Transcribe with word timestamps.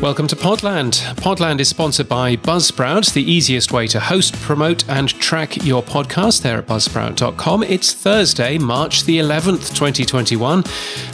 Welcome 0.00 0.28
to 0.28 0.36
Podland. 0.36 1.02
Podland 1.16 1.58
is 1.58 1.68
sponsored 1.68 2.08
by 2.08 2.36
Buzzsprout, 2.36 3.12
the 3.14 3.30
easiest 3.30 3.72
way 3.72 3.88
to 3.88 3.98
host, 3.98 4.32
promote, 4.36 4.88
and 4.88 5.08
track 5.18 5.64
your 5.64 5.82
podcast 5.82 6.42
there 6.42 6.56
at 6.58 6.68
buzzsprout.com. 6.68 7.64
It's 7.64 7.94
Thursday, 7.94 8.58
March 8.58 9.02
the 9.02 9.18
11th, 9.18 9.74
2021. 9.74 10.62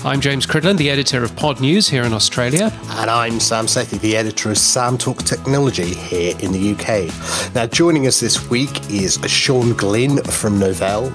I'm 0.05 0.21
James 0.21 0.47
Cridland, 0.47 0.77
the 0.77 0.91
editor 0.91 1.25
of 1.25 1.35
Pod 1.35 1.63
News 1.63 1.89
here 1.89 2.05
in 2.05 2.13
Australia. 2.13 2.71
And 2.91 3.09
I'm 3.09 3.41
Sam 3.41 3.65
Sethi, 3.65 3.99
the 4.01 4.19
editor 4.19 4.51
of 4.51 4.59
Sam 4.59 4.99
Talk 4.99 5.23
Technology 5.23 5.95
here 5.95 6.37
in 6.41 6.53
the 6.53 6.73
UK. 6.73 7.55
Now, 7.55 7.65
joining 7.65 8.07
us 8.07 8.21
this 8.21 8.51
week 8.51 8.91
is 8.91 9.19
Sean 9.27 9.73
Glynn 9.73 10.23
from 10.25 10.61
Novell, 10.61 11.11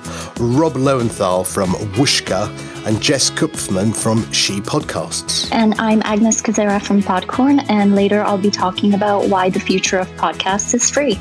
Rob 0.60 0.76
Lowenthal 0.76 1.44
from 1.44 1.70
Whooshkaa, 1.94 2.48
and 2.90 3.00
Jess 3.00 3.30
Kupferman 3.30 3.96
from 3.96 4.30
She 4.32 4.60
Podcasts. 4.60 5.48
And 5.52 5.76
I'm 5.76 6.02
Agnes 6.06 6.42
Kozera 6.42 6.82
from 6.82 7.04
Podcorn, 7.04 7.64
and 7.70 7.94
later 7.94 8.24
I'll 8.24 8.40
be 8.40 8.50
talking 8.50 8.96
about 8.96 9.30
why 9.30 9.52
the 9.52 9.60
future 9.60 10.00
of 10.00 10.08
podcasts 10.18 10.74
is 10.74 10.90
free. 10.90 11.20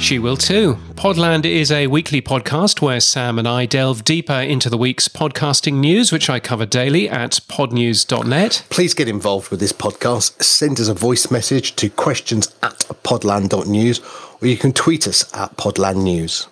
She 0.00 0.18
will 0.18 0.38
too. 0.38 0.78
Podland 0.94 1.44
is 1.44 1.70
a 1.70 1.86
weekly 1.88 2.22
podcast 2.22 2.80
where 2.80 3.00
Sam 3.00 3.38
and 3.38 3.46
I 3.46 3.66
delve 3.66 4.04
deeper 4.04 4.32
into 4.32 4.70
the 4.70 4.78
week's 4.78 5.06
podcasting 5.06 5.74
news, 5.74 6.10
which 6.10 6.30
I 6.30 6.40
cover 6.40 6.64
daily 6.64 7.10
at 7.10 7.32
podnews.net. 7.46 8.64
Please 8.70 8.94
get 8.94 9.06
involved 9.06 9.50
with 9.50 9.60
this 9.60 9.72
podcast. 9.74 10.42
Send 10.42 10.80
us 10.80 10.88
a 10.88 10.94
voice 10.94 11.30
message 11.30 11.76
to 11.76 11.90
questions 11.90 12.54
at 12.62 12.78
podland.news, 13.04 14.00
or 14.40 14.48
you 14.48 14.56
can 14.56 14.72
tweet 14.72 15.06
us 15.06 15.30
at 15.34 15.58
podlandnews. 15.58 16.46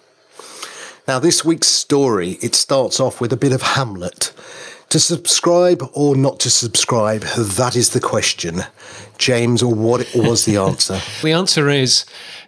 Now, 1.09 1.19
this 1.19 1.45
week's 1.45 1.69
story, 1.69 2.39
it 2.43 2.55
starts 2.55 3.01
off 3.01 3.21
with 3.21 3.33
a 3.33 3.37
bit 3.37 3.53
of 3.53 3.63
Hamlet. 3.63 4.33
To 4.91 5.01
subscribe 5.01 5.83
or 5.95 6.15
not 6.15 6.39
to 6.41 6.51
subscribe, 6.51 7.23
that 7.23 7.75
is 7.75 7.91
the 7.91 8.01
question. 8.01 8.63
James, 9.19 9.65
what 9.65 10.07
was 10.15 10.45
the 10.45 10.59
answer? 10.59 11.01
the 11.23 11.33
answer 11.33 11.69
is 11.69 12.05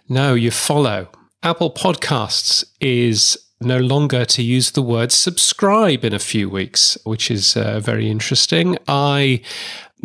no, 0.07 0.35
you 0.35 0.51
follow. 0.51 1.09
Apple 1.43 1.71
Podcasts 1.71 2.63
is 2.79 3.37
no 3.59 3.79
longer 3.79 4.25
to 4.25 4.43
use 4.43 4.71
the 4.71 4.81
word 4.81 5.11
subscribe 5.11 6.05
in 6.05 6.13
a 6.13 6.19
few 6.19 6.49
weeks, 6.49 6.97
which 7.03 7.31
is 7.31 7.57
uh, 7.57 7.79
very 7.79 8.09
interesting. 8.09 8.77
I 8.87 9.41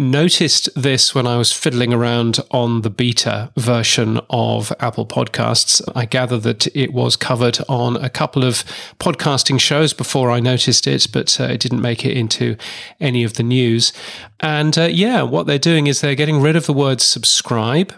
noticed 0.01 0.69
this 0.75 1.15
when 1.15 1.27
I 1.27 1.37
was 1.37 1.53
fiddling 1.53 1.93
around 1.93 2.41
on 2.51 2.81
the 2.81 2.91
beta 2.91 3.53
version 3.56 4.19
of 4.31 4.73
Apple 4.81 5.07
Podcasts. 5.07 5.83
I 5.95 6.07
gather 6.07 6.39
that 6.39 6.67
it 6.75 6.92
was 6.92 7.17
covered 7.17 7.59
on 7.69 7.97
a 7.97 8.09
couple 8.09 8.42
of 8.42 8.65
podcasting 8.98 9.61
shows 9.61 9.92
before 9.92 10.31
I 10.31 10.41
noticed 10.41 10.87
it, 10.87 11.07
but 11.12 11.39
uh, 11.39 11.45
it 11.45 11.61
didn't 11.61 11.83
make 11.83 12.05
it 12.05 12.17
into 12.17 12.57
any 12.98 13.23
of 13.23 13.34
the 13.34 13.42
news. 13.42 13.92
And 14.41 14.77
uh, 14.79 14.89
yeah, 14.91 15.23
what 15.23 15.47
they're 15.47 15.59
doing 15.59 15.87
is 15.87 16.01
they're 16.01 16.14
getting 16.14 16.41
rid 16.41 16.57
of 16.57 16.67
the 16.67 16.73
word 16.73 17.01
subscribe. 17.01 17.92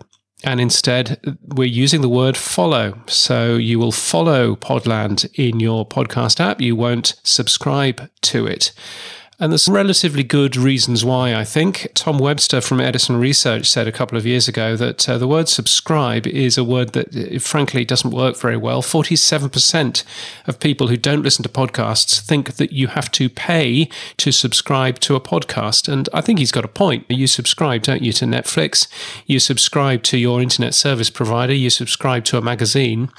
And 0.44 0.60
instead, 0.60 1.20
we're 1.54 1.68
using 1.68 2.00
the 2.00 2.08
word 2.08 2.36
follow. 2.36 3.00
So 3.06 3.54
you 3.54 3.78
will 3.78 3.92
follow 3.92 4.56
Podland 4.56 5.30
in 5.34 5.60
your 5.60 5.86
podcast 5.86 6.40
app. 6.40 6.60
You 6.60 6.74
won't 6.74 7.14
subscribe 7.22 8.10
to 8.22 8.46
it. 8.48 8.72
And 9.42 9.50
there's 9.50 9.66
relatively 9.66 10.22
good 10.22 10.56
reasons 10.56 11.04
why, 11.04 11.34
I 11.34 11.42
think. 11.42 11.88
Tom 11.94 12.20
Webster 12.20 12.60
from 12.60 12.80
Edison 12.80 13.16
Research 13.16 13.68
said 13.68 13.88
a 13.88 13.92
couple 13.92 14.16
of 14.16 14.24
years 14.24 14.46
ago 14.46 14.76
that 14.76 15.08
uh, 15.08 15.18
the 15.18 15.26
word 15.26 15.48
subscribe 15.48 16.28
is 16.28 16.56
a 16.56 16.62
word 16.62 16.92
that, 16.92 17.08
uh, 17.16 17.40
frankly, 17.40 17.84
doesn't 17.84 18.12
work 18.12 18.36
very 18.38 18.56
well. 18.56 18.82
47% 18.82 20.04
of 20.46 20.60
people 20.60 20.86
who 20.86 20.96
don't 20.96 21.24
listen 21.24 21.42
to 21.42 21.48
podcasts 21.48 22.20
think 22.20 22.54
that 22.54 22.70
you 22.70 22.86
have 22.86 23.10
to 23.10 23.28
pay 23.28 23.88
to 24.18 24.30
subscribe 24.30 25.00
to 25.00 25.16
a 25.16 25.20
podcast. 25.20 25.92
And 25.92 26.08
I 26.14 26.20
think 26.20 26.38
he's 26.38 26.52
got 26.52 26.64
a 26.64 26.68
point. 26.68 27.06
You 27.08 27.26
subscribe, 27.26 27.82
don't 27.82 28.02
you, 28.02 28.12
to 28.12 28.26
Netflix? 28.26 28.86
You 29.26 29.40
subscribe 29.40 30.04
to 30.04 30.18
your 30.18 30.40
internet 30.40 30.72
service 30.72 31.10
provider. 31.10 31.52
You 31.52 31.70
subscribe 31.70 32.24
to 32.26 32.38
a 32.38 32.42
magazine. 32.42 33.10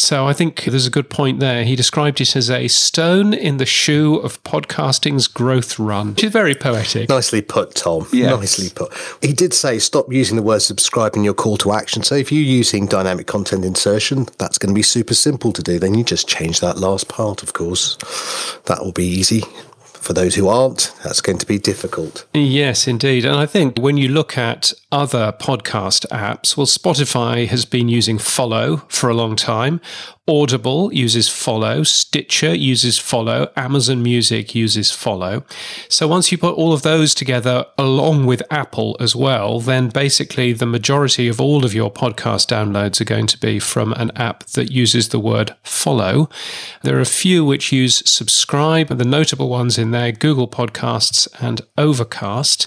So 0.00 0.26
I 0.26 0.32
think 0.32 0.64
there's 0.64 0.86
a 0.86 0.90
good 0.90 1.10
point 1.10 1.40
there. 1.40 1.64
He 1.64 1.76
described 1.76 2.20
it 2.20 2.36
as 2.36 2.50
a 2.50 2.68
stone 2.68 3.34
in 3.34 3.58
the 3.58 3.66
shoe 3.66 4.16
of 4.16 4.42
podcasting's 4.44 5.26
growth 5.26 5.48
growth 5.48 5.78
run, 5.78 6.10
which 6.10 6.24
is 6.24 6.32
very 6.32 6.54
poetic. 6.54 7.08
Nicely 7.08 7.40
put, 7.40 7.74
Tom. 7.74 8.06
Yes. 8.12 8.38
Nicely 8.38 8.68
put. 8.68 8.92
He 9.22 9.32
did 9.32 9.54
say 9.54 9.78
stop 9.78 10.12
using 10.12 10.36
the 10.36 10.42
word 10.42 10.60
subscribe 10.60 11.16
in 11.16 11.24
your 11.24 11.34
call 11.34 11.56
to 11.58 11.72
action. 11.72 12.02
So 12.02 12.14
if 12.14 12.30
you're 12.30 12.42
using 12.42 12.86
dynamic 12.86 13.26
content 13.26 13.64
insertion, 13.64 14.26
that's 14.38 14.58
going 14.58 14.68
to 14.68 14.74
be 14.74 14.82
super 14.82 15.14
simple 15.14 15.52
to 15.52 15.62
do. 15.62 15.78
Then 15.78 15.94
you 15.94 16.04
just 16.04 16.28
change 16.28 16.60
that 16.60 16.78
last 16.78 17.08
part, 17.08 17.42
of 17.42 17.52
course. 17.54 17.96
That 18.66 18.84
will 18.84 18.92
be 18.92 19.06
easy 19.06 19.42
for 20.00 20.12
those 20.12 20.34
who 20.34 20.48
aren't, 20.48 20.92
that's 21.02 21.20
going 21.20 21.38
to 21.38 21.46
be 21.46 21.58
difficult. 21.58 22.26
Yes, 22.34 22.88
indeed. 22.88 23.24
And 23.24 23.36
I 23.36 23.46
think 23.46 23.78
when 23.78 23.96
you 23.96 24.08
look 24.08 24.38
at 24.38 24.72
other 24.90 25.32
podcast 25.32 26.06
apps, 26.08 26.56
well, 26.56 26.66
Spotify 26.66 27.46
has 27.46 27.64
been 27.64 27.88
using 27.88 28.18
Follow 28.18 28.78
for 28.88 29.08
a 29.10 29.14
long 29.14 29.36
time. 29.36 29.80
Audible 30.28 30.92
uses 30.92 31.28
Follow, 31.28 31.82
Stitcher 31.82 32.54
uses 32.54 32.98
Follow, 32.98 33.50
Amazon 33.56 34.02
Music 34.02 34.54
uses 34.54 34.90
Follow. 34.90 35.44
So 35.88 36.06
once 36.06 36.30
you 36.30 36.36
put 36.36 36.54
all 36.54 36.72
of 36.74 36.82
those 36.82 37.14
together 37.14 37.64
along 37.78 38.26
with 38.26 38.42
Apple 38.50 38.96
as 39.00 39.16
well, 39.16 39.58
then 39.58 39.88
basically 39.88 40.52
the 40.52 40.66
majority 40.66 41.28
of 41.28 41.40
all 41.40 41.64
of 41.64 41.72
your 41.72 41.90
podcast 41.90 42.48
downloads 42.48 43.00
are 43.00 43.04
going 43.04 43.26
to 43.26 43.38
be 43.38 43.58
from 43.58 43.94
an 43.94 44.10
app 44.16 44.44
that 44.48 44.70
uses 44.70 45.08
the 45.08 45.18
word 45.18 45.56
follow. 45.62 46.28
There 46.82 46.98
are 46.98 47.00
a 47.00 47.06
few 47.06 47.44
which 47.44 47.72
use 47.72 48.02
subscribe, 48.08 48.90
and 48.90 49.00
the 49.00 49.04
notable 49.04 49.48
ones 49.48 49.78
in 49.78 49.92
there 49.92 50.12
Google 50.12 50.48
Podcasts 50.48 51.26
and 51.40 51.62
Overcast 51.78 52.66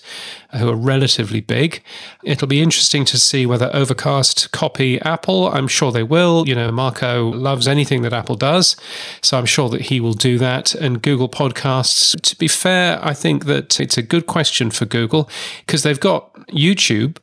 who 0.58 0.70
are 0.70 0.76
relatively 0.76 1.42
big. 1.42 1.82
It'll 2.24 2.48
be 2.48 2.62
interesting 2.62 3.06
to 3.06 3.18
see 3.18 3.46
whether 3.46 3.70
Overcast 3.74 4.52
copy 4.52 5.00
Apple. 5.02 5.48
I'm 5.48 5.68
sure 5.68 5.92
they 5.92 6.04
will. 6.04 6.48
You 6.48 6.56
know, 6.56 6.72
Marco 6.72 7.30
loves 7.30 7.68
anything 7.68 8.02
that 8.04 8.14
Apple 8.14 8.36
does, 8.36 8.76
so 9.22 9.38
I'm 9.38 9.46
sure 9.46 9.70
that 9.70 9.82
he 9.82 10.00
will 10.00 10.14
do 10.14 10.38
that. 10.38 10.76
And 10.76 11.02
Google 11.02 11.30
Podcasts, 11.30 12.20
to 12.22 12.36
be 12.38 12.48
fair, 12.48 13.04
I 13.04 13.14
think 13.14 13.46
that 13.46 13.80
it's 13.80 13.98
a 13.98 14.02
good 14.02 14.28
question 14.28 14.72
for 14.72 14.86
Google 14.86 15.30
because 15.66 15.84
they've 15.84 16.00
got 16.00 16.31
YouTube 16.52 17.18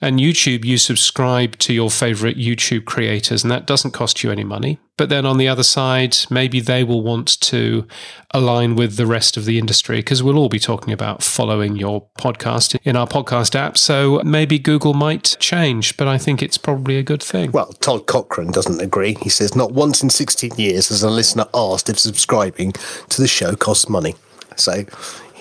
and 0.00 0.18
YouTube, 0.18 0.64
you 0.64 0.78
subscribe 0.78 1.58
to 1.58 1.72
your 1.72 1.90
favorite 1.90 2.36
YouTube 2.36 2.84
creators, 2.84 3.42
and 3.42 3.50
that 3.50 3.66
doesn't 3.66 3.92
cost 3.92 4.22
you 4.22 4.30
any 4.30 4.44
money. 4.44 4.78
But 4.96 5.10
then 5.10 5.24
on 5.24 5.38
the 5.38 5.46
other 5.46 5.62
side, 5.62 6.16
maybe 6.28 6.58
they 6.58 6.82
will 6.82 7.02
want 7.02 7.40
to 7.42 7.86
align 8.32 8.74
with 8.74 8.96
the 8.96 9.06
rest 9.06 9.36
of 9.36 9.44
the 9.44 9.58
industry 9.58 9.98
because 9.98 10.22
we'll 10.22 10.36
all 10.36 10.48
be 10.48 10.58
talking 10.58 10.92
about 10.92 11.22
following 11.22 11.76
your 11.76 12.08
podcast 12.18 12.76
in 12.82 12.96
our 12.96 13.06
podcast 13.06 13.54
app. 13.54 13.78
So 13.78 14.20
maybe 14.24 14.58
Google 14.58 14.94
might 14.94 15.36
change, 15.38 15.96
but 15.96 16.08
I 16.08 16.18
think 16.18 16.42
it's 16.42 16.58
probably 16.58 16.96
a 16.96 17.04
good 17.04 17.22
thing. 17.22 17.52
Well, 17.52 17.72
Todd 17.74 18.06
Cochrane 18.06 18.50
doesn't 18.50 18.80
agree. 18.80 19.16
He 19.22 19.28
says, 19.28 19.54
Not 19.54 19.72
once 19.72 20.02
in 20.02 20.10
16 20.10 20.52
years 20.56 20.88
has 20.88 21.04
a 21.04 21.10
listener 21.10 21.46
asked 21.54 21.88
if 21.88 21.98
subscribing 21.98 22.72
to 22.72 23.22
the 23.22 23.28
show 23.28 23.54
costs 23.54 23.88
money. 23.88 24.16
So 24.56 24.84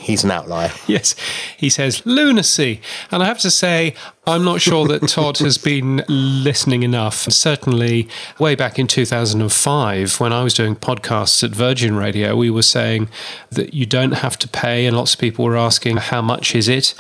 he's 0.08 0.24
an 0.24 0.32
outlier. 0.32 0.72
Yes, 0.88 1.16
he 1.58 1.70
says 1.70 2.06
lunacy. 2.06 2.82
And 3.12 3.22
I 3.22 3.26
have 3.26 3.40
to 3.40 3.52
say, 3.52 3.94
I'm 4.28 4.44
not 4.44 4.60
sure 4.60 4.86
that 4.90 5.08
Todd 5.08 5.38
has 5.38 5.58
been 5.58 6.04
listening 6.10 6.84
enough. 6.84 7.16
Certainly, 7.32 8.10
way 8.38 8.56
back 8.56 8.78
in 8.78 8.86
2005, 8.86 10.20
when 10.20 10.34
I 10.34 10.44
was 10.44 10.54
doing 10.54 10.76
podcasts 10.76 11.46
at 11.46 11.52
Virgin 11.52 11.96
Radio, 11.96 12.36
we 12.36 12.50
were 12.50 12.62
saying 12.62 13.08
that 13.52 13.74
you 13.74 13.86
don't 13.86 14.12
have 14.12 14.38
to 14.40 14.50
pay, 14.50 14.86
and 14.86 14.98
lots 14.98 15.14
of 15.14 15.22
people 15.22 15.46
were 15.46 15.56
asking, 15.56 15.96
how 15.96 16.22
much 16.22 16.56
is 16.56 16.68
it? 16.68 16.94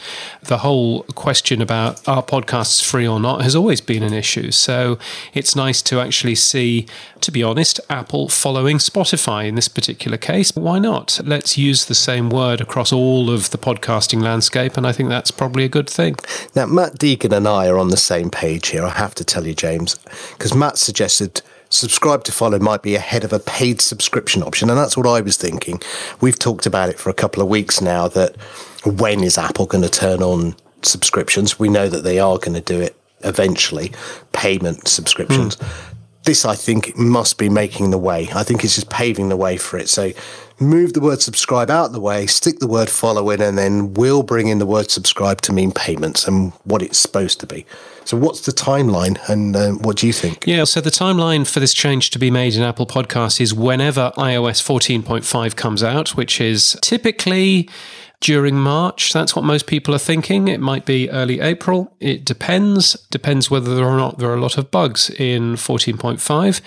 The 0.43 0.59
whole 0.59 1.03
question 1.15 1.61
about 1.61 2.07
are 2.07 2.23
podcasts 2.23 2.81
free 2.81 3.05
or 3.05 3.19
not 3.19 3.41
has 3.41 3.57
always 3.57 3.81
been 3.81 4.03
an 4.03 4.13
issue. 4.13 4.51
So 4.51 4.97
it's 5.33 5.53
nice 5.53 5.81
to 5.81 5.99
actually 5.99 6.35
see, 6.35 6.87
to 7.19 7.29
be 7.29 7.43
honest, 7.43 7.81
Apple 7.89 8.29
following 8.29 8.77
Spotify 8.77 9.49
in 9.49 9.55
this 9.55 9.67
particular 9.67 10.17
case. 10.17 10.55
Why 10.55 10.79
not? 10.79 11.19
Let's 11.25 11.57
use 11.57 11.87
the 11.87 11.93
same 11.93 12.29
word 12.29 12.61
across 12.61 12.93
all 12.93 13.29
of 13.29 13.49
the 13.49 13.57
podcasting 13.57 14.21
landscape, 14.21 14.77
and 14.77 14.87
I 14.87 14.93
think 14.93 15.09
that's 15.09 15.31
probably 15.31 15.65
a 15.65 15.69
good 15.69 15.89
thing. 15.89 16.15
Now, 16.55 16.67
Matt 16.67 16.97
D 16.97 17.16
Deegan 17.17 17.35
and 17.35 17.47
I 17.47 17.67
are 17.67 17.77
on 17.77 17.89
the 17.89 17.97
same 17.97 18.29
page 18.29 18.69
here, 18.69 18.83
I 18.83 18.89
have 18.89 19.15
to 19.15 19.23
tell 19.23 19.45
you, 19.45 19.53
James, 19.53 19.95
because 20.33 20.53
Matt 20.53 20.77
suggested 20.77 21.41
subscribe 21.69 22.23
to 22.23 22.31
follow 22.31 22.59
might 22.59 22.81
be 22.81 22.95
ahead 22.95 23.23
of 23.23 23.33
a 23.33 23.39
paid 23.39 23.81
subscription 23.81 24.41
option. 24.41 24.69
And 24.69 24.77
that's 24.77 24.95
what 24.95 25.07
I 25.07 25.21
was 25.21 25.37
thinking. 25.37 25.81
We've 26.21 26.39
talked 26.39 26.65
about 26.65 26.89
it 26.89 26.97
for 26.97 27.09
a 27.09 27.13
couple 27.13 27.43
of 27.43 27.49
weeks 27.49 27.81
now 27.81 28.07
that 28.09 28.37
when 28.85 29.21
is 29.23 29.37
Apple 29.37 29.65
going 29.65 29.83
to 29.83 29.89
turn 29.89 30.23
on 30.23 30.55
subscriptions? 30.81 31.59
We 31.59 31.67
know 31.67 31.89
that 31.89 32.03
they 32.03 32.19
are 32.19 32.37
going 32.37 32.53
to 32.53 32.61
do 32.61 32.79
it 32.79 32.95
eventually, 33.23 33.91
payment 34.31 34.87
subscriptions. 34.87 35.57
Mm. 35.57 35.96
This, 36.27 36.45
I 36.45 36.55
think, 36.55 36.97
must 36.97 37.37
be 37.37 37.47
making 37.47 37.91
the 37.91 37.97
way. 37.97 38.27
I 38.35 38.43
think 38.43 38.63
it's 38.65 38.75
just 38.75 38.89
paving 38.89 39.29
the 39.29 39.37
way 39.37 39.55
for 39.55 39.77
it. 39.77 39.87
So 39.87 40.11
move 40.59 40.93
the 40.93 40.99
word 40.99 41.21
subscribe 41.21 41.69
out 41.69 41.87
of 41.87 41.93
the 41.93 42.01
way, 42.01 42.25
stick 42.25 42.59
the 42.59 42.67
word 42.67 42.89
follow 42.89 43.29
in, 43.29 43.41
and 43.41 43.57
then 43.57 43.93
we'll 43.93 44.23
bring 44.23 44.47
in 44.47 44.59
the 44.59 44.65
word 44.65 44.91
subscribe 44.91 45.39
to 45.41 45.53
mean 45.53 45.71
payments 45.71 46.27
and 46.27 46.51
what 46.63 46.81
it's 46.81 46.97
supposed 46.97 47.39
to 47.39 47.45
be. 47.45 47.65
So, 48.03 48.17
what's 48.17 48.41
the 48.41 48.51
timeline, 48.51 49.17
and 49.29 49.55
uh, 49.55 49.71
what 49.71 49.97
do 49.97 50.07
you 50.07 50.13
think? 50.13 50.45
Yeah, 50.47 50.63
so 50.63 50.79
the 50.79 50.89
timeline 50.89 51.49
for 51.49 51.59
this 51.59 51.73
change 51.73 52.09
to 52.11 52.19
be 52.19 52.31
made 52.31 52.55
in 52.55 52.61
Apple 52.63 52.85
Podcasts 52.85 53.41
is 53.41 53.53
whenever 53.53 54.11
iOS 54.17 54.61
14.5 54.61 55.55
comes 55.55 55.83
out, 55.83 56.09
which 56.15 56.39
is 56.39 56.77
typically 56.81 57.69
during 58.19 58.55
March. 58.55 59.13
That's 59.13 59.35
what 59.35 59.45
most 59.45 59.67
people 59.67 59.93
are 59.93 59.99
thinking. 59.99 60.47
It 60.47 60.59
might 60.59 60.85
be 60.85 61.09
early 61.09 61.39
April. 61.39 61.95
It 61.99 62.25
depends. 62.25 62.93
Depends 63.11 63.51
whether 63.51 63.83
or 63.83 63.97
not 63.97 64.17
there 64.17 64.29
are 64.29 64.35
a 64.35 64.41
lot 64.41 64.57
of 64.57 64.71
bugs 64.71 65.09
in 65.11 65.53
14.5. 65.55 66.61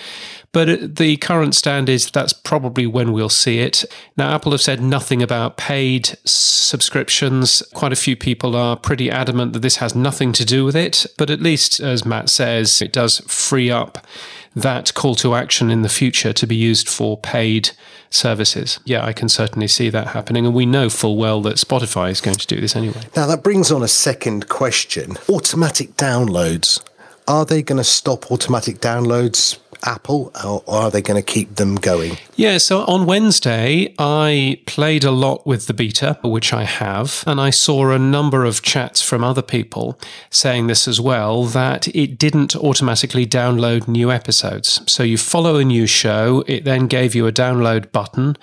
But 0.52 0.68
uh, 0.68 0.76
the 0.82 1.16
current 1.16 1.54
stand 1.54 1.88
is 1.88 2.10
that's 2.10 2.32
probably 2.32 2.86
when 2.86 3.12
we'll 3.12 3.28
see 3.28 3.58
it. 3.58 3.84
Now, 4.16 4.34
Apple 4.34 4.52
have 4.52 4.60
said 4.60 4.80
nothing 4.80 5.22
about 5.22 5.56
paid 5.56 6.16
subscriptions. 6.24 7.62
Quite 7.74 7.92
a 7.92 7.96
few 7.96 8.16
people 8.16 8.56
are 8.56 8.76
pretty 8.76 9.10
adamant 9.10 9.52
that 9.52 9.60
this 9.60 9.76
has 9.76 9.94
nothing 9.94 10.32
to 10.32 10.44
do 10.44 10.64
with 10.64 10.76
it. 10.76 11.06
But 11.18 11.30
at 11.30 11.40
least, 11.40 11.80
as 11.80 12.04
Matt 12.04 12.28
says, 12.28 12.80
it 12.82 12.92
does 12.92 13.20
free 13.26 13.70
up 13.70 14.06
that 14.54 14.94
call 14.94 15.14
to 15.16 15.34
action 15.34 15.70
in 15.70 15.82
the 15.82 15.88
future 15.88 16.32
to 16.32 16.46
be 16.46 16.56
used 16.56 16.88
for 16.88 17.16
paid 17.16 17.70
services. 18.10 18.80
Yeah, 18.84 19.04
I 19.04 19.12
can 19.12 19.28
certainly 19.28 19.68
see 19.68 19.90
that 19.90 20.08
happening. 20.08 20.44
And 20.44 20.54
we 20.54 20.66
know 20.66 20.90
full 20.90 21.16
well 21.16 21.40
that 21.42 21.56
Spotify 21.56 22.10
is 22.10 22.20
going 22.20 22.36
to 22.36 22.46
do 22.46 22.60
this 22.60 22.74
anyway. 22.74 23.02
Now, 23.14 23.26
that 23.26 23.42
brings 23.42 23.70
on 23.70 23.82
a 23.82 23.88
second 23.88 24.48
question 24.48 25.16
automatic 25.28 25.96
downloads. 25.96 26.82
Are 27.28 27.44
they 27.44 27.62
going 27.62 27.78
to 27.78 27.84
stop 27.84 28.32
automatic 28.32 28.80
downloads 28.80 29.58
Apple, 29.84 30.32
or 30.44 30.62
are 30.66 30.90
they 30.90 31.02
going 31.02 31.20
to 31.20 31.26
keep 31.26 31.56
them 31.56 31.76
going? 31.76 32.16
Yeah, 32.36 32.58
so 32.58 32.84
on 32.86 33.06
Wednesday, 33.06 33.94
I 33.98 34.60
played 34.66 35.04
a 35.04 35.10
lot 35.10 35.46
with 35.46 35.66
the 35.66 35.74
beta, 35.74 36.18
which 36.22 36.52
I 36.52 36.64
have, 36.64 37.24
and 37.26 37.40
I 37.40 37.50
saw 37.50 37.90
a 37.90 37.98
number 37.98 38.44
of 38.44 38.62
chats 38.62 39.02
from 39.02 39.22
other 39.22 39.42
people 39.42 39.98
saying 40.30 40.66
this 40.66 40.88
as 40.88 41.00
well 41.00 41.44
that 41.44 41.88
it 41.88 42.18
didn't 42.18 42.56
automatically 42.56 43.26
download 43.26 43.88
new 43.88 44.10
episodes. 44.10 44.80
So 44.90 45.02
you 45.02 45.18
follow 45.18 45.56
a 45.56 45.64
new 45.64 45.86
show, 45.86 46.44
it 46.46 46.64
then 46.64 46.86
gave 46.86 47.14
you 47.14 47.26
a 47.26 47.32
download 47.32 47.92
button 47.92 48.36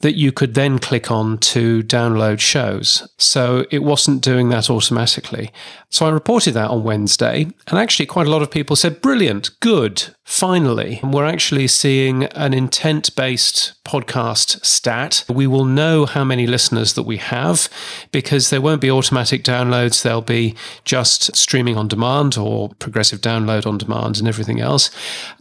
that 0.00 0.16
you 0.16 0.32
could 0.32 0.54
then 0.54 0.78
click 0.78 1.10
on 1.10 1.38
to 1.38 1.82
download 1.82 2.40
shows. 2.40 3.08
So 3.18 3.66
it 3.70 3.82
wasn't 3.82 4.22
doing 4.22 4.48
that 4.48 4.68
automatically. 4.70 5.52
So 5.88 6.04
I 6.04 6.10
reported 6.10 6.52
that 6.52 6.68
on 6.68 6.82
Wednesday, 6.82 7.46
and 7.68 7.78
actually, 7.78 8.06
quite 8.06 8.26
a 8.26 8.30
lot 8.30 8.42
of 8.42 8.50
people 8.50 8.74
said, 8.74 9.00
Brilliant, 9.00 9.50
good, 9.60 10.14
finally. 10.24 11.00
We're 11.02 11.24
actually 11.24 11.68
seeing 11.68 12.24
an 12.24 12.52
intent 12.52 13.14
based 13.14 13.74
podcast 13.84 14.64
stat. 14.64 15.24
We 15.28 15.46
will 15.46 15.64
know 15.64 16.04
how 16.04 16.24
many 16.24 16.46
listeners 16.46 16.94
that 16.94 17.04
we 17.04 17.18
have 17.18 17.68
because 18.10 18.50
there 18.50 18.60
won't 18.60 18.80
be 18.80 18.90
automatic 18.90 19.44
downloads, 19.44 20.02
there'll 20.02 20.22
be 20.22 20.56
just 20.84 21.34
streaming 21.36 21.76
on 21.76 21.86
demand 21.86 22.36
or 22.36 22.70
progressive 22.80 23.20
download 23.20 23.64
on 23.64 23.78
demand 23.78 24.18
and 24.18 24.26
everything 24.26 24.60
else. 24.60 24.90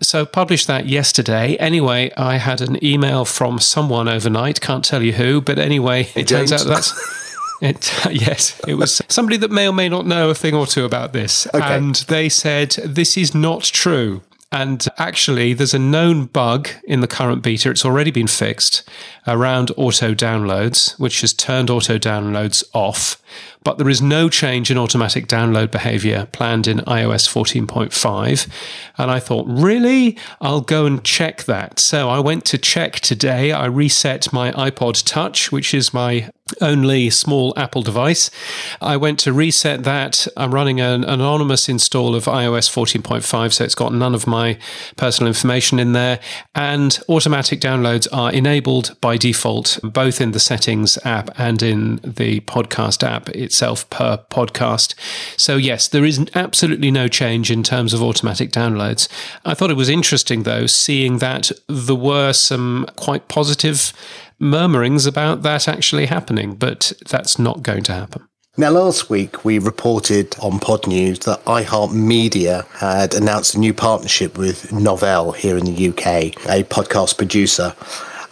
So, 0.02 0.26
published 0.26 0.68
that 0.68 0.86
yesterday. 0.86 1.56
Anyway, 1.58 2.12
I 2.16 2.38
had 2.38 2.62
an 2.62 2.84
email 2.86 3.26
from 3.26 3.60
someone 3.60 4.08
overnight, 4.08 4.62
can't 4.62 4.86
tell 4.86 5.02
you 5.02 5.14
who, 5.14 5.42
but 5.42 5.58
anyway, 5.58 6.08
it 6.16 6.28
turns 6.28 6.52
out 6.52 6.66
that's. 6.66 6.94
It, 7.66 7.92
yes, 8.12 8.60
it 8.68 8.76
was 8.76 9.02
somebody 9.10 9.38
that 9.38 9.52
may 9.52 9.68
or 9.68 9.74
may 9.74 9.90
not 9.90 10.06
know 10.06 10.30
a 10.30 10.36
thing 10.36 10.54
or 10.54 10.68
two 10.68 10.86
about 10.86 11.14
this. 11.14 11.48
Okay. 11.48 11.60
And 11.64 11.96
they 12.08 12.30
said, 12.30 12.72
this 12.84 13.18
is 13.18 13.34
not 13.34 13.64
true. 13.64 14.22
And 14.52 14.86
actually, 14.98 15.54
there's 15.54 15.74
a 15.74 15.80
known 15.80 16.28
bug 16.28 16.70
in 16.86 17.02
the 17.02 17.08
current 17.08 17.42
beta. 17.42 17.70
It's 17.72 17.84
already 17.84 18.12
been 18.12 18.28
fixed 18.28 18.88
around 19.28 19.72
auto 19.76 20.14
downloads, 20.14 20.98
which 20.98 21.22
has 21.22 21.34
turned 21.34 21.70
auto 21.70 21.98
downloads 21.98 22.64
off. 22.74 23.22
But 23.64 23.80
there 23.80 23.90
is 23.90 24.02
no 24.02 24.30
change 24.30 24.72
in 24.72 24.78
automatic 24.78 25.28
download 25.28 25.72
behavior 25.72 26.30
planned 26.32 26.68
in 26.68 26.78
iOS 26.82 27.28
14.5. 27.28 28.48
And 28.98 29.12
I 29.12 29.20
thought, 29.20 29.46
really? 29.50 30.18
I'll 30.40 30.62
go 30.62 30.86
and 30.86 31.04
check 31.04 31.44
that. 31.46 31.80
So 31.80 32.08
I 32.08 32.20
went 32.20 32.46
to 32.46 32.58
check 32.58 33.02
today. 33.02 33.52
I 33.52 33.66
reset 33.66 34.32
my 34.32 34.52
iPod 34.52 35.04
Touch, 35.04 35.52
which 35.52 35.74
is 35.74 35.94
my 35.94 36.30
only 36.62 37.10
small 37.10 37.54
Apple 37.58 37.82
device. 37.82 38.30
I 38.80 38.98
went 38.98 39.18
to 39.22 39.34
reset 39.34 39.84
that. 39.84 40.28
I'm 40.38 40.54
running 40.54 40.80
an 40.80 41.04
anonymous 41.04 41.68
install 41.68 42.14
of 42.14 42.26
iOS 42.26 42.70
14.5, 42.70 43.52
so 43.52 43.64
it's 43.64 43.74
got 43.74 43.92
none 43.92 44.14
of 44.14 44.28
my 44.28 44.60
personal 44.96 45.28
information 45.28 45.80
in 45.80 45.94
there. 45.94 46.20
And 46.54 47.00
automatic 47.10 47.60
downloads 47.60 48.08
are 48.14 48.32
enabled 48.32 48.96
by 49.02 49.18
default, 49.18 49.80
both 49.82 50.22
in 50.22 50.34
the 50.34 50.40
settings 50.40 51.00
app 51.04 51.32
and 51.40 51.64
in 51.64 51.96
the 52.04 52.42
podcast 52.42 53.02
app 53.02 53.28
itself 53.30 53.90
per 53.90 54.18
podcast. 54.30 54.94
So, 55.40 55.58
yes, 55.58 55.88
there 55.88 56.06
is 56.06 56.24
absolutely 56.36 56.92
no 56.92 57.08
change 57.08 57.50
in 57.50 57.64
terms 57.64 57.92
of 57.92 58.04
automatic 58.04 58.52
downloads. 58.52 59.08
I 59.46 59.56
thought 59.56 59.72
it 59.72 59.78
was 59.78 59.90
interesting, 59.90 60.44
though, 60.44 60.68
seeing 60.68 61.18
that 61.18 61.52
there 61.68 61.96
were 61.96 62.34
some 62.34 62.86
quite 62.98 63.30
positive 63.30 63.94
murmurings 64.46 65.06
about 65.06 65.42
that 65.42 65.68
actually 65.68 66.06
happening, 66.06 66.56
but 66.56 66.94
that's 67.10 67.38
not 67.38 67.64
going 67.64 67.84
to 67.84 67.94
happen. 67.94 68.28
Now, 68.58 68.70
last 68.70 69.10
week 69.10 69.44
we 69.44 69.60
reported 69.60 70.34
on 70.42 70.60
Pod 70.60 70.88
News 70.88 71.20
that 71.20 71.44
iHeartMedia 71.44 72.66
had 72.78 73.14
announced 73.14 73.56
a 73.56 73.60
new 73.60 73.74
partnership 73.74 74.38
with 74.38 74.70
Novell 74.70 75.36
here 75.36 75.58
in 75.58 75.66
the 75.66 75.90
UK, 75.90 76.08
a 76.48 76.64
podcast 76.64 77.18
producer. 77.18 77.76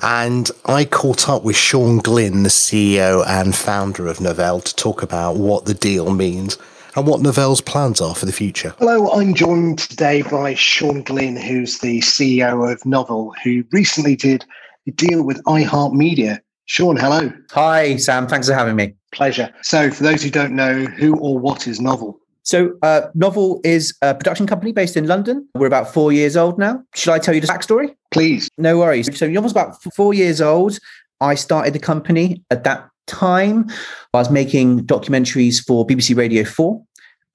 And 0.02 0.50
I 0.66 0.86
caught 0.86 1.28
up 1.28 1.44
with 1.44 1.58
Sean 1.58 1.98
Glynn, 1.98 2.44
the 2.44 2.50
CEO 2.50 3.26
and 3.28 3.54
founder 3.54 4.08
of 4.08 4.20
Novell, 4.20 4.64
to 4.64 4.76
talk 4.76 5.04
about 5.04 5.36
what 5.36 5.66
the 5.66 5.74
deal 5.74 6.14
means 6.14 6.58
and 6.96 7.06
what 7.06 7.22
Novell's 7.22 7.62
plans 7.62 8.00
are 8.00 8.16
for 8.16 8.26
the 8.26 8.32
future. 8.32 8.74
Hello, 8.80 9.12
I'm 9.12 9.34
joined 9.34 9.80
today 9.80 10.22
by 10.22 10.54
Sean 10.54 11.04
Glynn, 11.04 11.36
who's 11.36 11.80
the 11.80 12.00
CEO 12.00 12.72
of 12.72 12.80
Novell, 12.84 13.34
who 13.44 13.66
recently 13.72 14.16
did 14.16 14.46
deal 14.92 15.24
with 15.24 15.42
iHeartMedia. 15.44 16.40
Sean, 16.66 16.96
hello. 16.96 17.32
Hi, 17.52 17.98
Sam. 17.98 18.28
Thanks 18.28 18.48
for 18.48 18.54
having 18.54 18.76
me. 18.76 18.94
Pleasure. 19.12 19.54
So, 19.62 19.92
for 19.92 20.04
those 20.04 20.24
who 20.24 20.30
don't 20.30 20.56
know, 20.56 20.86
who 20.86 21.16
or 21.18 21.38
what 21.38 21.68
is 21.68 21.80
Novel? 21.82 22.20
So, 22.44 22.78
uh, 22.82 23.02
Novel 23.16 23.62
is 23.64 23.96
a 24.02 24.16
production 24.16 24.48
company 24.48 24.72
based 24.72 24.98
in 24.98 25.08
London. 25.08 25.48
We're 25.56 25.68
about 25.68 25.94
four 25.94 26.12
years 26.12 26.38
old 26.38 26.58
now. 26.58 26.84
Should 26.96 27.14
I 27.14 27.20
tell 27.20 27.34
you 27.34 27.42
the 27.42 27.48
backstory? 27.48 27.96
Please. 28.12 28.50
No 28.58 28.78
worries. 28.80 29.18
So, 29.18 29.28
Novel's 29.28 29.52
about 29.52 29.82
four 29.96 30.14
years 30.14 30.42
old. 30.42 30.80
I 31.22 31.36
started 31.36 31.74
the 31.74 31.80
company 31.80 32.44
at 32.50 32.64
that 32.64 32.90
time. 33.08 33.70
I 34.14 34.20
was 34.20 34.30
making 34.30 34.86
documentaries 34.86 35.66
for 35.66 35.86
BBC 35.86 36.16
Radio 36.16 36.44
4 36.44 36.82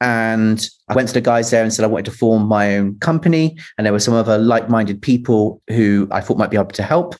and 0.00 0.68
I 0.88 0.94
went 0.94 1.08
to 1.08 1.14
the 1.14 1.20
guys 1.20 1.50
there 1.50 1.62
and 1.62 1.72
said 1.72 1.84
I 1.84 1.88
wanted 1.88 2.04
to 2.06 2.16
form 2.16 2.46
my 2.46 2.76
own 2.76 2.98
company. 3.00 3.58
And 3.76 3.84
there 3.84 3.92
were 3.92 3.98
some 3.98 4.14
other 4.14 4.38
like 4.38 4.68
minded 4.68 5.02
people 5.02 5.60
who 5.68 6.08
I 6.10 6.20
thought 6.20 6.38
might 6.38 6.50
be 6.50 6.56
able 6.56 6.68
to 6.68 6.82
help. 6.82 7.16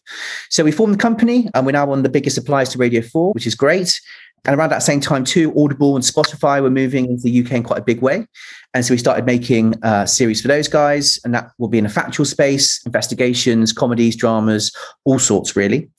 So 0.48 0.62
we 0.62 0.72
formed 0.72 0.94
the 0.94 0.98
company 0.98 1.48
and 1.54 1.66
we're 1.66 1.72
now 1.72 1.86
one 1.86 1.98
of 1.98 2.04
the 2.04 2.08
biggest 2.08 2.34
suppliers 2.36 2.68
to 2.70 2.78
Radio 2.78 3.02
4, 3.02 3.32
which 3.32 3.46
is 3.46 3.54
great. 3.54 4.00
And 4.44 4.56
around 4.56 4.70
that 4.70 4.84
same 4.84 5.00
time, 5.00 5.24
too, 5.24 5.52
Audible 5.58 5.96
and 5.96 6.04
Spotify 6.04 6.62
were 6.62 6.70
moving 6.70 7.06
into 7.06 7.24
the 7.24 7.40
UK 7.44 7.52
in 7.52 7.62
quite 7.64 7.80
a 7.80 7.84
big 7.84 8.00
way. 8.00 8.24
And 8.72 8.84
so 8.84 8.94
we 8.94 8.98
started 8.98 9.26
making 9.26 9.74
a 9.82 10.06
series 10.06 10.40
for 10.40 10.48
those 10.48 10.68
guys. 10.68 11.18
And 11.24 11.34
that 11.34 11.50
will 11.58 11.68
be 11.68 11.78
in 11.78 11.84
a 11.84 11.90
factual 11.90 12.24
space, 12.24 12.80
investigations, 12.86 13.72
comedies, 13.72 14.14
dramas, 14.14 14.74
all 15.04 15.18
sorts, 15.18 15.56
really. 15.56 15.90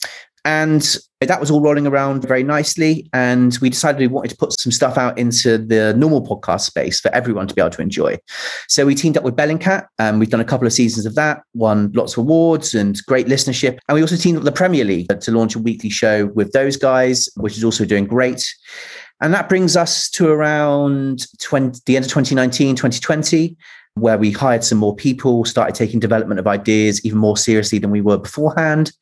And 0.45 0.97
that 1.21 1.39
was 1.39 1.51
all 1.51 1.61
rolling 1.61 1.85
around 1.85 2.25
very 2.25 2.43
nicely. 2.43 3.09
And 3.11 3.57
we 3.61 3.69
decided 3.69 3.99
we 3.99 4.07
wanted 4.07 4.29
to 4.29 4.37
put 4.37 4.57
some 4.59 4.71
stuff 4.71 4.97
out 4.97 5.17
into 5.17 5.57
the 5.57 5.93
normal 5.95 6.25
podcast 6.25 6.61
space 6.61 6.99
for 7.01 7.13
everyone 7.13 7.47
to 7.47 7.53
be 7.53 7.61
able 7.61 7.71
to 7.71 7.81
enjoy. 7.81 8.17
So 8.67 8.85
we 8.85 8.95
teamed 8.95 9.17
up 9.17 9.23
with 9.23 9.35
Bellingcat. 9.35 9.87
and 9.99 10.19
we've 10.19 10.29
done 10.29 10.39
a 10.39 10.45
couple 10.45 10.65
of 10.65 10.73
seasons 10.73 11.05
of 11.05 11.15
that, 11.15 11.41
won 11.53 11.91
lots 11.93 12.13
of 12.13 12.19
awards 12.19 12.73
and 12.73 12.97
great 13.05 13.27
listenership. 13.27 13.79
And 13.87 13.95
we 13.95 14.01
also 14.01 14.15
teamed 14.15 14.37
up 14.37 14.43
with 14.43 14.53
the 14.53 14.57
Premier 14.57 14.85
League 14.85 15.07
to 15.19 15.31
launch 15.31 15.55
a 15.55 15.59
weekly 15.59 15.89
show 15.89 16.27
with 16.27 16.53
those 16.53 16.77
guys, 16.77 17.27
which 17.35 17.57
is 17.57 17.63
also 17.63 17.83
doing 17.83 18.05
great. 18.05 18.53
And 19.21 19.33
that 19.33 19.49
brings 19.49 19.75
us 19.75 20.09
to 20.11 20.29
around 20.29 21.27
20, 21.41 21.81
the 21.85 21.97
end 21.97 22.05
of 22.05 22.11
2019, 22.11 22.75
2020 22.75 23.57
where 23.95 24.17
we 24.17 24.31
hired 24.31 24.63
some 24.63 24.77
more 24.77 24.95
people, 24.95 25.43
started 25.43 25.75
taking 25.75 25.99
development 25.99 26.39
of 26.39 26.47
ideas 26.47 27.03
even 27.05 27.17
more 27.17 27.35
seriously 27.35 27.79
than 27.79 27.91
we 27.91 27.99
were 27.99 28.17
beforehand 28.17 28.93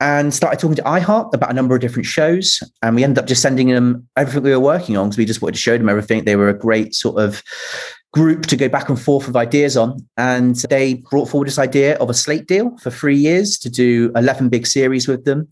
and 0.00 0.34
started 0.34 0.58
talking 0.58 0.76
to 0.76 0.82
iHeart 0.82 1.32
about 1.32 1.50
a 1.50 1.54
number 1.54 1.74
of 1.74 1.80
different 1.80 2.06
shows. 2.06 2.62
And 2.82 2.96
we 2.96 3.04
ended 3.04 3.18
up 3.18 3.26
just 3.26 3.42
sending 3.42 3.68
them 3.68 4.08
everything 4.16 4.42
we 4.42 4.50
were 4.50 4.60
working 4.60 4.96
on 4.96 5.08
because 5.08 5.18
we 5.18 5.24
just 5.24 5.40
wanted 5.40 5.54
to 5.54 5.60
show 5.60 5.78
them 5.78 5.88
everything. 5.88 6.24
They 6.24 6.36
were 6.36 6.48
a 6.48 6.58
great 6.58 6.94
sort 6.94 7.20
of 7.20 7.42
group 8.12 8.46
to 8.46 8.56
go 8.56 8.68
back 8.68 8.88
and 8.88 9.00
forth 9.00 9.26
with 9.26 9.36
ideas 9.36 9.76
on. 9.76 10.04
And 10.16 10.56
they 10.68 10.94
brought 10.94 11.28
forward 11.28 11.48
this 11.48 11.58
idea 11.58 11.96
of 11.96 12.10
a 12.10 12.14
slate 12.14 12.46
deal 12.46 12.76
for 12.78 12.90
three 12.90 13.16
years 13.16 13.58
to 13.58 13.70
do 13.70 14.12
11 14.16 14.48
big 14.48 14.66
series 14.66 15.08
with 15.08 15.24
them. 15.24 15.48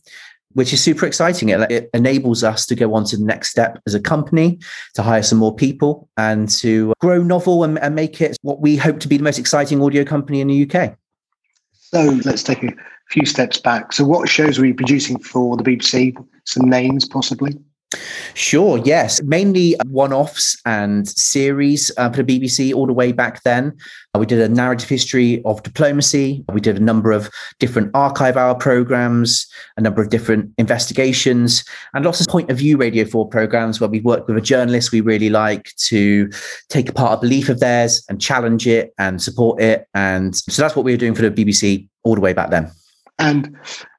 Which 0.55 0.75
is 0.75 0.83
super 0.83 1.07
exciting. 1.07 1.49
It, 1.49 1.71
it 1.73 1.91
enables 1.95 2.45
us 2.45 2.67
to 2.67 2.75
go 2.75 2.93
on 2.93 3.05
to 3.07 3.17
the 3.17 3.25
next 3.25 3.49
step 3.49 3.81
as 3.87 3.95
a 3.95 4.01
company, 4.01 4.59
to 4.93 5.03
hire 5.03 5.23
some 5.23 5.39
more 5.39 5.55
people 5.55 6.11
and 6.19 6.47
to 6.61 6.93
grow 7.01 7.23
novel 7.23 7.65
and, 7.65 7.79
and 7.79 7.95
make 7.95 8.21
it 8.21 8.37
what 8.43 8.61
we 8.61 8.77
hope 8.77 9.01
to 9.01 9.09
be 9.09 9.17
the 9.17 9.25
most 9.25 9.39
exciting 9.39 9.83
audio 9.83 10.05
company 10.05 10.43
in 10.43 10.49
the 10.49 10.71
UK. 10.71 10.95
So 11.73 12.21
let's 12.27 12.43
take 12.43 12.63
a 12.65 12.75
few 13.13 13.27
steps 13.27 13.59
back. 13.59 13.93
So, 13.93 14.05
what 14.05 14.29
shows 14.29 14.59
were 14.59 14.67
you 14.67 14.75
producing 14.75 15.19
for 15.19 15.57
the 15.57 15.63
BBC? 15.63 16.17
Some 16.45 16.69
names, 16.69 17.07
possibly. 17.07 17.59
Sure, 18.35 18.79
yes. 18.79 19.21
Mainly 19.23 19.77
one 19.87 20.15
offs 20.15 20.57
and 20.65 21.07
series 21.07 21.93
uh, 21.99 22.09
for 22.11 22.23
the 22.23 22.41
BBC 22.41 22.75
all 22.75 22.87
the 22.87 22.93
way 22.95 23.13
back 23.13 23.43
then. 23.43 23.77
Uh, 24.15 24.19
we 24.19 24.25
did 24.25 24.41
a 24.41 24.49
narrative 24.49 24.89
history 24.89 25.43
of 25.45 25.63
diplomacy. 25.63 26.43
We 26.51 26.63
did 26.63 26.79
a 26.79 26.81
number 26.81 27.13
of 27.13 27.29
different 27.59 27.91
archive 27.93 28.39
hour 28.39 28.55
programs, 28.55 29.47
a 29.77 29.83
number 29.83 30.01
of 30.01 30.09
different 30.09 30.51
investigations, 30.57 31.65
and 31.93 32.05
lots 32.05 32.23
of 32.23 32.29
point 32.29 32.51
of 32.51 32.57
view 32.57 32.79
Radio 32.79 33.05
4 33.05 33.29
programs 33.29 33.79
where 33.79 33.91
we 33.91 34.01
worked 34.01 34.27
with 34.27 34.39
a 34.39 34.41
journalist 34.41 34.93
we 34.93 35.03
really 35.03 35.29
like 35.29 35.75
to 35.77 36.31
take 36.71 36.89
apart 36.89 37.19
a 37.19 37.21
belief 37.21 37.51
of 37.51 37.61
theirs 37.61 38.03
and 38.09 38.21
challenge 38.21 38.67
it 38.67 38.95
and 38.99 39.21
support 39.21 39.61
it. 39.61 39.87
And 39.93 40.35
so 40.35 40.63
that's 40.63 40.75
what 40.75 40.87
we 40.87 40.93
were 40.93 40.99
doing 40.99 41.15
for 41.15 41.29
the 41.29 41.31
BBC 41.31 41.89
all 42.05 42.15
the 42.15 42.23
way 42.23 42.33
back 42.33 42.51
then. 42.51 42.71
And 43.19 43.57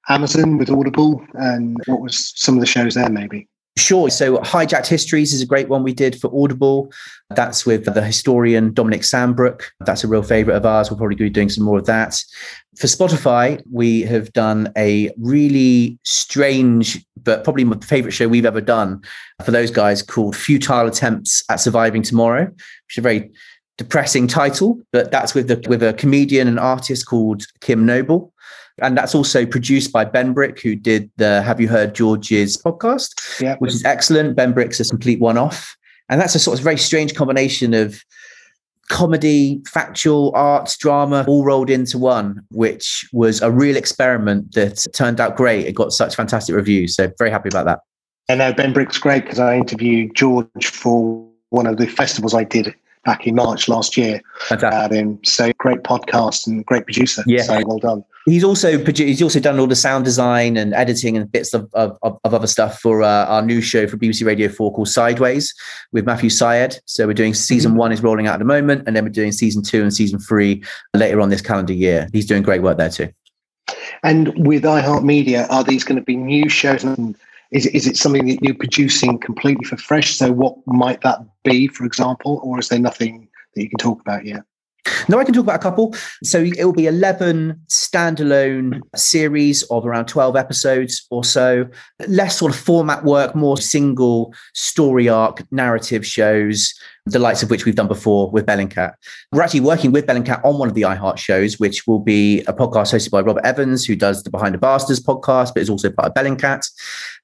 Amazon 0.10 0.58
with 0.58 0.70
Audible, 0.70 1.26
and 1.36 1.78
what 1.86 2.02
was 2.02 2.34
some 2.36 2.56
of 2.56 2.60
the 2.60 2.66
shows 2.66 2.96
there, 2.96 3.10
maybe? 3.10 3.48
Sure. 3.76 4.10
So, 4.10 4.38
Hijacked 4.38 4.86
Histories 4.86 5.34
is 5.34 5.42
a 5.42 5.48
great 5.48 5.68
one 5.68 5.82
we 5.82 5.94
did 5.94 6.20
for 6.20 6.30
Audible. 6.34 6.92
That's 7.32 7.66
with 7.66 7.86
the 7.86 8.04
historian 8.04 8.72
Dominic 8.72 9.02
Sandbrook. 9.02 9.64
That's 9.80 10.04
a 10.04 10.08
real 10.08 10.22
favorite 10.22 10.56
of 10.56 10.66
ours. 10.66 10.92
We'll 10.92 11.00
probably 11.00 11.16
be 11.16 11.30
doing 11.30 11.50
some 11.50 11.64
more 11.64 11.80
of 11.80 11.86
that. 11.86 12.22
For 12.78 12.86
Spotify, 12.86 13.64
we 13.72 14.02
have 14.02 14.32
done 14.34 14.72
a 14.78 15.10
really 15.18 15.98
strange, 16.04 17.04
but 17.24 17.44
probably 17.44 17.64
my 17.64 17.78
favorite 17.80 18.12
show 18.12 18.28
we've 18.28 18.46
ever 18.46 18.62
done 18.62 19.02
for 19.44 19.52
those 19.52 19.72
guys 19.72 20.04
called 20.04 20.36
Futile 20.36 20.88
Attempts 20.88 21.44
at 21.50 21.60
Surviving 21.60 22.04
Tomorrow, 22.04 22.46
which 22.46 22.92
is 22.92 22.98
a 23.00 23.02
very 23.02 23.32
depressing 23.78 24.28
title, 24.28 24.80
but 24.92 25.12
that's 25.12 25.34
with 25.34 25.48
the, 25.48 25.64
with 25.68 25.82
a 25.82 25.94
comedian 25.94 26.48
and 26.48 26.60
artist 26.60 27.08
called 27.08 27.44
Kim 27.62 27.86
Noble. 27.86 28.33
And 28.82 28.98
that's 28.98 29.14
also 29.14 29.46
produced 29.46 29.92
by 29.92 30.04
Benbrick, 30.06 30.60
who 30.60 30.76
did 30.76 31.10
the 31.18 31.42
Have 31.44 31.62
You 31.62 31.68
Heard 31.68 31.94
George's 31.94 32.58
podcast, 32.58 33.40
Yeah. 33.40 33.56
which 33.58 33.74
is 33.74 33.86
excellent. 33.86 34.36
Benbrick's 34.36 34.80
a 34.80 34.86
complete 34.86 35.20
one 35.20 35.38
off. 35.38 35.76
And 36.10 36.20
that's 36.20 36.36
a 36.36 36.40
sort 36.40 36.58
of 36.58 36.64
very 36.64 36.78
strange 36.78 37.14
combination 37.16 37.74
of 37.74 38.04
comedy, 38.90 39.62
factual, 39.68 40.32
arts, 40.36 40.76
drama, 40.78 41.24
all 41.28 41.44
rolled 41.46 41.70
into 41.70 41.98
one, 41.98 42.42
which 42.50 43.08
was 43.14 43.42
a 43.42 43.52
real 43.52 43.78
experiment 43.78 44.54
that 44.54 44.86
turned 44.94 45.20
out 45.22 45.36
great. 45.38 45.66
It 45.66 45.74
got 45.74 45.94
such 45.94 46.16
fantastic 46.16 46.56
reviews. 46.56 46.96
So 46.96 47.12
very 47.18 47.30
happy 47.32 47.50
about 47.50 47.66
that. 47.66 47.80
And 48.30 48.40
know 48.40 48.54
Benbrick's 48.54 48.98
great 48.98 49.24
because 49.24 49.40
I 49.40 49.56
interviewed 49.58 50.16
George 50.16 50.48
for 50.66 51.28
one 51.50 51.68
of 51.68 51.78
the 51.78 51.88
festivals 51.88 52.34
I 52.34 52.44
did 52.44 52.74
back 53.06 53.28
in 53.28 53.36
March 53.36 53.68
last 53.68 53.98
year. 53.98 54.22
Fantastic. 54.48 54.82
Had 54.82 54.92
him. 54.92 55.20
So 55.24 55.52
great 55.58 55.84
podcast 55.84 56.48
and 56.48 56.66
great 56.66 56.86
producer. 56.86 57.24
Yeah. 57.28 57.44
So 57.44 57.62
well 57.66 57.80
done. 57.80 58.04
He's 58.26 58.44
also 58.44 58.78
produ- 58.78 59.08
he's 59.08 59.22
also 59.22 59.40
done 59.40 59.60
all 59.60 59.68
the 59.68 59.76
sound 59.76 60.06
design 60.06 60.56
and 60.56 60.74
editing 60.74 61.18
and 61.18 61.30
bits 61.30 61.54
of 61.54 61.70
of, 61.74 61.98
of 62.02 62.20
other 62.24 62.48
stuff 62.48 62.80
for 62.80 63.04
uh, 63.04 63.26
our 63.26 63.42
new 63.42 63.62
show 63.62 63.86
for 63.88 63.98
BBC 63.98 64.26
Radio 64.26 64.48
Four 64.48 64.74
called 64.74 64.88
Sideways 64.88 65.54
with 65.92 66.06
Matthew 66.06 66.30
Syed. 66.30 66.78
So 66.86 67.06
we're 67.06 67.14
doing 67.14 67.34
season 67.34 67.76
one 67.76 67.92
is 67.92 68.02
rolling 68.02 68.28
out 68.28 68.36
at 68.36 68.40
the 68.40 68.46
moment, 68.46 68.84
and 68.88 68.96
then 68.96 69.04
we're 69.04 69.10
doing 69.10 69.34
season 69.34 69.62
two 69.62 69.82
and 69.82 69.94
season 69.94 70.20
three 70.20 70.64
later 70.94 71.20
on 71.20 71.30
this 71.30 71.42
calendar 71.42 71.74
year. 71.74 72.08
He's 72.14 72.26
doing 72.26 72.44
great 72.44 72.62
work 72.62 72.78
there 72.78 72.90
too. 72.90 73.10
And 74.04 74.34
with 74.48 74.64
iHeartMedia, 74.64 75.50
are 75.50 75.64
these 75.64 75.84
going 75.84 75.98
to 75.98 76.04
be 76.04 76.16
new 76.16 76.50
shows? 76.50 76.84
And 76.84 77.16
is, 77.52 77.66
is 77.68 77.88
it 77.88 77.98
something 77.98 78.28
that 78.28 78.42
you're 78.42 78.56
producing 78.56 79.20
completely 79.20 79.66
for 79.66 79.78
fresh? 79.78 80.16
So 80.16 80.32
what 80.32 80.56
might 80.66 81.02
that 81.02 81.20
be, 81.44 81.68
for 81.68 81.86
example? 81.86 82.42
Or 82.44 82.60
is 82.60 82.70
there 82.70 82.80
nothing 82.80 83.30
that 83.56 83.64
you 83.64 83.70
can 83.70 83.78
talk 83.78 84.02
about 84.02 84.26
yet? 84.26 84.44
No, 85.08 85.20
I 85.20 85.24
can 85.24 85.34
talk 85.34 85.44
about 85.44 85.56
a 85.56 85.60
couple. 85.60 85.96
So 86.24 86.40
it 86.40 86.64
will 86.64 86.74
be 86.74 86.88
11 86.88 87.60
standalone 87.70 88.82
series 88.96 89.64
of 89.64 89.86
around 89.86 90.08
12 90.08 90.36
episodes 90.36 91.06
or 91.10 91.24
so. 91.24 91.68
Less 92.08 92.38
sort 92.38 92.54
of 92.54 92.60
format 92.60 93.04
work, 93.04 93.36
more 93.36 93.58
single 93.58 94.34
story 94.54 95.08
arc 95.08 95.44
narrative 95.52 96.06
shows, 96.06 96.74
the 97.06 97.20
likes 97.20 97.44
of 97.44 97.50
which 97.50 97.66
we've 97.66 97.76
done 97.76 97.88
before 97.88 98.30
with 98.32 98.46
Bellingcat. 98.46 98.94
We're 99.32 99.42
actually 99.42 99.62
working 99.62 99.92
with 99.92 100.06
Bellingcat 100.06 100.44
on 100.44 100.58
one 100.58 100.70
of 100.70 100.76
the 100.76 100.84
iHeart 100.84 101.18
shows, 101.18 101.60
which 101.60 101.88
will 101.88 102.00
be 102.00 102.42
a 102.42 102.54
podcast 102.54 102.94
hosted 102.94 103.12
by 103.12 103.22
Robert 103.22 103.46
Evans, 103.46 103.86
who 103.86 103.96
does 103.96 104.24
the 104.24 104.30
Behind 104.30 104.54
the 104.54 104.60
Bastards 104.60 105.02
podcast, 105.02 105.54
but 105.54 105.64
is 105.64 105.70
also 105.70 105.92
part 105.92 106.10
of 106.10 106.14
Bellingcat 106.14 106.70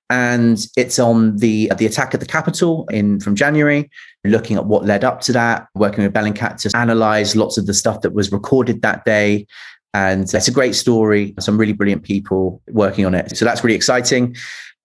and 0.09 0.65
it's 0.75 0.97
on 0.99 1.37
the 1.37 1.71
the 1.77 1.85
attack 1.85 2.13
at 2.13 2.19
the 2.19 2.25
Capitol 2.25 2.87
in 2.91 3.19
from 3.19 3.35
January. 3.35 3.89
Looking 4.25 4.57
at 4.57 4.65
what 4.65 4.85
led 4.85 5.03
up 5.03 5.21
to 5.21 5.33
that, 5.33 5.67
working 5.75 6.03
with 6.03 6.13
Bellingcat 6.13 6.57
to 6.61 6.77
analyze 6.77 7.35
lots 7.35 7.57
of 7.57 7.67
the 7.67 7.73
stuff 7.73 8.01
that 8.01 8.13
was 8.13 8.31
recorded 8.31 8.81
that 8.81 9.05
day, 9.05 9.47
and 9.93 10.23
it's 10.23 10.47
a 10.47 10.51
great 10.51 10.75
story. 10.75 11.33
Some 11.39 11.57
really 11.57 11.73
brilliant 11.73 12.03
people 12.03 12.61
working 12.69 13.05
on 13.05 13.15
it, 13.15 13.37
so 13.37 13.45
that's 13.45 13.63
really 13.63 13.75
exciting. 13.75 14.35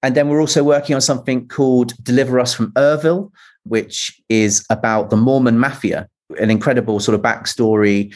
And 0.02 0.14
then 0.14 0.28
we're 0.28 0.40
also 0.40 0.62
working 0.62 0.94
on 0.94 1.00
something 1.00 1.48
called 1.48 1.94
"Deliver 2.02 2.38
Us 2.38 2.52
from 2.54 2.72
Ervil," 2.72 3.32
which 3.64 4.20
is 4.28 4.64
about 4.70 5.10
the 5.10 5.16
Mormon 5.16 5.58
mafia, 5.58 6.08
an 6.38 6.50
incredible 6.50 7.00
sort 7.00 7.14
of 7.14 7.22
backstory 7.22 8.14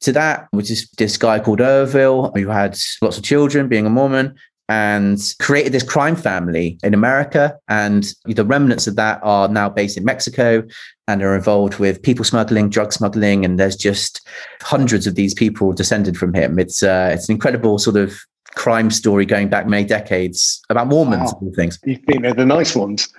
to 0.00 0.12
that, 0.12 0.48
which 0.50 0.70
is 0.70 0.88
this 0.98 1.16
guy 1.16 1.38
called 1.38 1.60
Ervil 1.60 2.32
who 2.34 2.48
had 2.48 2.76
lots 3.02 3.18
of 3.18 3.24
children, 3.24 3.68
being 3.68 3.86
a 3.86 3.90
Mormon, 3.90 4.34
and 4.68 5.34
created 5.40 5.72
this 5.72 5.82
crime 5.82 6.16
family 6.16 6.78
in 6.82 6.92
America. 6.94 7.56
And 7.68 8.12
the 8.24 8.44
remnants 8.44 8.86
of 8.86 8.96
that 8.96 9.20
are 9.22 9.48
now 9.48 9.68
based 9.68 9.96
in 9.96 10.04
Mexico 10.04 10.64
and 11.08 11.22
are 11.22 11.36
involved 11.36 11.78
with 11.78 12.02
people 12.02 12.24
smuggling, 12.24 12.68
drug 12.68 12.92
smuggling, 12.92 13.44
and 13.44 13.58
there's 13.60 13.76
just 13.76 14.26
hundreds 14.60 15.06
of 15.06 15.14
these 15.14 15.34
people 15.34 15.72
descended 15.72 16.16
from 16.16 16.34
him. 16.34 16.58
It's 16.58 16.82
uh, 16.82 17.10
it's 17.12 17.28
an 17.28 17.34
incredible 17.34 17.78
sort 17.78 17.96
of 17.96 18.18
crime 18.56 18.90
story 18.90 19.26
going 19.26 19.48
back 19.48 19.66
many 19.68 19.84
decades 19.84 20.60
about 20.70 20.88
Mormons 20.88 21.32
Wow. 21.32 21.38
and 21.42 21.54
things. 21.54 21.78
You 21.84 21.96
think 21.96 22.22
they're 22.22 22.34
the 22.34 22.46
nice 22.46 22.74
ones. 22.74 23.12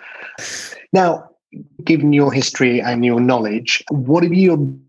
Now, 0.92 1.30
given 1.84 2.12
your 2.12 2.34
history 2.34 2.82
and 2.82 3.06
your 3.06 3.20
knowledge, 3.20 3.84
what 3.90 4.24
have 4.24 4.34
you 4.34 4.80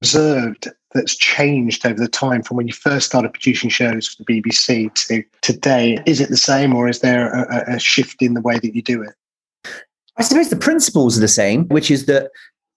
observed 0.00 0.68
that's 0.94 1.16
changed 1.16 1.84
over 1.84 1.98
the 1.98 2.08
time 2.08 2.42
from 2.42 2.56
when 2.56 2.66
you 2.66 2.72
first 2.72 3.06
started 3.06 3.32
producing 3.32 3.68
shows 3.68 4.08
for 4.08 4.22
the 4.22 4.40
BBC 4.40 4.94
to 5.08 5.22
today? 5.42 5.98
Is 6.06 6.20
it 6.20 6.30
the 6.30 6.36
same 6.36 6.74
or 6.74 6.88
is 6.88 7.00
there 7.00 7.32
a, 7.32 7.74
a- 7.74 7.78
shift 7.78 8.22
in 8.22 8.34
the 8.34 8.40
way 8.40 8.58
that 8.58 8.74
you 8.74 8.82
do 8.82 9.02
it? 9.02 9.14
I 10.16 10.22
suppose 10.22 10.48
the 10.48 10.56
principles 10.56 11.18
are 11.18 11.20
the 11.20 11.28
same, 11.28 11.66
which 11.68 11.90
is 11.90 12.06
that 12.06 12.30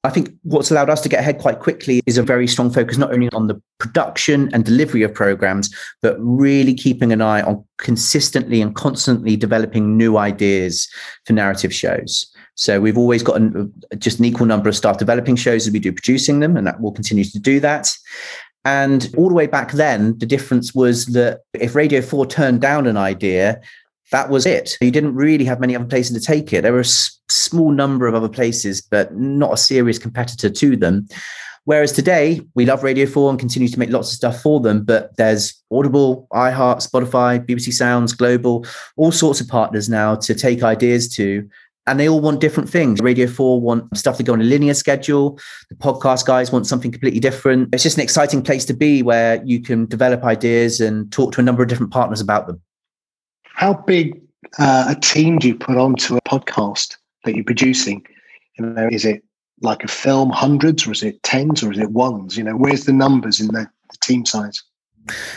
I 0.03 0.09
think 0.09 0.31
what's 0.43 0.71
allowed 0.71 0.89
us 0.89 1.01
to 1.01 1.09
get 1.09 1.19
ahead 1.19 1.38
quite 1.38 1.59
quickly 1.59 2.01
is 2.05 2.17
a 2.17 2.24
very 2.24 2.47
strong 2.47 2.71
focus 2.71 2.97
not 2.97 3.13
only 3.13 3.29
on 3.33 3.47
the 3.47 3.62
production 3.79 4.50
and 4.53 4.63
delivery 4.63 5.03
of 5.03 5.13
programs, 5.13 5.74
but 6.01 6.15
really 6.19 6.74
keeping 6.74 7.12
an 7.12 7.21
eye 7.21 7.41
on 7.41 7.63
consistently 7.77 8.62
and 8.62 8.75
constantly 8.75 9.36
developing 9.36 9.97
new 9.97 10.17
ideas 10.17 10.88
for 11.25 11.33
narrative 11.33 11.74
shows. 11.74 12.31
So 12.58 12.82
we've 12.82 12.98
always 12.98 13.22
got 13.22 13.38
an, 13.38 13.72
just 14.00 14.18
an 14.18 14.26
equal 14.26 14.48
number 14.48 14.68
of 14.68 14.76
staff 14.76 14.98
developing 14.98 15.36
shows 15.36 15.68
as 15.68 15.74
we 15.74 15.80
do 15.80 15.94
producing 15.94 16.40
them, 16.40 16.58
and 16.58 16.66
that 16.66 16.82
will 16.82 16.92
continue 16.92 17.24
to 17.24 17.40
do 17.40 17.60
that. 17.60 17.90
And 18.66 19.10
all 19.16 19.30
the 19.30 19.36
way 19.36 19.46
back 19.46 19.74
then, 19.74 20.18
the 20.18 20.26
difference 20.26 20.74
was 20.74 21.06
that 21.08 21.42
if 21.54 21.76
Radio 21.76 22.02
4 22.02 22.26
turned 22.26 22.60
down 22.60 22.88
an 22.88 22.98
idea, 22.98 23.62
that 24.12 24.30
was 24.30 24.46
it. 24.46 24.76
You 24.82 24.90
didn't 24.90 25.16
really 25.16 25.46
have 25.46 25.60
many 25.60 25.76
other 25.76 25.86
places 25.86 26.20
to 26.20 26.26
take 26.26 26.52
it. 26.52 26.64
There 26.64 26.74
were 26.74 26.80
a 26.80 26.82
s- 26.82 27.20
small 27.30 27.72
number 27.72 28.08
of 28.08 28.16
other 28.16 28.28
places, 28.28 28.82
but 28.82 29.16
not 29.16 29.54
a 29.54 29.58
serious 29.58 30.00
competitor 30.00 30.50
to 30.50 30.76
them. 30.76 31.08
Whereas 31.66 31.92
today, 31.92 32.42
we 32.56 32.66
love 32.66 32.82
Radio 32.82 33.06
4 33.06 33.30
and 33.30 33.40
continue 33.40 33.68
to 33.68 33.78
make 33.78 33.90
lots 33.90 34.10
of 34.10 34.16
stuff 34.16 34.42
for 34.42 34.62
them, 34.62 34.84
but 34.84 35.16
there's 35.18 35.54
Audible, 35.70 36.26
iHeart, 36.32 36.90
Spotify, 36.90 37.46
BBC 37.46 37.74
Sounds, 37.74 38.14
Global, 38.14 38.66
all 38.96 39.12
sorts 39.12 39.42
of 39.42 39.48
partners 39.48 39.90
now 39.90 40.16
to 40.16 40.34
take 40.34 40.64
ideas 40.64 41.14
to. 41.16 41.48
And 41.88 42.00
they 42.00 42.10
all 42.10 42.20
want 42.20 42.41
different 42.41 42.70
things. 42.70 43.00
Radio 43.01 43.27
4 43.27 43.62
want 43.62 43.98
stuff 43.98 44.17
to 44.17 44.24
go 44.24 44.34
on 44.34 44.41
a 44.41 44.44
linear 44.44 44.74
schedule. 44.74 45.39
The 45.70 45.75
podcast 45.75 46.25
guys 46.25 46.51
want 46.51 46.67
something 46.67 46.91
completely 46.91 47.22
different. 47.22 47.74
It's 47.74 47.84
just 47.84 47.98
an 47.98 48.03
exciting 48.03 48.41
place 48.41 48.65
to 48.65 48.74
be 48.74 49.01
where 49.01 49.41
you 49.46 49.62
can 49.62 49.86
develop 49.86 50.24
ideas 50.24 50.82
and 50.82 51.12
talk 51.12 51.32
to 51.34 51.41
a 51.41 51.44
number 51.44 51.63
of 51.63 51.70
different 51.70 51.94
partners 51.94 52.20
about 52.20 52.46
them. 52.48 52.62
How 53.44 53.74
big 53.74 54.22
uh, 54.60 54.94
a 54.96 55.00
team 55.00 55.39
do 55.39 55.48
you 55.48 55.56
put 55.56 55.77
onto 55.77 56.17
a 56.17 56.22
podcast 56.22 56.98
that 57.24 57.36
you're 57.36 57.46
producing? 57.46 58.06
You 58.60 58.65
know, 58.65 58.89
is 58.91 59.06
it 59.06 59.24
like 59.62 59.84
a 59.84 59.88
film, 59.88 60.29
hundreds, 60.29 60.86
or 60.86 60.91
is 60.91 61.03
it 61.03 61.22
tens, 61.24 61.63
or 61.63 61.72
is 61.72 61.79
it 61.79 61.91
ones? 61.91 62.38
You 62.38 62.44
know, 62.44 62.56
where's 62.56 62.86
the 62.86 62.94
numbers 62.94 63.39
in 63.39 63.48
the, 63.48 63.67
the 63.91 63.98
team 64.01 64.25
size? 64.25 64.62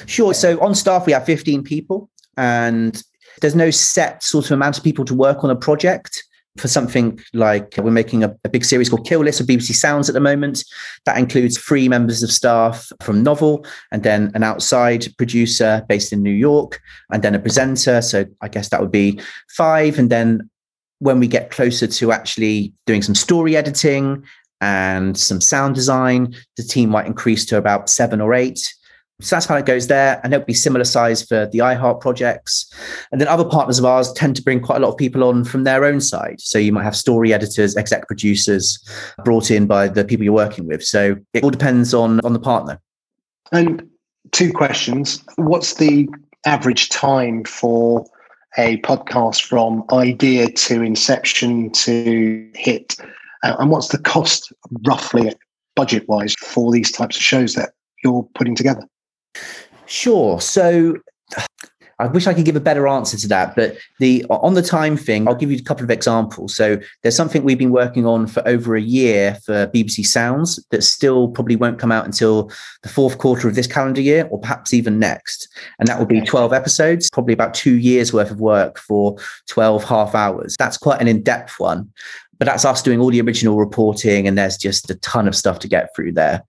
Sure. 0.07 0.35
So 0.35 0.61
on 0.61 0.75
staff, 0.75 1.07
we 1.07 1.13
have 1.13 1.25
15 1.25 1.63
people, 1.63 2.11
and 2.37 3.03
there's 3.41 3.55
no 3.55 3.71
set 3.71 4.23
sort 4.23 4.47
of 4.47 4.53
amount 4.53 4.79
of 4.79 4.85
people 4.85 5.05
to 5.07 5.15
work 5.15 5.45
on 5.45 5.51
a 5.51 5.57
project. 5.57 6.23
For 6.59 6.67
something 6.67 7.21
like 7.33 7.75
we're 7.79 7.93
making 7.93 8.25
a, 8.25 8.37
a 8.45 8.49
big 8.49 8.65
series 8.65 8.89
called 8.89 9.07
Kill 9.07 9.21
List 9.21 9.41
of 9.41 9.47
BBC 9.47 9.73
Sounds 9.73 10.09
at 10.09 10.15
the 10.15 10.21
moment. 10.21 10.65
That 11.07 11.17
includes 11.17 11.57
three 11.57 11.89
members 11.89 12.23
of 12.23 12.31
staff 12.31 12.91
from 13.03 13.23
Novel, 13.23 13.65
and 13.93 14.03
then 14.03 14.33
an 14.35 14.43
outside 14.43 15.07
producer 15.17 15.85
based 15.89 16.13
in 16.13 16.23
New 16.23 16.33
York, 16.33 16.81
and 17.13 17.23
then 17.23 17.37
a 17.37 17.39
presenter. 17.39 18.03
So 18.03 18.25
I 18.41 18.49
guess 18.49 18.69
that 18.71 18.81
would 18.81 18.91
be 18.91 19.21
five. 19.57 19.99
And 19.99 20.11
then 20.11 20.51
when 20.99 21.21
we 21.21 21.29
get 21.29 21.51
closer 21.51 21.87
to 21.87 22.13
actually 22.13 22.73
doing 22.85 23.03
some 23.03 23.15
story 23.15 23.57
editing 23.57 24.25
and 24.61 25.17
some 25.17 25.41
sound 25.41 25.75
design, 25.77 26.35
the 26.57 26.63
team 26.63 26.91
might 26.91 27.07
increase 27.07 27.45
to 27.47 27.59
about 27.59 27.89
seven 27.89 28.21
or 28.21 28.35
eight 28.35 28.75
So 29.21 29.37
that's 29.37 29.47
how 29.47 29.57
it 29.57 29.67
goes 29.67 29.87
there. 29.87 30.21
And 30.23 30.33
it'll 30.33 30.47
be 30.47 30.55
similar 30.55 30.85
size 30.85 31.23
for 31.23 31.47
the 31.47 31.59
iHeart 31.59 32.01
projects. 32.01 32.73
And 33.13 33.21
then 33.21 33.29
other 33.29 33.45
partners 33.45 33.79
of 33.79 33.85
ours 33.85 34.13
tend 34.13 34.37
to 34.37 34.43
bring 34.43 34.61
quite 34.61 34.77
a 34.77 34.81
lot 34.81 34.91
of 34.91 34.97
people 34.97 35.25
on 35.25 35.45
from 35.45 35.65
their 35.65 35.85
own 35.85 36.01
side. 36.01 36.41
So 36.41 36.59
you 36.59 36.73
might 36.73 36.85
have 36.85 36.97
story 36.97 37.33
editors, 37.33 37.77
exec 37.77 38.07
producers 38.07 38.79
brought 39.25 39.51
in 39.51 39.67
by 39.67 39.89
the 39.89 40.05
people 40.05 40.25
you're 40.25 40.33
working 40.33 40.67
with. 40.67 40.83
So 40.83 41.17
it 41.35 41.45
all 41.45 41.51
depends 41.51 41.95
on, 41.95 42.21
on 42.21 42.33
the 42.33 42.41
partner. 42.41 42.81
And 43.53 43.89
two 44.33 44.53
questions. 44.53 45.23
What's 45.37 45.75
the 45.75 46.09
average 46.47 46.89
time 46.89 47.45
for 47.45 48.07
a 48.59 48.79
podcast 48.79 49.45
from 49.45 49.85
idea 49.93 50.51
to 50.51 50.83
inception 50.83 51.71
to 51.71 52.51
hit? 52.55 52.97
Uh, 53.43 53.57
and 53.59 53.71
what's 53.71 53.89
the 53.89 53.99
cost 53.99 54.53
roughly 54.87 55.33
budget 55.77 56.09
wise 56.09 56.35
for 56.35 56.73
these 56.73 56.91
types 56.91 57.17
of 57.17 57.23
shows 57.23 57.55
that 57.55 57.71
you're 58.03 58.29
putting 58.35 58.55
together? 58.55 58.83
Sure. 59.87 60.41
So 60.41 60.97
I 62.01 62.07
wish 62.07 62.27
I 62.27 62.33
could 62.33 62.47
give 62.47 62.57
a 62.57 62.61
better 62.61 62.89
answer 62.89 63.19
to 63.19 63.29
that, 63.29 63.55
but 63.55 63.77
the 63.99 64.25
on 64.31 64.55
the 64.55 64.63
time 64.63 64.97
thing, 64.97 65.29
I'll 65.29 65.35
give 65.35 65.51
you 65.51 65.59
a 65.59 65.63
couple 65.63 65.85
of 65.85 65.91
examples. 65.91 66.55
So 66.55 66.79
there's 67.03 67.15
something 67.15 67.45
we've 67.45 67.59
been 67.59 67.73
working 67.73 68.07
on 68.07 68.27
for 68.27 68.47
over 68.49 68.75
a 68.75 68.81
year 68.81 69.37
for 69.45 69.67
BBC 69.67 70.07
Sounds 70.07 70.65
that 70.71 70.83
still 70.83 71.29
probably 71.29 71.57
won't 71.57 71.79
come 71.79 71.93
out 71.93 72.07
until 72.07 72.51
the 72.83 72.89
fourth 72.89 73.19
quarter 73.19 73.49
of 73.49 73.55
this 73.55 73.67
calendar 73.67 74.01
year, 74.01 74.27
or 74.31 74.41
perhaps 74.41 74.73
even 74.73 74.99
next. 74.99 75.47
And 75.79 75.87
that 75.89 75.99
will 75.99 76.07
be 76.07 76.23
12 76.23 76.55
episodes, 76.55 77.11
probably 77.11 77.35
about 77.35 77.53
two 77.53 77.77
years 77.77 78.15
worth 78.15 78.31
of 78.31 78.41
work 78.41 78.79
for 78.79 79.17
12 79.49 79.85
half 79.85 80.15
hours. 80.15 80.57
That's 80.59 80.79
quite 80.79 81.03
an 81.03 81.09
in-depth 81.09 81.61
one 81.61 81.93
but 82.41 82.47
that's 82.47 82.65
us 82.65 82.83
doing 82.83 82.99
all 82.99 83.11
the 83.11 83.21
original 83.21 83.57
reporting 83.57 84.27
and 84.27 84.37
there's 84.37 84.57
just 84.57 84.91
a 84.91 84.97
ton 84.97 85.29
of 85.29 85.37
stuff 85.37 85.61
to 85.61 85.69
get 85.69 85.95
through 85.95 86.11
there 86.11 86.43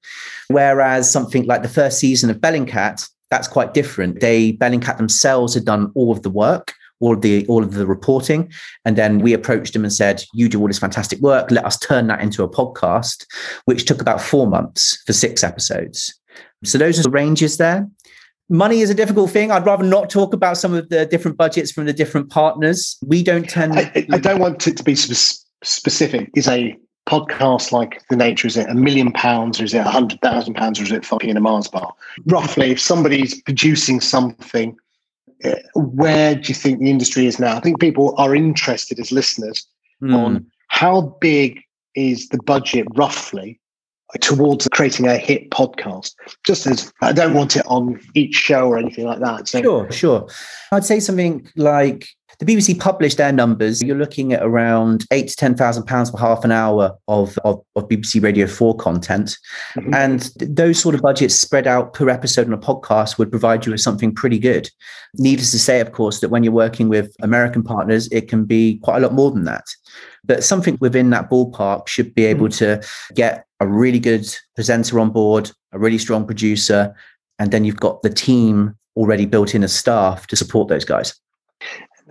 whereas 0.48 1.12
something 1.12 1.46
like 1.46 1.62
the 1.62 1.70
first 1.70 2.00
season 2.00 2.32
of 2.32 2.38
bellingcat 2.38 3.08
that's 3.32 3.48
quite 3.48 3.74
different. 3.74 4.20
They 4.20 4.54
Bellingcat 4.54 4.98
themselves 4.98 5.56
had 5.56 5.66
done 5.66 5.92
all 5.96 6.12
of 6.12 6.22
the 6.22 6.30
work, 6.30 6.74
all 7.00 7.14
of 7.14 7.22
the 7.22 7.48
all 7.48 7.64
of 7.64 7.74
the 7.74 7.88
reporting, 7.88 8.52
and 8.86 8.98
then 8.98 9.20
we 9.20 9.34
approached 9.34 9.74
them 9.74 9.84
and 9.84 9.94
said, 9.94 10.24
"You 10.34 10.50
do 10.50 10.60
all 10.60 10.68
this 10.68 10.78
fantastic 10.78 11.20
work. 11.22 11.50
Let 11.50 11.66
us 11.66 11.80
turn 11.80 12.08
that 12.08 12.22
into 12.22 12.44
a 12.44 12.50
podcast," 12.50 13.26
which 13.66 13.86
took 13.86 14.02
about 14.02 14.22
four 14.22 14.46
months 14.48 15.02
for 15.08 15.14
six 15.14 15.44
episodes. 15.44 16.14
So 16.64 16.78
those 16.78 17.00
are 17.00 17.04
the 17.04 17.10
ranges 17.10 17.58
there. 17.58 17.88
Money 18.50 18.82
is 18.82 18.90
a 18.90 18.94
difficult 18.94 19.32
thing. 19.32 19.50
I'd 19.50 19.66
rather 19.66 19.86
not 19.86 20.10
talk 20.10 20.34
about 20.34 20.58
some 20.58 20.74
of 20.74 20.90
the 20.90 21.06
different 21.06 21.38
budgets 21.38 21.72
from 21.72 21.86
the 21.86 21.94
different 21.94 22.30
partners. 22.30 22.98
We 23.02 23.24
don't 23.24 23.50
tend. 23.50 23.80
I, 23.80 24.06
I 24.12 24.18
don't 24.20 24.40
want 24.40 24.68
it 24.68 24.76
to 24.76 24.84
be 24.84 24.96
specific. 25.64 26.30
Is 26.36 26.48
a 26.48 26.78
podcast 27.08 27.72
like 27.72 28.02
the 28.10 28.16
nature 28.16 28.48
is 28.48 28.58
it 28.58 28.70
a 28.70 28.76
million 28.76 29.12
pounds 29.12 29.60
or 29.60 29.64
is 29.64 29.74
it 29.74 29.80
a 29.80 29.84
hundred 29.84 30.22
thousand 30.22 30.54
pounds 30.54 30.80
or 30.80 30.84
is 30.84 30.92
it 30.92 31.06
fucking 31.06 31.30
in 31.30 31.38
a 31.38 31.42
mars 31.42 31.68
bar 31.68 31.94
roughly 32.28 32.72
if 32.72 32.80
somebody's 32.80 33.42
producing 33.42 34.00
something 34.00 34.78
eh, 35.44 35.56
where 35.74 36.36
do 36.36 36.48
you 36.50 36.54
think 36.54 36.80
the 36.80 36.92
industry 36.92 37.26
is 37.26 37.40
now 37.40 37.58
i 37.58 37.60
think 37.60 37.80
people 37.80 38.14
are 38.18 38.36
interested 38.36 39.00
as 39.00 39.12
listeners 39.12 39.68
mm. 40.02 40.16
on 40.16 40.46
how 40.68 41.02
big 41.20 41.60
is 41.96 42.30
the 42.30 42.42
budget 42.44 42.86
roughly 42.96 43.60
towards 44.20 44.68
creating 44.68 45.08
a 45.08 45.18
hit 45.18 45.50
podcast 45.50 46.14
just 46.46 46.68
as 46.68 46.94
i 47.02 47.12
don't 47.12 47.34
want 47.34 47.56
it 47.56 47.66
on 47.66 48.00
each 48.14 48.36
show 48.36 48.68
or 48.68 48.78
anything 48.78 49.06
like 49.06 49.20
that 49.20 49.48
so 49.48 49.62
sure 49.62 49.92
sure 49.92 50.28
i'd 50.72 50.86
say 50.86 51.00
something 51.00 51.48
like 51.56 52.08
the 52.42 52.56
BBC 52.56 52.80
published 52.80 53.18
their 53.18 53.32
numbers. 53.32 53.84
You're 53.84 53.98
looking 53.98 54.34
at 54.34 54.42
around 54.42 55.06
eight 55.12 55.28
to 55.28 55.36
ten 55.36 55.54
thousand 55.54 55.84
pounds 55.84 56.10
for 56.10 56.18
half 56.18 56.44
an 56.44 56.52
hour 56.52 56.98
of, 57.08 57.38
of, 57.46 57.62
of 57.76 57.88
BBC 57.88 58.22
Radio 58.22 58.48
4 58.48 58.76
content. 58.78 59.38
Mm-hmm. 59.76 59.94
And 59.94 60.22
those 60.40 60.80
sort 60.82 60.96
of 60.96 61.02
budgets 61.02 61.36
spread 61.36 61.68
out 61.68 61.94
per 61.94 62.10
episode 62.10 62.48
on 62.48 62.54
a 62.54 62.58
podcast 62.58 63.20
would 63.20 63.30
provide 63.30 63.68
you 63.68 63.72
with 63.72 63.82
something 63.82 64.12
pretty 64.14 64.40
good. 64.40 64.72
Needless 65.20 65.52
to 65.52 65.60
say, 65.60 65.82
of 65.82 65.92
course, 65.92 66.20
that 66.22 66.30
when 66.30 66.44
you're 66.44 66.52
working 66.52 66.90
with 66.90 67.16
American 67.22 67.62
partners, 67.62 68.10
it 68.12 68.28
can 68.28 68.46
be 68.46 68.80
quite 68.80 68.98
a 68.98 69.02
lot 69.02 69.14
more 69.14 69.30
than 69.30 69.44
that. 69.44 69.66
But 70.24 70.44
something 70.44 70.80
within 70.82 71.12
that 71.12 71.30
ballpark 71.30 71.88
should 71.88 72.16
be 72.16 72.26
able 72.26 72.48
mm-hmm. 72.48 72.82
to 72.82 73.14
get 73.14 73.46
a 73.60 73.68
really 73.68 74.00
good 74.00 74.28
presenter 74.56 75.00
on 75.00 75.12
board, 75.12 75.52
a 75.74 75.78
really 75.78 76.00
strong 76.00 76.26
producer, 76.26 76.96
and 77.38 77.52
then 77.52 77.66
you've 77.66 77.80
got 77.80 78.02
the 78.02 78.10
team 78.10 78.76
already 78.96 79.28
built 79.28 79.54
in 79.54 79.64
as 79.64 79.74
staff 79.74 80.26
to 80.26 80.36
support 80.36 80.70
those 80.70 80.86
guys 80.86 81.14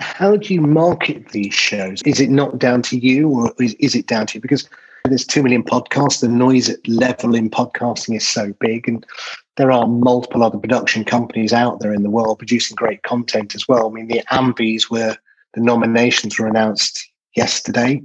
how 0.00 0.36
do 0.36 0.52
you 0.52 0.60
market 0.60 1.28
these 1.28 1.54
shows? 1.54 2.02
Is 2.04 2.20
it 2.20 2.30
not 2.30 2.58
down 2.58 2.82
to 2.82 2.98
you 2.98 3.28
or 3.28 3.52
is, 3.58 3.74
is 3.74 3.94
it 3.94 4.06
down 4.06 4.26
to 4.28 4.34
you? 4.34 4.40
Because 4.40 4.68
there's 5.04 5.26
2 5.26 5.42
million 5.42 5.62
podcasts, 5.62 6.20
the 6.20 6.28
noise 6.28 6.74
level 6.86 7.34
in 7.34 7.50
podcasting 7.50 8.16
is 8.16 8.26
so 8.26 8.52
big. 8.60 8.88
And 8.88 9.04
there 9.56 9.70
are 9.70 9.86
multiple 9.86 10.42
other 10.42 10.58
production 10.58 11.04
companies 11.04 11.52
out 11.52 11.80
there 11.80 11.92
in 11.92 12.02
the 12.02 12.10
world 12.10 12.38
producing 12.38 12.74
great 12.74 13.02
content 13.02 13.54
as 13.54 13.68
well. 13.68 13.88
I 13.88 13.90
mean, 13.90 14.08
the 14.08 14.22
Ambies 14.30 14.90
were, 14.90 15.16
the 15.54 15.60
nominations 15.60 16.38
were 16.38 16.46
announced 16.46 17.06
yesterday. 17.36 18.02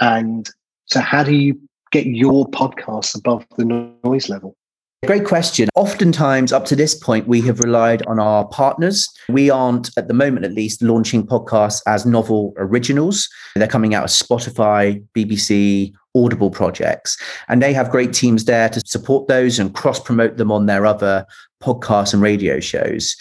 And 0.00 0.48
so, 0.86 1.00
how 1.00 1.22
do 1.22 1.34
you 1.34 1.58
get 1.92 2.06
your 2.06 2.46
podcast 2.50 3.16
above 3.16 3.46
the 3.56 3.94
noise 4.04 4.28
level? 4.28 4.56
Great 5.06 5.24
question. 5.24 5.68
Oftentimes, 5.76 6.52
up 6.52 6.64
to 6.64 6.74
this 6.74 6.96
point, 6.96 7.28
we 7.28 7.40
have 7.42 7.60
relied 7.60 8.04
on 8.06 8.18
our 8.18 8.44
partners. 8.48 9.08
We 9.28 9.48
aren't, 9.48 9.90
at 9.96 10.08
the 10.08 10.14
moment 10.14 10.44
at 10.44 10.52
least, 10.52 10.82
launching 10.82 11.24
podcasts 11.24 11.80
as 11.86 12.04
novel 12.04 12.52
originals. 12.56 13.28
They're 13.54 13.68
coming 13.68 13.94
out 13.94 14.02
as 14.04 14.20
Spotify, 14.20 15.00
BBC, 15.16 15.92
Audible 16.16 16.50
projects. 16.50 17.16
And 17.46 17.62
they 17.62 17.72
have 17.74 17.90
great 17.90 18.12
teams 18.12 18.46
there 18.46 18.68
to 18.70 18.80
support 18.80 19.28
those 19.28 19.60
and 19.60 19.72
cross 19.72 20.00
promote 20.00 20.36
them 20.36 20.50
on 20.50 20.66
their 20.66 20.84
other 20.84 21.24
podcasts 21.62 22.12
and 22.12 22.20
radio 22.20 22.60
shows 22.60 23.16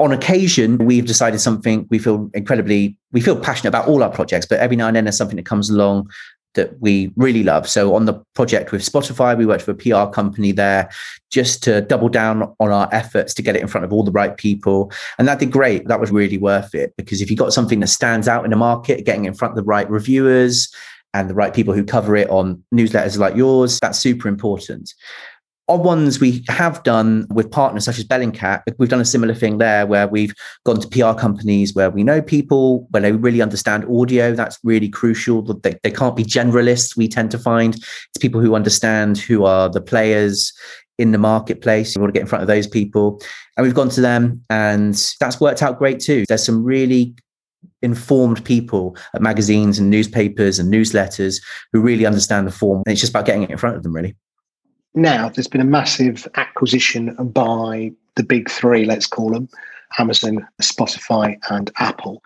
on 0.00 0.10
occasion 0.12 0.78
we've 0.78 1.06
decided 1.06 1.40
something 1.40 1.86
we 1.88 1.98
feel 1.98 2.28
incredibly 2.34 2.96
we 3.12 3.20
feel 3.20 3.38
passionate 3.38 3.68
about 3.68 3.86
all 3.86 4.02
our 4.02 4.10
projects 4.10 4.44
but 4.44 4.58
every 4.58 4.76
now 4.76 4.88
and 4.88 4.96
then 4.96 5.04
there's 5.04 5.16
something 5.16 5.36
that 5.36 5.46
comes 5.46 5.70
along 5.70 6.08
that 6.54 6.80
we 6.80 7.12
really 7.16 7.42
love. 7.42 7.68
So 7.68 7.94
on 7.94 8.06
the 8.06 8.14
project 8.34 8.72
with 8.72 8.82
Spotify, 8.82 9.36
we 9.36 9.46
worked 9.46 9.66
with 9.66 9.78
a 9.78 10.06
PR 10.06 10.10
company 10.10 10.52
there 10.52 10.90
just 11.30 11.62
to 11.64 11.80
double 11.82 12.08
down 12.08 12.54
on 12.60 12.70
our 12.70 12.88
efforts 12.92 13.34
to 13.34 13.42
get 13.42 13.56
it 13.56 13.62
in 13.62 13.68
front 13.68 13.84
of 13.84 13.92
all 13.92 14.04
the 14.04 14.12
right 14.12 14.36
people. 14.36 14.92
And 15.18 15.28
that 15.28 15.38
did 15.38 15.50
great. 15.50 15.88
That 15.88 16.00
was 16.00 16.10
really 16.10 16.38
worth 16.38 16.74
it 16.74 16.94
because 16.96 17.20
if 17.20 17.30
you 17.30 17.36
got 17.36 17.52
something 17.52 17.80
that 17.80 17.88
stands 17.88 18.28
out 18.28 18.44
in 18.44 18.50
the 18.50 18.56
market, 18.56 19.04
getting 19.04 19.24
in 19.24 19.34
front 19.34 19.52
of 19.52 19.56
the 19.56 19.64
right 19.64 19.88
reviewers 19.90 20.72
and 21.12 21.30
the 21.30 21.34
right 21.34 21.54
people 21.54 21.74
who 21.74 21.84
cover 21.84 22.16
it 22.16 22.28
on 22.30 22.62
newsletters 22.72 23.18
like 23.18 23.36
yours, 23.36 23.78
that's 23.80 23.98
super 23.98 24.28
important 24.28 24.94
on 25.66 25.82
ones 25.82 26.20
we 26.20 26.44
have 26.48 26.82
done 26.82 27.26
with 27.30 27.50
partners 27.50 27.84
such 27.84 27.98
as 27.98 28.04
Bellingcat, 28.04 28.62
we've 28.78 28.88
done 28.90 29.00
a 29.00 29.04
similar 29.04 29.34
thing 29.34 29.58
there 29.58 29.86
where 29.86 30.06
we've 30.06 30.34
gone 30.64 30.78
to 30.78 30.88
PR 30.88 31.18
companies 31.18 31.74
where 31.74 31.90
we 31.90 32.04
know 32.04 32.20
people, 32.20 32.86
where 32.90 33.00
they 33.00 33.12
really 33.12 33.40
understand 33.40 33.84
audio. 33.86 34.34
That's 34.34 34.58
really 34.62 34.88
crucial. 34.88 35.42
They, 35.42 35.76
they 35.82 35.90
can't 35.90 36.16
be 36.16 36.24
generalists, 36.24 36.96
we 36.96 37.08
tend 37.08 37.30
to 37.30 37.38
find. 37.38 37.74
It's 37.74 38.18
people 38.20 38.40
who 38.40 38.54
understand 38.54 39.16
who 39.16 39.44
are 39.44 39.70
the 39.70 39.80
players 39.80 40.52
in 40.98 41.12
the 41.12 41.18
marketplace. 41.18 41.96
We 41.96 42.00
want 42.00 42.12
to 42.12 42.18
get 42.18 42.22
in 42.22 42.28
front 42.28 42.42
of 42.42 42.48
those 42.48 42.66
people. 42.66 43.22
And 43.56 43.64
we've 43.64 43.74
gone 43.74 43.88
to 43.90 44.00
them, 44.00 44.44
and 44.50 44.94
that's 45.18 45.40
worked 45.40 45.62
out 45.62 45.78
great 45.78 46.00
too. 46.00 46.24
There's 46.28 46.44
some 46.44 46.62
really 46.62 47.14
informed 47.82 48.44
people 48.44 48.96
at 49.14 49.22
magazines 49.22 49.78
and 49.78 49.90
newspapers 49.90 50.58
and 50.58 50.72
newsletters 50.72 51.40
who 51.72 51.80
really 51.80 52.04
understand 52.04 52.46
the 52.46 52.52
form. 52.52 52.82
And 52.86 52.92
it's 52.92 53.00
just 53.00 53.12
about 53.12 53.26
getting 53.26 53.42
it 53.42 53.50
in 53.50 53.56
front 53.56 53.76
of 53.76 53.82
them, 53.82 53.94
really 53.94 54.14
now 54.94 55.28
there's 55.28 55.48
been 55.48 55.60
a 55.60 55.64
massive 55.64 56.26
acquisition 56.36 57.14
by 57.16 57.92
the 58.16 58.22
big 58.22 58.50
three, 58.50 58.84
let's 58.84 59.06
call 59.06 59.30
them 59.30 59.48
Amazon, 59.98 60.46
Spotify, 60.62 61.38
and 61.50 61.70
Apple. 61.78 62.22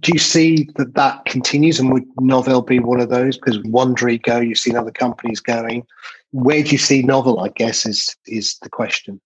Do 0.00 0.12
you 0.12 0.18
see 0.18 0.68
that 0.76 0.94
that 0.94 1.24
continues, 1.26 1.78
and 1.78 1.92
would 1.92 2.06
Novel 2.18 2.62
be 2.62 2.78
one 2.78 3.00
of 3.00 3.10
those? 3.10 3.36
Because 3.36 3.58
Wondery 3.58 4.22
go, 4.22 4.40
you've 4.40 4.58
seen 4.58 4.76
other 4.76 4.90
companies 4.90 5.40
going. 5.40 5.86
Where 6.30 6.62
do 6.62 6.70
you 6.70 6.78
see 6.78 7.02
Novel, 7.02 7.40
I 7.40 7.48
guess 7.48 7.84
is 7.84 8.16
is 8.26 8.56
the 8.62 8.70
question. 8.70 9.20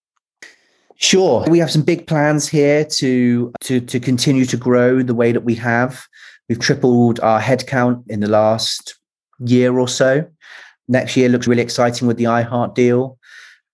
Sure, 0.97 1.45
we 1.49 1.59
have 1.59 1.71
some 1.71 1.83
big 1.83 2.07
plans 2.07 2.49
here 2.49 2.85
to 2.85 3.53
to 3.61 3.81
to 3.81 4.01
continue 4.01 4.45
to 4.47 4.57
grow 4.57 5.03
the 5.03 5.15
way 5.15 5.31
that 5.31 5.43
we 5.45 5.55
have. 5.55 6.05
We've 6.49 6.59
tripled 6.59 7.21
our 7.21 7.41
headcount 7.41 8.03
in 8.09 8.21
the 8.21 8.29
last 8.29 8.99
year 9.39 9.79
or 9.79 9.89
so. 9.89 10.27
Next 10.89 11.17
year 11.17 11.29
looks 11.29 11.47
really 11.47 11.63
exciting 11.63 12.07
with 12.07 12.17
the 12.17 12.25
iHeart 12.25 12.75
deal. 12.75 13.19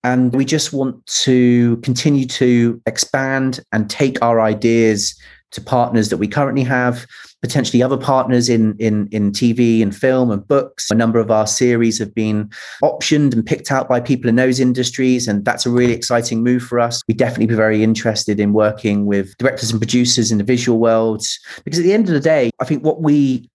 And 0.04 0.34
we 0.34 0.44
just 0.44 0.72
want 0.72 1.04
to 1.06 1.76
continue 1.78 2.26
to 2.26 2.80
expand 2.86 3.60
and 3.70 3.88
take 3.88 4.20
our 4.20 4.40
ideas 4.40 5.16
to 5.52 5.60
partners 5.60 6.08
that 6.08 6.16
we 6.16 6.26
currently 6.26 6.64
have, 6.64 7.06
potentially 7.42 7.82
other 7.82 7.96
partners 7.96 8.48
in, 8.48 8.74
in, 8.78 9.06
in 9.12 9.30
TV 9.30 9.82
and 9.82 9.94
film 9.94 10.30
and 10.30 10.46
books. 10.46 10.90
A 10.90 10.94
number 10.94 11.20
of 11.20 11.30
our 11.30 11.46
series 11.46 11.98
have 11.98 12.14
been 12.14 12.50
optioned 12.82 13.32
and 13.34 13.44
picked 13.44 13.70
out 13.70 13.88
by 13.88 14.00
people 14.00 14.28
in 14.28 14.36
those 14.36 14.58
industries. 14.58 15.28
And 15.28 15.44
that's 15.44 15.66
a 15.66 15.70
really 15.70 15.92
exciting 15.92 16.42
move 16.42 16.62
for 16.62 16.80
us. 16.80 17.02
We'd 17.06 17.18
definitely 17.18 17.46
be 17.46 17.54
very 17.54 17.82
interested 17.82 18.40
in 18.40 18.54
working 18.54 19.06
with 19.06 19.36
directors 19.36 19.70
and 19.70 19.80
producers 19.80 20.32
in 20.32 20.38
the 20.38 20.44
visual 20.44 20.78
world. 20.78 21.22
Because 21.64 21.78
at 21.78 21.84
the 21.84 21.92
end 21.92 22.08
of 22.08 22.14
the 22.14 22.20
day, 22.20 22.50
I 22.60 22.64
think 22.64 22.82
what 22.82 23.02
we 23.02 23.48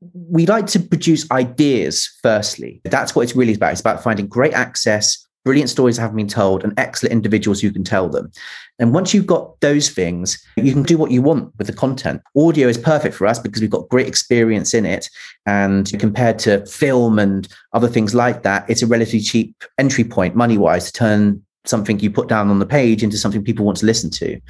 we 0.00 0.46
like 0.46 0.66
to 0.68 0.80
produce 0.80 1.30
ideas 1.30 2.08
firstly. 2.22 2.80
That's 2.84 3.14
what 3.14 3.22
it's 3.22 3.36
really 3.36 3.54
about. 3.54 3.72
It's 3.72 3.80
about 3.80 4.02
finding 4.02 4.26
great 4.26 4.52
access, 4.52 5.26
brilliant 5.44 5.70
stories 5.70 5.96
haven't 5.96 6.16
been 6.16 6.28
told, 6.28 6.64
and 6.64 6.74
excellent 6.76 7.12
individuals 7.12 7.60
who 7.60 7.70
can 7.70 7.84
tell 7.84 8.08
them. 8.08 8.30
And 8.78 8.92
once 8.92 9.14
you've 9.14 9.26
got 9.26 9.58
those 9.60 9.88
things, 9.88 10.44
you 10.56 10.72
can 10.72 10.82
do 10.82 10.98
what 10.98 11.12
you 11.12 11.22
want 11.22 11.52
with 11.56 11.68
the 11.68 11.72
content. 11.72 12.20
Audio 12.36 12.68
is 12.68 12.76
perfect 12.76 13.14
for 13.14 13.26
us 13.26 13.38
because 13.38 13.62
we've 13.62 13.70
got 13.70 13.88
great 13.88 14.08
experience 14.08 14.74
in 14.74 14.84
it. 14.84 15.08
And 15.46 15.90
compared 15.98 16.38
to 16.40 16.66
film 16.66 17.18
and 17.18 17.48
other 17.72 17.88
things 17.88 18.14
like 18.14 18.42
that, 18.42 18.68
it's 18.68 18.82
a 18.82 18.86
relatively 18.86 19.20
cheap 19.20 19.54
entry 19.78 20.04
point 20.04 20.34
money 20.34 20.58
wise 20.58 20.86
to 20.86 20.92
turn 20.92 21.45
something 21.68 21.98
you 22.00 22.10
put 22.10 22.28
down 22.28 22.50
on 22.50 22.58
the 22.58 22.66
page 22.66 23.02
into 23.02 23.18
something 23.18 23.42
people 23.42 23.64
want 23.64 23.78
to 23.78 23.86
listen 23.86 24.10
to. 24.10 24.40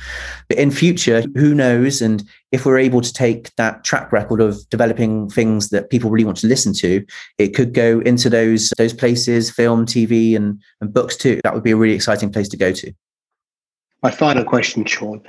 But 0.48 0.59
in 0.59 0.70
future, 0.70 1.22
who 1.35 1.55
knows? 1.55 2.00
And 2.00 2.24
if 2.52 2.64
we're 2.64 2.79
able 2.79 3.00
to 3.00 3.12
take 3.12 3.55
that 3.57 3.85
track 3.85 4.12
record 4.12 4.40
of 4.40 4.68
developing 4.70 5.29
things 5.29 5.70
that 5.70 5.90
people 5.90 6.11
really 6.11 6.24
want 6.24 6.38
to 6.38 6.46
listen 6.46 6.72
to, 6.74 7.05
it 7.38 7.55
could 7.55 7.74
go 7.74 8.00
into 8.00 8.29
those 8.31 8.72
those 8.79 8.92
places, 8.92 9.50
film, 9.50 9.87
TV, 9.87 10.37
and, 10.37 10.61
and 10.81 10.92
books 10.92 11.16
too. 11.16 11.40
That 11.44 11.55
would 11.55 11.64
be 11.64 11.72
a 11.72 11.76
really 11.76 11.94
exciting 11.94 12.33
place 12.33 12.48
to 12.50 12.57
go 12.57 12.72
to. 12.72 12.92
My 14.02 14.11
final 14.11 14.44
question, 14.44 14.85
Sean. 14.85 15.22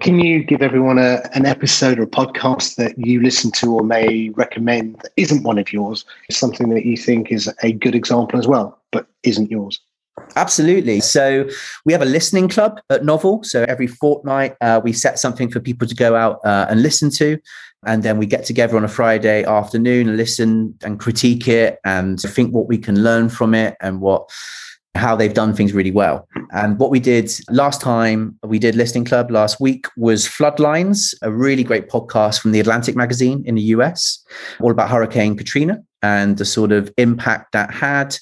Can 0.00 0.20
you 0.20 0.44
give 0.44 0.62
everyone 0.62 0.98
a, 0.98 1.22
an 1.32 1.46
episode 1.46 1.98
or 1.98 2.02
a 2.02 2.06
podcast 2.06 2.76
that 2.76 2.96
you 2.98 3.20
listen 3.22 3.50
to 3.52 3.74
or 3.74 3.82
may 3.82 4.28
recommend 4.30 4.96
that 4.96 5.12
isn't 5.16 5.42
one 5.42 5.58
of 5.58 5.72
yours? 5.72 6.04
Something 6.30 6.68
that 6.70 6.84
you 6.84 6.96
think 6.96 7.32
is 7.32 7.52
a 7.62 7.72
good 7.72 7.94
example 7.94 8.38
as 8.38 8.46
well, 8.46 8.80
but 8.92 9.06
isn't 9.22 9.50
yours? 9.50 9.80
Absolutely. 10.36 11.00
So 11.00 11.48
we 11.84 11.92
have 11.92 12.02
a 12.02 12.06
listening 12.06 12.48
club 12.48 12.80
at 12.90 13.04
Novel. 13.04 13.42
So 13.42 13.64
every 13.68 13.86
fortnight, 13.86 14.56
uh, 14.60 14.80
we 14.82 14.92
set 14.92 15.18
something 15.18 15.50
for 15.50 15.60
people 15.60 15.86
to 15.88 15.94
go 15.94 16.14
out 16.16 16.40
uh, 16.44 16.66
and 16.68 16.82
listen 16.82 17.10
to. 17.12 17.38
And 17.86 18.02
then 18.02 18.18
we 18.18 18.26
get 18.26 18.44
together 18.44 18.76
on 18.76 18.84
a 18.84 18.88
Friday 18.88 19.44
afternoon 19.44 20.08
and 20.08 20.16
listen 20.16 20.74
and 20.82 21.00
critique 21.00 21.48
it 21.48 21.78
and 21.84 22.20
think 22.20 22.54
what 22.54 22.68
we 22.68 22.76
can 22.76 23.02
learn 23.02 23.28
from 23.28 23.54
it 23.54 23.76
and 23.80 24.00
what 24.00 24.30
how 24.96 25.14
they've 25.14 25.34
done 25.34 25.54
things 25.54 25.72
really 25.72 25.92
well. 25.92 26.28
And 26.52 26.78
what 26.78 26.90
we 26.90 26.98
did 26.98 27.32
last 27.48 27.80
time 27.80 28.36
we 28.42 28.58
did 28.58 28.74
Listening 28.74 29.04
Club 29.04 29.30
last 29.30 29.60
week 29.60 29.86
was 29.96 30.26
Floodlines, 30.26 31.14
a 31.22 31.30
really 31.30 31.62
great 31.62 31.88
podcast 31.88 32.40
from 32.40 32.52
the 32.52 32.60
Atlantic 32.60 32.96
magazine 32.96 33.42
in 33.46 33.54
the 33.54 33.62
US, 33.62 34.22
all 34.60 34.72
about 34.72 34.90
Hurricane 34.90 35.36
Katrina 35.36 35.78
and 36.02 36.38
the 36.38 36.44
sort 36.44 36.72
of 36.72 36.92
impact 36.96 37.52
that 37.52 37.72
had 37.72 38.16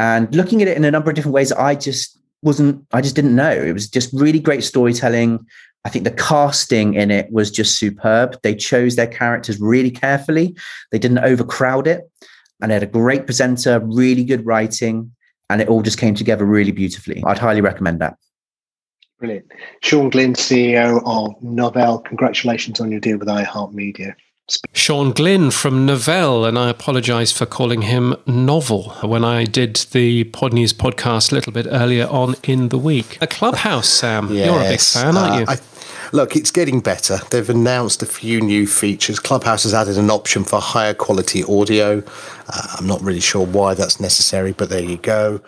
and 0.00 0.34
looking 0.34 0.62
at 0.62 0.68
it 0.68 0.76
in 0.76 0.84
a 0.84 0.90
number 0.90 1.10
of 1.10 1.14
different 1.14 1.34
ways 1.34 1.52
i 1.52 1.74
just 1.74 2.20
wasn't 2.42 2.84
i 2.92 3.00
just 3.00 3.16
didn't 3.16 3.36
know. 3.36 3.50
It 3.50 3.72
was 3.72 3.88
just 3.88 4.12
really 4.12 4.40
great 4.40 4.64
storytelling. 4.64 5.44
I 5.84 5.88
think 5.88 6.04
the 6.04 6.10
casting 6.10 6.94
in 6.94 7.10
it 7.10 7.32
was 7.32 7.50
just 7.50 7.78
superb. 7.78 8.38
They 8.42 8.54
chose 8.54 8.96
their 8.96 9.06
characters 9.06 9.58
really 9.60 9.90
carefully. 9.90 10.54
They 10.90 10.98
didn't 10.98 11.20
overcrowd 11.20 11.86
it. 11.86 12.10
And 12.60 12.70
they 12.70 12.74
had 12.74 12.82
a 12.82 12.86
great 12.86 13.24
presenter 13.24 13.80
really 13.80 14.24
good 14.24 14.44
writing 14.44 15.12
and 15.48 15.62
it 15.62 15.68
all 15.68 15.82
just 15.82 15.98
came 15.98 16.14
together 16.14 16.44
really 16.44 16.72
beautifully. 16.72 17.22
I'd 17.26 17.38
highly 17.38 17.62
recommend 17.62 18.00
that. 18.00 18.16
Brilliant. 19.18 19.50
Sean 19.82 20.10
glynn 20.10 20.34
ceo 20.34 21.02
of 21.04 21.40
novell 21.42 22.04
congratulations 22.04 22.80
on 22.80 22.90
your 22.90 23.00
deal 23.00 23.18
with 23.18 23.28
iheartmedia 23.28 24.14
Sean 24.72 25.12
Glynn 25.12 25.50
from 25.50 25.86
Novell, 25.86 26.46
and 26.48 26.58
I 26.58 26.70
apologise 26.70 27.32
for 27.32 27.46
calling 27.46 27.82
him 27.82 28.16
Novel 28.26 28.90
when 29.02 29.24
I 29.24 29.44
did 29.44 29.76
the 29.92 30.24
Pod 30.24 30.52
News 30.52 30.72
podcast 30.72 31.32
a 31.32 31.34
little 31.34 31.52
bit 31.52 31.66
earlier 31.70 32.06
on 32.08 32.34
in 32.42 32.68
the 32.68 32.78
week. 32.78 33.18
A 33.20 33.26
Clubhouse, 33.26 33.88
Sam. 33.88 34.28
Yes, 34.32 34.46
You're 34.46 34.60
a 34.60 34.68
big 34.68 34.80
fan, 34.80 35.16
aren't 35.16 35.40
you? 35.40 35.46
Uh, 35.46 35.56
I, 35.56 36.16
look, 36.16 36.36
it's 36.36 36.50
getting 36.50 36.80
better. 36.80 37.18
They've 37.30 37.48
announced 37.48 38.02
a 38.02 38.06
few 38.06 38.40
new 38.40 38.66
features. 38.66 39.18
Clubhouse 39.18 39.62
has 39.64 39.74
added 39.74 39.98
an 39.98 40.10
option 40.10 40.44
for 40.44 40.60
higher 40.60 40.94
quality 40.94 41.44
audio. 41.44 42.02
Uh, 42.48 42.76
I'm 42.78 42.86
not 42.86 43.00
really 43.02 43.20
sure 43.20 43.44
why 43.44 43.74
that's 43.74 44.00
necessary, 44.00 44.52
but 44.52 44.68
there 44.68 44.82
you 44.82 44.96
go. 44.96 45.40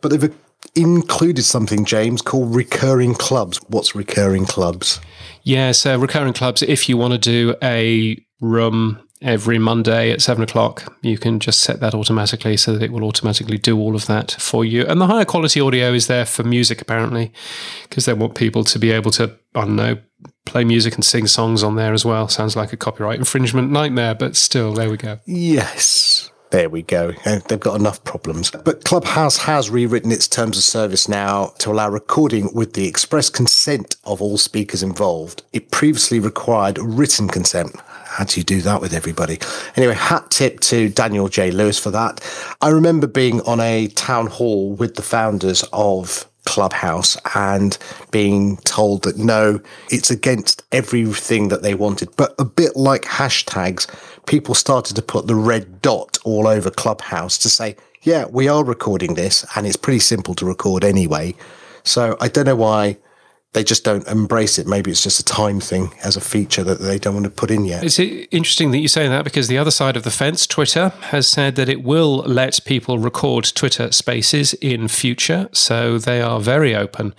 But 0.00 0.10
they've 0.10 0.34
included 0.74 1.42
something, 1.44 1.84
James, 1.84 2.22
called 2.22 2.54
recurring 2.54 3.14
clubs. 3.14 3.58
What's 3.68 3.94
recurring 3.94 4.46
clubs? 4.46 5.00
Yeah, 5.42 5.72
so 5.72 5.98
recurring 5.98 6.34
clubs, 6.34 6.62
if 6.62 6.88
you 6.88 6.96
want 6.96 7.12
to 7.12 7.18
do 7.18 7.54
a 7.62 8.22
room 8.40 9.00
every 9.20 9.58
Monday 9.58 10.12
at 10.12 10.22
seven 10.22 10.42
o'clock. 10.42 10.96
You 11.02 11.18
can 11.18 11.40
just 11.40 11.60
set 11.60 11.80
that 11.80 11.94
automatically 11.94 12.56
so 12.56 12.72
that 12.72 12.82
it 12.82 12.92
will 12.92 13.04
automatically 13.04 13.58
do 13.58 13.78
all 13.78 13.94
of 13.94 14.06
that 14.06 14.32
for 14.38 14.64
you. 14.64 14.84
And 14.86 15.00
the 15.00 15.06
higher 15.06 15.24
quality 15.24 15.60
audio 15.60 15.92
is 15.92 16.06
there 16.06 16.24
for 16.26 16.44
music, 16.44 16.80
apparently, 16.80 17.32
because 17.88 18.04
they 18.04 18.12
want 18.12 18.34
people 18.34 18.64
to 18.64 18.78
be 18.78 18.90
able 18.92 19.10
to, 19.12 19.34
I 19.54 19.62
don't 19.62 19.76
know, 19.76 19.98
play 20.44 20.64
music 20.64 20.94
and 20.94 21.04
sing 21.04 21.26
songs 21.26 21.62
on 21.62 21.76
there 21.76 21.92
as 21.92 22.04
well. 22.04 22.28
Sounds 22.28 22.56
like 22.56 22.72
a 22.72 22.76
copyright 22.76 23.18
infringement 23.18 23.70
nightmare, 23.70 24.14
but 24.14 24.36
still, 24.36 24.72
there 24.72 24.90
we 24.90 24.96
go. 24.96 25.18
Yes. 25.26 26.30
There 26.50 26.70
we 26.70 26.80
go. 26.80 27.12
Uh, 27.26 27.40
they've 27.46 27.60
got 27.60 27.78
enough 27.78 28.02
problems. 28.04 28.50
But 28.50 28.84
Clubhouse 28.84 29.36
has 29.38 29.68
rewritten 29.68 30.10
its 30.10 30.26
terms 30.26 30.56
of 30.56 30.62
service 30.62 31.06
now 31.06 31.52
to 31.58 31.70
allow 31.70 31.90
recording 31.90 32.48
with 32.54 32.72
the 32.72 32.88
express 32.88 33.28
consent 33.28 33.96
of 34.04 34.22
all 34.22 34.38
speakers 34.38 34.82
involved. 34.82 35.42
It 35.52 35.70
previously 35.70 36.18
required 36.18 36.78
written 36.78 37.28
consent. 37.28 37.76
How 38.08 38.24
do 38.24 38.40
you 38.40 38.44
do 38.44 38.62
that 38.62 38.80
with 38.80 38.94
everybody? 38.94 39.38
Anyway, 39.76 39.94
hat 39.94 40.30
tip 40.30 40.60
to 40.60 40.88
Daniel 40.88 41.28
J. 41.28 41.50
Lewis 41.50 41.78
for 41.78 41.90
that. 41.90 42.20
I 42.62 42.70
remember 42.70 43.06
being 43.06 43.40
on 43.42 43.60
a 43.60 43.88
town 43.88 44.26
hall 44.26 44.72
with 44.72 44.94
the 44.96 45.02
founders 45.02 45.64
of 45.72 46.26
Clubhouse 46.46 47.18
and 47.34 47.76
being 48.10 48.56
told 48.58 49.02
that 49.02 49.18
no, 49.18 49.60
it's 49.90 50.10
against 50.10 50.62
everything 50.72 51.48
that 51.48 51.62
they 51.62 51.74
wanted. 51.74 52.08
But 52.16 52.34
a 52.38 52.44
bit 52.44 52.74
like 52.74 53.02
hashtags, 53.02 53.86
people 54.26 54.54
started 54.54 54.96
to 54.96 55.02
put 55.02 55.26
the 55.26 55.34
red 55.34 55.82
dot 55.82 56.16
all 56.24 56.48
over 56.48 56.70
Clubhouse 56.70 57.36
to 57.38 57.50
say, 57.50 57.76
yeah, 58.02 58.24
we 58.30 58.48
are 58.48 58.64
recording 58.64 59.14
this 59.14 59.44
and 59.54 59.66
it's 59.66 59.76
pretty 59.76 60.00
simple 60.00 60.34
to 60.36 60.46
record 60.46 60.82
anyway. 60.82 61.34
So 61.84 62.16
I 62.20 62.28
don't 62.28 62.46
know 62.46 62.56
why 62.56 62.96
they 63.54 63.64
just 63.64 63.82
don't 63.82 64.06
embrace 64.06 64.58
it. 64.58 64.66
Maybe 64.66 64.90
it's 64.90 65.02
just 65.02 65.20
a 65.20 65.24
time 65.24 65.58
thing 65.58 65.94
as 66.04 66.16
a 66.16 66.20
feature 66.20 66.62
that 66.64 66.80
they 66.80 66.98
don't 66.98 67.14
want 67.14 67.24
to 67.24 67.30
put 67.30 67.50
in 67.50 67.64
yet. 67.64 67.82
It's 67.82 67.98
interesting 67.98 68.72
that 68.72 68.78
you 68.78 68.88
say 68.88 69.08
that 69.08 69.24
because 69.24 69.48
the 69.48 69.56
other 69.56 69.70
side 69.70 69.96
of 69.96 70.02
the 70.02 70.10
fence, 70.10 70.46
Twitter, 70.46 70.90
has 71.04 71.26
said 71.26 71.56
that 71.56 71.68
it 71.68 71.82
will 71.82 72.18
let 72.18 72.60
people 72.66 72.98
record 72.98 73.44
Twitter 73.54 73.90
spaces 73.90 74.52
in 74.54 74.86
future. 74.86 75.48
So 75.52 75.98
they 75.98 76.20
are 76.20 76.40
very 76.40 76.76
open 76.76 77.14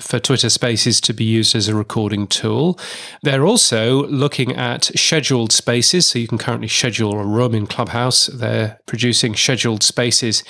for 0.00 0.18
Twitter 0.18 0.48
spaces 0.48 1.00
to 1.02 1.12
be 1.12 1.24
used 1.24 1.54
as 1.54 1.68
a 1.68 1.74
recording 1.74 2.26
tool. 2.26 2.78
They're 3.22 3.44
also 3.44 4.06
looking 4.06 4.56
at 4.56 4.84
scheduled 4.98 5.52
spaces. 5.52 6.06
So 6.06 6.18
you 6.18 6.28
can 6.28 6.38
currently 6.38 6.68
schedule 6.68 7.20
a 7.20 7.24
room 7.24 7.54
in 7.54 7.66
Clubhouse. 7.66 8.26
They're 8.26 8.80
producing 8.86 9.34
scheduled 9.34 9.82
spaces 9.82 10.42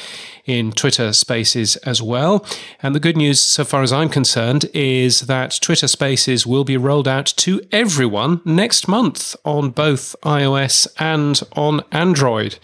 in 0.47 0.73
Twitter 0.73 1.13
spaces 1.13 1.77
as 1.79 2.01
well. 2.01 2.47
And 2.83 2.95
the 2.95 3.01
good 3.01 3.17
news, 3.17 3.41
so 3.41 3.65
far 3.65 3.83
as 3.83 3.93
I'm 3.93 4.09
concerned, 4.09 4.71
is 4.73 5.23
that 5.23 5.59
Twitter 5.61 5.89
spaces 5.89 6.47
will 6.47 6.65
be 6.65 6.77
rolled 6.77 7.09
out 7.09 7.27
to 7.37 7.61
everyone 7.73 8.41
next 8.45 8.89
month 8.89 9.37
on 9.45 9.71
both 9.71 10.15
iOS 10.23 10.87
and 10.99 11.43
on 11.53 11.83
Android 11.93 12.59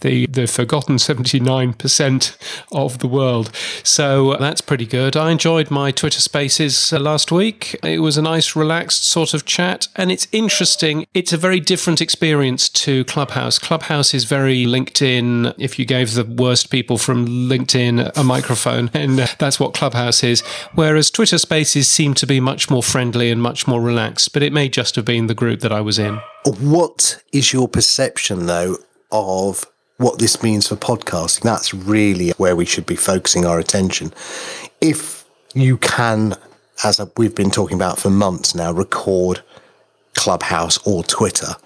the, 0.00 0.26
the 0.26 0.46
forgotten 0.46 0.96
79% 0.96 2.36
of 2.72 2.98
the 2.98 3.08
world. 3.08 3.50
So 3.82 4.36
that's 4.36 4.60
pretty 4.60 4.86
good. 4.86 5.16
I 5.16 5.30
enjoyed 5.30 5.70
my 5.70 5.90
Twitter 5.90 6.20
spaces 6.20 6.92
uh, 6.92 6.98
last 6.98 7.32
week. 7.32 7.76
It 7.82 8.00
was 8.00 8.16
a 8.16 8.22
nice, 8.22 8.54
relaxed 8.54 9.08
sort 9.08 9.34
of 9.34 9.44
chat, 9.44 9.88
and 9.96 10.10
it's 10.10 10.28
interesting. 10.32 11.06
It's 11.14 11.32
a 11.32 11.36
very 11.36 11.60
different 11.60 12.00
experience 12.00 12.68
to 12.70 13.04
Clubhouse. 13.04 13.58
Clubhouse 13.58 14.14
is 14.14 14.24
very 14.24 14.64
LinkedIn. 14.64 15.54
If 15.58 15.78
you 15.78 15.84
gave 15.84 16.14
the 16.14 16.24
worst 16.24 16.70
people 16.70 16.98
from 16.98 17.26
LinkedIn 17.28 18.16
a 18.16 18.24
microphone, 18.24 18.90
and 18.94 19.20
uh, 19.20 19.26
that's 19.38 19.60
what 19.60 19.74
Clubhouse 19.74 20.24
is. 20.24 20.40
Whereas 20.74 21.10
Twitter 21.10 21.38
spaces 21.38 21.88
seem 21.88 22.14
to 22.14 22.26
be 22.26 22.40
much 22.40 22.70
more 22.70 22.82
friendly 22.82 23.30
and 23.30 23.40
much 23.42 23.66
more 23.66 23.80
relaxed, 23.80 24.32
but 24.32 24.42
it 24.42 24.52
may 24.52 24.68
just 24.68 24.96
have 24.96 25.04
been 25.04 25.26
the 25.26 25.34
group 25.34 25.60
that 25.60 25.72
I 25.72 25.80
was 25.80 25.98
in. 25.98 26.20
What 26.60 27.22
is 27.32 27.52
your 27.52 27.68
perception, 27.68 28.46
though, 28.46 28.76
of 29.10 29.64
what 29.98 30.18
this 30.18 30.42
means 30.42 30.68
for 30.68 30.76
podcasting. 30.76 31.42
That's 31.42 31.74
really 31.74 32.30
where 32.38 32.56
we 32.56 32.64
should 32.64 32.86
be 32.86 32.96
focusing 32.96 33.44
our 33.44 33.58
attention. 33.58 34.12
If 34.80 35.24
you 35.54 35.76
can, 35.76 36.34
as 36.84 37.00
we've 37.16 37.34
been 37.34 37.50
talking 37.50 37.76
about 37.76 37.98
for 37.98 38.08
months 38.08 38.54
now, 38.54 38.72
record 38.72 39.42
Clubhouse 40.14 40.78
or 40.86 41.02
Twitter, 41.02 41.56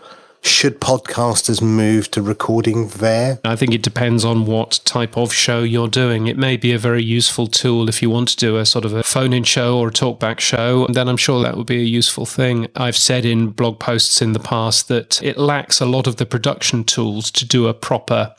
should 0.43 0.81
podcasters 0.81 1.63
move 1.63 2.11
to 2.11 2.23
recording 2.23 2.89
there? 2.89 3.41
I 3.45 3.57
think 3.57 3.73
it 3.73 3.83
depends 3.83 4.25
on 4.25 4.47
what 4.47 4.81
type 4.85 5.17
of 5.17 5.33
show 5.33 5.63
you're 5.63 5.89
doing. 5.89 6.27
It 6.27 6.37
may 6.37 6.57
be 6.57 6.73
a 6.73 6.79
very 6.79 7.03
useful 7.03 7.47
tool 7.47 7.89
if 7.89 8.03
you 8.03 8.11
want 8.11 8.29
to 8.29 8.37
do 8.37 8.59
a 8.59 8.67
sort 8.67 8.85
of 8.85 8.93
a 8.93 9.03
phone 9.03 9.33
in 9.33 9.45
show 9.45 9.79
or 9.79 9.89
a 9.89 9.93
talkback 9.93 10.41
show, 10.41 10.85
and 10.87 10.95
then 10.95 11.09
I'm 11.09 11.17
sure 11.17 11.43
that 11.43 11.57
would 11.57 11.67
be 11.67 11.81
a 11.81 11.85
useful 11.85 12.27
thing. 12.27 12.69
I've 12.77 12.97
said 12.97 13.25
in 13.25 13.51
blog 13.51 13.79
posts 13.79 14.21
in 14.21 14.33
the 14.33 14.41
past 14.41 14.89
that 14.89 15.23
it 15.23 15.39
lacks 15.39 15.81
a 15.81 15.87
lot 15.87 16.07
of 16.07 16.17
the 16.17 16.27
production 16.27 16.85
tools 16.85 17.31
to 17.33 17.47
do 17.47 17.69
a 17.69 17.75
proper 17.75 18.35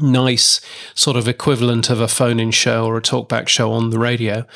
nice 0.00 0.60
sort 0.94 1.16
of 1.16 1.26
equivalent 1.26 1.90
of 1.90 2.00
a 2.00 2.08
phone 2.08 2.38
in 2.38 2.50
show 2.50 2.86
or 2.86 2.96
a 2.96 3.02
talkback 3.02 3.48
show 3.48 3.72
on 3.72 3.90
the 3.90 3.98
radio. 3.98 4.46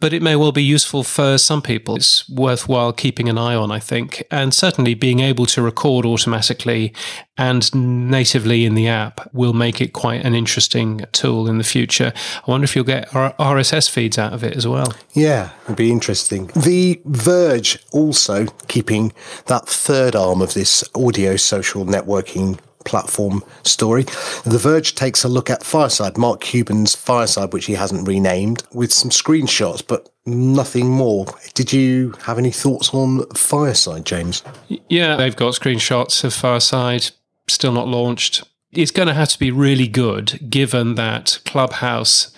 But 0.00 0.12
it 0.12 0.22
may 0.22 0.36
well 0.36 0.52
be 0.52 0.62
useful 0.62 1.02
for 1.02 1.38
some 1.38 1.62
people. 1.62 1.96
It's 1.96 2.28
worthwhile 2.28 2.92
keeping 2.92 3.28
an 3.28 3.38
eye 3.38 3.54
on, 3.54 3.70
I 3.70 3.78
think. 3.78 4.22
And 4.30 4.54
certainly 4.54 4.94
being 4.94 5.20
able 5.20 5.46
to 5.46 5.62
record 5.62 6.04
automatically 6.04 6.92
and 7.38 7.74
natively 7.74 8.64
in 8.64 8.74
the 8.74 8.88
app 8.88 9.28
will 9.32 9.54
make 9.54 9.80
it 9.80 9.92
quite 9.92 10.24
an 10.24 10.34
interesting 10.34 11.04
tool 11.12 11.48
in 11.48 11.58
the 11.58 11.64
future. 11.64 12.12
I 12.46 12.50
wonder 12.50 12.64
if 12.64 12.76
you'll 12.76 12.84
get 12.84 13.08
RSS 13.08 13.88
feeds 13.88 14.18
out 14.18 14.32
of 14.32 14.44
it 14.44 14.56
as 14.56 14.68
well. 14.68 14.92
Yeah, 15.14 15.50
it'd 15.64 15.76
be 15.76 15.90
interesting. 15.90 16.48
The 16.54 17.00
Verge 17.06 17.78
also 17.92 18.46
keeping 18.68 19.12
that 19.46 19.66
third 19.66 20.14
arm 20.14 20.42
of 20.42 20.54
this 20.54 20.84
audio 20.94 21.36
social 21.36 21.84
networking 21.84 22.60
platform 22.84 23.42
story. 23.62 24.04
The 24.44 24.58
Verge 24.60 24.94
takes 24.94 25.24
a 25.24 25.28
look 25.28 25.50
at 25.50 25.62
Fireside, 25.62 26.16
Mark 26.18 26.40
Cuban's 26.40 26.94
Fireside, 26.94 27.52
which 27.52 27.66
he 27.66 27.74
hasn't 27.74 28.06
renamed, 28.06 28.62
with 28.72 28.92
some 28.92 29.10
screenshots, 29.10 29.86
but 29.86 30.08
nothing 30.26 30.88
more. 30.88 31.26
Did 31.54 31.72
you 31.72 32.14
have 32.22 32.38
any 32.38 32.50
thoughts 32.50 32.92
on 32.94 33.26
Fireside, 33.34 34.04
James? 34.04 34.42
Yeah, 34.88 35.16
they've 35.16 35.36
got 35.36 35.54
screenshots 35.54 36.24
of 36.24 36.34
Fireside, 36.34 37.10
still 37.48 37.72
not 37.72 37.88
launched. 37.88 38.44
It's 38.72 38.90
going 38.90 39.08
to 39.08 39.14
have 39.14 39.28
to 39.28 39.38
be 39.38 39.50
really 39.50 39.88
good 39.88 40.48
given 40.48 40.94
that 40.94 41.40
Clubhouse 41.44 42.32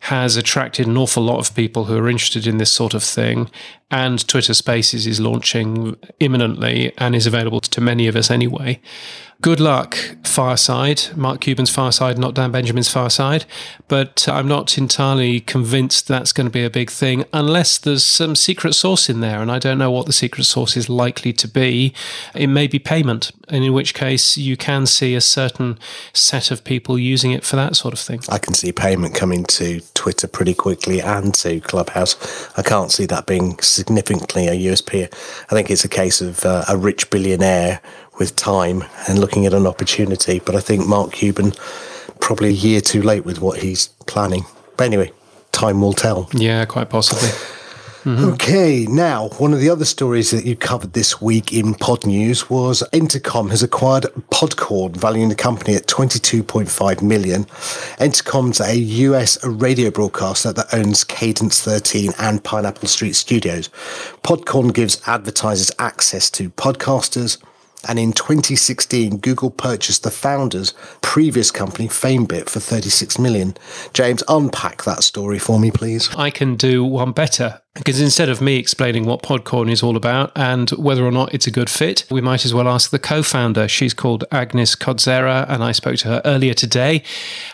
has 0.00 0.36
attracted 0.36 0.86
an 0.86 0.96
awful 0.96 1.22
lot 1.22 1.38
of 1.38 1.54
people 1.54 1.84
who 1.84 1.96
are 1.96 2.08
interested 2.08 2.46
in 2.46 2.58
this 2.58 2.70
sort 2.72 2.94
of 2.94 3.02
thing. 3.02 3.50
And 3.90 4.26
Twitter 4.28 4.54
Spaces 4.54 5.06
is 5.06 5.20
launching 5.20 5.96
imminently 6.20 6.92
and 6.98 7.14
is 7.14 7.26
available 7.26 7.60
to 7.60 7.80
many 7.80 8.06
of 8.06 8.14
us 8.14 8.30
anyway. 8.30 8.80
Good 9.42 9.60
luck, 9.60 9.96
Fireside, 10.24 11.14
Mark 11.14 11.40
Cuban's 11.40 11.70
Fireside, 11.70 12.18
not 12.18 12.34
Dan 12.34 12.50
Benjamin's 12.50 12.90
Fireside. 12.90 13.44
But 13.86 14.26
I'm 14.28 14.48
not 14.48 14.76
entirely 14.78 15.40
convinced 15.40 16.08
that's 16.08 16.32
going 16.32 16.46
to 16.46 16.50
be 16.50 16.64
a 16.64 16.70
big 16.70 16.90
thing 16.90 17.24
unless 17.32 17.78
there's 17.78 18.02
some 18.02 18.34
secret 18.34 18.74
sauce 18.74 19.08
in 19.08 19.20
there. 19.20 19.40
And 19.42 19.52
I 19.52 19.58
don't 19.58 19.78
know 19.78 19.90
what 19.90 20.06
the 20.06 20.12
secret 20.12 20.44
sauce 20.44 20.76
is 20.76 20.88
likely 20.88 21.32
to 21.34 21.46
be. 21.46 21.92
It 22.34 22.48
may 22.48 22.66
be 22.66 22.78
payment, 22.78 23.30
and 23.48 23.62
in 23.62 23.72
which 23.72 23.94
case 23.94 24.38
you 24.38 24.56
can 24.56 24.86
see 24.86 25.14
a 25.14 25.20
certain 25.20 25.78
set 26.12 26.50
of 26.50 26.64
people 26.64 26.98
using 26.98 27.32
it 27.32 27.44
for 27.44 27.56
that 27.56 27.76
sort 27.76 27.92
of 27.92 28.00
thing. 28.00 28.20
I 28.28 28.38
can 28.38 28.54
see 28.54 28.72
payment 28.72 29.14
coming 29.14 29.44
to 29.44 29.80
Twitter 29.94 30.26
pretty 30.26 30.54
quickly 30.54 31.00
and 31.00 31.34
to 31.34 31.60
Clubhouse. 31.60 32.16
I 32.58 32.62
can't 32.62 32.90
see 32.90 33.06
that 33.06 33.26
being 33.26 33.58
significantly 33.60 34.48
a 34.48 34.52
USP. 34.52 35.04
I 35.04 35.54
think 35.54 35.70
it's 35.70 35.84
a 35.84 35.88
case 35.88 36.20
of 36.20 36.44
uh, 36.44 36.64
a 36.68 36.76
rich 36.76 37.10
billionaire 37.10 37.80
with 38.18 38.36
time 38.36 38.84
and 39.08 39.18
looking 39.18 39.46
at 39.46 39.54
an 39.54 39.66
opportunity. 39.66 40.38
But 40.38 40.54
I 40.54 40.60
think 40.60 40.86
Mark 40.86 41.12
Cuban 41.12 41.52
probably 42.20 42.48
a 42.48 42.52
year 42.52 42.80
too 42.80 43.02
late 43.02 43.24
with 43.24 43.40
what 43.40 43.60
he's 43.60 43.88
planning. 44.06 44.44
But 44.76 44.84
anyway, 44.84 45.12
time 45.52 45.80
will 45.80 45.92
tell. 45.92 46.28
Yeah, 46.32 46.64
quite 46.64 46.90
possibly. 46.90 47.28
Mm-hmm. 47.28 48.24
Okay, 48.36 48.86
now 48.88 49.30
one 49.38 49.52
of 49.52 49.58
the 49.58 49.68
other 49.68 49.84
stories 49.84 50.30
that 50.30 50.44
you 50.46 50.54
covered 50.54 50.92
this 50.92 51.20
week 51.20 51.52
in 51.52 51.74
Pod 51.74 52.06
News 52.06 52.48
was 52.48 52.84
Entercom 52.92 53.50
has 53.50 53.64
acquired 53.64 54.04
Podcorn, 54.30 54.96
valuing 54.96 55.28
the 55.28 55.34
company 55.34 55.74
at 55.74 55.88
22.5 55.88 57.02
million. 57.02 57.46
Entercom's 57.98 58.60
a 58.60 58.76
US 58.76 59.44
radio 59.44 59.90
broadcaster 59.90 60.52
that 60.52 60.72
owns 60.72 61.02
Cadence 61.02 61.60
13 61.60 62.12
and 62.20 62.44
Pineapple 62.44 62.86
Street 62.86 63.16
Studios. 63.16 63.70
Podcorn 64.22 64.72
gives 64.72 65.02
advertisers 65.08 65.72
access 65.80 66.30
to 66.30 66.50
podcasters, 66.50 67.38
and 67.88 67.98
in 67.98 68.12
2016, 68.12 69.18
Google 69.18 69.50
purchased 69.50 70.02
the 70.02 70.10
founder's 70.10 70.74
previous 71.02 71.50
company, 71.50 71.88
FameBit, 71.88 72.48
for 72.48 72.60
36 72.60 73.18
million. 73.18 73.56
James, 73.92 74.22
unpack 74.28 74.84
that 74.84 75.02
story 75.02 75.38
for 75.38 75.58
me, 75.58 75.70
please. 75.70 76.14
I 76.16 76.30
can 76.30 76.56
do 76.56 76.84
one 76.84 77.12
better 77.12 77.60
because 77.74 78.00
instead 78.00 78.28
of 78.28 78.40
me 78.40 78.56
explaining 78.56 79.04
what 79.04 79.22
Podcorn 79.22 79.70
is 79.70 79.82
all 79.82 79.96
about 79.96 80.32
and 80.34 80.70
whether 80.70 81.04
or 81.04 81.12
not 81.12 81.34
it's 81.34 81.46
a 81.46 81.50
good 81.50 81.68
fit, 81.68 82.06
we 82.10 82.20
might 82.20 82.44
as 82.44 82.54
well 82.54 82.68
ask 82.68 82.90
the 82.90 82.98
co 82.98 83.22
founder. 83.22 83.68
She's 83.68 83.94
called 83.94 84.24
Agnes 84.32 84.74
Kozera, 84.74 85.48
and 85.48 85.62
I 85.62 85.72
spoke 85.72 85.96
to 85.98 86.08
her 86.08 86.22
earlier 86.24 86.54
today. 86.54 87.02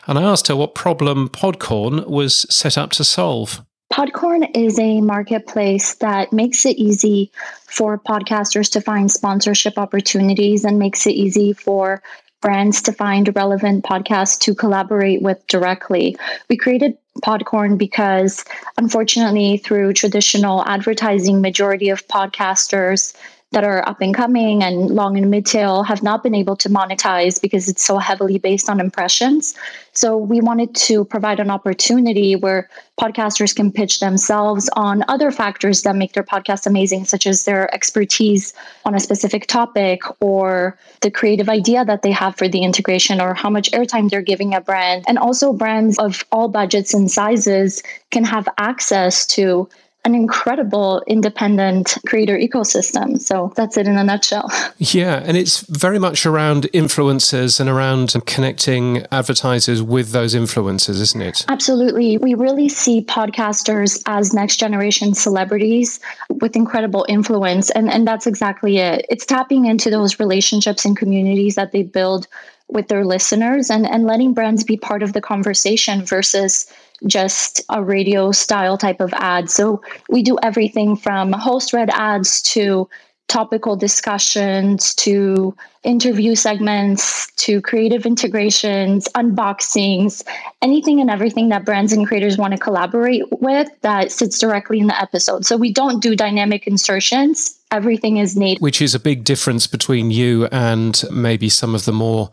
And 0.07 0.18
I 0.18 0.23
asked 0.23 0.49
her 0.49 0.57
what 0.57 0.75
problem 0.75 1.29
Podcorn 1.29 2.07
was 2.07 2.47
set 2.55 2.79
up 2.79 2.90
to 2.92 3.05
solve. 3.05 3.62
Podcorn 3.93 4.51
is 4.57 4.79
a 4.79 5.03
marketplace 5.03 5.97
that 5.97 6.33
makes 6.33 6.65
it 6.65 6.79
easy 6.79 7.31
for 7.67 7.99
podcasters 7.99 8.73
to 8.73 8.81
find 8.81 9.13
sponsorship 9.13 9.77
opportunities 9.77 10.65
and 10.65 10.79
makes 10.79 11.07
it 11.07 11.11
easy 11.11 11.53
for 11.53 12.03
brands 12.41 12.81
to 12.83 12.93
find 12.93 13.37
relevant 13.37 13.85
podcasts 13.85 14.39
to 14.41 14.55
collaborate 14.55 15.21
with 15.21 15.47
directly. 15.47 16.17
We 16.49 16.57
created 16.57 16.97
Podcorn 17.23 17.77
because 17.77 18.47
unfortunately 18.79 19.59
through 19.59 19.93
traditional 19.93 20.65
advertising 20.67 21.43
majority 21.43 21.91
of 21.91 22.09
podcasters 22.09 23.15
that 23.53 23.65
are 23.65 23.87
up 23.88 24.01
and 24.01 24.15
coming 24.15 24.62
and 24.62 24.91
long 24.91 25.17
and 25.17 25.31
mid 25.31 25.47
tail 25.47 25.83
have 25.83 26.03
not 26.03 26.23
been 26.23 26.35
able 26.35 26.57
to 26.57 26.69
monetize 26.69 27.41
because 27.41 27.69
it's 27.69 27.85
so 27.85 27.99
heavily 27.99 28.38
based 28.38 28.69
on 28.69 28.81
impressions. 28.81 29.55
So 29.93 30.17
we 30.17 30.41
wanted 30.41 30.75
to 30.75 31.05
provide 31.05 31.38
an 31.38 31.51
opportunity 31.51 32.35
where 32.35 32.69
podcasters 32.99 33.55
can 33.55 33.71
pitch 33.71 34.01
themselves 34.01 34.71
on 34.75 35.05
other 35.09 35.31
factors 35.31 35.83
that 35.83 35.97
make 35.97 36.15
their 36.15 36.23
podcast 36.23 36.67
amazing, 36.67 37.05
such 37.05 37.27
as 37.27 37.45
their 37.45 37.73
expertise 37.75 38.55
on 38.85 38.95
a 38.95 39.01
specific 39.01 39.47
topic 39.47 40.03
or 40.21 40.79
the 41.03 41.11
creative 41.11 41.49
idea 41.49 41.85
that 41.85 42.03
they 42.03 42.11
have 42.11 42.37
for 42.37 42.49
the 42.49 42.62
integration 42.62 43.21
or 43.21 43.35
how 43.35 43.51
much 43.51 43.71
airtime 43.73 44.09
they're 44.09 44.23
giving 44.23 44.55
a 44.55 44.61
brand. 44.61 45.05
And 45.07 45.19
also 45.19 45.53
brands 45.53 45.99
of 45.99 46.25
all 46.33 46.49
budgets 46.49 46.95
and 46.95 47.11
sizes 47.11 47.83
can 48.11 48.25
have 48.25 48.49
access 48.59 49.27
to 49.27 49.69
an 50.05 50.17
incredible 50.17 51.03
independent 51.07 51.97
creator 52.07 52.37
ecosystem. 52.37 53.21
So 53.21 53.53
that's 53.55 53.77
it 53.77 53.87
in 53.87 53.97
a 53.97 54.05
nutshell. 54.05 54.51
Yeah, 54.93 55.23
and 55.25 55.37
it's 55.37 55.61
very 55.69 55.99
much 55.99 56.27
around 56.27 56.65
influencers 56.75 57.61
and 57.61 57.71
around 57.71 58.15
connecting 58.27 59.07
advertisers 59.12 59.81
with 59.81 60.11
those 60.11 60.35
influencers, 60.35 61.01
isn't 61.01 61.23
it? 61.23 61.45
Absolutely. 61.49 62.19
We 62.19 62.35
really 62.35 62.69
see 62.69 63.03
podcasters 63.03 64.03
as 64.07 64.35
next 64.35 64.57
generation 64.57 65.15
celebrities 65.15 66.01
with 66.29 66.57
incredible 66.57 67.07
influence. 67.09 67.71
And, 67.71 67.91
and 67.91 68.07
that's 68.07 68.27
exactly 68.27 68.79
it. 68.79 69.07
It's 69.09 69.25
tapping 69.25 69.67
into 69.67 69.88
those 69.88 70.19
relationships 70.19 70.85
and 70.85 70.97
communities 70.97 71.55
that 71.55 71.73
they 71.73 71.85
build 71.85 72.27
with 72.69 72.88
their 72.88 73.05
listeners 73.05 73.71
and, 73.71 73.87
and 73.87 74.05
letting 74.05 74.35
brands 74.35 74.65
be 74.65 74.77
part 74.77 75.03
of 75.03 75.12
the 75.12 75.21
conversation 75.21 76.05
versus 76.05 76.67
just 77.07 77.62
a 77.69 77.83
radio 77.83 78.33
style 78.33 78.79
type 78.79 79.01
of 79.01 79.12
ad. 79.15 79.51
So 79.51 79.83
we 80.09 80.23
do 80.23 80.38
everything 80.43 80.97
from 80.97 81.33
host 81.33 81.73
read 81.73 81.91
ads 81.91 82.43
to 82.43 82.88
topical 83.29 83.77
discussions 83.77 84.95
to 84.95 85.57
interview 85.85 86.35
segments 86.35 87.31
to 87.37 87.62
creative 87.62 88.05
integrations, 88.05 89.09
unboxings, 89.15 90.23
anything 90.61 91.01
and 91.01 91.09
everything 91.09 91.49
that 91.49 91.65
brands 91.65 91.95
and 91.95 92.07
creators 92.07 92.37
want 92.37 92.53
to 92.53 92.59
collaborate 92.59 93.23
with 93.41 93.69
that 93.81 94.12
sits 94.12 94.38
directly 94.38 94.81
in 94.81 94.87
the 94.87 95.01
episode. 95.01 95.47
So 95.47 95.57
we 95.57 95.73
don't 95.73 96.03
do 96.03 96.15
dynamic 96.15 96.67
insertions 96.67 97.59
everything 97.73 98.19
is 98.19 98.37
native. 98.37 98.63
Which 98.63 98.81
is 98.81 98.95
a 98.95 99.01
big 99.01 99.25
difference 99.25 99.67
between 99.67 100.11
you 100.11 100.47
and 100.53 101.03
maybe 101.11 101.49
some 101.49 101.75
of 101.75 101.85
the 101.85 101.93
more 101.93 102.31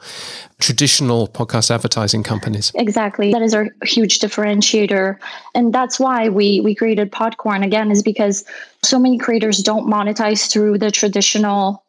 traditional 0.60 1.28
podcast 1.28 1.72
advertising 1.72 2.22
companies. 2.24 2.72
Exactly. 2.76 3.32
That 3.32 3.42
is 3.42 3.54
our 3.54 3.70
huge 3.84 4.20
differentiator. 4.20 5.18
And 5.56 5.74
that's 5.74 6.00
why 6.00 6.30
we 6.30 6.60
we 6.62 6.76
created 6.76 7.12
Podcorn 7.12 7.66
again 7.66 7.90
is 7.90 8.04
because 8.04 8.44
so 8.84 9.00
many 9.00 9.18
creators 9.18 9.60
don't 9.60 9.88
monetize 9.88 10.52
through 10.52 10.78
the 10.78 10.92
traditional 10.92 11.84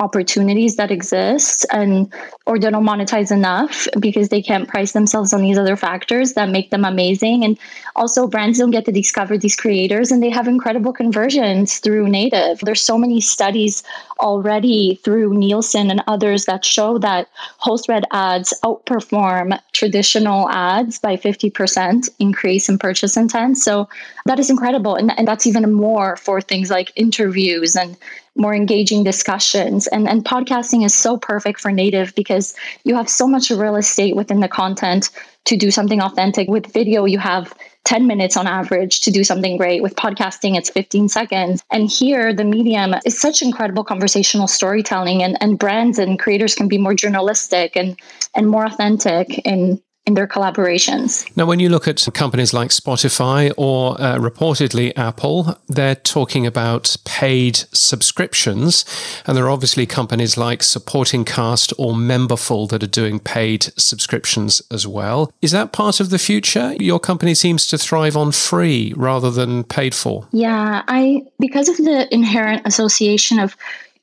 opportunities 0.00 0.76
that 0.76 0.90
exist 0.90 1.66
and 1.72 2.12
or 2.46 2.58
they 2.58 2.70
don't 2.70 2.86
monetize 2.86 3.30
enough 3.30 3.86
because 3.98 4.28
they 4.28 4.40
can't 4.40 4.68
price 4.68 4.92
themselves 4.92 5.32
on 5.32 5.42
these 5.42 5.58
other 5.58 5.76
factors 5.76 6.34
that 6.34 6.48
make 6.48 6.70
them 6.70 6.84
amazing. 6.84 7.44
And 7.44 7.58
also 7.96 8.26
brands 8.26 8.58
don't 8.58 8.70
get 8.70 8.84
to 8.86 8.92
discover 8.92 9.36
these 9.36 9.56
creators 9.56 10.10
and 10.10 10.22
they 10.22 10.30
have 10.30 10.48
incredible 10.48 10.92
conversions 10.92 11.78
through 11.78 12.08
native. 12.08 12.60
There's 12.60 12.80
so 12.80 12.96
many 12.96 13.20
studies 13.20 13.82
already 14.20 15.00
through 15.04 15.36
nielsen 15.36 15.90
and 15.90 16.02
others 16.06 16.46
that 16.46 16.64
show 16.64 16.98
that 16.98 17.28
host 17.58 17.88
read 17.88 18.04
ads 18.12 18.54
outperform 18.64 19.60
traditional 19.72 20.48
ads 20.50 20.98
by 20.98 21.16
50% 21.16 22.08
increase 22.18 22.68
in 22.68 22.78
purchase 22.78 23.16
intent. 23.16 23.58
So 23.58 23.88
that 24.26 24.38
is 24.38 24.48
incredible. 24.48 24.94
And, 24.94 25.12
and 25.18 25.26
that's 25.26 25.46
even 25.46 25.70
more 25.72 26.16
for 26.16 26.40
things 26.40 26.70
like 26.70 26.92
interviews 26.96 27.76
and 27.76 27.96
more 28.38 28.54
engaging 28.54 29.04
discussions. 29.04 29.86
And, 29.88 30.08
and 30.08 30.24
podcasting 30.24 30.84
is 30.84 30.94
so 30.94 31.16
perfect 31.16 31.60
for 31.60 31.72
native 31.72 32.14
because 32.14 32.54
you 32.84 32.94
have 32.94 33.08
so 33.08 33.26
much 33.26 33.50
real 33.50 33.76
estate 33.76 34.16
within 34.16 34.40
the 34.40 34.48
content 34.48 35.10
to 35.46 35.56
do 35.56 35.70
something 35.70 36.00
authentic. 36.00 36.48
With 36.48 36.72
video, 36.72 37.04
you 37.04 37.18
have 37.18 37.52
10 37.84 38.06
minutes 38.06 38.36
on 38.36 38.46
average 38.46 39.00
to 39.00 39.10
do 39.10 39.24
something 39.24 39.56
great. 39.56 39.82
With 39.82 39.96
podcasting, 39.96 40.56
it's 40.56 40.70
15 40.70 41.08
seconds. 41.08 41.62
And 41.70 41.90
here, 41.90 42.34
the 42.34 42.44
medium 42.44 42.94
is 43.06 43.18
such 43.18 43.40
incredible 43.40 43.82
conversational 43.82 44.46
storytelling, 44.46 45.22
and, 45.22 45.38
and 45.40 45.58
brands 45.58 45.98
and 45.98 46.18
creators 46.18 46.54
can 46.54 46.68
be 46.68 46.78
more 46.78 46.94
journalistic 46.94 47.76
and, 47.76 47.98
and 48.34 48.48
more 48.48 48.66
authentic 48.66 49.38
in 49.46 49.80
in 50.08 50.14
their 50.14 50.26
collaborations. 50.26 51.30
Now, 51.36 51.44
when 51.44 51.60
you 51.60 51.68
look 51.68 51.86
at 51.86 52.08
companies 52.14 52.54
like 52.54 52.70
Spotify 52.70 53.52
or 53.58 54.00
uh, 54.00 54.16
reportedly 54.16 54.90
Apple, 54.96 55.58
they're 55.68 55.94
talking 55.94 56.46
about 56.46 56.96
paid 57.04 57.56
subscriptions. 57.72 58.86
And 59.26 59.36
there 59.36 59.44
are 59.44 59.50
obviously 59.50 59.84
companies 59.84 60.38
like 60.38 60.62
Supporting 60.62 61.26
Cast 61.26 61.74
or 61.76 61.92
Memberful 61.92 62.70
that 62.70 62.82
are 62.82 62.86
doing 63.02 63.20
paid 63.20 63.64
subscriptions 63.76 64.62
as 64.70 64.86
well. 64.86 65.30
Is 65.42 65.50
that 65.50 65.72
part 65.72 66.00
of 66.00 66.08
the 66.08 66.18
future? 66.18 66.74
Your 66.80 66.98
company 66.98 67.34
seems 67.34 67.66
to 67.66 67.76
thrive 67.76 68.16
on 68.16 68.32
free 68.32 68.94
rather 68.96 69.30
than 69.30 69.62
paid 69.62 69.94
for. 69.94 70.26
Yeah, 70.32 70.82
I 70.88 71.22
because 71.38 71.68
of 71.68 71.76
the 71.76 72.12
inherent 72.12 72.62
association 72.66 73.38
of 73.38 73.54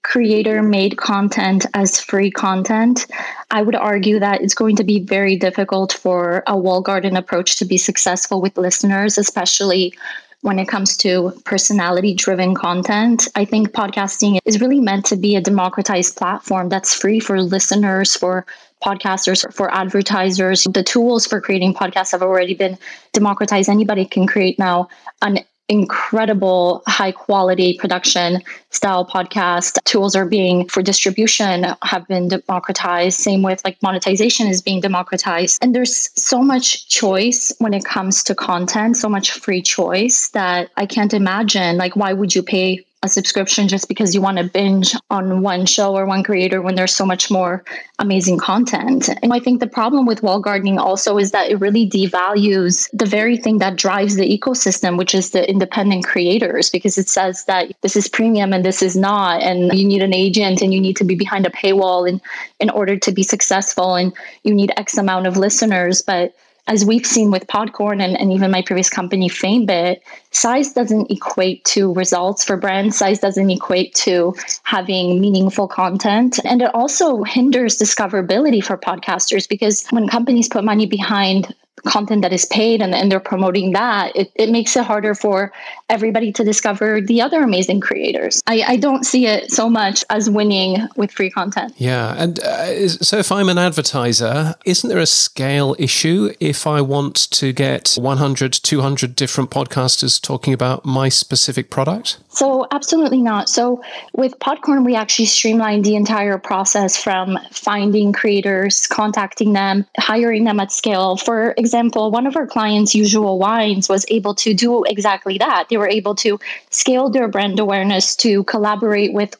creator 0.06 0.62
made 0.62 0.98
content 0.98 1.66
as 1.74 2.00
free 2.00 2.30
content, 2.30 3.08
I 3.50 3.64
would 3.64 3.76
argue 3.76 4.20
that 4.20 4.42
it's 4.42 4.54
going 4.54 4.76
to 4.76 4.84
be 4.84 5.00
very 5.00 5.36
difficult 5.36 5.94
for 5.94 6.44
a 6.46 6.56
wall 6.56 6.82
garden 6.82 7.18
approach 7.18 7.58
to 7.58 7.66
be 7.66 7.80
successful 7.80 8.40
with 8.40 8.56
listeners, 8.56 9.18
especially 9.18 9.94
when 10.42 10.60
it 10.60 10.68
comes 10.68 10.96
to 10.98 11.34
personality 11.44 12.14
driven 12.14 12.54
content. 12.54 13.28
I 13.34 13.46
think 13.46 13.72
podcasting 13.72 14.38
is 14.46 14.62
really 14.62 14.80
meant 14.80 15.06
to 15.06 15.16
be 15.16 15.36
a 15.36 15.42
democratized 15.42 16.16
platform 16.18 16.70
that's 16.70 16.94
free 16.94 17.20
for 17.20 17.42
listeners, 17.42 18.16
for 18.16 18.46
podcasters, 18.86 19.52
for 19.56 19.74
advertisers. 19.74 20.66
The 20.66 20.84
tools 20.84 21.26
for 21.26 21.42
creating 21.42 21.74
podcasts 21.74 22.12
have 22.12 22.22
already 22.22 22.54
been 22.54 22.78
democratized. 23.12 23.70
Anybody 23.70 24.06
can 24.06 24.28
create 24.28 24.60
now 24.60 24.88
an 25.24 25.40
incredible 25.68 26.84
high 26.88 27.12
quality 27.12 27.78
production 27.78 28.42
style 28.70 29.06
podcast. 29.06 29.78
Tools 29.86 30.16
are 30.16 30.26
being 30.26 30.68
for 30.68 30.82
distribution 30.82 31.66
have 31.84 32.08
been 32.08 32.28
democratized. 32.28 33.20
Same 33.20 33.42
with 33.42 33.64
like 33.66 33.82
monetization 33.82 34.48
is 34.48 34.62
being 34.62 34.82
democratized. 34.82 35.58
And 35.62 35.74
there's 35.74 36.10
so 36.20 36.42
much 36.42 36.88
choice 36.90 37.52
when 37.60 37.74
it 37.74 37.84
comes 37.86 38.24
to 38.24 38.36
content 38.36 38.98
so 38.98 39.10
much 39.10 39.32
free 39.32 39.62
choice 39.62 40.30
that 40.30 40.70
i 40.78 40.86
can't 40.86 41.14
imagine 41.14 41.78
like 41.78 41.96
why 41.96 42.14
would 42.14 42.36
you 42.36 42.44
pay 42.44 42.84
a 43.06 43.10
subscription 43.10 43.68
just 43.68 43.88
because 43.88 44.14
you 44.14 44.22
want 44.22 44.38
to 44.38 44.44
binge 44.44 44.94
on 45.10 45.42
one 45.42 45.66
show 45.66 45.96
or 45.96 46.06
one 46.06 46.24
creator 46.24 46.62
when 46.62 46.76
there's 46.76 46.96
so 46.96 47.06
much 47.06 47.32
more 47.32 47.64
amazing 48.00 48.38
content. 48.38 49.10
And 49.24 49.32
I 49.32 49.40
think 49.40 49.60
the 49.60 49.68
problem 49.68 50.06
with 50.06 50.22
wall 50.22 50.42
gardening 50.42 50.78
also 50.78 51.18
is 51.18 51.32
that 51.32 51.50
it 51.50 51.56
really 51.62 51.90
devalues 51.90 52.90
the 52.92 53.06
very 53.06 53.38
thing 53.38 53.60
that 53.60 53.78
drives 53.78 54.16
the 54.16 54.38
ecosystem, 54.38 54.98
which 54.98 55.16
is 55.16 55.30
the 55.30 55.50
independent 55.50 56.04
creators, 56.06 56.70
because 56.70 56.98
it 56.98 57.08
says 57.08 57.46
that 57.46 57.72
this 57.82 57.96
is 57.96 58.10
premium 58.10 58.52
and 58.52 58.66
this 58.66 58.82
is 58.82 58.98
not, 58.98 59.42
and 59.42 59.72
you 59.78 59.88
need 59.88 60.02
an 60.02 60.14
agent 60.14 60.62
and 60.62 60.74
you 60.74 60.82
need 60.82 60.98
to 60.98 61.06
be 61.06 61.16
behind 61.16 61.46
a 61.46 61.52
paywall 61.52 62.10
in, 62.10 62.20
in 62.60 62.70
order 62.72 62.98
to 62.98 63.12
be 63.12 63.24
successful, 63.24 63.96
and 63.96 64.12
you 64.44 64.54
need 64.54 64.74
X 64.76 64.98
amount 64.98 65.28
of 65.28 65.38
listeners. 65.38 66.02
But 66.02 66.36
as 66.68 66.84
we've 66.84 67.06
seen 67.06 67.30
with 67.30 67.46
Podcorn 67.48 68.04
and, 68.04 68.20
and 68.20 68.32
even 68.32 68.50
my 68.50 68.62
previous 68.62 68.90
company, 68.90 69.30
FameBit, 69.30 70.00
size 70.32 70.74
doesn't 70.74 71.12
equate 71.12 71.64
to 71.66 71.94
results 71.94 72.44
for 72.44 72.58
brands. 72.58 72.98
Size 72.98 73.20
doesn't 73.20 73.50
equate 73.50 73.94
to 73.96 74.34
having 74.64 75.22
meaningful 75.22 75.68
content. 75.68 76.40
And 76.44 76.62
it 76.62 76.74
also 76.74 77.24
hinders 77.24 77.78
discoverability 77.78 78.64
for 78.64 78.78
podcasters 78.78 79.48
because 79.48 79.86
when 79.92 80.08
companies 80.08 80.50
put 80.50 80.64
money 80.64 80.88
behind 80.88 81.54
content 81.86 82.22
that 82.22 82.34
is 82.34 82.46
paid 82.46 82.82
and, 82.82 82.94
and 82.94 83.12
they're 83.12 83.20
promoting 83.20 83.74
that, 83.74 84.16
it, 84.16 84.32
it 84.36 84.50
makes 84.50 84.76
it 84.76 84.84
harder 84.84 85.16
for 85.16 85.52
everybody 85.90 86.32
to 86.34 86.44
discover 86.44 87.02
the 87.02 87.22
other 87.22 87.42
amazing 87.44 87.80
creators. 87.80 88.42
I, 88.48 88.64
I 88.68 88.76
don't 88.78 89.06
see 89.06 89.28
it 89.28 89.52
so 89.52 89.70
much 89.70 90.04
as 90.10 90.30
winning 90.30 90.78
with 90.96 91.12
free 91.12 91.30
content. 91.30 91.74
Yeah. 91.78 92.16
And 92.18 92.40
uh, 92.40 92.90
so 92.90 93.18
if 93.18 93.32
I'm 93.32 93.50
an 93.50 93.58
advertiser, 93.58 94.56
isn't 94.66 94.90
there 94.90 95.00
a 95.00 95.06
scale 95.06 95.76
issue 95.80 96.34
if 96.40 96.68
I 96.68 96.82
want 96.82 97.16
to 97.32 97.54
get 97.54 97.94
100, 97.94 98.54
200 98.54 99.16
different 99.16 99.50
podcasters 99.50 100.22
talking 100.22 100.54
about 100.54 100.86
my 100.86 101.10
specific 101.10 101.70
product? 101.70 102.18
So, 102.36 102.68
absolutely 102.72 103.22
not. 103.22 103.48
So, 103.48 103.82
with 104.14 104.38
Podcorn, 104.40 104.86
we 104.86 104.94
actually 104.94 105.28
streamlined 105.28 105.86
the 105.86 105.96
entire 105.96 106.38
process 106.38 107.02
from 107.02 107.40
finding 107.52 108.12
creators, 108.12 108.88
contacting 108.88 109.54
them, 109.54 109.86
hiring 109.98 110.44
them 110.44 110.60
at 110.60 110.74
scale. 110.74 111.16
For 111.16 111.54
example, 111.58 112.12
one 112.12 112.28
of 112.28 112.36
our 112.36 112.46
clients, 112.46 112.94
Usual 112.94 113.40
Wines, 113.40 113.88
was 113.88 114.06
able 114.10 114.36
to 114.36 114.54
do 114.54 114.84
exactly 114.84 115.38
that. 115.38 115.68
They 115.70 115.78
were 115.78 115.88
able 115.88 116.14
to 116.16 116.38
scale 116.72 117.10
their 117.10 117.30
brand 117.30 117.58
awareness 117.58 118.18
to 118.18 118.44
collaborate 118.44 119.14
with 119.14 119.38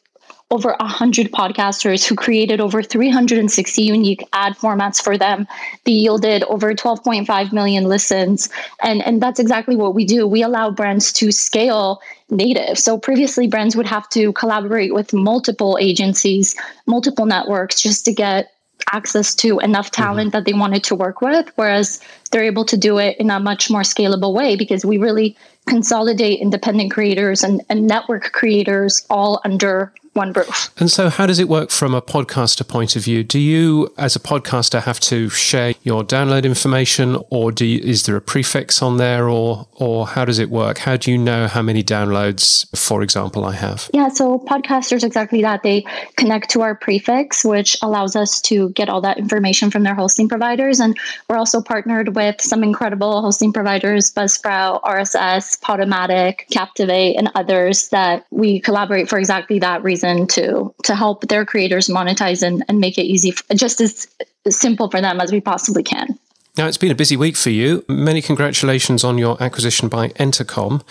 over 0.52 0.76
100 0.80 1.32
podcasters 1.32 2.08
who 2.08 2.16
created 2.16 2.62
over 2.62 2.84
360 2.84 3.82
unique 3.82 4.28
ad 4.32 4.54
formats 4.54 5.04
for 5.04 5.18
them. 5.18 5.48
They 5.86 5.92
yielded 5.94 6.44
over 6.44 6.74
12.5 6.74 7.52
million 7.52 7.86
listens. 7.86 8.50
And, 8.82 9.06
and 9.06 9.22
that's 9.22 9.40
exactly 9.40 9.76
what 9.76 9.96
we 9.96 10.06
do. 10.06 10.28
We 10.28 10.44
allow 10.44 10.70
brands 10.70 11.12
to 11.14 11.32
scale 11.32 12.00
native. 12.30 12.78
So 12.80 12.98
previously, 12.98 13.48
brands 13.48 13.76
would 13.76 13.88
have 13.88 14.10
to 14.10 14.34
collaborate 14.34 14.94
with 14.94 15.14
multiple 15.14 15.78
agencies, 15.80 16.56
multiple 16.88 17.26
networks 17.26 17.82
just 17.82 18.06
to 18.06 18.14
get 18.14 18.52
access 18.92 19.34
to 19.36 19.60
enough 19.60 19.92
mm-hmm. 19.92 20.04
talent 20.04 20.28
mm-hmm. 20.28 20.38
that 20.38 20.46
they 20.46 20.54
wanted 20.54 20.84
to 20.86 20.96
work 20.96 21.22
with. 21.22 21.52
Whereas 21.56 22.02
they're 22.32 22.44
able 22.44 22.66
to 22.66 22.78
do 22.78 22.98
it 22.98 23.18
in 23.18 23.30
a 23.30 23.40
much 23.40 23.70
more 23.70 23.82
scalable 23.82 24.34
way 24.34 24.56
because 24.56 24.86
we 24.86 24.98
really 24.98 25.38
consolidate 25.68 26.40
independent 26.40 26.92
creators 26.92 27.44
and, 27.44 27.62
and 27.70 27.88
network 27.88 28.32
creators 28.32 29.06
all 29.10 29.42
under 29.44 29.94
one 30.16 30.32
roof. 30.32 30.72
And 30.78 30.90
so, 30.90 31.10
how 31.10 31.26
does 31.26 31.40
it 31.40 31.50
work 31.50 31.70
from 31.70 31.94
a 31.94 32.02
podcaster 32.02 32.68
point 32.68 32.96
of 32.96 33.04
view? 33.04 33.24
Do 33.24 33.38
you, 33.38 33.94
as 33.98 34.16
a 34.16 34.20
podcaster, 34.20 34.82
have 34.82 35.00
to 35.02 35.30
share 35.30 35.74
your 35.84 36.04
download 36.04 36.46
information, 36.46 37.22
or 37.30 37.52
do 37.52 37.66
you, 37.66 37.80
is 37.80 38.04
there 38.04 38.16
a 38.16 38.22
prefix 38.22 38.82
on 38.82 38.98
there, 38.98 39.30
or 39.30 39.68
or 39.74 40.08
how 40.08 40.26
does 40.26 40.40
it 40.40 40.50
work? 40.50 40.78
How 40.78 40.96
do 40.96 41.12
you 41.12 41.18
know 41.18 41.48
how 41.48 41.62
many 41.62 41.84
downloads, 41.84 42.66
for 42.78 43.02
example, 43.02 43.44
I 43.44 43.54
have? 43.54 43.90
Yeah, 43.94 44.08
so 44.08 44.40
podcasters 44.40 45.04
exactly 45.04 45.42
that. 45.42 45.64
They 45.64 45.86
connect 46.16 46.50
to 46.52 46.62
our 46.62 46.76
prefix, 46.76 47.44
which 47.44 47.78
allows 47.82 48.16
us 48.16 48.42
to 48.44 48.70
get 48.70 48.90
all 48.90 49.02
that 49.02 49.18
information 49.18 49.70
from 49.70 49.84
their 49.84 49.96
hosting 49.96 50.30
providers, 50.30 50.80
and 50.80 50.98
we're 51.30 51.38
also 51.38 51.62
partnered 51.62 52.16
with 52.16 52.42
some 52.42 52.64
incredible 52.64 53.22
hosting 53.22 53.52
providers, 53.52 54.14
Buzzsprout, 54.14 54.82
RSS, 54.84 55.60
Podomatic, 55.60 56.50
Captivate, 56.52 57.16
and 57.16 57.30
others 57.36 57.90
that 57.90 58.26
we 58.32 58.62
collaborate 58.62 59.10
for 59.10 59.20
exactly 59.20 59.60
that 59.60 59.84
reason 59.84 60.05
reason 60.06 60.28
to 60.28 60.74
to 60.84 60.96
help 60.96 61.28
their 61.28 61.46
creators 61.46 61.88
monetize 61.88 62.46
and, 62.46 62.64
and 62.68 62.80
make 62.80 62.98
it 62.98 63.04
easy, 63.04 63.34
just 63.56 63.82
as 63.82 64.08
simple 64.50 64.90
for 64.90 65.02
them 65.02 65.20
as 65.20 65.32
we 65.32 65.42
possibly 65.42 65.84
can. 65.84 66.18
Now, 66.58 66.68
it's 66.68 66.78
been 66.78 66.92
a 66.92 66.96
busy 66.96 67.18
week 67.18 67.36
for 67.36 67.50
you. 67.50 67.84
Many 67.90 68.22
congratulations 68.22 69.04
on 69.04 69.18
your 69.18 69.42
acquisition 69.44 69.90
by 69.90 70.10
Entercom. 70.10 70.84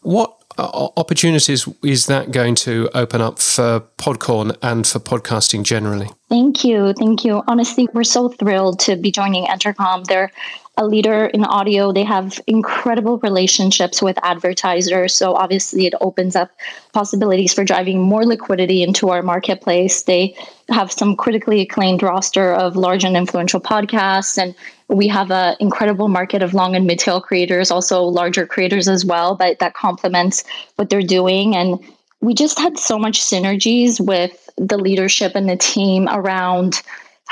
What 0.00 0.34
uh, 0.56 0.88
opportunities 0.96 1.68
is 1.82 2.06
that 2.06 2.30
going 2.30 2.54
to 2.54 2.88
open 2.94 3.20
up 3.20 3.38
for 3.38 3.80
Podcorn 3.98 4.56
and 4.62 4.86
for 4.86 5.00
podcasting 5.00 5.64
generally? 5.64 6.08
Thank 6.30 6.64
you. 6.64 6.94
Thank 6.94 7.24
you. 7.24 7.42
Honestly, 7.46 7.88
we're 7.92 8.04
so 8.04 8.30
thrilled 8.30 8.80
to 8.80 8.96
be 8.96 9.10
joining 9.10 9.44
Entercom. 9.46 10.04
They're 10.04 10.32
a 10.78 10.86
leader 10.86 11.26
in 11.26 11.44
audio. 11.44 11.92
They 11.92 12.04
have 12.04 12.40
incredible 12.46 13.18
relationships 13.18 14.00
with 14.00 14.18
advertisers. 14.22 15.14
So 15.14 15.34
obviously, 15.34 15.86
it 15.86 15.94
opens 16.00 16.34
up 16.34 16.50
possibilities 16.92 17.52
for 17.52 17.62
driving 17.62 18.00
more 18.00 18.24
liquidity 18.24 18.82
into 18.82 19.10
our 19.10 19.22
marketplace. 19.22 20.04
They 20.04 20.34
have 20.70 20.90
some 20.90 21.14
critically 21.14 21.60
acclaimed 21.60 22.02
roster 22.02 22.54
of 22.54 22.76
large 22.76 23.04
and 23.04 23.16
influential 23.16 23.60
podcasts. 23.60 24.40
And 24.40 24.54
we 24.88 25.08
have 25.08 25.30
an 25.30 25.56
incredible 25.60 26.08
market 26.08 26.42
of 26.42 26.54
long 26.54 26.74
and 26.74 26.86
mid 26.86 26.98
tail 26.98 27.20
creators, 27.20 27.70
also 27.70 28.02
larger 28.02 28.46
creators 28.46 28.88
as 28.88 29.04
well, 29.04 29.34
but 29.34 29.58
that 29.58 29.74
complements 29.74 30.42
what 30.76 30.88
they're 30.88 31.02
doing. 31.02 31.54
And 31.54 31.78
we 32.22 32.32
just 32.32 32.58
had 32.58 32.78
so 32.78 32.98
much 32.98 33.20
synergies 33.20 34.00
with 34.00 34.48
the 34.56 34.78
leadership 34.78 35.32
and 35.34 35.48
the 35.48 35.56
team 35.56 36.08
around 36.08 36.82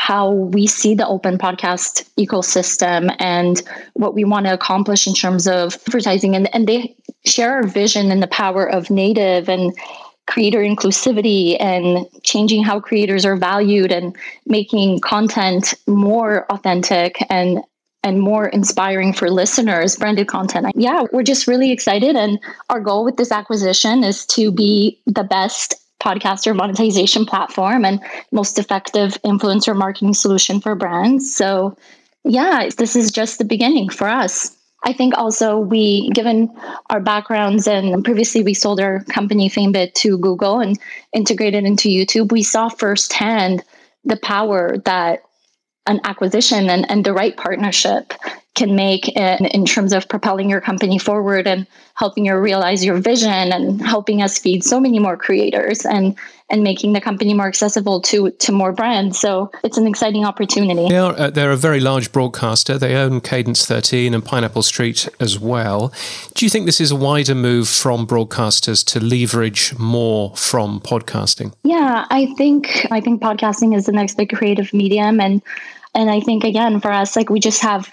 how 0.01 0.31
we 0.31 0.67
see 0.67 0.95
the 0.95 1.07
open 1.07 1.37
podcast 1.37 2.09
ecosystem 2.19 3.15
and 3.19 3.61
what 3.93 4.15
we 4.15 4.25
want 4.25 4.47
to 4.47 4.53
accomplish 4.55 5.07
in 5.07 5.13
terms 5.13 5.47
of 5.47 5.75
advertising. 5.87 6.35
And, 6.35 6.53
and 6.55 6.67
they 6.67 6.97
share 7.27 7.53
our 7.53 7.67
vision 7.67 8.11
and 8.11 8.23
the 8.23 8.27
power 8.27 8.65
of 8.67 8.89
native 8.89 9.47
and 9.51 9.77
creator 10.27 10.61
inclusivity 10.61 11.61
and 11.61 12.07
changing 12.23 12.65
how 12.65 12.81
creators 12.81 13.27
are 13.27 13.37
valued 13.37 13.93
and 13.93 14.17
making 14.47 15.01
content 15.01 15.75
more 15.87 16.51
authentic 16.51 17.19
and 17.29 17.61
and 18.03 18.21
more 18.21 18.49
inspiring 18.49 19.13
for 19.13 19.29
listeners 19.29 19.97
branded 19.97 20.29
content 20.29 20.73
yeah 20.75 21.03
we're 21.13 21.23
just 21.23 21.47
really 21.47 21.71
excited 21.71 22.17
and 22.17 22.39
our 22.71 22.81
goal 22.81 23.05
with 23.05 23.17
this 23.17 23.33
acquisition 23.33 24.05
is 24.05 24.25
to 24.25 24.51
be 24.51 24.99
the 25.05 25.25
best 25.25 25.75
podcaster 26.01 26.55
monetization 26.57 27.27
platform 27.27 27.85
and 27.85 28.01
most 28.33 28.59
effective 28.59 29.19
influencer 29.23 29.77
marketing 29.77 30.15
solution 30.15 30.61
for 30.61 30.75
brands. 30.75 31.35
So 31.35 31.77
yeah, 32.25 32.69
this 32.77 32.97
is 32.97 33.11
just 33.11 33.39
the 33.39 33.45
beginning 33.45 33.89
for 33.89 34.09
us. 34.09 34.57
I 34.83 34.95
think 34.95 35.17
also 35.17 35.59
we, 35.59 36.09
given 36.11 36.51
our 36.89 37.01
backgrounds 37.01 37.67
and 37.67 38.03
previously 38.03 38.43
we 38.43 38.55
sold 38.55 38.81
our 38.81 39.05
company 39.05 39.51
FameBit 39.51 39.93
to 39.95 40.17
Google 40.19 40.61
and 40.61 40.79
integrated 41.13 41.65
into 41.65 41.88
YouTube, 41.88 42.33
we 42.33 42.42
saw 42.42 42.71
firsthand 42.71 43.63
the 44.05 44.17
power 44.17 44.79
that 44.87 45.23
an 45.87 46.01
acquisition 46.05 46.71
and, 46.71 46.90
and 46.90 47.05
the 47.05 47.13
right 47.13 47.37
partnership 47.37 48.15
can 48.55 48.75
make 48.75 49.09
in, 49.09 49.46
in 49.46 49.65
terms 49.65 49.92
of 49.92 50.09
propelling 50.09 50.51
your 50.51 50.61
company 50.61 50.98
forward 50.98 51.46
and 51.46 51.67
helping 51.94 52.27
you 52.27 52.37
realize 52.37 52.85
your 52.85 52.96
vision 52.96 53.53
and 53.53 53.81
helping 53.81 54.23
us 54.23 54.38
feed 54.38 54.65
so 54.65 54.81
many 54.81 54.98
more 54.98 55.17
creators 55.17 55.85
and 55.85 56.17
and 56.53 56.65
making 56.65 56.94
the 56.94 57.01
company 57.01 57.33
more 57.33 57.46
accessible 57.46 58.01
to 58.01 58.31
to 58.33 58.51
more 58.51 58.73
brands. 58.73 59.21
So 59.21 59.53
it's 59.63 59.79
an 59.79 59.87
exciting 59.87 60.25
opportunity. 60.25 60.88
They 60.88 60.98
are 60.98 61.15
uh, 61.17 61.31
they're 61.31 61.53
a 61.53 61.57
very 61.57 61.79
large 61.79 62.11
broadcaster. 62.11 62.77
They 62.77 62.96
own 62.96 63.21
Cadence 63.21 63.67
13 63.67 64.15
and 64.15 64.25
Pineapple 64.25 64.63
Street 64.63 65.09
as 65.21 65.38
well. 65.38 65.92
Do 66.35 66.44
you 66.44 66.51
think 66.51 66.67
this 66.67 66.81
is 66.81 66.90
a 66.90 66.96
wider 66.96 67.37
move 67.37 67.69
from 67.69 68.07
broadcasters 68.07 68.85
to 68.87 69.01
leverage 69.01 69.79
more 69.79 70.35
from 70.37 70.81
podcasting? 70.81 71.53
Yeah, 71.63 72.07
I 72.11 72.27
think 72.35 72.87
I 72.90 73.01
think 73.01 73.23
podcasting 73.23 73.77
is 73.77 73.87
the 73.87 73.92
next 73.92 74.17
big 74.17 74.31
creative 74.31 74.75
medium 74.75 75.21
and 75.21 75.40
and 75.94 76.11
I 76.11 76.21
think 76.21 76.42
again 76.42 76.81
for 76.81 76.90
us 76.90 77.15
like 77.15 77.31
we 77.31 77.38
just 77.38 77.63
have 77.63 77.88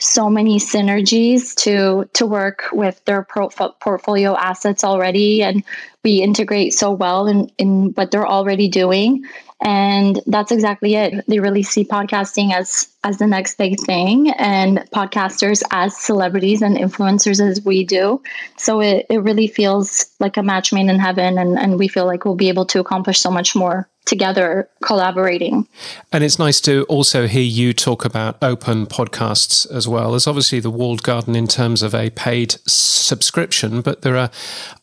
so 0.00 0.30
many 0.30 0.58
synergies 0.58 1.54
to 1.54 2.08
to 2.14 2.26
work 2.26 2.64
with 2.72 3.04
their 3.04 3.22
portfolio 3.22 4.36
assets 4.36 4.82
already 4.82 5.42
and 5.42 5.62
we 6.02 6.22
integrate 6.22 6.72
so 6.72 6.90
well 6.90 7.26
in, 7.26 7.50
in 7.58 7.92
what 7.92 8.10
they're 8.10 8.26
already 8.26 8.68
doing. 8.68 9.22
And 9.62 10.22
that's 10.26 10.50
exactly 10.50 10.94
it. 10.94 11.22
They 11.28 11.38
really 11.38 11.62
see 11.62 11.84
podcasting 11.84 12.54
as 12.54 12.88
as 13.04 13.18
the 13.18 13.26
next 13.26 13.58
big 13.58 13.78
thing 13.80 14.30
and 14.32 14.78
podcasters 14.94 15.62
as 15.70 15.96
celebrities 15.96 16.62
and 16.62 16.76
influencers 16.76 17.46
as 17.46 17.62
we 17.62 17.84
do. 17.84 18.22
So 18.56 18.80
it, 18.80 19.04
it 19.10 19.18
really 19.18 19.46
feels 19.46 20.06
like 20.18 20.38
a 20.38 20.42
match 20.42 20.72
made 20.72 20.88
in 20.88 20.98
heaven 20.98 21.36
and, 21.36 21.58
and 21.58 21.78
we 21.78 21.88
feel 21.88 22.06
like 22.06 22.24
we'll 22.24 22.34
be 22.36 22.48
able 22.48 22.66
to 22.66 22.80
accomplish 22.80 23.20
so 23.20 23.30
much 23.30 23.54
more 23.54 23.86
together 24.10 24.68
collaborating. 24.82 25.66
And 26.12 26.22
it's 26.22 26.38
nice 26.38 26.60
to 26.62 26.84
also 26.84 27.28
hear 27.28 27.42
you 27.42 27.72
talk 27.72 28.04
about 28.04 28.36
open 28.42 28.86
podcasts 28.86 29.70
as 29.70 29.86
well. 29.88 30.10
There's 30.10 30.26
obviously 30.26 30.58
the 30.60 30.70
walled 30.70 31.04
garden 31.04 31.34
in 31.36 31.46
terms 31.46 31.82
of 31.82 31.94
a 31.94 32.10
paid 32.10 32.56
subscription, 32.66 33.80
but 33.80 34.02
there 34.02 34.16
are 34.16 34.30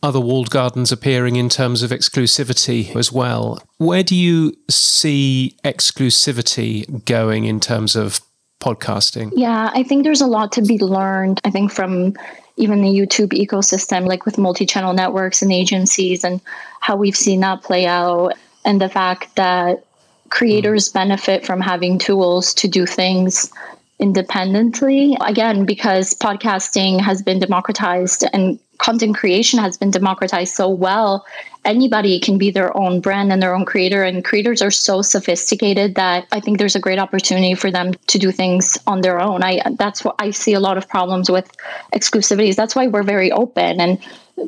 other 0.02 0.22
walled 0.22 0.50
gardens 0.50 0.92
appearing 0.94 1.36
in 1.36 1.50
terms 1.50 1.84
of 1.84 1.92
exclusivity 1.92 2.96
as 2.96 3.12
well. 3.12 3.62
Where 3.78 4.02
do 4.02 4.16
you 4.16 4.58
see 4.70 5.58
exclusivity 5.64 7.06
going 7.06 7.44
in 7.44 7.60
terms 7.60 7.98
of 7.98 8.22
podcasting? 8.62 9.34
Yeah, 9.36 9.70
I 9.74 9.84
think 9.84 10.06
there's 10.06 10.22
a 10.22 10.28
lot 10.28 10.54
to 10.54 10.62
be 10.62 10.80
learned. 10.80 11.42
I 11.44 11.52
think 11.52 11.72
from 11.72 12.14
even 12.56 12.82
the 12.82 12.88
YouTube 12.88 13.34
ecosystem, 13.34 14.08
like 14.08 14.26
with 14.26 14.38
multi 14.38 14.66
channel 14.66 14.94
networks 14.94 15.42
and 15.42 15.52
agencies, 15.52 16.24
and 16.24 16.40
how 16.80 16.96
we've 16.96 17.16
seen 17.16 17.42
that 17.42 17.62
play 17.62 17.86
out 17.86 18.34
and 18.68 18.82
the 18.82 18.90
fact 18.90 19.36
that 19.38 19.84
creators 20.30 20.90
mm. 20.90 20.94
benefit 20.94 21.46
from 21.46 21.62
having 21.62 21.98
tools 21.98 22.54
to 22.54 22.68
do 22.68 22.86
things 22.86 23.52
independently. 24.00 25.18
Again, 25.22 25.66
because 25.66 26.14
podcasting 26.14 27.02
has 27.02 27.24
been 27.24 27.40
democratized 27.40 28.26
and 28.34 28.60
content 28.78 29.18
creation 29.18 29.58
has 29.60 29.76
been 29.76 29.90
democratized 29.90 30.54
so 30.54 30.70
well, 30.70 31.26
anybody 31.66 32.20
can 32.20 32.38
be 32.38 32.52
their 32.52 32.76
own 32.78 33.02
brand 33.02 33.32
and 33.32 33.42
their 33.42 33.56
own 33.56 33.66
creator. 33.66 34.04
And 34.04 34.24
creators 34.24 34.62
are 34.62 34.70
so 34.70 35.02
sophisticated 35.02 35.96
that 35.96 36.28
I 36.32 36.40
think 36.40 36.60
there's 36.60 36.76
a 36.76 36.80
great 36.80 37.00
opportunity 37.00 37.56
for 37.56 37.72
them 37.72 37.94
to 37.94 38.20
do 38.20 38.32
things 38.32 38.78
on 38.86 39.02
their 39.02 39.20
own. 39.20 39.44
I 39.44 39.62
that's 39.80 40.04
what 40.04 40.16
I 40.20 40.30
see 40.30 40.54
a 40.54 40.60
lot 40.60 40.78
of 40.78 40.88
problems 40.88 41.32
with 41.32 41.52
exclusivities. 41.92 42.56
That's 42.56 42.76
why 42.76 42.86
we're 42.86 43.02
very 43.02 43.32
open 43.32 43.82
and 43.82 43.98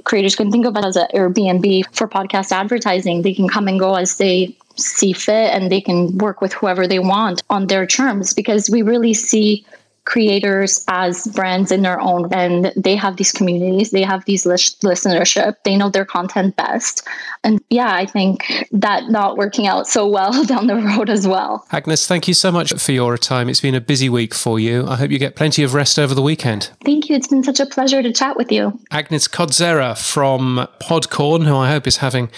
creators 0.04 0.36
can 0.36 0.52
think 0.52 0.66
of 0.66 0.76
it 0.76 0.86
as 0.86 0.96
an 0.96 1.08
Airbnb 1.14 1.96
for 1.96 2.08
podcast 2.08 2.52
advertising. 2.52 3.22
They 3.22 3.34
can 3.34 3.48
come 3.48 3.68
and 3.68 3.80
go 3.80 3.96
as 3.96 4.18
they 4.18 4.56
see 4.76 5.14
fit 5.14 5.54
and 5.54 5.72
they 5.72 5.82
can 5.82 6.18
work 6.18 6.42
with 6.42 6.54
whoever 6.54 6.88
they 6.88 7.00
want 7.00 7.44
on 7.50 7.68
their 7.68 7.86
terms 7.86 8.34
because 8.34 8.70
we 8.70 8.82
really 8.82 9.14
see 9.14 9.66
creators 10.10 10.84
as 10.88 11.28
brands 11.28 11.72
in 11.72 11.84
their 11.84 12.02
own 12.02 12.28
and 12.34 12.74
they 12.76 12.96
have 12.96 13.18
these 13.18 13.32
communities 13.32 13.92
they 13.92 14.02
have 14.02 14.26
these 14.26 14.44
listenership 14.44 15.56
they 15.66 15.78
know 15.78 15.90
their 15.90 16.04
content 16.04 16.56
best. 16.56 17.08
And 17.44 17.62
yeah 17.70 17.94
i 17.94 18.06
think 18.08 18.68
that 18.72 19.10
not 19.10 19.38
working 19.38 19.68
out 19.68 19.88
so 19.88 20.08
well 20.08 20.44
down 20.54 20.66
the 20.66 20.78
road 20.78 21.10
as 21.12 21.28
well. 21.28 21.64
Agnes 21.72 22.08
thank 22.08 22.28
you 22.28 22.34
so 22.34 22.52
much 22.52 22.74
for 22.74 22.92
your 22.92 23.18
time. 23.18 23.50
It's 23.50 23.62
been 23.62 23.76
a 23.76 23.82
busy 23.82 24.10
week 24.10 24.34
for 24.34 24.60
you. 24.60 24.88
I 24.88 24.96
hope 24.96 25.12
you 25.12 25.20
get 25.20 25.36
plenty 25.36 25.62
of 25.62 25.76
rest 25.76 26.00
over 26.00 26.16
the 26.16 26.24
weekend. 26.24 26.72
Thank 26.84 27.10
you. 27.10 27.16
It's 27.16 27.28
been 27.28 27.44
such 27.44 27.60
a 27.60 27.68
pleasure 27.68 28.02
to 28.02 28.12
chat 28.12 28.36
with 28.36 28.52
you. 28.52 28.80
Agnes 28.90 29.28
Kozera 29.28 29.96
from 29.96 30.68
podcorn 30.82 31.46
who 31.46 31.56
i 31.56 31.70
hope 31.70 31.86
is 31.86 31.98
having 31.98 32.30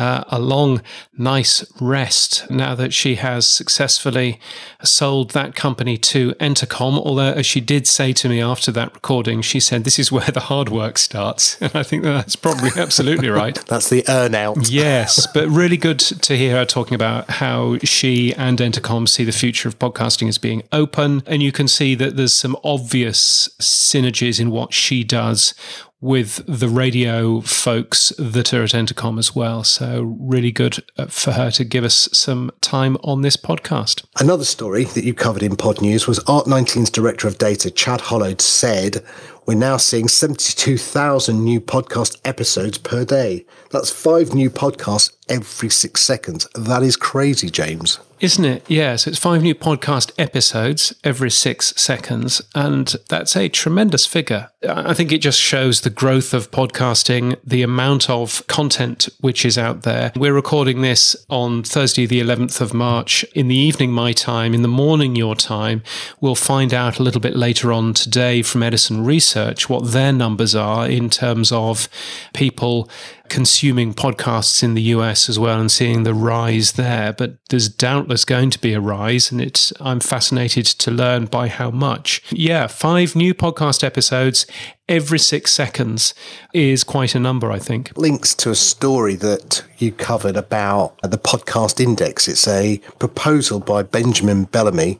uh, 0.00 0.24
a 0.28 0.38
long, 0.38 0.80
nice 1.18 1.62
rest 1.78 2.50
now 2.50 2.74
that 2.74 2.94
she 2.94 3.16
has 3.16 3.46
successfully 3.46 4.40
sold 4.82 5.32
that 5.32 5.54
company 5.54 5.98
to 5.98 6.32
Entercom. 6.40 6.96
Although, 6.96 7.32
as 7.34 7.44
she 7.44 7.60
did 7.60 7.86
say 7.86 8.14
to 8.14 8.28
me 8.30 8.40
after 8.40 8.72
that 8.72 8.94
recording, 8.94 9.42
she 9.42 9.60
said, 9.60 9.84
This 9.84 9.98
is 9.98 10.10
where 10.12 10.30
the 10.30 10.40
hard 10.40 10.70
work 10.70 10.96
starts. 10.96 11.58
And 11.70 11.76
I 11.76 11.82
think 11.82 12.02
that's 12.02 12.36
probably 12.36 12.70
absolutely 12.76 13.28
right. 13.28 13.54
that's 13.66 13.90
the 13.90 14.02
earn 14.08 14.34
out. 14.34 14.70
yes, 14.70 15.26
but 15.34 15.46
really 15.48 15.76
good 15.76 15.98
to 15.98 16.36
hear 16.36 16.56
her 16.56 16.64
talking 16.64 16.94
about 16.94 17.28
how 17.28 17.76
she 17.78 18.32
and 18.34 18.58
Entercom 18.58 19.06
see 19.06 19.24
the 19.24 19.32
future 19.32 19.68
of 19.68 19.78
podcasting 19.78 20.28
as 20.28 20.38
being 20.38 20.62
open. 20.72 21.22
And 21.26 21.42
you 21.42 21.52
can 21.52 21.68
see 21.68 21.94
that 21.96 22.16
there's 22.16 22.32
some 22.32 22.56
obvious 22.64 23.50
synergies 23.60 24.40
in 24.40 24.50
what 24.50 24.72
she 24.72 25.04
does 25.04 25.54
with 26.00 26.44
the 26.46 26.68
radio 26.68 27.40
folks 27.42 28.10
that 28.18 28.54
are 28.54 28.62
at 28.62 28.70
Entercom 28.70 29.18
as 29.18 29.34
well. 29.34 29.64
So, 29.64 30.16
really 30.18 30.50
good 30.50 30.82
uh, 30.96 31.06
for 31.06 31.32
her 31.32 31.50
to 31.52 31.64
give 31.64 31.84
us 31.84 32.08
some 32.12 32.50
time 32.60 32.96
on 33.04 33.22
this 33.22 33.36
podcast. 33.36 34.04
Another 34.18 34.44
story 34.44 34.84
that 34.84 35.04
you 35.04 35.14
covered 35.14 35.42
in 35.42 35.56
Pod 35.56 35.82
News 35.82 36.06
was 36.06 36.18
Art19's 36.20 36.90
director 36.90 37.28
of 37.28 37.38
data, 37.38 37.70
Chad 37.70 38.00
Hollowed, 38.00 38.40
said 38.40 39.04
we're 39.46 39.54
now 39.54 39.76
seeing 39.76 40.06
72,000 40.06 41.42
new 41.42 41.60
podcast 41.60 42.20
episodes 42.24 42.78
per 42.78 43.04
day. 43.04 43.44
That's 43.70 43.90
five 43.90 44.32
new 44.32 44.50
podcasts 44.50 45.10
every 45.30 45.70
six 45.70 46.02
seconds. 46.02 46.46
That 46.54 46.82
is 46.82 46.96
crazy, 46.96 47.48
James. 47.48 47.98
Isn't 48.20 48.44
it? 48.44 48.70
Yeah. 48.70 48.96
So 48.96 49.08
it's 49.08 49.18
five 49.18 49.42
new 49.42 49.54
podcast 49.54 50.12
episodes 50.18 50.94
every 51.02 51.30
six 51.30 51.72
seconds. 51.76 52.42
And 52.54 52.94
that's 53.08 53.34
a 53.34 53.48
tremendous 53.48 54.04
figure. 54.04 54.50
I 54.68 54.92
think 54.92 55.10
it 55.10 55.22
just 55.22 55.40
shows 55.40 55.80
the 55.80 55.88
growth 55.88 56.34
of 56.34 56.50
podcasting, 56.50 57.36
the 57.42 57.62
amount 57.62 58.10
of 58.10 58.46
content 58.46 59.08
which 59.20 59.46
is 59.46 59.56
out 59.56 59.82
there. 59.82 60.12
We're 60.16 60.34
recording 60.34 60.82
this 60.82 61.16
on 61.30 61.62
Thursday, 61.62 62.04
the 62.04 62.20
11th 62.20 62.60
of 62.60 62.74
March, 62.74 63.24
in 63.34 63.48
the 63.48 63.56
evening, 63.56 63.90
my 63.90 64.12
time, 64.12 64.52
in 64.52 64.60
the 64.60 64.68
morning, 64.68 65.16
your 65.16 65.34
time. 65.34 65.82
We'll 66.20 66.34
find 66.34 66.74
out 66.74 66.98
a 66.98 67.02
little 67.02 67.22
bit 67.22 67.36
later 67.36 67.72
on 67.72 67.94
today 67.94 68.42
from 68.42 68.62
Edison 68.62 69.02
Research 69.02 69.70
what 69.70 69.92
their 69.92 70.12
numbers 70.12 70.54
are 70.54 70.86
in 70.86 71.08
terms 71.08 71.52
of 71.52 71.88
people 72.34 72.90
consuming 73.30 73.94
podcasts 73.94 74.62
in 74.62 74.74
the 74.74 74.82
US 74.94 75.28
as 75.30 75.38
well 75.38 75.58
and 75.58 75.72
seeing 75.72 76.02
the 76.02 76.12
rise 76.12 76.72
there. 76.72 77.14
But 77.14 77.38
there's 77.48 77.68
doubtless 77.68 78.26
going 78.26 78.50
to 78.50 78.58
be 78.58 78.74
a 78.74 78.80
rise, 78.80 79.32
and 79.32 79.40
it's 79.40 79.72
I'm 79.80 80.00
fascinated 80.00 80.66
to 80.66 80.90
learn 80.90 81.26
by 81.26 81.48
how 81.48 81.70
much. 81.70 82.22
Yeah, 82.30 82.66
five 82.66 83.16
new 83.16 83.32
podcast 83.32 83.82
episodes 83.82 84.44
every 84.90 85.20
six 85.20 85.52
seconds 85.52 86.12
is 86.52 86.82
quite 86.82 87.14
a 87.14 87.20
number, 87.20 87.52
I 87.52 87.60
think. 87.60 87.96
Links 87.96 88.34
to 88.34 88.50
a 88.50 88.56
story 88.56 89.14
that 89.16 89.62
you 89.78 89.92
covered 89.92 90.36
about 90.36 91.00
the 91.02 91.16
podcast 91.16 91.80
index. 91.80 92.26
It's 92.26 92.48
a 92.48 92.78
proposal 92.98 93.60
by 93.60 93.84
Benjamin 93.84 94.44
Bellamy 94.44 94.98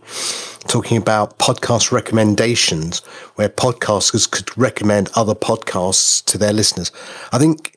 talking 0.68 0.96
about 0.96 1.38
podcast 1.38 1.90
recommendations 1.90 3.00
where 3.34 3.48
podcasters 3.48 4.30
could 4.30 4.56
recommend 4.56 5.10
other 5.16 5.34
podcasts 5.34 6.24
to 6.26 6.38
their 6.38 6.52
listeners. 6.52 6.92
I 7.32 7.38
think 7.38 7.76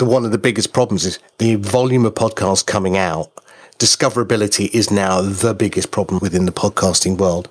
the 0.00 0.06
one 0.06 0.24
of 0.24 0.32
the 0.32 0.38
biggest 0.38 0.72
problems 0.72 1.04
is 1.04 1.18
the 1.36 1.56
volume 1.56 2.06
of 2.06 2.14
podcasts 2.14 2.64
coming 2.64 2.96
out. 2.96 3.30
Discoverability 3.78 4.70
is 4.72 4.90
now 4.90 5.20
the 5.20 5.52
biggest 5.52 5.90
problem 5.90 6.18
within 6.20 6.46
the 6.46 6.52
podcasting 6.52 7.18
world. 7.18 7.50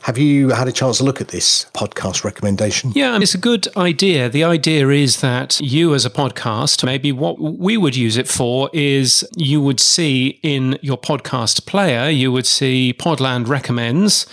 Have 0.00 0.16
you 0.16 0.48
had 0.48 0.66
a 0.66 0.72
chance 0.72 0.98
to 0.98 1.04
look 1.04 1.20
at 1.20 1.28
this 1.28 1.66
podcast 1.74 2.24
recommendation? 2.24 2.92
Yeah, 2.94 3.18
it's 3.20 3.34
a 3.34 3.38
good 3.38 3.68
idea. 3.76 4.30
The 4.30 4.42
idea 4.42 4.88
is 4.88 5.20
that 5.20 5.60
you, 5.60 5.94
as 5.94 6.06
a 6.06 6.10
podcast, 6.10 6.82
maybe 6.82 7.12
what 7.12 7.38
we 7.38 7.76
would 7.76 7.94
use 7.94 8.16
it 8.16 8.26
for 8.26 8.70
is 8.72 9.22
you 9.36 9.60
would 9.60 9.78
see 9.78 10.40
in 10.42 10.78
your 10.80 10.98
podcast 10.98 11.66
player, 11.66 12.08
you 12.08 12.32
would 12.32 12.46
see 12.46 12.94
Podland 12.98 13.48
recommends 13.48 14.26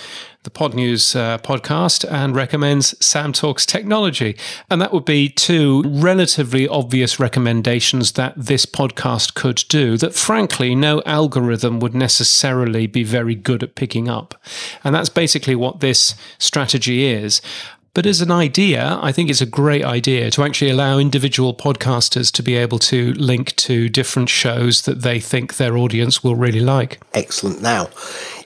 the 0.43 0.49
Pod 0.49 0.73
News 0.73 1.17
uh, 1.17 1.37
podcast 1.39 2.09
and 2.09 2.33
recommends 2.33 2.95
Sam 3.05 3.33
Talks 3.33 3.65
Technology. 3.65 4.37
And 4.69 4.81
that 4.81 4.93
would 4.93 5.03
be 5.03 5.27
two 5.27 5.83
relatively 5.85 6.65
obvious 6.65 7.19
recommendations 7.19 8.13
that 8.13 8.35
this 8.37 8.65
podcast 8.65 9.33
could 9.33 9.65
do 9.67 9.97
that, 9.97 10.13
frankly, 10.13 10.75
no 10.75 11.01
algorithm 11.05 11.81
would 11.81 11.93
necessarily 11.93 12.87
be 12.87 13.03
very 13.03 13.35
good 13.35 13.63
at 13.63 13.75
picking 13.75 14.07
up. 14.07 14.33
And 14.81 14.95
that's 14.95 15.09
basically 15.09 15.55
what 15.55 15.81
this 15.81 16.15
strategy 16.37 17.05
is. 17.05 17.41
But 17.93 18.05
as 18.05 18.21
an 18.21 18.31
idea, 18.31 18.97
I 19.01 19.11
think 19.11 19.29
it's 19.29 19.41
a 19.41 19.45
great 19.45 19.83
idea 19.83 20.31
to 20.31 20.43
actually 20.43 20.71
allow 20.71 20.99
individual 20.99 21.53
podcasters 21.53 22.31
to 22.33 22.43
be 22.43 22.55
able 22.55 22.79
to 22.79 23.13
link 23.13 23.55
to 23.57 23.89
different 23.89 24.29
shows 24.29 24.83
that 24.83 25.01
they 25.01 25.19
think 25.19 25.57
their 25.57 25.75
audience 25.75 26.23
will 26.23 26.35
really 26.35 26.59
like. 26.61 27.01
Excellent. 27.13 27.61
Now, 27.61 27.89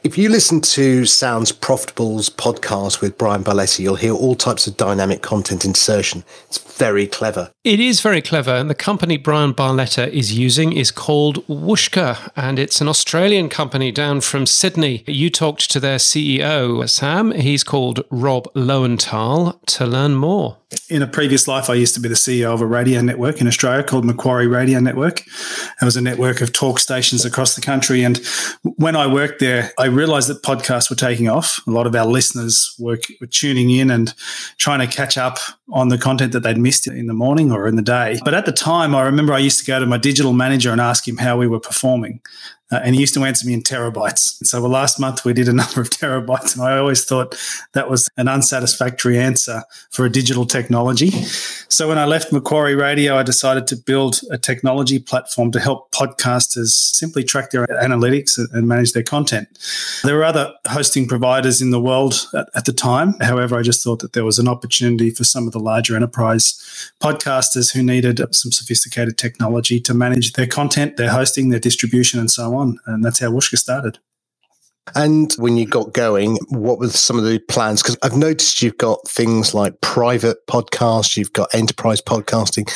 if 0.03 0.17
you 0.17 0.27
listen 0.27 0.59
to 0.59 1.05
Sounds 1.05 1.53
Profitable's 1.53 2.29
podcast 2.29 2.99
with 2.99 3.17
Brian 3.17 3.41
Barletta, 3.41 3.79
you'll 3.79 3.95
hear 3.95 4.13
all 4.13 4.35
types 4.35 4.67
of 4.67 4.75
dynamic 4.75 5.21
content 5.21 5.63
insertion. 5.63 6.25
It's 6.47 6.57
very 6.57 7.07
clever. 7.07 7.51
It 7.63 7.79
is 7.79 8.01
very 8.01 8.21
clever. 8.21 8.51
And 8.51 8.69
the 8.69 8.75
company 8.75 9.15
Brian 9.15 9.53
Barletta 9.53 10.09
is 10.09 10.37
using 10.37 10.73
is 10.73 10.91
called 10.91 11.47
Whooshkaa, 11.47 12.31
and 12.35 12.59
it's 12.59 12.81
an 12.81 12.89
Australian 12.89 13.47
company 13.47 13.93
down 13.93 14.19
from 14.19 14.45
Sydney. 14.45 15.05
You 15.07 15.29
talked 15.29 15.71
to 15.71 15.79
their 15.79 15.97
CEO, 15.97 16.89
Sam. 16.89 17.31
He's 17.31 17.63
called 17.63 18.03
Rob 18.09 18.51
Loewenthal 18.53 19.57
to 19.67 19.85
learn 19.85 20.15
more 20.15 20.57
in 20.89 21.01
a 21.01 21.07
previous 21.07 21.47
life, 21.47 21.69
I 21.69 21.73
used 21.73 21.93
to 21.95 21.99
be 21.99 22.09
the 22.09 22.15
CEO 22.15 22.53
of 22.53 22.61
a 22.61 22.65
radio 22.65 23.01
network 23.01 23.41
in 23.41 23.47
Australia 23.47 23.83
called 23.83 24.05
Macquarie 24.05 24.47
Radio 24.47 24.79
Network. 24.79 25.21
It 25.21 25.85
was 25.85 25.95
a 25.95 26.01
network 26.01 26.41
of 26.41 26.53
talk 26.53 26.79
stations 26.79 27.25
across 27.25 27.55
the 27.55 27.61
country. 27.61 28.03
And 28.03 28.17
when 28.63 28.95
I 28.95 29.07
worked 29.07 29.39
there, 29.39 29.71
I 29.77 29.85
realized 29.85 30.29
that 30.29 30.43
podcasts 30.43 30.89
were 30.89 30.95
taking 30.95 31.29
off. 31.29 31.59
A 31.67 31.71
lot 31.71 31.87
of 31.87 31.95
our 31.95 32.05
listeners 32.05 32.75
were, 32.79 32.99
were 33.19 33.27
tuning 33.27 33.69
in 33.69 33.89
and 33.89 34.13
trying 34.57 34.79
to 34.87 34.93
catch 34.93 35.17
up 35.17 35.37
on 35.71 35.87
the 35.87 35.97
content 35.97 36.33
that 36.33 36.41
they'd 36.41 36.57
missed 36.57 36.87
in 36.87 37.07
the 37.07 37.13
morning 37.13 37.51
or 37.51 37.67
in 37.67 37.75
the 37.75 37.81
day. 37.81 38.19
But 38.23 38.33
at 38.33 38.45
the 38.45 38.51
time, 38.51 38.93
I 38.93 39.03
remember 39.03 39.33
I 39.33 39.39
used 39.39 39.59
to 39.59 39.65
go 39.65 39.79
to 39.79 39.85
my 39.85 39.97
digital 39.97 40.33
manager 40.33 40.71
and 40.71 40.81
ask 40.81 41.07
him 41.07 41.17
how 41.17 41.37
we 41.37 41.47
were 41.47 41.59
performing. 41.59 42.19
Uh, 42.73 42.79
and 42.83 42.95
he 42.95 43.01
used 43.01 43.13
to 43.13 43.23
answer 43.23 43.45
me 43.45 43.53
in 43.53 43.61
terabytes. 43.61 44.43
So 44.45 44.59
well, 44.59 44.71
last 44.71 44.99
month 44.99 45.25
we 45.25 45.33
did 45.33 45.47
a 45.47 45.53
number 45.61 45.79
of 45.79 45.89
terabytes, 45.89 46.55
and 46.55 46.65
I 46.65 46.77
always 46.77 47.05
thought 47.05 47.37
that 47.73 47.89
was 47.89 48.09
an 48.17 48.27
unsatisfactory 48.27 49.19
answer 49.19 49.63
for 49.91 50.05
a 50.05 50.09
digital 50.09 50.45
technology. 50.45 51.11
So 51.69 51.87
when 51.87 51.99
I 51.99 52.05
left 52.05 52.33
Macquarie 52.33 52.75
Radio, 52.75 53.15
I 53.15 53.23
decided 53.23 53.67
to 53.67 53.75
build 53.75 54.21
a 54.31 54.37
technology 54.37 54.97
platform 54.97 55.51
to 55.51 55.59
help 55.59 55.91
podcasters 55.91 56.69
simply 56.69 57.23
track 57.23 57.51
their 57.51 57.67
analytics 57.67 58.39
and 58.53 58.67
manage 58.67 58.93
their 58.93 59.03
content. 59.03 59.47
There 60.03 60.15
were 60.15 60.23
other 60.23 60.53
hosting 60.67 61.07
providers 61.07 61.61
in 61.61 61.69
the 61.69 61.79
world 61.79 62.27
at, 62.33 62.49
at 62.55 62.65
the 62.65 62.73
time. 62.73 63.13
However, 63.21 63.57
I 63.57 63.61
just 63.61 63.83
thought 63.83 63.99
that 63.99 64.13
there 64.13 64.25
was 64.25 64.39
an 64.39 64.47
opportunity 64.47 65.11
for 65.11 65.23
some 65.23 65.45
of 65.45 65.52
the 65.53 65.59
larger 65.59 65.95
enterprise 65.95 66.91
podcasters 67.01 67.73
who 67.73 67.81
needed 67.81 68.19
some 68.35 68.51
sophisticated 68.51 69.17
technology 69.17 69.79
to 69.79 69.93
manage 69.93 70.33
their 70.33 70.47
content, 70.47 70.97
their 70.97 71.11
hosting, 71.11 71.49
their 71.49 71.59
distribution, 71.59 72.19
and 72.19 72.29
so 72.29 72.55
on. 72.55 72.77
And 72.85 73.03
that's 73.03 73.19
how 73.19 73.31
Whooshkaa 73.31 73.57
started. 73.57 73.99
And 74.95 75.31
when 75.33 75.55
you 75.55 75.65
got 75.65 75.93
going, 75.93 76.37
what 76.49 76.77
were 76.77 76.89
some 76.89 77.17
of 77.17 77.23
the 77.23 77.39
plans? 77.39 77.81
Because 77.81 77.97
I've 78.03 78.17
noticed 78.17 78.61
you've 78.61 78.77
got 78.77 79.07
things 79.07 79.53
like 79.53 79.79
private 79.81 80.45
podcasts, 80.47 81.15
you've 81.15 81.31
got 81.33 81.53
enterprise 81.55 82.01
podcasting. 82.01 82.69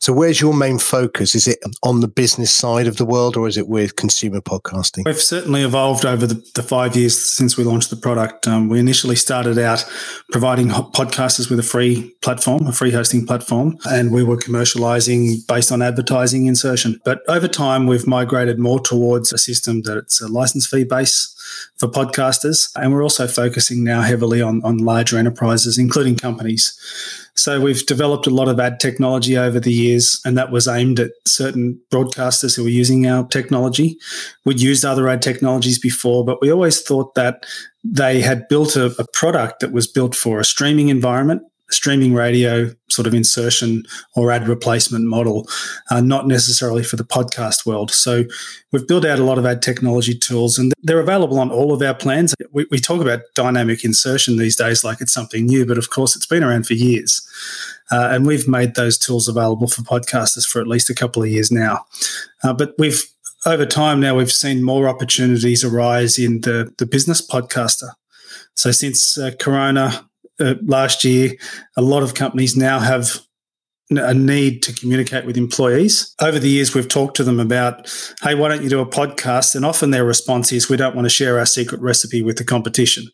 So, 0.00 0.12
where's 0.12 0.40
your 0.40 0.52
main 0.52 0.78
focus? 0.78 1.34
Is 1.34 1.48
it 1.48 1.58
on 1.82 2.00
the 2.00 2.08
business 2.08 2.52
side 2.52 2.86
of 2.86 2.96
the 2.96 3.06
world 3.06 3.36
or 3.36 3.48
is 3.48 3.56
it 3.56 3.66
with 3.66 3.96
consumer 3.96 4.40
podcasting? 4.40 5.06
We've 5.06 5.20
certainly 5.20 5.62
evolved 5.62 6.04
over 6.04 6.26
the, 6.26 6.44
the 6.54 6.62
five 6.62 6.96
years 6.96 7.18
since 7.18 7.56
we 7.56 7.64
launched 7.64 7.90
the 7.90 7.96
product. 7.96 8.46
Um, 8.46 8.68
we 8.68 8.78
initially 8.78 9.16
started 9.16 9.58
out 9.58 9.84
providing 10.30 10.68
podcasters 10.68 11.48
with 11.48 11.58
a 11.58 11.64
free 11.64 12.14
platform, 12.20 12.66
a 12.66 12.72
free 12.72 12.90
hosting 12.90 13.26
platform, 13.26 13.78
and 13.86 14.12
we 14.12 14.22
were 14.22 14.36
commercializing 14.36 15.46
based 15.48 15.72
on 15.72 15.80
advertising 15.80 16.46
insertion. 16.46 17.00
But 17.04 17.22
over 17.26 17.48
time, 17.48 17.86
we've 17.86 18.06
migrated 18.06 18.58
more 18.58 18.80
towards 18.80 19.32
a 19.32 19.38
system 19.38 19.82
that 19.82 19.96
it's 19.96 20.20
a 20.20 20.28
license 20.28 20.66
fee 20.66 20.84
base 20.84 21.33
for 21.76 21.88
podcasters. 21.88 22.70
And 22.76 22.92
we're 22.92 23.02
also 23.02 23.26
focusing 23.26 23.84
now 23.84 24.02
heavily 24.02 24.40
on, 24.40 24.62
on 24.64 24.78
larger 24.78 25.18
enterprises, 25.18 25.78
including 25.78 26.16
companies. 26.16 26.78
So 27.34 27.60
we've 27.60 27.84
developed 27.86 28.26
a 28.26 28.30
lot 28.30 28.48
of 28.48 28.60
ad 28.60 28.78
technology 28.78 29.36
over 29.36 29.58
the 29.58 29.72
years, 29.72 30.20
and 30.24 30.38
that 30.38 30.52
was 30.52 30.68
aimed 30.68 31.00
at 31.00 31.10
certain 31.26 31.80
broadcasters 31.90 32.56
who 32.56 32.62
were 32.62 32.68
using 32.68 33.06
our 33.06 33.26
technology. 33.26 33.98
We'd 34.44 34.60
used 34.60 34.84
other 34.84 35.08
ad 35.08 35.20
technologies 35.20 35.78
before, 35.78 36.24
but 36.24 36.40
we 36.40 36.52
always 36.52 36.80
thought 36.80 37.14
that 37.16 37.44
they 37.82 38.20
had 38.20 38.46
built 38.48 38.76
a, 38.76 38.94
a 38.98 39.06
product 39.12 39.60
that 39.60 39.72
was 39.72 39.86
built 39.86 40.14
for 40.14 40.38
a 40.38 40.44
streaming 40.44 40.88
environment 40.88 41.42
streaming 41.74 42.14
radio 42.14 42.70
sort 42.88 43.06
of 43.06 43.14
insertion 43.14 43.84
or 44.14 44.30
ad 44.30 44.48
replacement 44.48 45.04
model, 45.04 45.48
uh, 45.90 46.00
not 46.00 46.26
necessarily 46.26 46.82
for 46.82 46.96
the 46.96 47.04
podcast 47.04 47.66
world. 47.66 47.90
So 47.90 48.24
we've 48.72 48.86
built 48.86 49.04
out 49.04 49.18
a 49.18 49.24
lot 49.24 49.38
of 49.38 49.46
ad 49.46 49.62
technology 49.62 50.16
tools 50.16 50.58
and 50.58 50.72
they're 50.82 51.00
available 51.00 51.38
on 51.38 51.50
all 51.50 51.72
of 51.72 51.82
our 51.82 51.94
plans. 51.94 52.34
We, 52.52 52.66
we 52.70 52.78
talk 52.78 53.00
about 53.00 53.20
dynamic 53.34 53.84
insertion 53.84 54.36
these 54.36 54.56
days 54.56 54.84
like 54.84 55.00
it's 55.00 55.12
something 55.12 55.46
new, 55.46 55.66
but 55.66 55.78
of 55.78 55.90
course 55.90 56.16
it's 56.16 56.26
been 56.26 56.44
around 56.44 56.66
for 56.66 56.74
years. 56.74 57.26
Uh, 57.90 58.08
and 58.12 58.26
we've 58.26 58.48
made 58.48 58.74
those 58.74 58.96
tools 58.96 59.28
available 59.28 59.66
for 59.66 59.82
podcasters 59.82 60.46
for 60.46 60.60
at 60.60 60.66
least 60.66 60.88
a 60.88 60.94
couple 60.94 61.22
of 61.22 61.28
years 61.28 61.50
now. 61.50 61.84
Uh, 62.42 62.52
but 62.52 62.74
we've 62.78 63.04
over 63.46 63.66
time 63.66 64.00
now 64.00 64.16
we've 64.16 64.32
seen 64.32 64.62
more 64.62 64.88
opportunities 64.88 65.62
arise 65.64 66.18
in 66.18 66.40
the, 66.40 66.72
the 66.78 66.86
business 66.86 67.26
podcaster. 67.26 67.90
So 68.54 68.70
since 68.70 69.18
uh, 69.18 69.32
Corona, 69.38 70.08
uh, 70.40 70.54
last 70.64 71.04
year, 71.04 71.32
a 71.76 71.82
lot 71.82 72.02
of 72.02 72.14
companies 72.14 72.56
now 72.56 72.78
have 72.78 73.20
a 73.90 74.14
need 74.14 74.62
to 74.62 74.72
communicate 74.72 75.26
with 75.26 75.36
employees. 75.36 76.14
Over 76.20 76.38
the 76.38 76.48
years, 76.48 76.74
we've 76.74 76.88
talked 76.88 77.16
to 77.16 77.24
them 77.24 77.38
about, 77.38 77.92
hey, 78.22 78.34
why 78.34 78.48
don't 78.48 78.62
you 78.62 78.70
do 78.70 78.80
a 78.80 78.86
podcast? 78.86 79.54
And 79.54 79.64
often 79.64 79.90
their 79.90 80.04
response 80.04 80.52
is, 80.52 80.68
we 80.68 80.76
don't 80.76 80.96
want 80.96 81.04
to 81.04 81.10
share 81.10 81.38
our 81.38 81.46
secret 81.46 81.80
recipe 81.80 82.22
with 82.22 82.38
the 82.38 82.44
competition. 82.44 83.04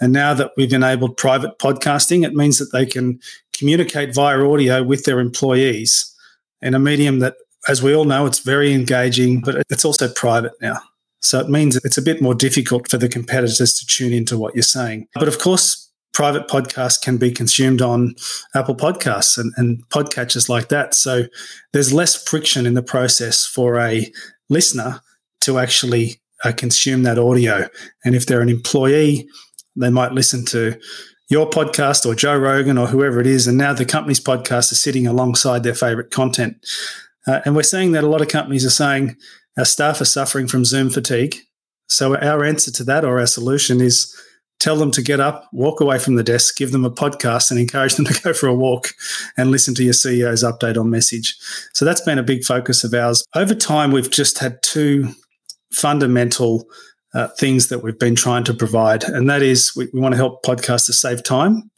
And 0.00 0.12
now 0.12 0.34
that 0.34 0.52
we've 0.56 0.72
enabled 0.72 1.16
private 1.16 1.58
podcasting, 1.58 2.24
it 2.24 2.32
means 2.32 2.58
that 2.58 2.70
they 2.72 2.86
can 2.86 3.18
communicate 3.52 4.14
via 4.14 4.38
audio 4.48 4.84
with 4.84 5.04
their 5.04 5.18
employees 5.18 6.14
in 6.62 6.74
a 6.74 6.78
medium 6.78 7.18
that, 7.18 7.34
as 7.68 7.82
we 7.82 7.94
all 7.94 8.04
know, 8.04 8.24
it's 8.24 8.38
very 8.38 8.72
engaging, 8.72 9.40
but 9.40 9.64
it's 9.68 9.84
also 9.84 10.08
private 10.08 10.52
now. 10.62 10.78
So 11.20 11.40
it 11.40 11.48
means 11.48 11.76
it's 11.76 11.98
a 11.98 12.02
bit 12.02 12.22
more 12.22 12.34
difficult 12.34 12.88
for 12.88 12.96
the 12.96 13.08
competitors 13.08 13.74
to 13.74 13.86
tune 13.86 14.12
into 14.12 14.38
what 14.38 14.54
you're 14.54 14.62
saying. 14.62 15.08
But 15.14 15.26
of 15.26 15.40
course, 15.40 15.87
private 16.18 16.48
podcasts 16.48 17.00
can 17.00 17.16
be 17.16 17.30
consumed 17.30 17.80
on 17.80 18.12
Apple 18.52 18.74
Podcasts 18.74 19.38
and, 19.38 19.52
and 19.56 19.88
podcatchers 19.88 20.48
like 20.48 20.66
that. 20.68 20.92
So 20.92 21.26
there's 21.72 21.92
less 21.92 22.20
friction 22.20 22.66
in 22.66 22.74
the 22.74 22.82
process 22.82 23.46
for 23.46 23.78
a 23.78 24.12
listener 24.50 25.00
to 25.42 25.60
actually 25.60 26.20
uh, 26.42 26.50
consume 26.50 27.04
that 27.04 27.20
audio. 27.20 27.68
And 28.04 28.16
if 28.16 28.26
they're 28.26 28.40
an 28.40 28.48
employee, 28.48 29.28
they 29.76 29.90
might 29.90 30.10
listen 30.10 30.44
to 30.46 30.76
your 31.28 31.48
podcast 31.48 32.04
or 32.04 32.16
Joe 32.16 32.36
Rogan 32.36 32.78
or 32.78 32.88
whoever 32.88 33.20
it 33.20 33.26
is. 33.28 33.46
And 33.46 33.56
now 33.56 33.72
the 33.72 33.84
company's 33.84 34.18
podcast 34.18 34.72
is 34.72 34.80
sitting 34.80 35.06
alongside 35.06 35.62
their 35.62 35.72
favorite 35.72 36.10
content. 36.10 36.56
Uh, 37.28 37.42
and 37.44 37.54
we're 37.54 37.62
seeing 37.62 37.92
that 37.92 38.02
a 38.02 38.08
lot 38.08 38.22
of 38.22 38.26
companies 38.26 38.66
are 38.66 38.70
saying 38.70 39.14
our 39.56 39.64
staff 39.64 40.00
are 40.00 40.04
suffering 40.04 40.48
from 40.48 40.64
Zoom 40.64 40.90
fatigue. 40.90 41.36
So 41.86 42.16
our 42.16 42.44
answer 42.44 42.72
to 42.72 42.82
that 42.84 43.04
or 43.04 43.20
our 43.20 43.26
solution 43.28 43.80
is 43.80 44.12
tell 44.60 44.76
them 44.76 44.90
to 44.92 45.02
get 45.02 45.20
up, 45.20 45.48
walk 45.52 45.80
away 45.80 45.98
from 45.98 46.16
the 46.16 46.22
desk, 46.22 46.56
give 46.56 46.72
them 46.72 46.84
a 46.84 46.90
podcast, 46.90 47.50
and 47.50 47.60
encourage 47.60 47.94
them 47.94 48.04
to 48.06 48.22
go 48.22 48.32
for 48.32 48.48
a 48.48 48.54
walk 48.54 48.88
and 49.36 49.50
listen 49.50 49.74
to 49.76 49.84
your 49.84 49.94
CEO's 49.94 50.44
update 50.44 50.78
on 50.78 50.90
message. 50.90 51.36
So 51.74 51.84
that's 51.84 52.00
been 52.00 52.18
a 52.18 52.22
big 52.22 52.44
focus 52.44 52.84
of 52.84 52.94
ours. 52.94 53.24
Over 53.34 53.54
time, 53.54 53.92
we've 53.92 54.10
just 54.10 54.38
had 54.38 54.62
two 54.62 55.10
fundamental 55.72 56.66
uh, 57.14 57.28
things 57.38 57.68
that 57.68 57.82
we've 57.82 57.98
been 57.98 58.16
trying 58.16 58.44
to 58.44 58.54
provide, 58.54 59.04
and 59.04 59.30
that 59.30 59.42
is 59.42 59.72
we, 59.76 59.88
we 59.94 60.00
want 60.00 60.12
to 60.12 60.16
help 60.16 60.44
podcasters 60.44 60.94
save 60.94 61.22
time 61.22 61.70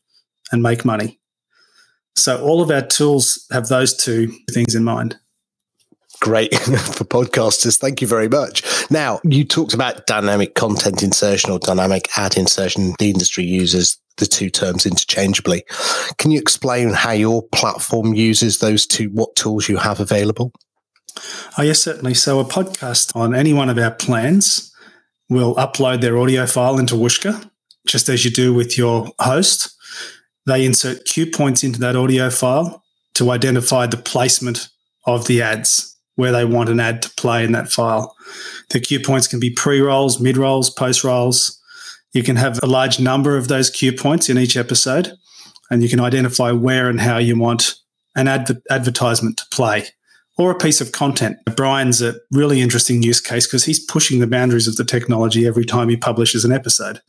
and 0.51 0.63
make 0.63 0.85
money. 0.85 1.21
So 2.17 2.43
all 2.43 2.61
of 2.61 2.71
our 2.71 2.83
tools 2.83 3.47
have 3.53 3.69
those 3.69 3.97
two 3.97 4.33
things 4.51 4.75
in 4.75 4.85
mind 4.85 5.20
great 6.21 6.55
for 6.55 7.05
podcasters. 7.05 7.79
Thank 7.79 8.01
you 8.01 8.07
very 8.07 8.29
much. 8.29 8.63
Now, 8.91 9.21
you 9.25 9.45
talked 9.45 9.75
about 9.75 10.07
dynamic 10.07 10.55
content 10.55 11.03
insertion 11.03 11.51
or 11.51 11.59
dynamic 11.59 12.09
ad 12.17 12.37
insertion. 12.37 12.95
The 12.99 13.11
industry 13.11 13.45
uses 13.45 13.99
the 14.19 14.27
two 14.27 14.51
terms 14.51 14.87
interchangeably. 14.87 15.65
Can 16.19 16.31
you 16.31 16.39
explain 16.39 16.93
how 16.93 17.13
your 17.13 17.43
platform 17.49 18.15
uses 18.15 18.59
those 18.59 18.87
two, 18.87 19.09
what 19.09 19.35
tools 19.35 19.69
you 19.69 19.79
have 19.79 19.99
available? 19.99 20.53
Oh, 21.59 21.63
yes, 21.63 21.81
certainly. 21.81 22.15
So, 22.15 22.39
a 22.39 22.45
podcast 22.45 23.17
on 23.17 23.35
any 23.35 23.53
one 23.53 23.69
of 23.69 23.79
our 23.79 23.91
plans 23.91 24.73
will 25.29 25.55
upload 25.57 26.01
their 26.01 26.19
audio 26.19 26.47
file 26.47 26.79
into 26.79 26.95
Whooshkaa, 26.95 27.51
just 27.87 28.09
as 28.09 28.25
you 28.25 28.31
do 28.31 28.55
with 28.55 28.79
your 28.79 29.09
host. 29.19 29.75
They 30.47 30.65
insert 30.65 31.05
cue 31.05 31.27
points 31.27 31.63
into 31.65 31.81
that 31.81 31.97
audio 31.97 32.31
file 32.31 32.83
to 33.15 33.31
identify 33.31 33.87
the 33.87 33.97
placement 33.97 34.69
of 35.07 35.27
the 35.27 35.43
ads 35.43 35.97
where 36.21 36.33
they 36.33 36.45
want 36.45 36.69
an 36.69 36.79
ad 36.79 37.03
to 37.03 37.11
play 37.17 37.45
in 37.45 37.53
that 37.53 37.73
file. 37.73 38.15
The 38.69 38.79
cue 38.79 39.01
points 39.01 39.27
can 39.27 39.41
be 39.41 39.51
pre 39.51 39.81
rolls, 39.81 40.21
mid 40.21 40.37
rolls, 40.37 40.71
post 40.71 41.03
rolls. 41.03 41.61
You 42.13 42.23
can 42.23 42.37
have 42.37 42.59
a 42.63 42.67
large 42.67 43.01
number 43.01 43.37
of 43.37 43.49
those 43.49 43.71
cue 43.71 43.93
points 43.93 44.29
in 44.29 44.39
each 44.39 44.57
episode, 44.57 45.13
and 45.71 45.83
you 45.83 45.89
can 45.89 46.01
identify 46.01 46.53
where 46.53 46.89
and 46.89 47.01
how 47.01 47.19
you 47.19 47.39
want 47.39 47.75
an 48.15 48.29
adver- 48.29 48.63
advertisement 48.71 49.39
to 49.39 49.45
play 49.51 49.89
or 50.41 50.51
a 50.51 50.59
piece 50.59 50.81
of 50.81 50.93
content. 50.93 51.37
Brian's 51.55 52.01
a 52.01 52.15
really 52.33 52.63
interesting 52.63 53.03
use 53.03 53.21
case 53.21 53.47
because 53.47 53.65
he's 53.65 53.79
pushing 53.79 54.21
the 54.21 54.27
boundaries 54.27 54.67
of 54.67 54.77
the 54.77 54.85
technology 54.85 55.47
every 55.47 55.67
time 55.67 55.91
he 55.91 55.97
publishes 55.97 56.47
an 56.47 56.53
episode. 56.53 57.01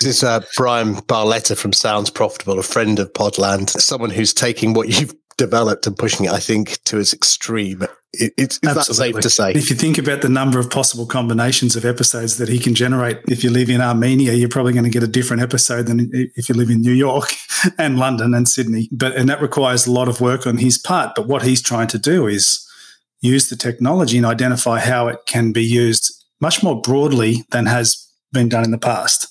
This 0.00 0.18
is 0.18 0.24
uh, 0.24 0.40
Brian 0.56 0.94
Barletta 0.94 1.56
from 1.56 1.72
Sounds 1.72 2.10
Profitable, 2.10 2.60
a 2.60 2.62
friend 2.62 3.00
of 3.00 3.12
Podland, 3.12 3.70
someone 3.70 4.10
who's 4.10 4.32
taking 4.32 4.72
what 4.72 4.88
you've 4.88 5.14
developed 5.36 5.86
and 5.86 5.98
pushing 5.98 6.26
it, 6.26 6.32
I 6.32 6.38
think, 6.38 6.82
to 6.84 6.98
its 6.98 7.12
extreme. 7.12 7.84
It, 8.18 8.34
it's, 8.36 8.58
it's 8.62 8.74
that 8.74 8.84
safe 8.84 9.18
to 9.20 9.30
say. 9.30 9.52
If 9.52 9.70
you 9.70 9.76
think 9.76 9.98
about 9.98 10.22
the 10.22 10.28
number 10.28 10.58
of 10.58 10.70
possible 10.70 11.06
combinations 11.06 11.76
of 11.76 11.84
episodes 11.84 12.38
that 12.38 12.48
he 12.48 12.58
can 12.58 12.74
generate, 12.74 13.18
if 13.28 13.42
you 13.44 13.50
live 13.50 13.70
in 13.70 13.80
Armenia, 13.80 14.32
you're 14.32 14.48
probably 14.48 14.72
going 14.72 14.84
to 14.84 14.90
get 14.90 15.02
a 15.02 15.08
different 15.08 15.42
episode 15.42 15.86
than 15.86 16.10
if 16.12 16.48
you 16.48 16.54
live 16.54 16.70
in 16.70 16.80
New 16.80 16.92
York 16.92 17.28
and 17.78 17.98
London 17.98 18.34
and 18.34 18.48
Sydney. 18.48 18.88
But 18.92 19.16
and 19.16 19.28
that 19.28 19.40
requires 19.40 19.86
a 19.86 19.92
lot 19.92 20.08
of 20.08 20.20
work 20.20 20.46
on 20.46 20.58
his 20.58 20.78
part. 20.78 21.14
But 21.14 21.26
what 21.26 21.42
he's 21.42 21.62
trying 21.62 21.88
to 21.88 21.98
do 21.98 22.26
is 22.26 22.66
use 23.20 23.48
the 23.48 23.56
technology 23.56 24.16
and 24.16 24.26
identify 24.26 24.80
how 24.80 25.08
it 25.08 25.20
can 25.26 25.52
be 25.52 25.64
used 25.64 26.12
much 26.40 26.62
more 26.62 26.80
broadly 26.80 27.44
than 27.50 27.66
has 27.66 28.06
been 28.32 28.48
done 28.48 28.64
in 28.64 28.70
the 28.70 28.78
past. 28.78 29.28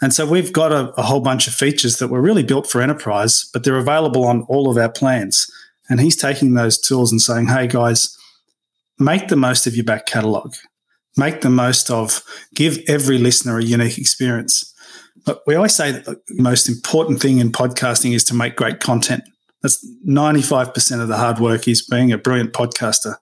And 0.00 0.14
so 0.14 0.26
we've 0.26 0.52
got 0.52 0.72
a, 0.72 0.92
a, 0.96 1.02
whole 1.02 1.20
bunch 1.20 1.48
of 1.48 1.54
features 1.54 1.98
that 1.98 2.08
were 2.08 2.20
really 2.20 2.44
built 2.44 2.68
for 2.68 2.80
enterprise, 2.80 3.48
but 3.52 3.64
they're 3.64 3.76
available 3.76 4.24
on 4.24 4.42
all 4.42 4.70
of 4.70 4.78
our 4.78 4.88
plans. 4.88 5.50
And 5.88 6.00
he's 6.00 6.16
taking 6.16 6.54
those 6.54 6.78
tools 6.78 7.10
and 7.12 7.20
saying, 7.20 7.48
hey 7.48 7.66
guys, 7.66 8.16
make 8.98 9.28
the 9.28 9.36
most 9.36 9.66
of 9.66 9.74
your 9.74 9.84
back 9.84 10.06
catalog. 10.06 10.54
Make 11.16 11.40
the 11.40 11.50
most 11.50 11.90
of, 11.90 12.22
give 12.54 12.78
every 12.86 13.18
listener 13.18 13.58
a 13.58 13.64
unique 13.64 13.98
experience. 13.98 14.74
But 15.24 15.42
we 15.46 15.54
always 15.54 15.74
say 15.74 15.92
that 15.92 16.04
the 16.04 16.42
most 16.42 16.68
important 16.68 17.20
thing 17.20 17.38
in 17.38 17.50
podcasting 17.50 18.14
is 18.14 18.24
to 18.24 18.34
make 18.34 18.56
great 18.56 18.80
content. 18.80 19.24
That's 19.62 19.84
95% 20.06 21.00
of 21.00 21.08
the 21.08 21.16
hard 21.16 21.40
work 21.40 21.66
is 21.66 21.84
being 21.84 22.12
a 22.12 22.18
brilliant 22.18 22.52
podcaster. 22.52 23.16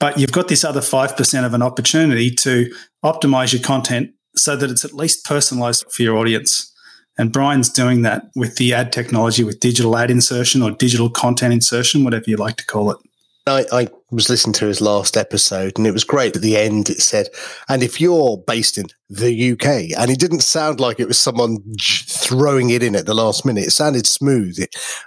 But 0.00 0.18
you've 0.18 0.32
got 0.32 0.48
this 0.48 0.64
other 0.64 0.80
5% 0.80 1.46
of 1.46 1.54
an 1.54 1.62
opportunity 1.62 2.30
to 2.30 2.74
optimize 3.04 3.52
your 3.52 3.62
content 3.62 4.10
so 4.34 4.56
that 4.56 4.70
it's 4.70 4.84
at 4.84 4.92
least 4.92 5.24
personalized 5.24 5.84
for 5.92 6.02
your 6.02 6.16
audience. 6.16 6.73
And 7.16 7.32
Brian's 7.32 7.68
doing 7.68 8.02
that 8.02 8.30
with 8.34 8.56
the 8.56 8.74
ad 8.74 8.92
technology, 8.92 9.44
with 9.44 9.60
digital 9.60 9.96
ad 9.96 10.10
insertion 10.10 10.62
or 10.62 10.72
digital 10.72 11.08
content 11.08 11.52
insertion, 11.52 12.02
whatever 12.02 12.24
you 12.26 12.36
like 12.36 12.56
to 12.56 12.66
call 12.66 12.90
it. 12.90 12.98
I, 13.46 13.66
I, 13.72 13.88
was 14.14 14.30
listening 14.30 14.54
to 14.54 14.66
his 14.66 14.80
last 14.80 15.16
episode 15.16 15.76
and 15.76 15.86
it 15.86 15.92
was 15.92 16.04
great. 16.04 16.36
At 16.36 16.42
the 16.42 16.56
end, 16.56 16.88
it 16.88 17.00
said, 17.00 17.28
and 17.68 17.82
if 17.82 18.00
you're 18.00 18.38
based 18.38 18.78
in 18.78 18.86
the 19.10 19.52
UK, 19.52 19.98
and 19.98 20.10
it 20.10 20.18
didn't 20.18 20.40
sound 20.40 20.80
like 20.80 20.98
it 20.98 21.06
was 21.06 21.18
someone 21.18 21.58
throwing 21.78 22.70
it 22.70 22.82
in 22.82 22.96
at 22.96 23.06
the 23.06 23.14
last 23.14 23.44
minute. 23.44 23.64
It 23.64 23.70
sounded 23.70 24.06
smooth. 24.06 24.58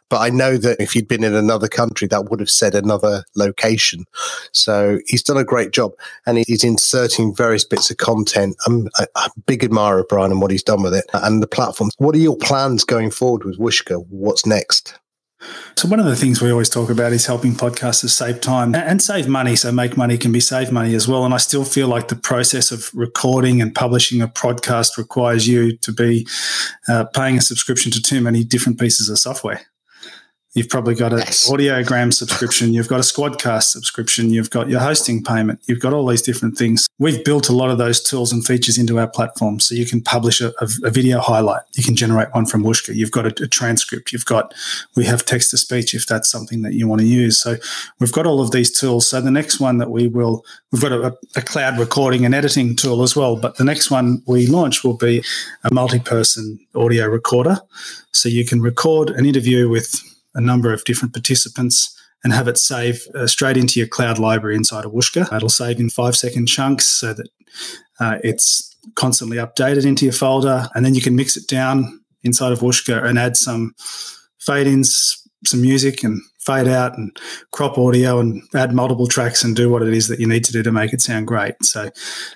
But 0.10 0.22
I 0.22 0.30
know 0.30 0.58
that 0.58 0.80
if 0.80 0.94
he'd 0.94 1.08
been 1.08 1.24
in 1.24 1.34
another 1.34 1.68
country, 1.68 2.08
that 2.10 2.30
would 2.30 2.40
have 2.40 2.50
said 2.50 2.76
another 2.76 3.24
location. 3.36 4.06
So 4.54 5.00
he's 5.08 5.24
done 5.24 5.38
a 5.38 5.44
great 5.44 5.72
job 5.72 5.94
and 6.26 6.38
he's 6.38 6.64
inserting 6.64 7.36
various 7.36 7.66
bits 7.66 7.90
of 7.90 7.98
content. 7.98 8.56
I'm 8.66 8.88
a, 9.00 9.08
a 9.16 9.30
big 9.46 9.64
admirer 9.64 10.00
of 10.00 10.08
Brian 10.08 10.32
and 10.32 10.42
what 10.42 10.52
he's 10.52 10.64
done 10.64 10.84
with 10.84 10.94
it 10.94 11.06
and 11.14 11.42
the 11.42 11.48
platforms. 11.48 11.94
What 11.98 12.16
are 12.16 12.20
your 12.20 12.38
plans 12.38 12.84
going 12.84 13.12
forward 13.12 13.44
with 13.44 13.58
Whooshkaa 13.58 14.06
What's 14.10 14.46
next? 14.46 14.98
So 15.76 15.88
one 15.88 16.00
of 16.00 16.08
the 16.08 16.16
things 16.16 16.42
we 16.42 16.52
always 16.52 16.70
talk 16.70 16.90
about 16.90 17.14
is 17.14 17.28
helping 17.28 17.54
podcasters 17.54 18.10
save 18.10 18.42
time 18.42 18.74
and 18.74 19.00
save 19.02 19.28
money. 19.28 19.56
So 19.56 19.72
make 19.72 19.96
money 19.96 20.18
can 20.18 20.32
be 20.32 20.40
save 20.40 20.72
money 20.72 20.96
as 20.96 21.08
well. 21.08 21.24
And 21.24 21.34
I 21.34 21.38
still 21.38 21.64
feel 21.64 21.88
like 21.88 22.08
the 22.08 22.16
process 22.16 22.72
of 22.72 22.90
recording 22.96 23.62
and 23.62 23.76
publishing 23.76 24.22
a 24.22 24.28
podcast 24.28 24.98
requires 24.98 25.48
you 25.48 25.78
to 25.78 25.92
be 25.94 26.28
uh, 26.88 27.06
paying 27.14 27.38
a 27.38 27.42
subscription 27.42 27.92
to 27.92 28.02
too 28.02 28.22
many 28.22 28.44
different 28.44 28.80
pieces 28.80 29.10
of 29.10 29.20
software. 29.20 29.62
You've 30.58 30.70
probably 30.70 30.96
got 30.96 31.14
an 31.14 31.20
yes. 31.20 31.48
audiogram 31.48 32.12
subscription. 32.12 32.74
You've 32.74 32.88
got 32.88 33.00
a 33.00 33.04
Squadcast 33.04 33.66
subscription. 33.66 34.32
You've 34.32 34.50
got 34.50 34.70
your 34.70 34.80
hosting 34.80 35.24
payment. 35.24 35.62
You've 35.68 35.80
got 35.80 35.94
all 35.94 36.08
these 36.08 36.24
different 36.24 36.58
things. 36.58 36.88
We've 36.98 37.24
built 37.24 37.48
a 37.48 37.54
lot 37.54 37.70
of 37.70 37.78
those 37.78 38.02
tools 38.02 38.32
and 38.32 38.44
features 38.44 38.80
into 38.80 38.98
our 38.98 39.08
platform. 39.08 39.60
So 39.60 39.76
you 39.76 39.86
can 39.86 40.02
publish 40.02 40.42
a, 40.42 40.52
a 40.84 40.90
video 40.90 41.20
highlight. 41.20 41.62
You 41.76 41.84
can 41.84 41.96
generate 41.96 42.30
one 42.34 42.48
from 42.48 42.64
Whooshkaa. 42.64 42.96
You've 42.96 43.12
got 43.12 43.28
a, 43.28 43.44
a, 43.44 43.48
transcript. 43.48 44.12
You've 44.12 44.26
got, 44.26 44.56
we 44.96 45.06
have 45.06 45.26
text 45.26 45.52
to 45.52 45.58
speech 45.58 45.94
if 45.94 46.08
that's 46.08 46.28
something 46.28 46.64
that 46.64 46.74
you 46.74 46.88
want 46.88 47.02
to 47.02 47.08
use. 47.08 47.40
So 47.40 47.58
we've 48.00 48.12
got 48.12 48.26
all 48.26 48.42
of 48.42 48.50
these 48.50 48.72
tools. 48.72 49.08
So 49.08 49.22
the 49.22 49.30
next 49.30 49.60
one 49.60 49.78
that 49.78 49.92
we 49.92 50.08
will, 50.08 50.44
we've 50.72 50.82
got 50.82 50.92
a, 50.92 51.16
a 51.36 51.42
cloud 51.44 51.78
recording 51.78 52.26
and 52.26 52.34
editing 52.34 52.76
tool 52.76 53.04
as 53.04 53.16
well. 53.16 53.36
But 53.36 53.58
the 53.58 53.64
next 53.64 53.92
one 53.92 54.24
we 54.26 54.48
launch 54.48 54.84
will 54.84 54.98
be 54.98 55.24
a 55.64 55.72
multi 55.72 56.00
person 56.00 56.60
audio 56.74 57.06
recorder. 57.06 57.60
So 58.12 58.28
you 58.28 58.44
can 58.44 58.60
record 58.60 59.12
an 59.12 59.24
interview 59.24 59.70
with 59.70 60.02
a 60.38 60.42
number 60.42 60.72
of 60.72 60.86
different 60.86 61.14
participants 61.14 61.94
and 62.24 62.32
have 62.32 62.48
it 62.48 62.58
save 62.58 63.06
uh, 63.16 63.28
straight 63.28 63.58
into 63.58 63.80
your 63.80 63.88
cloud 63.88 64.18
library 64.20 64.56
inside 64.56 64.86
of 64.86 64.92
Whooshkaa. 64.92 65.36
It'll 65.36 65.50
save 65.50 65.80
in 65.80 65.90
five 65.90 66.16
second 66.16 66.48
chunks 66.48 66.86
so 66.86 67.14
that 67.14 67.30
uh, 68.00 68.18
it's 68.24 68.76
constantly 68.96 69.38
updated 69.38 69.86
into 69.86 70.06
your 70.06 70.14
folder. 70.14 70.70
And 70.74 70.86
then 70.86 70.96
you 70.96 71.02
can 71.02 71.16
mix 71.16 71.36
it 71.36 71.48
down 71.48 72.02
inside 72.24 72.54
of 72.54 72.60
Whooshkaa 72.60 73.04
and 73.04 73.20
add 73.20 73.36
some 73.36 73.76
fade 74.40 74.68
ins, 74.68 75.22
some 75.46 75.62
music, 75.62 76.04
and 76.04 76.22
fade 76.40 76.68
out 76.68 76.98
and 76.98 77.16
crop 77.52 77.78
audio 77.78 78.20
and 78.20 78.42
add 78.56 78.74
multiple 78.74 79.08
tracks 79.08 79.44
and 79.44 79.56
do 79.56 79.70
what 79.70 79.82
it 79.82 79.94
is 79.94 80.08
that 80.08 80.20
you 80.20 80.28
need 80.28 80.46
to 80.46 80.54
do 80.54 80.64
to 80.64 80.72
make 80.72 80.94
it 80.94 81.02
sound 81.02 81.28
great. 81.28 81.56
So 81.62 81.90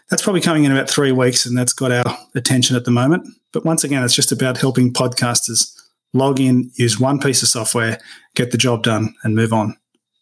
that's 0.09 0.21
probably 0.21 0.41
coming 0.41 0.65
in 0.65 0.71
about 0.71 0.89
three 0.89 1.13
weeks 1.13 1.45
and 1.45 1.57
that's 1.57 1.73
got 1.73 1.91
our 1.91 2.17
attention 2.35 2.75
at 2.75 2.83
the 2.83 2.91
moment. 2.91 3.25
But 3.53 3.65
once 3.65 3.83
again, 3.83 4.03
it's 4.03 4.15
just 4.15 4.31
about 4.31 4.57
helping 4.57 4.91
podcasters 4.91 5.80
log 6.13 6.39
in, 6.39 6.71
use 6.75 6.99
one 6.99 7.19
piece 7.19 7.41
of 7.41 7.49
software, 7.49 7.99
get 8.35 8.51
the 8.51 8.57
job 8.57 8.83
done, 8.83 9.15
and 9.23 9.35
move 9.35 9.53
on. 9.53 9.77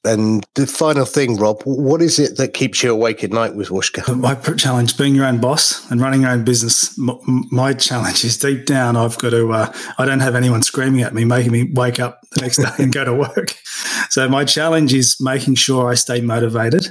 And 0.05 0.45
the 0.55 0.65
final 0.65 1.03
thing, 1.03 1.35
Rob, 1.35 1.61
what 1.63 2.01
is 2.01 2.19
it 2.19 2.37
that 2.37 2.53
keeps 2.53 2.81
you 2.81 2.91
awake 2.91 3.21
at 3.21 3.31
night 3.31 3.55
with 3.55 3.67
Whooshkaa? 3.67 4.17
My 4.19 4.33
challenge, 4.55 4.97
being 4.97 5.13
your 5.13 5.25
own 5.25 5.41
boss 5.41 5.89
and 5.91 5.99
running 5.99 6.21
your 6.21 6.31
own 6.31 6.45
business, 6.45 6.97
my 6.97 7.73
challenge 7.73 8.23
is 8.23 8.37
deep 8.37 8.65
down, 8.65 8.95
I've 8.95 9.17
got 9.17 9.31
to, 9.31 9.51
uh, 9.51 9.73
I 9.97 10.05
don't 10.05 10.21
have 10.21 10.35
anyone 10.35 10.61
screaming 10.61 11.01
at 11.01 11.13
me, 11.13 11.25
making 11.25 11.51
me 11.51 11.69
wake 11.73 11.99
up 11.99 12.21
the 12.31 12.41
next 12.41 12.57
day 12.57 12.71
and 12.77 12.93
go 12.93 13.03
to 13.03 13.13
work. 13.13 13.55
So 14.09 14.27
my 14.27 14.43
challenge 14.43 14.91
is 14.91 15.17
making 15.19 15.55
sure 15.55 15.87
I 15.87 15.93
stay 15.93 16.19
motivated 16.19 16.87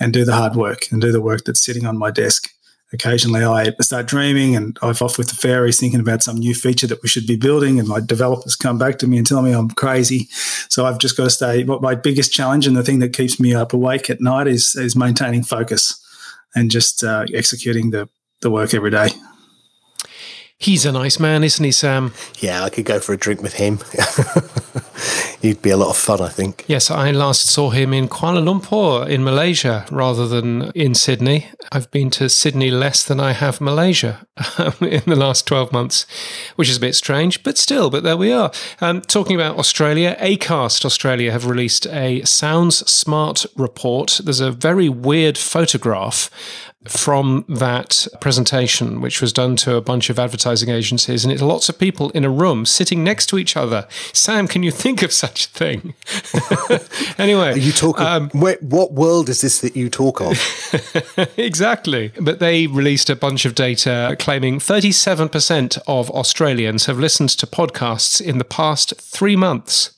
and 0.00 0.12
do 0.12 0.24
the 0.24 0.34
hard 0.34 0.56
work 0.56 0.90
and 0.90 1.00
do 1.00 1.12
the 1.12 1.20
work 1.20 1.44
that's 1.44 1.64
sitting 1.64 1.86
on 1.86 1.96
my 1.96 2.10
desk 2.10 2.50
occasionally 2.92 3.44
I 3.44 3.72
start 3.80 4.06
dreaming 4.06 4.54
and 4.54 4.78
I'm 4.82 4.90
off 4.90 5.18
with 5.18 5.28
the 5.28 5.34
fairies 5.34 5.80
thinking 5.80 6.00
about 6.00 6.22
some 6.22 6.36
new 6.36 6.54
feature 6.54 6.86
that 6.86 7.02
we 7.02 7.08
should 7.08 7.26
be 7.26 7.36
building 7.36 7.78
and 7.78 7.88
my 7.88 8.00
developers 8.00 8.56
come 8.56 8.78
back 8.78 8.98
to 8.98 9.06
me 9.06 9.18
and 9.18 9.26
tell 9.26 9.42
me 9.42 9.52
I'm 9.52 9.70
crazy. 9.70 10.28
So 10.68 10.86
I've 10.86 10.98
just 10.98 11.16
got 11.16 11.24
to 11.24 11.30
stay. 11.30 11.64
What 11.64 11.82
my 11.82 11.94
biggest 11.94 12.32
challenge 12.32 12.66
and 12.66 12.76
the 12.76 12.84
thing 12.84 13.00
that 13.00 13.12
keeps 13.12 13.40
me 13.40 13.54
up 13.54 13.72
awake 13.72 14.08
at 14.08 14.20
night 14.20 14.46
is, 14.46 14.76
is 14.76 14.94
maintaining 14.96 15.42
focus 15.42 16.02
and 16.54 16.70
just 16.70 17.02
uh, 17.02 17.26
executing 17.34 17.90
the, 17.90 18.08
the 18.40 18.50
work 18.50 18.72
every 18.72 18.90
day. 18.90 19.08
He's 20.58 20.86
a 20.86 20.92
nice 20.92 21.20
man, 21.20 21.44
isn't 21.44 21.62
he, 21.64 21.70
Sam? 21.70 22.14
Yeah, 22.38 22.64
I 22.64 22.70
could 22.70 22.86
go 22.86 22.98
for 22.98 23.12
a 23.12 23.18
drink 23.18 23.42
with 23.42 23.54
him. 23.54 23.78
He'd 25.42 25.60
be 25.60 25.68
a 25.68 25.76
lot 25.76 25.90
of 25.90 25.98
fun, 25.98 26.22
I 26.22 26.30
think. 26.30 26.64
Yes, 26.66 26.90
I 26.90 27.10
last 27.10 27.42
saw 27.50 27.68
him 27.68 27.92
in 27.92 28.08
Kuala 28.08 28.42
Lumpur 28.42 29.06
in 29.06 29.22
Malaysia 29.22 29.84
rather 29.90 30.26
than 30.26 30.72
in 30.74 30.94
Sydney. 30.94 31.50
I've 31.70 31.90
been 31.90 32.08
to 32.12 32.30
Sydney 32.30 32.70
less 32.70 33.04
than 33.04 33.20
I 33.20 33.32
have 33.32 33.60
Malaysia 33.60 34.26
in 34.80 35.02
the 35.06 35.14
last 35.14 35.46
12 35.46 35.72
months, 35.72 36.06
which 36.56 36.70
is 36.70 36.78
a 36.78 36.80
bit 36.80 36.94
strange, 36.94 37.42
but 37.42 37.58
still, 37.58 37.90
but 37.90 38.02
there 38.02 38.16
we 38.16 38.32
are. 38.32 38.50
Um, 38.80 39.02
talking 39.02 39.36
about 39.36 39.58
Australia, 39.58 40.16
ACAST 40.20 40.86
Australia 40.86 41.32
have 41.32 41.44
released 41.44 41.86
a 41.88 42.22
Sounds 42.24 42.78
Smart 42.90 43.44
report. 43.56 44.20
There's 44.24 44.40
a 44.40 44.50
very 44.50 44.88
weird 44.88 45.36
photograph 45.36 46.30
from 46.88 47.44
that 47.48 48.06
presentation, 48.20 49.00
which 49.00 49.20
was 49.20 49.32
done 49.32 49.56
to 49.56 49.76
a 49.76 49.80
bunch 49.80 50.10
of 50.10 50.18
advertising 50.18 50.68
agencies, 50.68 51.24
and 51.24 51.32
it's 51.32 51.42
lots 51.42 51.68
of 51.68 51.78
people 51.78 52.10
in 52.10 52.24
a 52.24 52.30
room 52.30 52.66
sitting 52.66 53.04
next 53.04 53.26
to 53.26 53.38
each 53.38 53.56
other. 53.56 53.86
Sam, 54.12 54.48
can 54.48 54.62
you 54.62 54.70
think 54.70 55.02
of 55.02 55.12
such 55.12 55.46
a 55.46 55.48
thing? 55.48 55.94
anyway, 57.18 57.52
Are 57.52 57.58
you 57.58 57.72
talking. 57.72 58.04
Um, 58.04 58.30
wait, 58.34 58.62
what 58.62 58.92
world 58.92 59.28
is 59.28 59.40
this 59.40 59.60
that 59.60 59.76
you 59.76 59.88
talk 59.88 60.20
of? 60.20 60.38
exactly. 61.36 62.12
But 62.20 62.38
they 62.38 62.66
released 62.66 63.10
a 63.10 63.16
bunch 63.16 63.44
of 63.44 63.54
data 63.54 64.16
claiming 64.18 64.58
37% 64.58 65.78
of 65.86 66.10
Australians 66.10 66.86
have 66.86 66.98
listened 66.98 67.30
to 67.30 67.46
podcasts 67.46 68.20
in 68.20 68.38
the 68.38 68.44
past 68.44 68.94
three 69.00 69.36
months. 69.36 69.92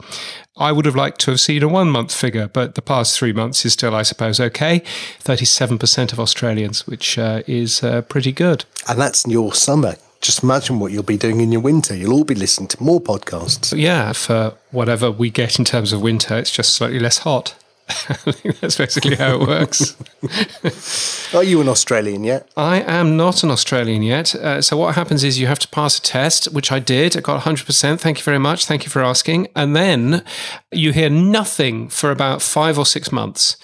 I 0.59 0.73
would 0.73 0.85
have 0.85 0.97
liked 0.97 1.21
to 1.23 1.31
have 1.31 1.41
seen 1.41 1.63
a 1.63 1.69
one 1.69 1.89
month 1.89 2.15
figure, 2.15 2.49
but 2.49 2.75
the 2.75 2.83
past 2.83 3.17
three 3.19 3.33
months 3.33 3.65
is 3.65 3.73
still, 3.73 3.95
I 3.95 4.03
suppose, 4.03 4.41
okay. 4.41 4.81
37% 5.23 6.13
of 6.13 6.21
Australians, 6.21 6.87
which 6.87 7.19
uh, 7.19 7.43
is 7.47 7.83
uh, 7.83 8.03
pretty 8.03 8.33
good. 8.33 8.65
And 8.89 9.01
that's 9.01 9.27
your 9.27 9.55
summer. 9.55 9.95
Just 10.21 10.43
imagine 10.43 10.81
what 10.81 10.91
you'll 10.91 11.05
be 11.05 11.17
doing 11.17 11.41
in 11.41 11.53
your 11.53 11.61
winter. 11.61 11.95
You'll 11.95 12.13
all 12.13 12.25
be 12.25 12.35
listening 12.35 12.69
to 12.69 12.83
more 12.83 13.01
podcasts. 13.01 13.77
Yeah, 13.77 14.13
for 14.13 14.55
whatever 14.73 15.13
we 15.13 15.31
get 15.31 15.61
in 15.61 15.65
terms 15.65 15.93
of 15.93 16.03
winter, 16.03 16.37
it's 16.37 16.51
just 16.51 16.75
slightly 16.75 16.99
less 16.99 17.19
hot. 17.19 17.55
I 18.09 18.33
think 18.33 18.61
that's 18.61 18.77
basically 18.77 19.17
how 19.17 19.41
it 19.41 19.49
works. 19.49 19.97
Are 21.35 21.43
you 21.43 21.61
an 21.63 21.69
Australian 21.69 22.23
yet? 22.23 22.51
I 22.55 22.83
am 22.83 23.17
not 23.17 23.43
an 23.43 23.51
Australian 23.51 24.03
yet. 24.03 24.35
Uh, 24.35 24.61
so 24.61 24.77
what 24.77 24.95
happens 24.95 25.25
is 25.25 25.39
you 25.39 25.47
have 25.47 25.59
to 25.61 25.69
pass 25.69 25.99
a 25.99 26.03
test, 26.03 26.53
which 26.53 26.71
I 26.71 26.81
did. 26.81 27.17
I 27.17 27.21
got 27.21 27.43
100%. 27.43 27.99
Thank 27.99 28.19
you 28.19 28.25
very 28.25 28.39
much. 28.39 28.67
Thank 28.67 28.85
you 28.85 28.91
for 28.91 29.03
asking. 29.03 29.49
And 29.57 29.75
then 29.75 30.23
you 30.71 30.93
hear 30.93 31.09
nothing 31.09 31.89
for 31.89 32.11
about 32.11 32.43
five 32.43 32.79
or 32.79 32.85
six 32.85 33.11
months. 33.11 33.57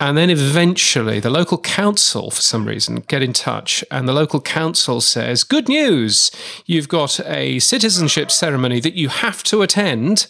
And 0.00 0.16
then 0.16 0.30
eventually 0.30 1.20
the 1.20 1.30
local 1.30 1.58
council, 1.58 2.30
for 2.30 2.40
some 2.40 2.66
reason, 2.66 3.04
get 3.06 3.22
in 3.22 3.34
touch. 3.34 3.84
And 3.90 4.08
the 4.08 4.14
local 4.14 4.40
council 4.40 5.00
says, 5.00 5.44
Good 5.44 5.68
news! 5.68 6.32
You've 6.64 6.88
got 6.88 7.20
a 7.20 7.58
citizenship 7.58 8.30
ceremony 8.30 8.80
that 8.80 8.94
you 8.94 9.10
have 9.10 9.42
to 9.44 9.62
attend 9.62 10.26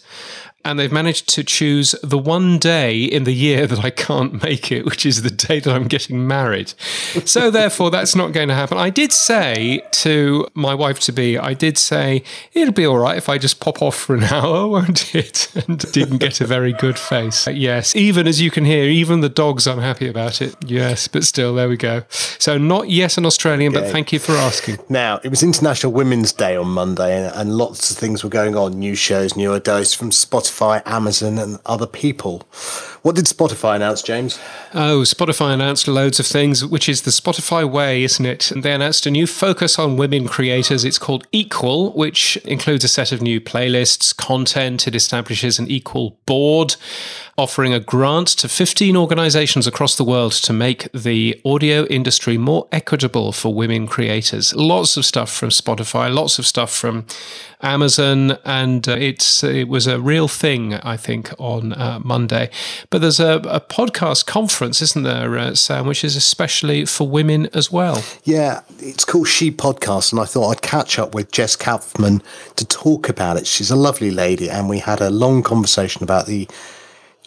and 0.63 0.79
they've 0.79 0.91
managed 0.91 1.29
to 1.29 1.43
choose 1.43 1.95
the 2.03 2.17
one 2.17 2.57
day 2.57 3.03
in 3.03 3.23
the 3.23 3.33
year 3.33 3.67
that 3.67 3.83
I 3.83 3.89
can't 3.89 4.43
make 4.43 4.71
it, 4.71 4.85
which 4.85 5.05
is 5.05 5.21
the 5.21 5.29
day 5.29 5.59
that 5.59 5.73
I'm 5.73 5.87
getting 5.87 6.27
married. 6.27 6.73
So, 7.25 7.51
therefore, 7.51 7.91
that's 7.91 8.15
not 8.15 8.31
going 8.31 8.47
to 8.47 8.55
happen. 8.55 8.77
I 8.77 8.89
did 8.89 9.11
say 9.11 9.81
to 9.91 10.47
my 10.53 10.73
wife 10.73 10.99
to 11.01 11.11
be, 11.11 11.37
I 11.37 11.53
did 11.53 11.77
say, 11.77 12.23
it'll 12.53 12.73
be 12.73 12.85
all 12.85 12.97
right 12.97 13.17
if 13.17 13.29
I 13.29 13.37
just 13.37 13.59
pop 13.59 13.81
off 13.81 13.95
for 13.95 14.15
an 14.15 14.23
hour, 14.31 14.67
won't 14.67 15.15
it? 15.15 15.49
And 15.67 15.79
didn't 15.91 16.17
get 16.17 16.41
a 16.41 16.47
very 16.47 16.73
good 16.73 16.97
face. 16.97 17.45
Yes, 17.47 17.95
even 17.95 18.25
as 18.25 18.41
you 18.41 18.49
can 18.49 18.65
hear, 18.65 18.85
even 18.85 19.21
the 19.21 19.29
dog's 19.29 19.67
unhappy 19.67 20.07
about 20.07 20.41
it. 20.41 20.55
Yes, 20.65 21.07
but 21.07 21.23
still, 21.23 21.53
there 21.53 21.69
we 21.69 21.77
go. 21.77 22.03
So, 22.09 22.57
not 22.57 22.89
yes 22.89 23.17
an 23.17 23.25
Australian, 23.25 23.73
but 23.73 23.91
thank 23.91 24.11
you 24.11 24.17
for 24.17 24.31
asking. 24.31 24.79
Now, 24.89 25.19
it 25.23 25.29
was 25.29 25.43
International 25.43 25.91
Women's 25.91 26.33
Day 26.33 26.55
on 26.55 26.69
Monday, 26.69 27.15
and, 27.15 27.35
and 27.35 27.57
lots 27.57 27.91
of 27.91 27.97
things 27.97 28.23
were 28.23 28.29
going 28.29 28.55
on 28.55 28.79
new 28.79 28.95
shows, 28.95 29.35
newer 29.35 29.59
dose 29.59 29.93
from 29.93 30.09
Spotify. 30.09 30.50
Spotify, 30.51 30.81
Amazon, 30.85 31.37
and 31.37 31.59
other 31.65 31.87
people. 31.87 32.43
What 33.01 33.15
did 33.15 33.25
Spotify 33.25 33.77
announce, 33.77 34.03
James? 34.03 34.39
Oh, 34.75 35.01
Spotify 35.01 35.55
announced 35.55 35.87
loads 35.87 36.19
of 36.19 36.27
things, 36.27 36.63
which 36.63 36.87
is 36.87 37.01
the 37.01 37.09
Spotify 37.09 37.67
way, 37.67 38.03
isn't 38.03 38.25
it? 38.25 38.51
And 38.51 38.61
they 38.61 38.73
announced 38.73 39.07
a 39.07 39.11
new 39.11 39.25
focus 39.25 39.79
on 39.79 39.97
women 39.97 40.27
creators. 40.27 40.85
It's 40.85 40.99
called 40.99 41.25
Equal, 41.31 41.93
which 41.93 42.37
includes 42.37 42.83
a 42.83 42.87
set 42.87 43.11
of 43.11 43.19
new 43.19 43.41
playlists, 43.41 44.15
content. 44.15 44.87
It 44.87 44.93
establishes 44.93 45.57
an 45.57 45.67
equal 45.67 46.19
board, 46.27 46.75
offering 47.39 47.73
a 47.73 47.79
grant 47.79 48.27
to 48.27 48.47
15 48.47 48.95
organizations 48.95 49.65
across 49.65 49.95
the 49.95 50.03
world 50.03 50.33
to 50.33 50.53
make 50.53 50.91
the 50.91 51.41
audio 51.43 51.85
industry 51.85 52.37
more 52.37 52.67
equitable 52.71 53.31
for 53.31 53.51
women 53.51 53.87
creators. 53.87 54.53
Lots 54.53 54.95
of 54.95 55.05
stuff 55.05 55.33
from 55.33 55.49
Spotify, 55.49 56.13
lots 56.13 56.37
of 56.37 56.45
stuff 56.45 56.71
from 56.71 57.07
Amazon, 57.63 58.37
and 58.45 58.87
uh, 58.87 58.93
it's 58.93 59.43
it 59.43 59.67
was 59.67 59.87
a 59.87 59.99
real 59.99 60.27
thing, 60.27 60.75
I 60.75 60.97
think, 60.97 61.31
on 61.39 61.73
uh, 61.73 61.99
Monday. 62.03 62.49
But 62.91 62.99
there's 62.99 63.21
a, 63.21 63.37
a 63.45 63.61
podcast 63.61 64.25
conference, 64.25 64.81
isn't 64.81 65.03
there, 65.03 65.37
uh, 65.37 65.55
Sam, 65.55 65.87
which 65.87 66.03
is 66.03 66.17
especially 66.17 66.83
for 66.83 67.07
women 67.07 67.47
as 67.53 67.71
well? 67.71 68.03
Yeah, 68.25 68.63
it's 68.79 69.05
called 69.05 69.29
She 69.29 69.49
Podcast, 69.49 70.11
and 70.11 70.19
I 70.19 70.25
thought 70.25 70.49
I'd 70.49 70.61
catch 70.61 70.99
up 70.99 71.15
with 71.15 71.31
Jess 71.31 71.55
Kupferman 71.55 72.21
to 72.57 72.65
talk 72.65 73.07
about 73.07 73.37
it. 73.37 73.47
She's 73.47 73.71
a 73.71 73.77
lovely 73.77 74.11
lady, 74.11 74.49
and 74.49 74.67
we 74.67 74.79
had 74.79 74.99
a 74.99 75.09
long 75.09 75.41
conversation 75.41 76.03
about 76.03 76.25
the 76.25 76.49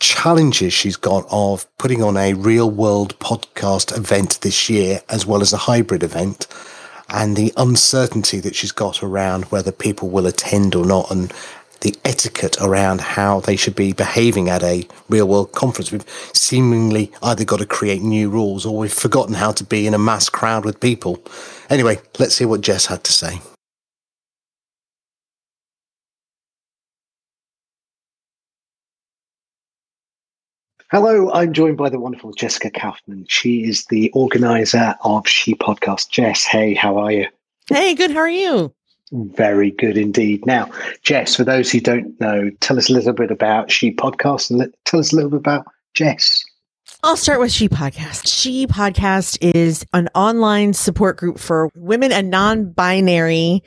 challenges 0.00 0.74
she's 0.74 0.96
got 0.96 1.26
of 1.30 1.66
putting 1.78 2.02
on 2.02 2.18
a 2.18 2.34
real 2.34 2.70
world 2.70 3.18
podcast 3.18 3.96
event 3.96 4.40
this 4.42 4.68
year, 4.68 5.00
as 5.08 5.24
well 5.24 5.40
as 5.40 5.54
a 5.54 5.56
hybrid 5.56 6.02
event 6.02 6.46
and 7.08 7.36
the 7.36 7.52
uncertainty 7.56 8.40
that 8.40 8.54
she's 8.54 8.72
got 8.72 9.02
around 9.02 9.44
whether 9.44 9.70
people 9.70 10.08
will 10.08 10.26
attend 10.26 10.74
or 10.74 10.84
not 10.86 11.10
and 11.10 11.32
the 11.84 11.94
etiquette 12.02 12.56
around 12.62 13.02
how 13.02 13.40
they 13.40 13.56
should 13.56 13.76
be 13.76 13.92
behaving 13.92 14.48
at 14.48 14.62
a 14.62 14.88
real 15.10 15.28
world 15.28 15.52
conference. 15.52 15.92
We've 15.92 16.08
seemingly 16.32 17.12
either 17.22 17.44
got 17.44 17.58
to 17.58 17.66
create 17.66 18.00
new 18.00 18.30
rules 18.30 18.64
or 18.64 18.76
we've 18.76 18.92
forgotten 18.92 19.34
how 19.34 19.52
to 19.52 19.62
be 19.62 19.86
in 19.86 19.92
a 19.92 19.98
mass 19.98 20.30
crowd 20.30 20.64
with 20.64 20.80
people. 20.80 21.22
Anyway, 21.68 22.00
let's 22.18 22.38
hear 22.38 22.48
what 22.48 22.62
Jess 22.62 22.86
had 22.86 23.04
to 23.04 23.12
say. 23.12 23.38
Hello, 30.90 31.30
I'm 31.32 31.52
joined 31.52 31.76
by 31.76 31.90
the 31.90 32.00
wonderful 32.00 32.32
Jessica 32.32 32.70
Kupferman. 32.70 33.26
She 33.28 33.64
is 33.64 33.84
the 33.86 34.10
organizer 34.12 34.94
of 35.02 35.28
She 35.28 35.54
Podcast. 35.54 36.08
Jess, 36.08 36.44
hey, 36.44 36.72
how 36.72 36.96
are 36.96 37.12
you? 37.12 37.26
Hey, 37.68 37.94
good. 37.94 38.10
How 38.10 38.20
are 38.20 38.30
you? 38.30 38.72
Very 39.12 39.70
good 39.70 39.96
indeed. 39.96 40.44
Now, 40.46 40.70
Jess, 41.02 41.36
for 41.36 41.44
those 41.44 41.70
who 41.70 41.80
don't 41.80 42.18
know, 42.20 42.50
tell 42.60 42.78
us 42.78 42.88
a 42.90 42.92
little 42.92 43.12
bit 43.12 43.30
about 43.30 43.70
She 43.70 43.92
Podcast 43.94 44.50
and 44.50 44.58
let, 44.58 44.70
tell 44.84 45.00
us 45.00 45.12
a 45.12 45.16
little 45.16 45.30
bit 45.30 45.38
about 45.38 45.66
Jess. 45.92 46.44
I'll 47.04 47.18
start 47.18 47.38
with 47.38 47.52
She 47.52 47.68
Podcast. 47.68 48.26
She 48.26 48.66
Podcast 48.66 49.36
is 49.42 49.84
an 49.92 50.08
online 50.14 50.72
support 50.72 51.18
group 51.18 51.38
for 51.38 51.68
women 51.74 52.10
and 52.12 52.30
non 52.30 52.70
binary 52.70 53.62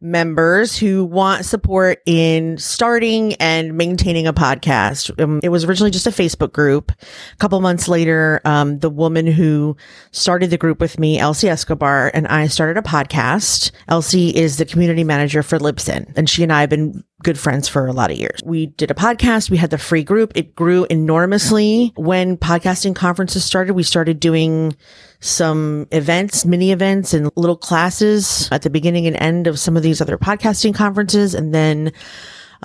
members 0.00 0.76
who 0.76 1.04
want 1.04 1.44
support 1.44 2.00
in 2.06 2.56
starting 2.58 3.34
and 3.34 3.76
maintaining 3.76 4.28
a 4.28 4.32
podcast. 4.32 5.20
Um, 5.20 5.40
it 5.42 5.48
was 5.48 5.64
originally 5.64 5.90
just 5.90 6.06
a 6.06 6.10
Facebook 6.10 6.52
group. 6.52 6.92
A 6.92 7.36
couple 7.38 7.60
months 7.60 7.88
later, 7.88 8.40
um, 8.44 8.78
the 8.78 8.90
woman 8.90 9.26
who 9.26 9.76
started 10.12 10.50
the 10.50 10.58
group 10.58 10.80
with 10.80 10.96
me, 10.96 11.18
Elsie 11.18 11.48
Escobar, 11.48 12.12
and 12.14 12.28
I 12.28 12.46
started 12.46 12.78
a 12.78 12.86
podcast. 12.86 13.72
Elsie 13.88 14.28
is 14.28 14.58
the 14.58 14.64
community 14.64 15.02
manager 15.02 15.42
for 15.42 15.58
Libsyn, 15.58 16.12
and 16.16 16.30
she 16.30 16.44
and 16.44 16.52
I 16.52 16.60
have 16.60 16.70
been 16.70 17.02
good 17.22 17.38
friends 17.38 17.68
for 17.68 17.86
a 17.86 17.92
lot 17.92 18.10
of 18.10 18.18
years. 18.18 18.40
We 18.44 18.66
did 18.66 18.90
a 18.90 18.94
podcast. 18.94 19.50
We 19.50 19.56
had 19.56 19.70
the 19.70 19.78
free 19.78 20.04
group. 20.04 20.32
It 20.34 20.54
grew 20.54 20.84
enormously 20.90 21.92
when 21.96 22.36
podcasting 22.36 22.94
conferences 22.94 23.44
started. 23.44 23.74
We 23.74 23.82
started 23.82 24.20
doing 24.20 24.76
some 25.20 25.86
events, 25.92 26.44
mini 26.44 26.72
events 26.72 27.14
and 27.14 27.30
little 27.36 27.56
classes 27.56 28.48
at 28.52 28.62
the 28.62 28.70
beginning 28.70 29.06
and 29.06 29.16
end 29.16 29.46
of 29.46 29.58
some 29.58 29.76
of 29.76 29.82
these 29.82 30.00
other 30.00 30.18
podcasting 30.18 30.74
conferences. 30.74 31.34
And 31.34 31.54
then 31.54 31.92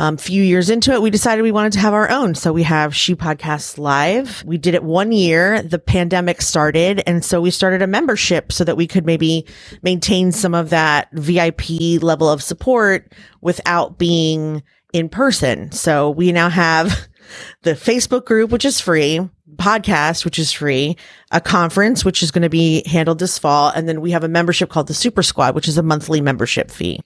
um, 0.01 0.17
few 0.17 0.41
years 0.41 0.71
into 0.71 0.91
it, 0.93 1.01
we 1.03 1.11
decided 1.11 1.43
we 1.43 1.51
wanted 1.51 1.73
to 1.73 1.79
have 1.79 1.93
our 1.93 2.09
own. 2.09 2.33
So 2.33 2.51
we 2.51 2.63
have 2.63 2.95
She 2.95 3.13
Podcasts 3.13 3.77
Live. 3.77 4.43
We 4.43 4.57
did 4.57 4.73
it 4.73 4.83
one 4.83 5.11
year. 5.11 5.61
The 5.61 5.77
pandemic 5.77 6.41
started. 6.41 7.03
And 7.05 7.23
so 7.23 7.39
we 7.39 7.51
started 7.51 7.83
a 7.83 7.87
membership 7.87 8.51
so 8.51 8.63
that 8.63 8.75
we 8.75 8.87
could 8.87 9.05
maybe 9.05 9.45
maintain 9.83 10.31
some 10.31 10.55
of 10.55 10.71
that 10.71 11.09
VIP 11.13 12.01
level 12.01 12.27
of 12.31 12.41
support 12.41 13.13
without 13.41 13.99
being 13.99 14.63
in 14.91 15.07
person. 15.07 15.71
So 15.71 16.09
we 16.09 16.31
now 16.31 16.49
have 16.49 17.07
the 17.61 17.73
Facebook 17.73 18.25
group, 18.25 18.49
which 18.49 18.65
is 18.65 18.81
free 18.81 19.19
podcast, 19.57 20.25
which 20.25 20.39
is 20.39 20.51
free, 20.51 20.97
a 21.29 21.39
conference, 21.39 22.03
which 22.03 22.23
is 22.23 22.31
going 22.31 22.41
to 22.41 22.49
be 22.49 22.81
handled 22.87 23.19
this 23.19 23.37
fall. 23.37 23.69
And 23.69 23.87
then 23.87 24.01
we 24.01 24.09
have 24.11 24.23
a 24.23 24.29
membership 24.29 24.69
called 24.69 24.87
the 24.87 24.95
Super 24.95 25.21
Squad, 25.21 25.53
which 25.53 25.67
is 25.67 25.77
a 25.77 25.83
monthly 25.83 26.21
membership 26.21 26.71
fee. 26.71 27.01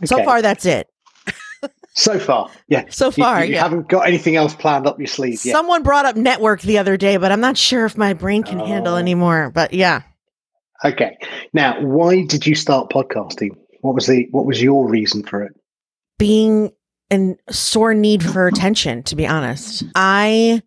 Okay. 0.00 0.06
So 0.06 0.24
far, 0.24 0.42
that's 0.42 0.66
it. 0.66 0.88
So 2.00 2.18
far, 2.18 2.50
yeah. 2.68 2.84
So 2.90 3.10
far, 3.10 3.40
you, 3.40 3.48
you 3.48 3.54
yeah. 3.54 3.62
haven't 3.62 3.88
got 3.88 4.06
anything 4.06 4.36
else 4.36 4.54
planned 4.54 4.86
up 4.86 4.98
your 4.98 5.06
sleeve 5.06 5.44
yet. 5.44 5.52
Someone 5.52 5.82
brought 5.82 6.06
up 6.06 6.16
network 6.16 6.62
the 6.62 6.78
other 6.78 6.96
day, 6.96 7.16
but 7.16 7.30
I'm 7.30 7.40
not 7.40 7.56
sure 7.56 7.84
if 7.84 7.96
my 7.96 8.14
brain 8.14 8.42
can 8.42 8.60
oh. 8.60 8.66
handle 8.66 8.96
anymore. 8.96 9.50
But 9.50 9.74
yeah. 9.74 10.02
Okay. 10.84 11.18
Now, 11.52 11.80
why 11.80 12.24
did 12.24 12.46
you 12.46 12.54
start 12.54 12.90
podcasting? 12.90 13.50
What 13.80 13.94
was 13.94 14.06
the 14.06 14.28
what 14.30 14.46
was 14.46 14.62
your 14.62 14.88
reason 14.88 15.22
for 15.22 15.42
it? 15.42 15.52
Being 16.18 16.72
in 17.10 17.36
sore 17.50 17.94
need 17.94 18.22
for 18.22 18.46
attention, 18.46 19.02
to 19.04 19.16
be 19.16 19.26
honest. 19.26 19.84
I 19.94 20.62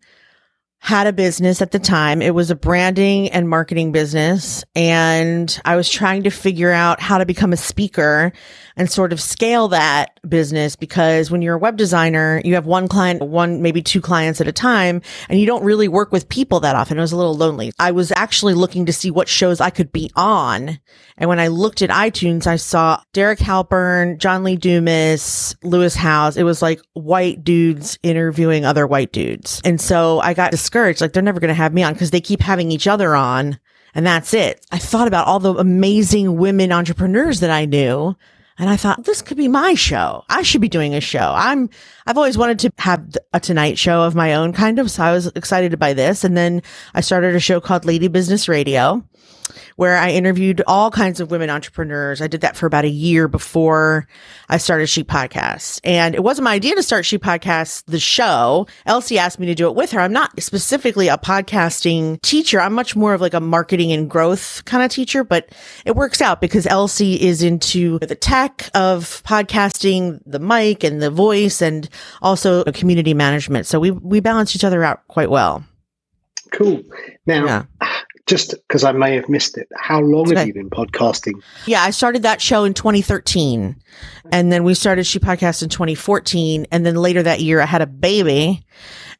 had 0.84 1.06
a 1.06 1.12
business 1.14 1.62
at 1.62 1.70
the 1.70 1.78
time. 1.78 2.20
It 2.20 2.34
was 2.34 2.50
a 2.50 2.54
branding 2.54 3.30
and 3.30 3.48
marketing 3.48 3.90
business. 3.90 4.62
And 4.76 5.58
I 5.64 5.76
was 5.76 5.88
trying 5.88 6.24
to 6.24 6.30
figure 6.30 6.70
out 6.70 7.00
how 7.00 7.16
to 7.16 7.24
become 7.24 7.54
a 7.54 7.56
speaker 7.56 8.34
and 8.76 8.90
sort 8.90 9.12
of 9.12 9.20
scale 9.20 9.68
that 9.68 10.18
business 10.28 10.76
because 10.76 11.30
when 11.30 11.42
you're 11.42 11.54
a 11.54 11.58
web 11.58 11.76
designer, 11.76 12.40
you 12.44 12.54
have 12.54 12.66
one 12.66 12.88
client, 12.88 13.22
one, 13.22 13.62
maybe 13.62 13.82
two 13.82 14.00
clients 14.00 14.40
at 14.40 14.48
a 14.48 14.52
time, 14.52 15.00
and 15.28 15.38
you 15.38 15.46
don't 15.46 15.64
really 15.64 15.88
work 15.88 16.12
with 16.12 16.28
people 16.28 16.60
that 16.60 16.74
often. 16.74 16.98
It 16.98 17.00
was 17.00 17.12
a 17.12 17.16
little 17.16 17.36
lonely. 17.36 17.72
I 17.78 17.92
was 17.92 18.12
actually 18.16 18.54
looking 18.54 18.86
to 18.86 18.92
see 18.92 19.10
what 19.10 19.28
shows 19.28 19.60
I 19.60 19.70
could 19.70 19.92
be 19.92 20.10
on. 20.16 20.78
And 21.16 21.28
when 21.28 21.38
I 21.38 21.48
looked 21.48 21.82
at 21.82 21.90
iTunes, 21.90 22.46
I 22.46 22.56
saw 22.56 23.00
Derek 23.12 23.38
Halpern, 23.38 24.18
John 24.18 24.42
Lee 24.42 24.56
Dumas, 24.56 25.54
Lewis 25.62 25.94
Howes. 25.94 26.36
It 26.36 26.42
was 26.42 26.60
like 26.60 26.80
white 26.94 27.44
dudes 27.44 27.98
interviewing 28.02 28.64
other 28.64 28.86
white 28.86 29.12
dudes. 29.12 29.60
And 29.64 29.80
so 29.80 30.20
I 30.20 30.34
got 30.34 30.50
discouraged. 30.50 31.00
Like 31.00 31.12
they're 31.12 31.22
never 31.22 31.40
going 31.40 31.48
to 31.48 31.54
have 31.54 31.72
me 31.72 31.84
on 31.84 31.92
because 31.92 32.10
they 32.10 32.20
keep 32.20 32.40
having 32.40 32.72
each 32.72 32.88
other 32.88 33.14
on. 33.14 33.60
And 33.94 34.04
that's 34.04 34.34
it. 34.34 34.66
I 34.72 34.78
thought 34.78 35.06
about 35.06 35.28
all 35.28 35.38
the 35.38 35.54
amazing 35.54 36.36
women 36.36 36.72
entrepreneurs 36.72 37.38
that 37.40 37.50
I 37.50 37.64
knew 37.64 38.16
and 38.58 38.70
I 38.70 38.76
thought 38.76 39.04
this 39.04 39.20
could 39.20 39.36
be 39.36 39.48
my 39.48 39.74
show. 39.74 40.24
I 40.28 40.42
should 40.42 40.60
be 40.60 40.68
doing 40.68 40.94
a 40.94 41.00
show. 41.00 41.32
I'm, 41.34 41.68
I've 42.06 42.16
always 42.16 42.38
wanted 42.38 42.60
to 42.60 42.72
have 42.78 43.16
a 43.32 43.40
tonight 43.40 43.78
show 43.78 44.02
of 44.02 44.14
my 44.14 44.34
own 44.34 44.52
kind 44.52 44.78
of. 44.78 44.90
So 44.90 45.02
I 45.02 45.12
was 45.12 45.26
excited 45.34 45.76
by 45.78 45.92
this. 45.92 46.22
And 46.22 46.36
then 46.36 46.62
I 46.94 47.00
started 47.00 47.34
a 47.34 47.40
show 47.40 47.60
called 47.60 47.84
Lady 47.84 48.06
Business 48.06 48.48
Radio. 48.48 49.04
Where 49.76 49.96
I 49.96 50.10
interviewed 50.10 50.62
all 50.66 50.90
kinds 50.90 51.20
of 51.20 51.30
women 51.30 51.50
entrepreneurs. 51.50 52.20
I 52.20 52.26
did 52.26 52.42
that 52.42 52.56
for 52.56 52.66
about 52.66 52.84
a 52.84 52.88
year 52.88 53.28
before 53.28 54.06
I 54.48 54.58
started 54.58 54.88
She 54.88 55.04
Podcast. 55.04 55.80
And 55.84 56.14
it 56.14 56.22
wasn't 56.22 56.44
my 56.44 56.54
idea 56.54 56.74
to 56.74 56.82
start 56.82 57.04
She 57.04 57.18
Podcast, 57.18 57.84
the 57.86 57.98
show. 57.98 58.66
Elsie 58.86 59.18
asked 59.18 59.38
me 59.38 59.46
to 59.46 59.54
do 59.54 59.68
it 59.68 59.74
with 59.74 59.92
her. 59.92 60.00
I'm 60.00 60.12
not 60.12 60.40
specifically 60.40 61.08
a 61.08 61.18
podcasting 61.18 62.20
teacher. 62.22 62.60
I'm 62.60 62.72
much 62.72 62.94
more 62.94 63.14
of 63.14 63.20
like 63.20 63.34
a 63.34 63.40
marketing 63.40 63.92
and 63.92 64.08
growth 64.08 64.64
kind 64.64 64.82
of 64.82 64.90
teacher, 64.90 65.24
but 65.24 65.48
it 65.84 65.96
works 65.96 66.20
out 66.20 66.40
because 66.40 66.66
Elsie 66.66 67.20
is 67.20 67.42
into 67.42 67.98
the 68.00 68.14
tech 68.14 68.70
of 68.74 69.22
podcasting, 69.24 70.20
the 70.24 70.38
mic 70.38 70.84
and 70.84 71.02
the 71.02 71.10
voice 71.10 71.60
and 71.60 71.88
also 72.22 72.64
community 72.64 73.14
management. 73.14 73.66
So 73.66 73.80
we, 73.80 73.90
we 73.90 74.20
balance 74.20 74.54
each 74.54 74.64
other 74.64 74.84
out 74.84 75.06
quite 75.08 75.30
well. 75.30 75.64
Cool. 76.52 76.82
Now, 77.26 77.44
yeah 77.80 77.94
just 78.26 78.54
because 78.68 78.84
I 78.84 78.92
may 78.92 79.14
have 79.14 79.28
missed 79.28 79.58
it, 79.58 79.68
how 79.76 80.00
long 80.00 80.34
have 80.34 80.46
you 80.46 80.54
been 80.54 80.70
podcasting? 80.70 81.42
Yeah, 81.66 81.82
I 81.82 81.90
started 81.90 82.22
that 82.22 82.40
show 82.40 82.64
in 82.64 82.72
2013. 82.72 83.76
And 84.32 84.52
then 84.52 84.64
we 84.64 84.74
started 84.74 85.04
She 85.04 85.18
Podcast 85.18 85.62
in 85.62 85.68
2014. 85.68 86.66
And 86.70 86.86
then 86.86 86.96
later 86.96 87.22
that 87.22 87.40
year, 87.40 87.60
I 87.60 87.66
had 87.66 87.82
a 87.82 87.86
baby. 87.86 88.64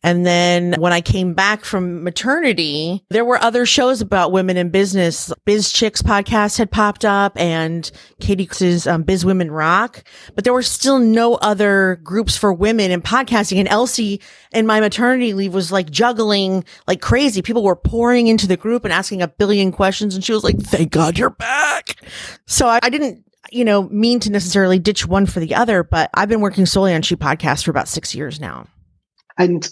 And 0.04 0.26
then 0.26 0.74
when 0.78 0.92
I 0.92 1.00
came 1.00 1.32
back 1.32 1.64
from 1.64 2.04
maternity, 2.04 3.02
there 3.08 3.24
were 3.24 3.42
other 3.42 3.64
shows 3.64 4.02
about 4.02 4.32
women 4.32 4.58
in 4.58 4.68
business. 4.68 5.32
Biz 5.46 5.72
Chicks 5.72 6.02
podcast 6.02 6.58
had 6.58 6.70
popped 6.70 7.06
up 7.06 7.32
and 7.40 7.90
Katie's 8.20 8.86
um, 8.86 9.02
Biz 9.02 9.24
Women 9.24 9.50
Rock, 9.50 10.04
but 10.34 10.44
there 10.44 10.52
were 10.52 10.62
still 10.62 10.98
no 10.98 11.36
other 11.36 11.98
groups 12.04 12.36
for 12.36 12.52
women 12.52 12.90
in 12.90 13.00
podcasting. 13.00 13.58
And 13.58 13.68
Elsie 13.68 14.20
in 14.52 14.66
my 14.66 14.78
maternity 14.78 15.32
leave 15.32 15.54
was 15.54 15.72
like 15.72 15.90
juggling 15.90 16.66
like 16.86 17.00
crazy. 17.00 17.40
People 17.40 17.64
were 17.64 17.74
pouring 17.74 18.26
into 18.26 18.46
the 18.46 18.58
group 18.58 18.84
and 18.84 18.92
asking 18.92 19.22
a 19.22 19.28
billion 19.28 19.72
questions. 19.72 20.14
And 20.14 20.22
she 20.22 20.34
was 20.34 20.44
like, 20.44 20.58
thank 20.58 20.92
God 20.92 21.18
you're 21.18 21.30
back. 21.30 21.96
So 22.46 22.68
I, 22.68 22.78
I 22.82 22.90
didn't 22.90 23.24
you 23.50 23.64
know, 23.64 23.84
mean 23.88 24.20
to 24.20 24.30
necessarily 24.30 24.78
ditch 24.78 25.06
one 25.06 25.24
for 25.24 25.40
the 25.40 25.54
other, 25.54 25.82
but 25.82 26.10
I've 26.12 26.28
been 26.28 26.40
working 26.40 26.66
solely 26.66 26.92
on 26.92 27.02
She 27.02 27.16
Podcast 27.16 27.64
for 27.64 27.70
about 27.70 27.88
six 27.88 28.14
years 28.14 28.40
now. 28.40 28.66
And 29.38 29.68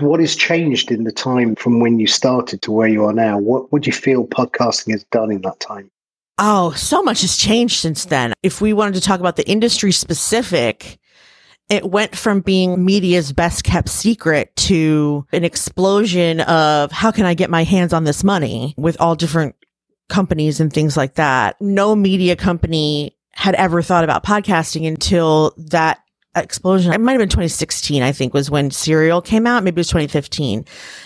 what 0.00 0.20
has 0.20 0.34
changed 0.34 0.90
in 0.90 1.04
the 1.04 1.12
time 1.12 1.54
from 1.54 1.80
when 1.80 1.98
you 1.98 2.06
started 2.06 2.62
to 2.62 2.72
where 2.72 2.88
you 2.88 3.04
are 3.04 3.12
now? 3.12 3.38
What 3.38 3.72
would 3.72 3.86
you 3.86 3.92
feel 3.92 4.26
podcasting 4.26 4.92
has 4.92 5.04
done 5.04 5.30
in 5.30 5.42
that 5.42 5.60
time? 5.60 5.90
Oh, 6.38 6.72
so 6.72 7.02
much 7.02 7.20
has 7.20 7.36
changed 7.36 7.78
since 7.78 8.06
then. 8.06 8.32
If 8.42 8.60
we 8.60 8.72
wanted 8.72 8.94
to 8.94 9.00
talk 9.00 9.20
about 9.20 9.36
the 9.36 9.48
industry 9.48 9.92
specific, 9.92 10.98
it 11.68 11.90
went 11.90 12.16
from 12.16 12.40
being 12.40 12.84
media's 12.84 13.32
best 13.32 13.64
kept 13.64 13.88
secret 13.88 14.54
to 14.56 15.26
an 15.32 15.44
explosion 15.44 16.40
of 16.40 16.90
how 16.90 17.10
can 17.10 17.24
I 17.24 17.34
get 17.34 17.50
my 17.50 17.64
hands 17.64 17.92
on 17.92 18.04
this 18.04 18.24
money 18.24 18.74
with 18.76 19.00
all 19.00 19.14
different 19.14 19.54
companies 20.08 20.60
and 20.60 20.72
things 20.72 20.96
like 20.96 21.14
that. 21.14 21.60
No 21.60 21.94
media 21.94 22.36
company 22.36 23.16
had 23.32 23.54
ever 23.54 23.82
thought 23.82 24.04
about 24.04 24.24
podcasting 24.24 24.86
until 24.86 25.54
that 25.56 26.03
explosion. 26.36 26.92
It 26.92 27.00
might 27.00 27.12
have 27.12 27.20
been 27.20 27.28
2016, 27.28 28.02
I 28.02 28.12
think, 28.12 28.34
was 28.34 28.50
when 28.50 28.70
Serial 28.70 29.22
came 29.22 29.46
out. 29.46 29.62
Maybe 29.62 29.76
it 29.76 29.80
was 29.80 29.88
2015. 29.88 30.64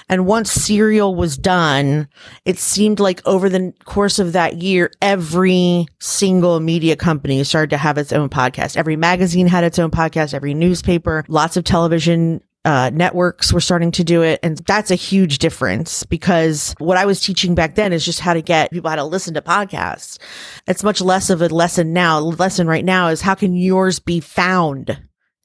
And 0.09 0.27
once 0.27 0.51
Serial 0.51 1.15
was 1.15 1.37
done, 1.37 2.09
it 2.45 2.59
seemed 2.59 3.01
like 3.01 3.27
over 3.27 3.49
the 3.49 3.73
course 3.85 4.19
of 4.19 4.33
that 4.33 4.57
year, 4.57 4.91
every 5.03 5.87
single 6.01 6.61
media 6.61 6.97
company 6.97 7.43
started 7.45 7.71
to 7.71 7.77
have 7.77 7.99
its 7.99 8.13
own 8.13 8.29
podcast. 8.29 8.77
Every 8.77 8.97
magazine 8.97 9.47
had 9.47 9.65
its 9.65 9.79
own 9.79 9.91
podcast, 9.91 10.35
every 10.35 10.55
newspaper, 10.55 11.25
lots 11.29 11.57
of 11.57 11.65
television 11.65 12.41
uh, 12.65 12.91
networks 12.93 13.53
were 13.53 13.61
starting 13.61 13.91
to 13.93 14.05
do 14.05 14.23
it. 14.23 14.41
And 14.43 14.59
that's 14.59 14.91
a 14.91 14.95
huge 14.95 15.39
difference 15.39 16.03
because 16.05 16.75
what 16.79 16.99
I 16.99 17.07
was 17.07 17.21
teaching 17.21 17.55
back 17.55 17.77
then 17.77 17.93
is 17.93 18.05
just 18.05 18.21
how 18.21 18.35
to 18.35 18.43
get 18.43 18.71
people 18.71 18.91
how 18.91 18.97
to 18.97 19.05
listen 19.05 19.33
to 19.35 19.43
podcasts. 19.43 20.19
It's 20.67 20.85
much 20.85 21.01
less 21.01 21.31
of 21.31 21.41
a 21.41 21.49
lesson 21.49 21.93
now. 21.93 22.19
Lesson 22.19 22.67
right 22.67 22.85
now 22.85 23.09
is 23.09 23.23
how 23.23 23.35
can 23.35 23.55
yours 23.55 24.01
be 24.01 24.21
found? 24.21 24.99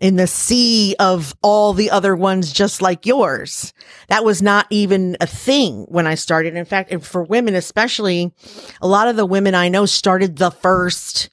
In 0.04 0.18
the 0.18 0.28
sea 0.28 0.94
of 1.00 1.34
all 1.42 1.72
the 1.72 1.90
other 1.90 2.14
ones 2.14 2.52
just 2.52 2.82
like 2.82 3.06
yours. 3.06 3.74
That 4.10 4.26
was 4.26 4.42
not 4.42 4.68
even 4.70 5.16
a 5.22 5.26
thing 5.26 5.86
when 5.88 6.06
I 6.06 6.16
started. 6.16 6.58
In 6.58 6.66
fact, 6.66 6.92
and 6.92 7.02
for 7.02 7.24
women 7.24 7.56
especially, 7.56 8.34
a 8.82 8.88
lot 8.88 9.08
of 9.08 9.16
the 9.16 9.26
women 9.26 9.56
I 9.56 9.70
know 9.70 9.86
started 9.86 10.36
the 10.36 10.52
first 10.52 11.30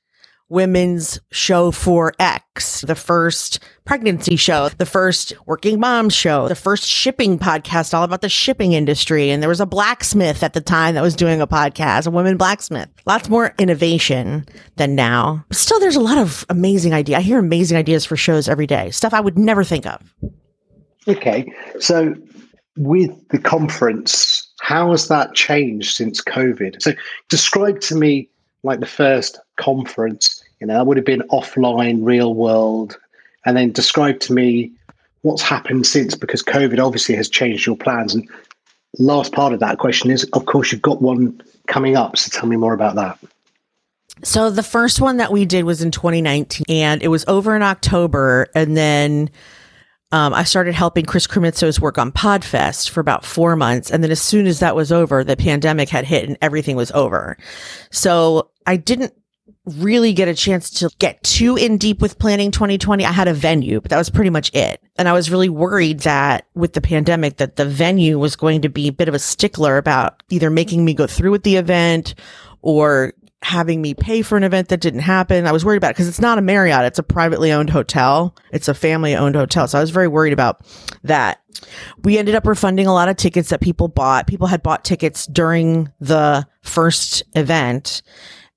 women's 0.50 1.20
show 1.30 1.70
for 1.70 2.12
X, 2.18 2.82
the 2.82 2.94
first 2.94 3.60
pregnancy 3.84 4.36
show, 4.36 4.68
the 4.68 4.84
first 4.84 5.32
working 5.46 5.80
mom 5.80 6.10
show, 6.10 6.48
the 6.48 6.54
first 6.54 6.86
shipping 6.86 7.38
podcast 7.38 7.94
all 7.94 8.02
about 8.02 8.20
the 8.20 8.28
shipping 8.28 8.72
industry. 8.72 9.30
And 9.30 9.42
there 9.42 9.48
was 9.48 9.60
a 9.60 9.66
blacksmith 9.66 10.42
at 10.42 10.52
the 10.52 10.60
time 10.60 10.96
that 10.96 11.02
was 11.02 11.16
doing 11.16 11.40
a 11.40 11.46
podcast, 11.46 12.06
a 12.06 12.10
women 12.10 12.36
blacksmith. 12.36 12.88
Lots 13.06 13.28
more 13.28 13.54
innovation 13.58 14.44
than 14.76 14.94
now. 14.94 15.44
But 15.48 15.56
Still, 15.56 15.80
there's 15.80 15.96
a 15.96 16.00
lot 16.00 16.18
of 16.18 16.44
amazing 16.48 16.92
idea. 16.92 17.18
I 17.18 17.20
hear 17.20 17.38
amazing 17.38 17.78
ideas 17.78 18.04
for 18.04 18.16
shows 18.16 18.48
every 18.48 18.66
day, 18.66 18.90
stuff 18.90 19.14
I 19.14 19.20
would 19.20 19.38
never 19.38 19.64
think 19.64 19.86
of. 19.86 20.14
Okay. 21.06 21.50
So 21.78 22.14
with 22.76 23.10
the 23.28 23.38
conference, 23.38 24.52
how 24.60 24.90
has 24.90 25.08
that 25.08 25.34
changed 25.34 25.94
since 25.94 26.20
COVID? 26.20 26.82
So 26.82 26.92
describe 27.28 27.80
to 27.82 27.94
me 27.94 28.28
like 28.62 28.80
the 28.80 28.86
first 28.86 29.38
conference, 29.60 30.42
you 30.60 30.66
know, 30.66 30.74
that 30.74 30.86
would 30.86 30.96
have 30.96 31.06
been 31.06 31.22
offline, 31.30 32.00
real 32.02 32.34
world, 32.34 32.98
and 33.44 33.56
then 33.56 33.72
describe 33.72 34.20
to 34.20 34.32
me 34.32 34.72
what's 35.22 35.42
happened 35.42 35.86
since 35.86 36.14
because 36.14 36.42
COVID 36.42 36.84
obviously 36.84 37.14
has 37.14 37.28
changed 37.28 37.66
your 37.66 37.76
plans. 37.76 38.14
And 38.14 38.28
last 38.98 39.32
part 39.32 39.52
of 39.52 39.60
that 39.60 39.78
question 39.78 40.10
is, 40.10 40.24
of 40.32 40.46
course, 40.46 40.72
you've 40.72 40.82
got 40.82 41.02
one 41.02 41.40
coming 41.66 41.96
up. 41.96 42.16
So 42.16 42.30
tell 42.30 42.48
me 42.48 42.56
more 42.56 42.74
about 42.74 42.96
that. 42.96 43.18
So 44.22 44.50
the 44.50 44.62
first 44.62 45.00
one 45.00 45.16
that 45.18 45.32
we 45.32 45.46
did 45.46 45.64
was 45.64 45.82
in 45.82 45.90
2019 45.90 46.64
and 46.68 47.02
it 47.02 47.08
was 47.08 47.24
over 47.26 47.56
in 47.56 47.62
October. 47.62 48.48
And 48.54 48.76
then 48.76 49.30
um, 50.12 50.34
I 50.34 50.44
started 50.44 50.74
helping 50.74 51.06
Chris 51.06 51.26
Krimitsos 51.26 51.80
work 51.80 51.96
on 51.96 52.12
Podfest 52.12 52.90
for 52.90 53.00
about 53.00 53.24
four 53.24 53.56
months. 53.56 53.90
And 53.90 54.02
then 54.02 54.10
as 54.10 54.20
soon 54.20 54.46
as 54.46 54.58
that 54.58 54.76
was 54.76 54.92
over, 54.92 55.22
the 55.24 55.36
pandemic 55.36 55.88
had 55.88 56.04
hit 56.04 56.28
and 56.28 56.36
everything 56.42 56.76
was 56.76 56.90
over. 56.92 57.38
So 57.90 58.50
I 58.66 58.76
didn't 58.76 59.14
really 59.66 60.12
get 60.12 60.28
a 60.28 60.34
chance 60.34 60.70
to 60.70 60.90
get 60.98 61.22
too 61.22 61.56
in 61.56 61.76
deep 61.76 62.00
with 62.00 62.18
planning 62.18 62.50
2020. 62.50 63.04
I 63.04 63.12
had 63.12 63.28
a 63.28 63.34
venue, 63.34 63.80
but 63.80 63.90
that 63.90 63.98
was 63.98 64.10
pretty 64.10 64.30
much 64.30 64.52
it. 64.54 64.82
And 64.96 65.08
I 65.08 65.12
was 65.12 65.30
really 65.30 65.48
worried 65.48 66.00
that 66.00 66.46
with 66.54 66.72
the 66.72 66.80
pandemic 66.80 67.36
that 67.36 67.56
the 67.56 67.66
venue 67.66 68.18
was 68.18 68.36
going 68.36 68.62
to 68.62 68.68
be 68.68 68.88
a 68.88 68.92
bit 68.92 69.08
of 69.08 69.14
a 69.14 69.18
stickler 69.18 69.76
about 69.76 70.22
either 70.30 70.50
making 70.50 70.84
me 70.84 70.94
go 70.94 71.06
through 71.06 71.30
with 71.30 71.42
the 71.42 71.56
event 71.56 72.14
or 72.62 73.12
having 73.42 73.80
me 73.80 73.94
pay 73.94 74.20
for 74.22 74.36
an 74.36 74.44
event 74.44 74.68
that 74.68 74.80
didn't 74.80 75.00
happen. 75.00 75.46
I 75.46 75.52
was 75.52 75.64
worried 75.64 75.78
about 75.78 75.90
it 75.90 75.94
because 75.94 76.08
it's 76.08 76.20
not 76.20 76.38
a 76.38 76.42
Marriott. 76.42 76.84
It's 76.84 76.98
a 76.98 77.02
privately 77.02 77.52
owned 77.52 77.70
hotel. 77.70 78.36
It's 78.52 78.68
a 78.68 78.74
family 78.74 79.14
owned 79.14 79.34
hotel. 79.34 79.66
So 79.66 79.78
I 79.78 79.80
was 79.80 79.90
very 79.90 80.08
worried 80.08 80.34
about 80.34 80.66
that. 81.04 81.40
We 82.02 82.18
ended 82.18 82.34
up 82.34 82.46
refunding 82.46 82.86
a 82.86 82.92
lot 82.92 83.08
of 83.08 83.16
tickets 83.16 83.48
that 83.50 83.60
people 83.60 83.88
bought. 83.88 84.26
People 84.26 84.46
had 84.46 84.62
bought 84.62 84.84
tickets 84.84 85.26
during 85.26 85.90
the 86.00 86.46
first 86.62 87.22
event. 87.34 88.02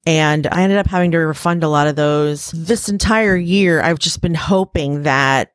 And 0.05 0.47
I 0.47 0.63
ended 0.63 0.77
up 0.77 0.87
having 0.87 1.11
to 1.11 1.17
refund 1.17 1.63
a 1.63 1.69
lot 1.69 1.87
of 1.87 1.95
those. 1.95 2.51
This 2.51 2.89
entire 2.89 3.35
year, 3.35 3.81
I've 3.81 3.99
just 3.99 4.21
been 4.21 4.35
hoping 4.35 5.03
that 5.03 5.53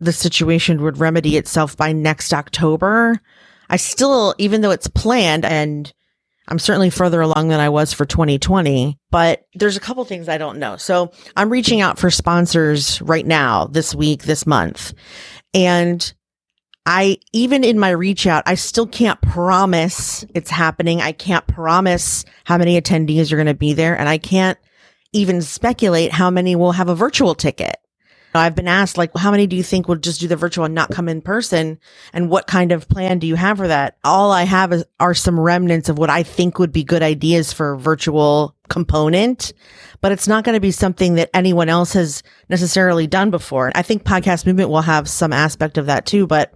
the 0.00 0.12
situation 0.12 0.82
would 0.82 0.98
remedy 0.98 1.36
itself 1.36 1.76
by 1.76 1.92
next 1.92 2.32
October. 2.32 3.20
I 3.68 3.76
still, 3.76 4.34
even 4.38 4.60
though 4.60 4.70
it's 4.70 4.88
planned 4.88 5.44
and 5.44 5.92
I'm 6.48 6.58
certainly 6.58 6.90
further 6.90 7.20
along 7.20 7.48
than 7.48 7.60
I 7.60 7.68
was 7.68 7.92
for 7.92 8.06
2020, 8.06 8.98
but 9.10 9.44
there's 9.54 9.76
a 9.76 9.80
couple 9.80 10.04
things 10.04 10.28
I 10.28 10.38
don't 10.38 10.58
know. 10.58 10.76
So 10.76 11.12
I'm 11.36 11.50
reaching 11.50 11.80
out 11.80 11.98
for 11.98 12.10
sponsors 12.10 13.02
right 13.02 13.26
now, 13.26 13.66
this 13.66 13.94
week, 13.94 14.22
this 14.22 14.46
month. 14.46 14.94
And 15.52 16.12
I, 16.90 17.18
even 17.34 17.64
in 17.64 17.78
my 17.78 17.90
reach 17.90 18.26
out, 18.26 18.44
I 18.46 18.54
still 18.54 18.86
can't 18.86 19.20
promise 19.20 20.24
it's 20.34 20.48
happening. 20.48 21.02
I 21.02 21.12
can't 21.12 21.46
promise 21.46 22.24
how 22.44 22.56
many 22.56 22.80
attendees 22.80 23.30
are 23.30 23.36
going 23.36 23.46
to 23.46 23.52
be 23.52 23.74
there. 23.74 23.94
And 23.94 24.08
I 24.08 24.16
can't 24.16 24.58
even 25.12 25.42
speculate 25.42 26.12
how 26.12 26.30
many 26.30 26.56
will 26.56 26.72
have 26.72 26.88
a 26.88 26.94
virtual 26.94 27.34
ticket. 27.34 27.76
I've 28.34 28.54
been 28.54 28.68
asked, 28.68 28.96
like, 28.96 29.10
how 29.14 29.30
many 29.30 29.46
do 29.46 29.54
you 29.56 29.62
think 29.62 29.86
will 29.86 29.96
just 29.96 30.20
do 30.20 30.28
the 30.28 30.36
virtual 30.36 30.64
and 30.64 30.74
not 30.74 30.90
come 30.90 31.10
in 31.10 31.20
person? 31.20 31.78
And 32.14 32.30
what 32.30 32.46
kind 32.46 32.72
of 32.72 32.88
plan 32.88 33.18
do 33.18 33.26
you 33.26 33.34
have 33.34 33.58
for 33.58 33.68
that? 33.68 33.98
All 34.02 34.32
I 34.32 34.44
have 34.44 34.72
is, 34.72 34.84
are 34.98 35.14
some 35.14 35.38
remnants 35.38 35.90
of 35.90 35.98
what 35.98 36.08
I 36.08 36.22
think 36.22 36.58
would 36.58 36.72
be 36.72 36.84
good 36.84 37.02
ideas 37.02 37.52
for 37.52 37.76
virtual 37.76 38.54
component, 38.68 39.52
but 40.00 40.12
it's 40.12 40.28
not 40.28 40.44
going 40.44 40.54
to 40.54 40.60
be 40.60 40.70
something 40.70 41.16
that 41.16 41.30
anyone 41.34 41.68
else 41.68 41.92
has 41.92 42.22
necessarily 42.48 43.06
done 43.06 43.30
before. 43.30 43.72
I 43.74 43.82
think 43.82 44.04
podcast 44.04 44.46
movement 44.46 44.70
will 44.70 44.82
have 44.82 45.08
some 45.08 45.32
aspect 45.34 45.76
of 45.76 45.86
that 45.86 46.06
too, 46.06 46.26
but 46.26 46.54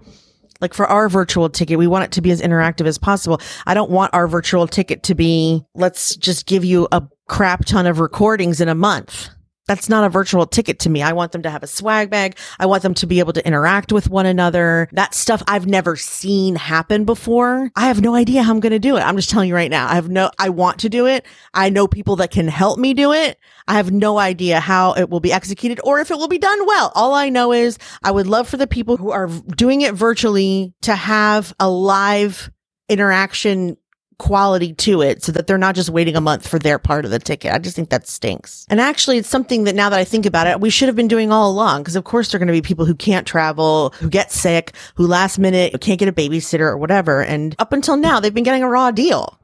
like 0.63 0.73
for 0.73 0.87
our 0.87 1.11
virtual 1.11 1.51
ticket, 1.51 1.79
we 1.79 1.87
want 1.87 2.05
it 2.05 2.13
to 2.13 2.23
be 2.23 2.31
as 2.31 2.41
interactive 2.41 2.87
as 2.87 2.97
possible. 2.97 3.41
I 3.67 3.75
don't 3.75 3.91
want 3.91 4.15
our 4.15 4.27
virtual 4.27 4.67
ticket 4.67 5.03
to 5.03 5.15
be, 5.15 5.63
let's 5.75 6.17
just 6.17 6.47
give 6.47 6.65
you 6.65 6.89
a 6.93 7.03
crap 7.29 7.65
ton 7.67 7.87
of 7.87 7.99
recordings 7.99 8.61
in 8.61 8.69
a 8.69 8.75
month 8.75 9.29
that's 9.69 9.89
not 9.89 10.05
a 10.05 10.09
virtual 10.09 10.47
ticket 10.47 10.81
to 10.81 10.91
me. 10.91 11.03
I 11.03 11.13
want 11.13 11.33
them 11.33 11.43
to 11.43 11.51
have 11.51 11.63
a 11.63 11.69
swag 11.69 12.11
bag. 12.11 12.37
I 12.59 12.67
want 12.67 12.83
them 12.83 12.95
to 12.95 13.07
be 13.07 13.21
able 13.21 13.33
to 13.35 13.47
interact 13.47 13.93
with 13.93 14.11
one 14.11 14.27
another. 14.27 14.89
That 14.93 15.15
stuff 15.15 15.43
I've 15.47 15.67
never 15.67 15.97
seen 15.97 16.57
happen 16.57 17.05
before. 17.05 17.71
I 17.77 17.87
have 17.87 18.01
no 18.01 18.15
idea 18.15 18.43
how 18.43 18.51
I'm 18.51 18.61
going 18.61 18.73
to 18.73 18.79
do 18.79 18.97
it. 18.97 19.01
I'm 19.01 19.17
just 19.17 19.31
telling 19.31 19.49
you 19.49 19.55
right 19.55 19.71
now. 19.71 19.87
I 19.87 19.95
have 19.95 20.09
no, 20.09 20.31
I 20.39 20.49
want 20.49 20.81
to 20.81 20.89
do 20.89 21.07
it. 21.07 21.25
I 21.55 21.71
know 21.71 21.87
people 21.87 22.17
that 22.17 22.33
can 22.33 22.49
help 22.49 22.79
me 22.79 22.93
do 22.93 23.13
it. 23.13 23.39
I 23.69 23.75
have 23.75 23.93
no 23.93 24.19
idea 24.19 24.59
how 24.59 24.95
it 24.95 25.09
will 25.09 25.21
be 25.21 25.33
executed 25.33 25.81
or 25.85 26.01
if 26.01 26.11
it 26.11 26.19
will 26.19 26.29
be 26.29 26.39
done 26.39 26.67
well. 26.67 26.91
All 26.95 27.15
I 27.15 27.29
know 27.29 27.53
is 27.53 27.79
I 28.03 28.11
would 28.11 28.27
love 28.27 28.49
for 28.49 28.57
the 28.57 28.67
people 28.67 28.97
who 28.97 29.13
are 29.13 29.29
doing 29.29 29.83
it 29.83 29.95
virtually 29.95 30.75
to 30.83 30.97
have 30.97 31.55
a 31.61 31.71
live 31.71 32.51
interaction 32.89 33.77
quality 34.23 34.73
to 34.73 35.03
it 35.03 35.21
so 35.21 35.33
that 35.33 35.49
they're 35.49 35.59
not 35.59 35.75
just 35.75 35.91
waiting 35.91 36.15
a 36.15 36.21
month 36.21 36.47
for 36.47 36.57
their 36.57 36.79
part 36.79 37.05
of 37.05 37.11
the 37.11 37.19
ticket. 37.19 37.53
I 37.53 37.59
just 37.59 37.75
think 37.75 37.91
that 37.91 38.07
stinks. 38.07 38.65
And 38.71 38.81
actually, 38.81 39.19
it's 39.19 39.29
something 39.29 39.65
that 39.65 39.75
now 39.75 39.91
that 39.91 39.99
I 39.99 40.05
think 40.05 40.27
about 40.27 40.47
it, 40.47 40.61
we 40.61 40.71
should 40.71 40.87
have 40.87 40.95
been 40.95 41.09
doing 41.09 41.33
all 41.33 41.51
along. 41.51 41.83
Because 41.83 41.97
of 41.97 42.05
course, 42.05 42.31
there 42.31 42.39
are 42.39 42.39
going 42.39 42.47
to 42.47 42.53
be 42.53 42.63
people 42.63 42.85
who 42.85 42.95
can't 42.95 43.27
travel, 43.27 43.93
who 43.99 44.09
get 44.09 44.31
sick, 44.31 44.75
who 44.95 45.09
last 45.09 45.41
minute 45.41 45.79
can't 45.81 45.99
get 45.99 46.07
a 46.07 46.13
babysitter 46.13 46.61
or 46.61 46.79
whatever. 46.79 47.21
And 47.21 47.57
up 47.59 47.73
until 47.73 47.97
now, 47.97 48.21
they've 48.21 48.33
been 48.33 48.45
getting 48.45 48.63
a 48.63 48.69
raw 48.69 48.93
deal. 48.93 49.41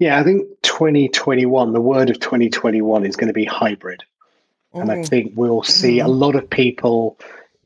Yeah, 0.00 0.18
I 0.18 0.24
think 0.24 0.48
2021, 0.62 1.72
the 1.72 1.80
word 1.80 2.10
of 2.10 2.18
2021 2.18 3.06
is 3.06 3.14
going 3.14 3.28
to 3.28 3.32
be 3.32 3.44
hybrid. 3.44 4.02
Mm. 4.74 4.80
And 4.80 4.90
I 4.90 4.96
mm. 4.96 5.08
think 5.08 5.34
we'll 5.36 5.62
see 5.62 5.98
mm. 5.98 6.04
a 6.04 6.08
lot 6.08 6.34
of 6.34 6.50
people 6.50 7.16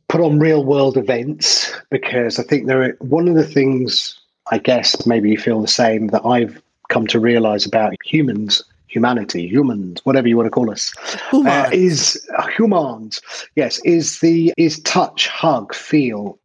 put 0.08 0.20
on 0.20 0.38
real 0.38 0.62
world 0.62 0.98
events 0.98 1.72
because 1.88 2.38
I 2.38 2.42
think 2.42 2.66
there 2.66 2.82
are 2.82 2.96
one 3.00 3.28
of 3.28 3.34
the 3.34 3.46
things 3.46 4.21
I 4.51 4.59
guess 4.59 5.07
maybe 5.07 5.30
you 5.30 5.38
feel 5.38 5.61
the 5.61 5.68
same 5.68 6.09
that 6.09 6.24
I've 6.24 6.61
come 6.88 7.07
to 7.09 7.20
realize 7.20 7.64
about 7.64 7.95
humans, 8.05 8.62
humanity, 8.88 9.47
humans, 9.47 10.01
whatever 10.05 10.28
you 10.28 10.36
want 10.36 10.47
to 10.47 10.51
call 10.51 10.70
us, 10.70 10.93
uh, 11.32 11.70
is 11.72 12.28
uh, 12.36 12.47
humans. 12.49 13.20
Yes, 13.57 13.78
is 13.84 14.20
the 14.20 14.53
is 14.57 14.80
touch, 14.80 15.28
hug, 15.28 15.74
feel, 15.74 16.38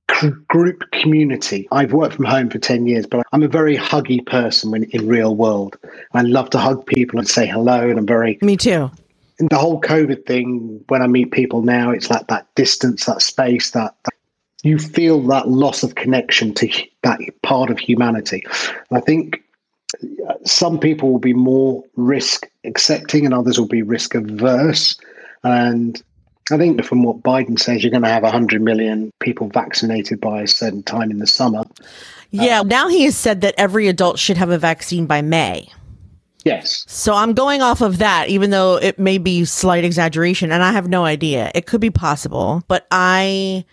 group 0.48 0.84
community. 0.91 1.68
I've 1.72 1.93
worked 1.93 2.16
from 2.16 2.26
home 2.26 2.50
for 2.50 2.60
10 2.60 2.88
years, 2.88 3.06
but 3.06 3.26
I'm 3.32 3.43
a 3.43 3.48
very 3.48 3.78
huggy 3.78 4.26
person 4.26 4.72
when 4.72 4.84
in 4.86 5.08
real 5.08 5.36
world. 5.36 5.78
I 6.14 6.22
love 6.22 6.50
to 6.52 6.58
hug 6.58 6.86
people 6.86 7.20
and 7.20 7.28
say 7.28 7.45
hello 7.45 7.89
and 7.89 8.00
I'm 8.00 8.06
very 8.06 8.38
Me 8.41 8.58
too. 8.58 8.89
And 9.39 9.50
the 9.50 9.58
whole 9.58 9.80
COVID 9.80 10.26
thing, 10.26 10.84
when 10.88 11.04
I 11.04 11.08
meet 11.08 11.32
people 11.32 11.62
now, 11.62 11.91
it's 11.91 12.10
like 12.10 12.28
that 12.28 12.48
distance, 12.56 13.06
that 13.06 13.22
space, 13.22 13.72
that, 13.72 13.93
that 14.06 14.14
you 14.64 14.80
feel 14.80 15.22
that 15.28 15.47
loss 15.47 15.84
of 15.84 15.95
connection 15.95 16.53
to 16.55 16.68
that 17.03 17.20
part 17.43 17.70
of 17.70 17.80
humanity. 17.80 18.43
I 18.91 18.99
think 18.99 19.43
uh, 20.28 20.34
some 20.43 20.80
people 20.80 21.12
will 21.12 21.20
be 21.20 21.34
more 21.34 21.84
risk 21.95 22.49
accepting 22.64 23.26
and 23.26 23.34
others 23.34 23.60
will 23.60 23.68
be 23.68 23.82
risk 23.82 24.16
averse. 24.16 24.97
And 25.43 26.01
I 26.51 26.58
think 26.58 26.84
from 26.84 27.03
what 27.03 27.22
Biden 27.22 27.60
says, 27.60 27.84
you're 27.84 27.91
going 27.91 28.03
to 28.03 28.10
have 28.10 28.24
100 28.24 28.62
million 28.62 29.12
people 29.20 29.49
vaccinated 29.49 30.20
by 30.20 30.41
a 30.41 30.47
certain 30.47 30.84
time 30.84 31.12
in 31.12 31.20
the 31.20 31.28
summer. 31.28 31.64
Yeah, 32.32 32.62
um, 32.62 32.68
now 32.68 32.88
he 32.88 33.03
has 33.03 33.16
said 33.16 33.41
that 33.41 33.55
every 33.58 33.88
adult 33.88 34.20
should 34.20 34.38
have 34.38 34.49
a 34.49 34.58
vaccine 34.58 35.05
by 35.05 35.22
May. 35.22 35.70
Yes. 36.43 36.86
So 36.88 37.14
I'm 37.14 37.34
going 37.34 37.62
off 37.62 37.82
of 37.82 37.97
that, 37.97 38.30
even 38.30 38.51
though 38.51 38.78
it 38.78 38.97
may 38.97 39.18
be 39.18 39.43
slight 39.43 39.84
exaggeration, 39.84 40.51
and 40.51 40.64
I 40.64 40.72
have 40.72 40.88
no 40.88 41.03
idea. 41.03 41.51
It 41.53 41.66
could 41.66 41.82
be 41.82 41.89
possible, 41.89 42.64
but 42.70 42.88
I 42.89 43.66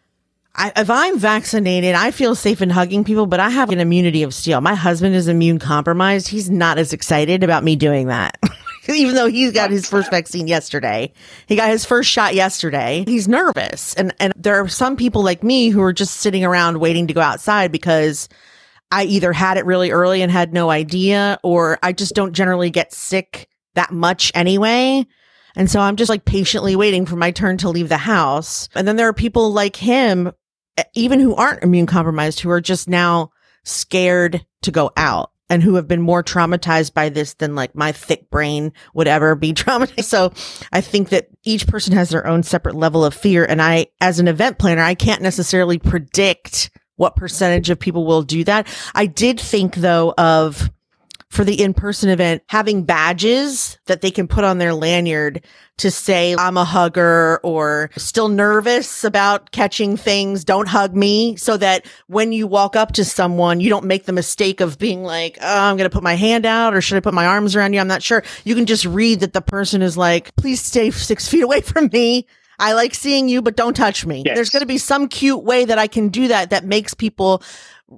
I, 0.56 0.72
if 0.76 0.88
I'm 0.88 1.18
vaccinated, 1.18 1.94
I 1.94 2.12
feel 2.12 2.34
safe 2.34 2.62
in 2.62 2.70
hugging 2.70 3.02
people, 3.02 3.26
but 3.26 3.40
I 3.40 3.50
have 3.50 3.70
an 3.70 3.80
immunity 3.80 4.22
of 4.22 4.32
steel. 4.32 4.60
My 4.60 4.74
husband 4.74 5.14
is 5.16 5.26
immune 5.26 5.58
compromised. 5.58 6.28
He's 6.28 6.48
not 6.48 6.78
as 6.78 6.92
excited 6.92 7.42
about 7.42 7.64
me 7.64 7.74
doing 7.74 8.06
that. 8.06 8.38
Even 8.88 9.14
though 9.14 9.26
he's 9.26 9.52
got 9.52 9.70
his 9.70 9.88
first 9.88 10.10
vaccine 10.10 10.46
yesterday, 10.46 11.12
he 11.46 11.56
got 11.56 11.70
his 11.70 11.84
first 11.84 12.08
shot 12.08 12.34
yesterday. 12.34 13.02
He's 13.06 13.26
nervous. 13.26 13.94
And, 13.94 14.14
and 14.20 14.32
there 14.36 14.60
are 14.60 14.68
some 14.68 14.96
people 14.96 15.24
like 15.24 15.42
me 15.42 15.70
who 15.70 15.82
are 15.82 15.92
just 15.92 16.18
sitting 16.18 16.44
around 16.44 16.78
waiting 16.78 17.08
to 17.08 17.14
go 17.14 17.22
outside 17.22 17.72
because 17.72 18.28
I 18.92 19.04
either 19.04 19.32
had 19.32 19.56
it 19.56 19.64
really 19.64 19.90
early 19.90 20.22
and 20.22 20.30
had 20.30 20.52
no 20.52 20.70
idea, 20.70 21.40
or 21.42 21.78
I 21.82 21.92
just 21.92 22.14
don't 22.14 22.34
generally 22.34 22.70
get 22.70 22.92
sick 22.92 23.48
that 23.74 23.90
much 23.90 24.30
anyway. 24.34 25.06
And 25.56 25.70
so 25.70 25.80
I'm 25.80 25.96
just 25.96 26.10
like 26.10 26.24
patiently 26.24 26.76
waiting 26.76 27.06
for 27.06 27.16
my 27.16 27.30
turn 27.30 27.56
to 27.58 27.70
leave 27.70 27.88
the 27.88 27.96
house. 27.96 28.68
And 28.74 28.86
then 28.86 28.96
there 28.96 29.08
are 29.08 29.14
people 29.14 29.52
like 29.52 29.76
him 29.76 30.30
even 30.94 31.20
who 31.20 31.34
aren't 31.34 31.62
immune 31.62 31.86
compromised, 31.86 32.40
who 32.40 32.50
are 32.50 32.60
just 32.60 32.88
now 32.88 33.30
scared 33.64 34.44
to 34.62 34.70
go 34.70 34.90
out 34.96 35.30
and 35.50 35.62
who 35.62 35.74
have 35.74 35.86
been 35.86 36.00
more 36.00 36.22
traumatized 36.22 36.94
by 36.94 37.08
this 37.08 37.34
than 37.34 37.54
like 37.54 37.74
my 37.74 37.92
thick 37.92 38.30
brain 38.30 38.72
would 38.94 39.06
ever 39.06 39.34
be 39.34 39.52
traumatized. 39.54 40.04
So 40.04 40.32
I 40.72 40.80
think 40.80 41.10
that 41.10 41.28
each 41.44 41.66
person 41.66 41.94
has 41.94 42.10
their 42.10 42.26
own 42.26 42.42
separate 42.42 42.74
level 42.74 43.04
of 43.04 43.14
fear. 43.14 43.44
And 43.44 43.60
I, 43.60 43.86
as 44.00 44.18
an 44.18 44.28
event 44.28 44.58
planner, 44.58 44.82
I 44.82 44.94
can't 44.94 45.22
necessarily 45.22 45.78
predict 45.78 46.70
what 46.96 47.16
percentage 47.16 47.70
of 47.70 47.78
people 47.78 48.06
will 48.06 48.22
do 48.22 48.44
that. 48.44 48.68
I 48.94 49.06
did 49.06 49.40
think 49.40 49.76
though 49.76 50.14
of 50.16 50.70
for 51.34 51.42
the 51.44 51.60
in-person 51.60 52.08
event 52.08 52.42
having 52.46 52.84
badges 52.84 53.76
that 53.86 54.02
they 54.02 54.10
can 54.10 54.28
put 54.28 54.44
on 54.44 54.58
their 54.58 54.72
lanyard 54.72 55.44
to 55.76 55.90
say 55.90 56.36
I'm 56.38 56.56
a 56.56 56.64
hugger 56.64 57.40
or 57.42 57.90
still 57.96 58.28
nervous 58.28 59.02
about 59.02 59.50
catching 59.50 59.96
things 59.96 60.44
don't 60.44 60.68
hug 60.68 60.94
me 60.94 61.34
so 61.34 61.56
that 61.56 61.86
when 62.06 62.30
you 62.30 62.46
walk 62.46 62.76
up 62.76 62.92
to 62.92 63.04
someone 63.04 63.58
you 63.58 63.68
don't 63.68 63.84
make 63.84 64.04
the 64.04 64.12
mistake 64.12 64.60
of 64.60 64.78
being 64.78 65.02
like 65.02 65.36
oh, 65.40 65.60
I'm 65.62 65.76
going 65.76 65.90
to 65.90 65.94
put 65.94 66.04
my 66.04 66.14
hand 66.14 66.46
out 66.46 66.72
or 66.72 66.80
should 66.80 66.96
I 66.96 67.00
put 67.00 67.14
my 67.14 67.26
arms 67.26 67.56
around 67.56 67.72
you 67.72 67.80
I'm 67.80 67.88
not 67.88 68.02
sure 68.02 68.22
you 68.44 68.54
can 68.54 68.66
just 68.66 68.84
read 68.84 69.18
that 69.20 69.32
the 69.32 69.42
person 69.42 69.82
is 69.82 69.96
like 69.96 70.36
please 70.36 70.62
stay 70.62 70.92
6 70.92 71.28
feet 71.28 71.42
away 71.42 71.62
from 71.62 71.90
me 71.92 72.26
I 72.58 72.74
like 72.74 72.94
seeing 72.94 73.28
you, 73.28 73.42
but 73.42 73.56
don't 73.56 73.74
touch 73.74 74.06
me. 74.06 74.22
Yes. 74.24 74.36
There's 74.36 74.50
going 74.50 74.60
to 74.60 74.66
be 74.66 74.78
some 74.78 75.08
cute 75.08 75.42
way 75.42 75.64
that 75.64 75.78
I 75.78 75.86
can 75.86 76.08
do 76.08 76.28
that 76.28 76.50
that 76.50 76.64
makes 76.64 76.94
people 76.94 77.42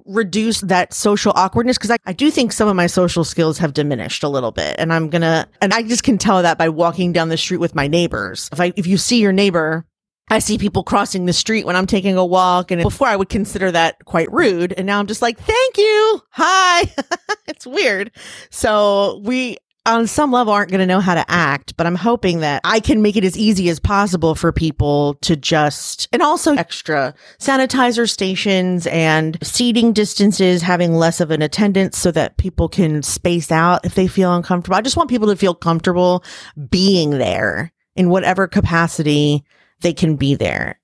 reduce 0.05 0.61
that 0.61 0.93
social 0.93 1.31
awkwardness 1.35 1.77
because 1.77 1.91
I, 1.91 1.97
I 2.05 2.13
do 2.13 2.29
think 2.29 2.51
some 2.51 2.67
of 2.67 2.75
my 2.75 2.87
social 2.87 3.23
skills 3.23 3.57
have 3.59 3.73
diminished 3.73 4.21
a 4.21 4.27
little 4.27 4.51
bit 4.51 4.75
and 4.77 4.91
i'm 4.91 5.09
gonna 5.09 5.47
and 5.61 5.73
i 5.73 5.81
just 5.81 6.03
can 6.03 6.17
tell 6.17 6.41
that 6.41 6.57
by 6.57 6.67
walking 6.67 7.13
down 7.13 7.29
the 7.29 7.37
street 7.37 7.57
with 7.57 7.73
my 7.73 7.87
neighbors 7.87 8.49
if 8.51 8.59
i 8.59 8.73
if 8.75 8.85
you 8.85 8.97
see 8.97 9.21
your 9.21 9.31
neighbor 9.31 9.85
I 10.29 10.39
see 10.39 10.57
people 10.57 10.83
crossing 10.83 11.25
the 11.25 11.33
street 11.33 11.65
when 11.65 11.77
I'm 11.77 11.87
taking 11.87 12.17
a 12.17 12.25
walk. 12.25 12.71
And 12.71 12.81
before 12.81 13.07
I 13.07 13.15
would 13.15 13.29
consider 13.29 13.71
that 13.71 14.03
quite 14.03 14.31
rude. 14.31 14.73
And 14.73 14.85
now 14.85 14.99
I'm 14.99 15.07
just 15.07 15.21
like, 15.21 15.39
thank 15.39 15.77
you. 15.77 16.21
Hi. 16.31 16.93
it's 17.47 17.65
weird. 17.65 18.11
So 18.49 19.21
we, 19.23 19.57
on 19.87 20.05
some 20.05 20.31
level 20.31 20.53
aren't 20.53 20.69
going 20.69 20.79
to 20.79 20.85
know 20.85 20.99
how 20.99 21.15
to 21.15 21.25
act, 21.27 21.75
but 21.77 21.87
I'm 21.87 21.95
hoping 21.95 22.41
that 22.41 22.61
I 22.63 22.79
can 22.79 23.01
make 23.01 23.15
it 23.15 23.23
as 23.23 23.37
easy 23.37 23.69
as 23.69 23.79
possible 23.79 24.35
for 24.35 24.51
people 24.51 25.15
to 25.21 25.35
just, 25.35 26.07
and 26.11 26.21
also 26.21 26.55
extra 26.55 27.15
sanitizer 27.39 28.09
stations 28.09 28.85
and 28.87 29.37
seating 29.41 29.93
distances, 29.93 30.61
having 30.61 30.93
less 30.93 31.21
of 31.21 31.31
an 31.31 31.41
attendance 31.41 31.97
so 31.97 32.11
that 32.11 32.37
people 32.37 32.69
can 32.69 33.01
space 33.01 33.51
out 33.51 33.85
if 33.85 33.95
they 33.95 34.07
feel 34.07 34.35
uncomfortable. 34.35 34.75
I 34.75 34.81
just 34.81 34.97
want 34.97 35.09
people 35.09 35.29
to 35.29 35.35
feel 35.35 35.55
comfortable 35.55 36.23
being 36.69 37.11
there 37.11 37.71
in 37.95 38.09
whatever 38.09 38.47
capacity 38.47 39.43
they 39.81 39.93
can 39.93 40.17
be 40.17 40.35
there. 40.35 40.79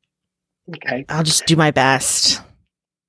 Okay. 0.74 1.06
I'll 1.10 1.24
just 1.24 1.46
do 1.46 1.56
my 1.56 1.72
best. 1.72 2.42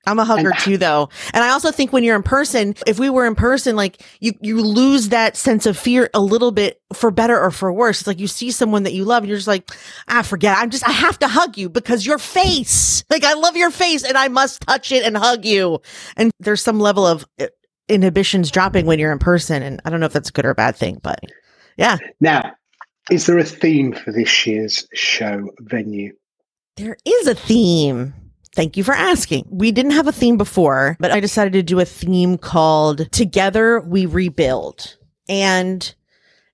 I'm 0.06 0.18
a 0.18 0.24
hugger 0.24 0.50
and, 0.50 0.58
too, 0.58 0.76
though. 0.76 1.08
And 1.32 1.42
I 1.42 1.50
also 1.50 1.70
think 1.70 1.92
when 1.92 2.04
you're 2.04 2.16
in 2.16 2.22
person, 2.22 2.74
if 2.86 2.98
we 2.98 3.10
were 3.10 3.26
in 3.26 3.34
person, 3.34 3.76
like 3.76 4.02
you, 4.20 4.32
you 4.40 4.60
lose 4.60 5.08
that 5.10 5.36
sense 5.36 5.66
of 5.66 5.78
fear 5.78 6.10
a 6.14 6.20
little 6.20 6.52
bit 6.52 6.80
for 6.92 7.10
better 7.10 7.40
or 7.40 7.50
for 7.50 7.72
worse. 7.72 8.00
It's 8.00 8.06
like 8.06 8.20
you 8.20 8.26
see 8.26 8.50
someone 8.50 8.82
that 8.84 8.92
you 8.92 9.04
love 9.04 9.22
and 9.22 9.28
you're 9.28 9.38
just 9.38 9.48
like, 9.48 9.70
ah, 10.08 10.22
forget. 10.22 10.56
I'm 10.58 10.70
just, 10.70 10.86
I 10.86 10.92
have 10.92 11.18
to 11.20 11.28
hug 11.28 11.56
you 11.56 11.68
because 11.68 12.06
your 12.06 12.18
face, 12.18 13.04
like 13.10 13.24
I 13.24 13.34
love 13.34 13.56
your 13.56 13.70
face 13.70 14.04
and 14.04 14.16
I 14.16 14.28
must 14.28 14.62
touch 14.62 14.92
it 14.92 15.04
and 15.04 15.16
hug 15.16 15.44
you. 15.44 15.80
And 16.16 16.30
there's 16.40 16.62
some 16.62 16.80
level 16.80 17.06
of 17.06 17.24
uh, 17.40 17.46
inhibitions 17.88 18.50
dropping 18.50 18.86
when 18.86 18.98
you're 18.98 19.12
in 19.12 19.18
person. 19.18 19.62
And 19.62 19.80
I 19.84 19.90
don't 19.90 20.00
know 20.00 20.06
if 20.06 20.12
that's 20.12 20.28
a 20.28 20.32
good 20.32 20.46
or 20.46 20.50
a 20.50 20.54
bad 20.54 20.76
thing, 20.76 21.00
but 21.02 21.20
yeah. 21.76 21.98
Now, 22.20 22.52
is 23.10 23.26
there 23.26 23.38
a 23.38 23.44
theme 23.44 23.92
for 23.92 24.12
this 24.12 24.46
year's 24.46 24.86
show 24.94 25.50
venue? 25.60 26.12
There 26.76 26.96
is 27.04 27.26
a 27.26 27.34
theme. 27.34 28.14
Thank 28.54 28.76
you 28.76 28.84
for 28.84 28.94
asking. 28.94 29.46
We 29.50 29.72
didn't 29.72 29.92
have 29.92 30.06
a 30.06 30.12
theme 30.12 30.36
before, 30.36 30.96
but 31.00 31.10
I 31.10 31.18
decided 31.18 31.54
to 31.54 31.62
do 31.62 31.80
a 31.80 31.84
theme 31.84 32.38
called 32.38 33.10
Together 33.10 33.80
We 33.80 34.06
Rebuild. 34.06 34.96
And 35.28 35.92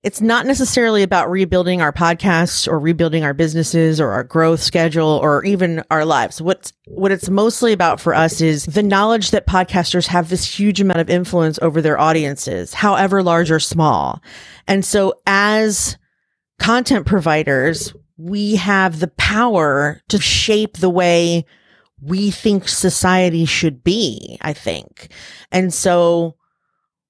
it's 0.01 0.19
not 0.19 0.47
necessarily 0.47 1.03
about 1.03 1.29
rebuilding 1.29 1.79
our 1.79 1.93
podcasts 1.93 2.67
or 2.67 2.79
rebuilding 2.79 3.23
our 3.23 3.35
businesses 3.35 4.01
or 4.01 4.09
our 4.09 4.23
growth 4.23 4.59
schedule 4.59 5.19
or 5.21 5.45
even 5.45 5.83
our 5.91 6.03
lives. 6.03 6.41
What's, 6.41 6.73
what 6.87 7.11
it's 7.11 7.29
mostly 7.29 7.71
about 7.71 7.99
for 7.99 8.15
us 8.15 8.41
is 8.41 8.65
the 8.65 8.81
knowledge 8.81 9.29
that 9.29 9.45
podcasters 9.45 10.07
have 10.07 10.29
this 10.29 10.43
huge 10.43 10.81
amount 10.81 11.01
of 11.01 11.09
influence 11.09 11.59
over 11.61 11.83
their 11.83 11.99
audiences, 11.99 12.73
however 12.73 13.21
large 13.21 13.51
or 13.51 13.59
small. 13.59 14.23
And 14.67 14.83
so 14.83 15.13
as 15.27 15.99
content 16.57 17.05
providers, 17.05 17.93
we 18.17 18.55
have 18.55 18.99
the 18.99 19.07
power 19.09 20.01
to 20.09 20.19
shape 20.19 20.77
the 20.77 20.89
way 20.89 21.45
we 22.01 22.31
think 22.31 22.67
society 22.67 23.45
should 23.45 23.83
be, 23.83 24.37
I 24.41 24.53
think. 24.53 25.11
And 25.51 25.73
so 25.73 26.35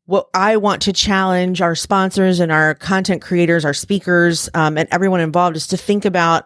what 0.05 0.27
I 0.33 0.57
want 0.57 0.81
to 0.83 0.93
challenge 0.93 1.61
our 1.61 1.75
sponsors 1.75 2.39
and 2.39 2.51
our 2.51 2.75
content 2.75 3.21
creators, 3.21 3.63
our 3.63 3.73
speakers, 3.73 4.49
um, 4.53 4.77
and 4.77 4.89
everyone 4.91 5.21
involved 5.21 5.55
is 5.55 5.67
to 5.67 5.77
think 5.77 6.03
about 6.03 6.45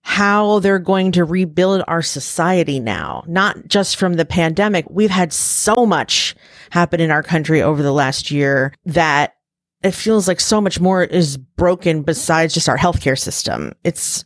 how 0.00 0.60
they're 0.60 0.78
going 0.78 1.10
to 1.12 1.24
rebuild 1.24 1.82
our 1.88 2.00
society 2.00 2.78
now, 2.78 3.24
not 3.26 3.66
just 3.66 3.96
from 3.96 4.14
the 4.14 4.24
pandemic. 4.24 4.86
We've 4.88 5.10
had 5.10 5.32
so 5.32 5.84
much 5.84 6.36
happen 6.70 7.00
in 7.00 7.10
our 7.10 7.24
country 7.24 7.60
over 7.60 7.82
the 7.82 7.92
last 7.92 8.30
year 8.30 8.72
that 8.84 9.34
it 9.82 9.90
feels 9.90 10.26
like 10.28 10.40
so 10.40 10.60
much 10.60 10.80
more 10.80 11.02
is 11.02 11.36
broken 11.36 12.02
besides 12.02 12.54
just 12.54 12.68
our 12.68 12.78
healthcare 12.78 13.18
system. 13.18 13.72
It's 13.84 14.24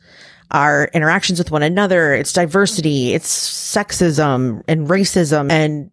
our 0.50 0.90
interactions 0.92 1.38
with 1.38 1.50
one 1.50 1.62
another. 1.62 2.14
It's 2.14 2.32
diversity. 2.32 3.14
It's 3.14 3.30
sexism 3.30 4.62
and 4.66 4.88
racism. 4.88 5.50
And 5.50 5.90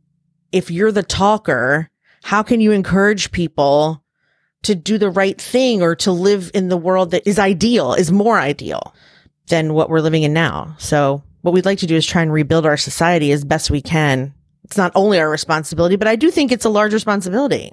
if 0.52 0.72
you're 0.72 0.92
the 0.92 1.04
talker, 1.04 1.90
how 2.24 2.44
can 2.44 2.62
you 2.62 2.72
encourage 2.72 3.32
people 3.32 4.04
to 4.64 4.76
do 4.76 4.98
the 4.98 5.10
right 5.10 5.40
thing 5.40 5.82
or 5.82 5.96
to 5.96 6.12
live 6.12 6.52
in 6.54 6.70
the 6.70 6.78
world 6.78 7.12
that 7.12 7.28
is 7.28 7.40
ideal, 7.40 7.94
is 7.94 8.12
more 8.12 8.40
ideal 8.40 8.94
than 9.48 9.74
what 9.74 9.90
we're 9.90 10.02
living 10.02 10.24
in 10.24 10.34
now? 10.34 10.76
So 10.80 11.24
what 11.42 11.54
we'd 11.54 11.66
like 11.66 11.80
to 11.80 11.88
do 11.88 11.96
is 11.96 12.06
try 12.06 12.22
and 12.22 12.34
rebuild 12.34 12.66
our 12.66 12.78
society 12.78 13.32
as 13.32 13.46
best 13.46 13.70
we 13.70 13.82
can. 13.82 14.34
It's 14.64 14.78
not 14.78 14.92
only 14.96 15.20
our 15.20 15.30
responsibility, 15.30 15.96
but 15.96 16.08
I 16.08 16.16
do 16.16 16.30
think 16.32 16.52
it's 16.52 16.66
a 16.66 16.70
large 16.70 16.94
responsibility. 16.94 17.72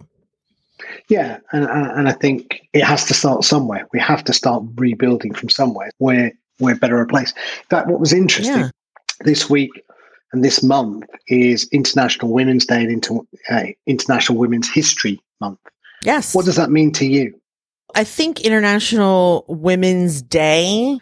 Yeah, 1.08 1.38
and 1.52 1.64
and 1.66 2.08
I 2.08 2.12
think 2.12 2.62
it 2.72 2.84
has 2.84 3.04
to 3.06 3.14
start 3.14 3.44
somewhere. 3.44 3.86
We 3.92 4.00
have 4.00 4.24
to 4.24 4.32
start 4.32 4.64
rebuilding 4.76 5.34
from 5.34 5.48
somewhere 5.48 5.90
where 5.98 6.32
we're 6.60 6.76
better 6.76 7.00
a 7.00 7.06
place. 7.06 7.32
In 7.32 7.68
fact, 7.70 7.88
what 7.88 8.00
was 8.00 8.12
interesting 8.12 8.56
yeah. 8.56 8.70
this 9.20 9.50
week 9.50 9.70
and 10.32 10.44
this 10.44 10.62
month 10.62 11.04
is 11.28 11.68
International 11.72 12.32
Women's 12.32 12.66
Day 12.66 12.82
and 12.82 12.90
Inter- 12.90 13.20
uh, 13.50 13.64
International 13.86 14.38
Women's 14.38 14.68
History 14.68 15.20
Month. 15.40 15.60
Yes. 16.02 16.34
What 16.34 16.44
does 16.44 16.56
that 16.56 16.70
mean 16.70 16.92
to 16.92 17.06
you? 17.06 17.40
I 17.94 18.04
think 18.04 18.40
International 18.40 19.44
Women's 19.48 20.22
Day 20.22 20.98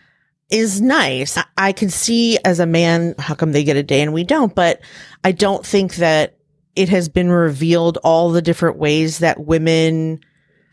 is 0.50 0.82
nice. 0.82 1.38
I, 1.38 1.44
I 1.56 1.72
can 1.72 1.88
see 1.88 2.38
as 2.44 2.60
a 2.60 2.66
man, 2.66 3.14
how 3.18 3.34
come 3.34 3.52
they 3.52 3.64
get 3.64 3.76
a 3.76 3.82
day 3.82 4.02
and 4.02 4.12
we 4.12 4.22
don't? 4.22 4.54
But 4.54 4.82
I 5.24 5.32
don't 5.32 5.64
think 5.64 5.96
that 5.96 6.36
it 6.76 6.90
has 6.90 7.08
been 7.08 7.30
revealed 7.30 7.98
all 8.04 8.30
the 8.30 8.42
different 8.42 8.76
ways 8.76 9.18
that 9.18 9.40
women 9.40 10.20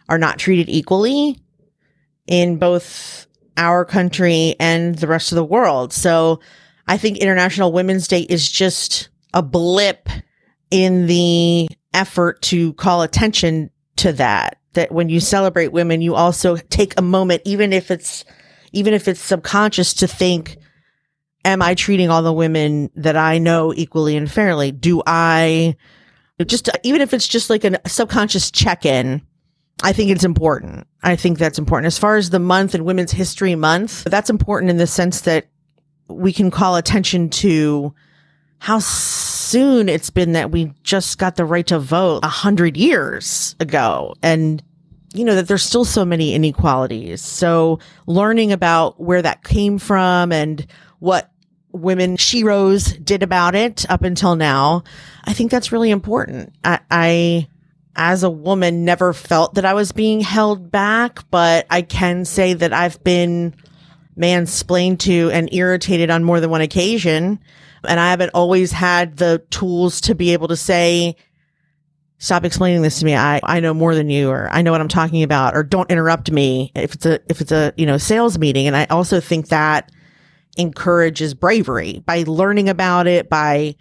are 0.10 0.18
not 0.18 0.38
treated 0.38 0.70
equally 0.70 1.40
in 2.28 2.58
both 2.58 3.26
our 3.60 3.86
country 3.86 4.56
and 4.60 4.96
the 4.96 5.06
rest 5.06 5.32
of 5.32 5.36
the 5.36 5.44
world. 5.44 5.94
So 5.94 6.40
I 6.88 6.98
think 6.98 7.18
International 7.18 7.72
Women's 7.72 8.08
Day 8.08 8.22
is 8.22 8.50
just 8.50 9.10
a 9.34 9.44
blip 9.44 10.10
in 10.72 11.06
the 11.06 11.68
effort 11.94 12.42
to 12.44 12.74
call 12.74 13.04
attention 13.04 13.70
to 13.98 14.14
that. 14.14 14.60
That 14.74 14.92
when 14.92 15.10
you 15.10 15.20
celebrate 15.20 15.74
women, 15.74 16.02
you 16.02 16.16
also 16.16 16.56
take 16.56 16.98
a 16.98 17.02
moment, 17.02 17.42
even 17.44 17.74
if 17.74 17.92
it's, 17.92 18.24
even 18.72 18.94
if 18.94 19.08
it's 19.08 19.20
subconscious 19.20 19.94
to 19.96 20.08
think, 20.08 20.58
am 21.44 21.62
I 21.62 21.76
treating 21.76 22.10
all 22.10 22.24
the 22.24 22.34
women 22.34 22.90
that 22.96 23.18
I 23.18 23.40
know 23.40 23.74
equally 23.74 24.16
and 24.16 24.32
fairly? 24.32 24.72
Do 24.72 25.02
I 25.06 25.76
just, 26.46 26.70
even 26.84 27.02
if 27.02 27.14
it's 27.14 27.28
just 27.28 27.50
like 27.50 27.64
a 27.66 27.80
subconscious 27.88 28.52
check 28.52 28.86
in, 28.86 29.22
I 29.82 29.94
think 29.94 30.12
it's 30.12 30.24
important. 30.24 30.88
I 31.04 31.16
think 31.16 31.38
that's 31.38 31.60
important. 31.60 31.88
As 31.88 31.98
far 31.98 32.18
as 32.18 32.30
the 32.30 32.40
month 32.40 32.76
and 32.76 32.86
Women's 32.86 33.12
History 33.12 33.56
Month, 33.56 34.04
that's 34.04 34.30
important 34.30 34.70
in 34.70 34.78
the 34.78 34.88
sense 34.88 35.22
that 35.22 35.48
we 36.08 36.34
can 36.34 36.52
call 36.52 36.76
attention 36.76 37.30
to 37.30 37.94
how 38.58 38.80
soon 38.80 39.88
it's 39.88 40.10
been 40.10 40.34
that 40.34 40.52
we 40.52 40.74
just 40.84 41.18
got 41.18 41.36
the 41.36 41.46
right 41.46 41.66
to 41.68 41.80
vote 41.80 42.20
a 42.24 42.28
hundred 42.28 42.76
years 42.76 43.56
ago. 43.60 44.16
And, 44.22 44.62
you 45.14 45.24
know, 45.24 45.36
that 45.36 45.48
there's 45.48 45.64
still 45.64 45.86
so 45.86 46.04
many 46.04 46.34
inequalities. 46.34 47.22
So 47.22 47.80
learning 48.06 48.52
about 48.52 49.00
where 49.00 49.22
that 49.22 49.44
came 49.44 49.80
from 49.80 50.34
and 50.34 50.66
what 51.00 51.32
women 51.72 52.18
sheroes 52.18 53.04
did 53.04 53.24
about 53.24 53.56
it 53.56 53.90
up 53.90 54.04
until 54.04 54.36
now, 54.36 54.84
I 55.24 55.34
think 55.34 55.52
that's 55.52 55.72
really 55.72 55.92
important. 55.92 56.54
I, 56.64 56.80
I 56.92 57.48
as 57.96 58.24
a 58.24 58.30
woman 58.30 58.86
never 58.86 59.14
felt 59.14 59.56
that 59.56 59.66
I 59.66 59.74
was 59.74 59.92
being 59.92 60.22
held 60.22 60.72
back, 60.72 61.30
but 61.30 61.66
I 61.70 61.82
can 61.82 62.26
say 62.26 62.54
that 62.54 62.74
I've 62.74 63.04
been 63.04 63.56
mansplained 64.18 65.00
to 65.00 65.30
and 65.32 65.54
irritated 65.54 66.10
on 66.10 66.24
more 66.24 66.40
than 66.40 66.50
one 66.50 66.62
occasion. 66.62 67.40
And 67.88 68.00
I 68.00 68.10
haven't 68.10 68.32
always 68.34 68.72
had 68.72 69.18
the 69.18 69.44
tools 69.50 70.02
to 70.02 70.16
be 70.16 70.34
able 70.34 70.50
to 70.50 70.58
say, 70.58 71.16
stop 72.18 72.44
explaining 72.44 72.82
this 72.82 73.00
to 73.00 73.06
me. 73.06 73.16
I, 73.16 73.40
I 73.44 73.62
know 73.62 73.74
more 73.74 73.96
than 73.96 74.10
you, 74.10 74.30
or 74.30 74.50
I 74.52 74.62
know 74.62 74.72
what 74.72 74.82
I'm 74.82 74.90
talking 74.90 75.24
about, 75.24 75.56
or 75.56 75.64
don't 75.64 75.90
interrupt 75.90 76.32
me 76.32 76.72
if 76.76 76.96
it's 76.96 77.06
a, 77.06 77.22
if 77.30 77.40
it's 77.40 77.54
a, 77.54 77.74
you 77.78 77.86
know, 77.86 77.98
sales 77.98 78.38
meeting. 78.38 78.68
And 78.68 78.76
I 78.76 78.86
also 78.86 79.22
think 79.22 79.48
that 79.48 79.92
encourages 80.58 81.34
bravery 81.34 82.04
by 82.06 82.24
learning 82.28 82.68
about 82.68 83.08
it, 83.08 83.30
by 83.30 83.76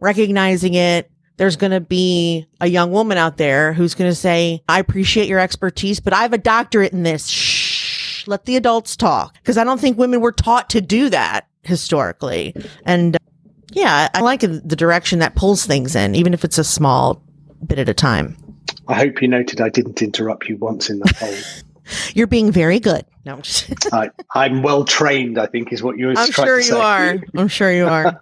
recognizing 0.00 0.74
it, 0.74 1.10
there's 1.38 1.56
going 1.56 1.70
to 1.70 1.80
be 1.80 2.46
a 2.60 2.68
young 2.68 2.92
woman 2.92 3.16
out 3.16 3.38
there 3.38 3.72
who's 3.72 3.94
going 3.94 4.10
to 4.10 4.14
say, 4.14 4.62
I 4.68 4.78
appreciate 4.78 5.28
your 5.28 5.38
expertise, 5.38 6.00
but 6.00 6.12
I 6.12 6.22
have 6.22 6.32
a 6.32 6.38
doctorate 6.38 6.92
in 6.92 7.04
this. 7.04 7.28
Shh, 7.28 8.26
let 8.28 8.44
the 8.44 8.56
adults 8.56 8.96
talk. 8.96 9.42
Cause 9.44 9.56
I 9.56 9.64
don't 9.64 9.80
think 9.80 9.96
women 9.96 10.20
were 10.20 10.32
taught 10.32 10.68
to 10.70 10.80
do 10.80 11.08
that 11.08 11.48
historically. 11.62 12.54
And 12.84 13.16
uh, 13.16 13.18
yeah, 13.72 14.08
I 14.12 14.20
like 14.20 14.40
the 14.40 14.76
direction 14.76 15.20
that 15.20 15.34
pulls 15.34 15.64
things 15.64 15.96
in, 15.96 16.14
even 16.14 16.34
if 16.34 16.44
it's 16.44 16.58
a 16.58 16.64
small 16.64 17.22
bit 17.66 17.78
at 17.78 17.88
a 17.88 17.94
time. 17.94 18.36
I 18.88 18.94
hope 18.94 19.22
you 19.22 19.28
noted 19.28 19.60
I 19.60 19.68
didn't 19.68 20.02
interrupt 20.02 20.48
you 20.48 20.56
once 20.56 20.90
in 20.90 20.98
that 21.00 21.16
poll. 21.16 21.34
You're 22.14 22.26
being 22.26 22.52
very 22.52 22.80
good. 22.80 23.04
No, 23.24 23.34
I'm 23.34 23.42
just 23.42 23.92
I, 23.92 24.10
am 24.34 24.62
well 24.62 24.84
trained. 24.84 25.38
I 25.38 25.46
think 25.46 25.72
is 25.72 25.82
what 25.82 25.98
you 25.98 26.06
were. 26.06 26.14
I'm 26.16 26.30
sure 26.30 26.60
you 26.60 26.76
are. 26.76 27.18
I'm 27.36 27.48
sure 27.48 27.72
you 27.72 27.86
are. 27.86 28.20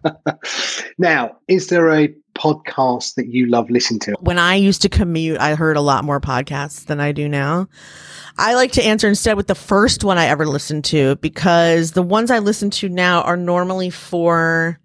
now, 0.98 1.36
is 1.48 1.68
there 1.68 1.90
a 1.90 2.14
podcast 2.36 3.14
that 3.14 3.28
you 3.28 3.46
love 3.46 3.70
listening 3.70 4.00
to? 4.00 4.14
When 4.20 4.38
I 4.38 4.54
used 4.54 4.82
to 4.82 4.88
commute, 4.88 5.38
I 5.38 5.54
heard 5.54 5.76
a 5.76 5.80
lot 5.80 6.04
more 6.04 6.20
podcasts 6.20 6.86
than 6.86 7.00
I 7.00 7.12
do 7.12 7.28
now. 7.28 7.68
I 8.38 8.54
like 8.54 8.72
to 8.72 8.84
answer 8.84 9.08
instead 9.08 9.36
with 9.36 9.46
the 9.46 9.54
first 9.54 10.04
one 10.04 10.18
I 10.18 10.26
ever 10.26 10.46
listened 10.46 10.84
to 10.86 11.16
because 11.16 11.92
the 11.92 12.02
ones 12.02 12.30
I 12.30 12.38
listen 12.38 12.70
to 12.70 12.88
now 12.88 13.22
are 13.22 13.36
normally 13.36 13.90
for 13.90 14.78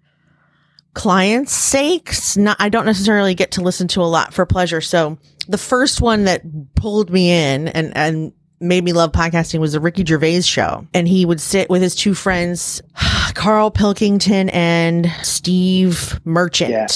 clients' 0.94 1.52
sakes. 1.52 2.36
Not, 2.36 2.56
I 2.58 2.68
don't 2.68 2.86
necessarily 2.86 3.34
get 3.34 3.52
to 3.52 3.60
listen 3.60 3.88
to 3.88 4.00
a 4.00 4.04
lot 4.04 4.32
for 4.32 4.46
pleasure. 4.46 4.80
So 4.80 5.18
the 5.48 5.58
first 5.58 6.00
one 6.00 6.24
that 6.24 6.42
pulled 6.74 7.10
me 7.10 7.30
in 7.30 7.68
and, 7.68 7.96
and 7.96 8.32
made 8.60 8.84
me 8.84 8.92
love 8.92 9.12
podcasting 9.12 9.60
was 9.60 9.72
the 9.72 9.80
Ricky 9.80 10.04
Gervais 10.04 10.42
show. 10.42 10.86
And 10.94 11.06
he 11.08 11.26
would 11.26 11.40
sit 11.40 11.68
with 11.68 11.82
his 11.82 11.94
two 11.94 12.14
friends, 12.14 12.80
Carl 13.34 13.70
Pilkington 13.70 14.48
and 14.50 15.12
Steve 15.22 16.20
Merchant. 16.24 16.70
Yeah. 16.70 16.86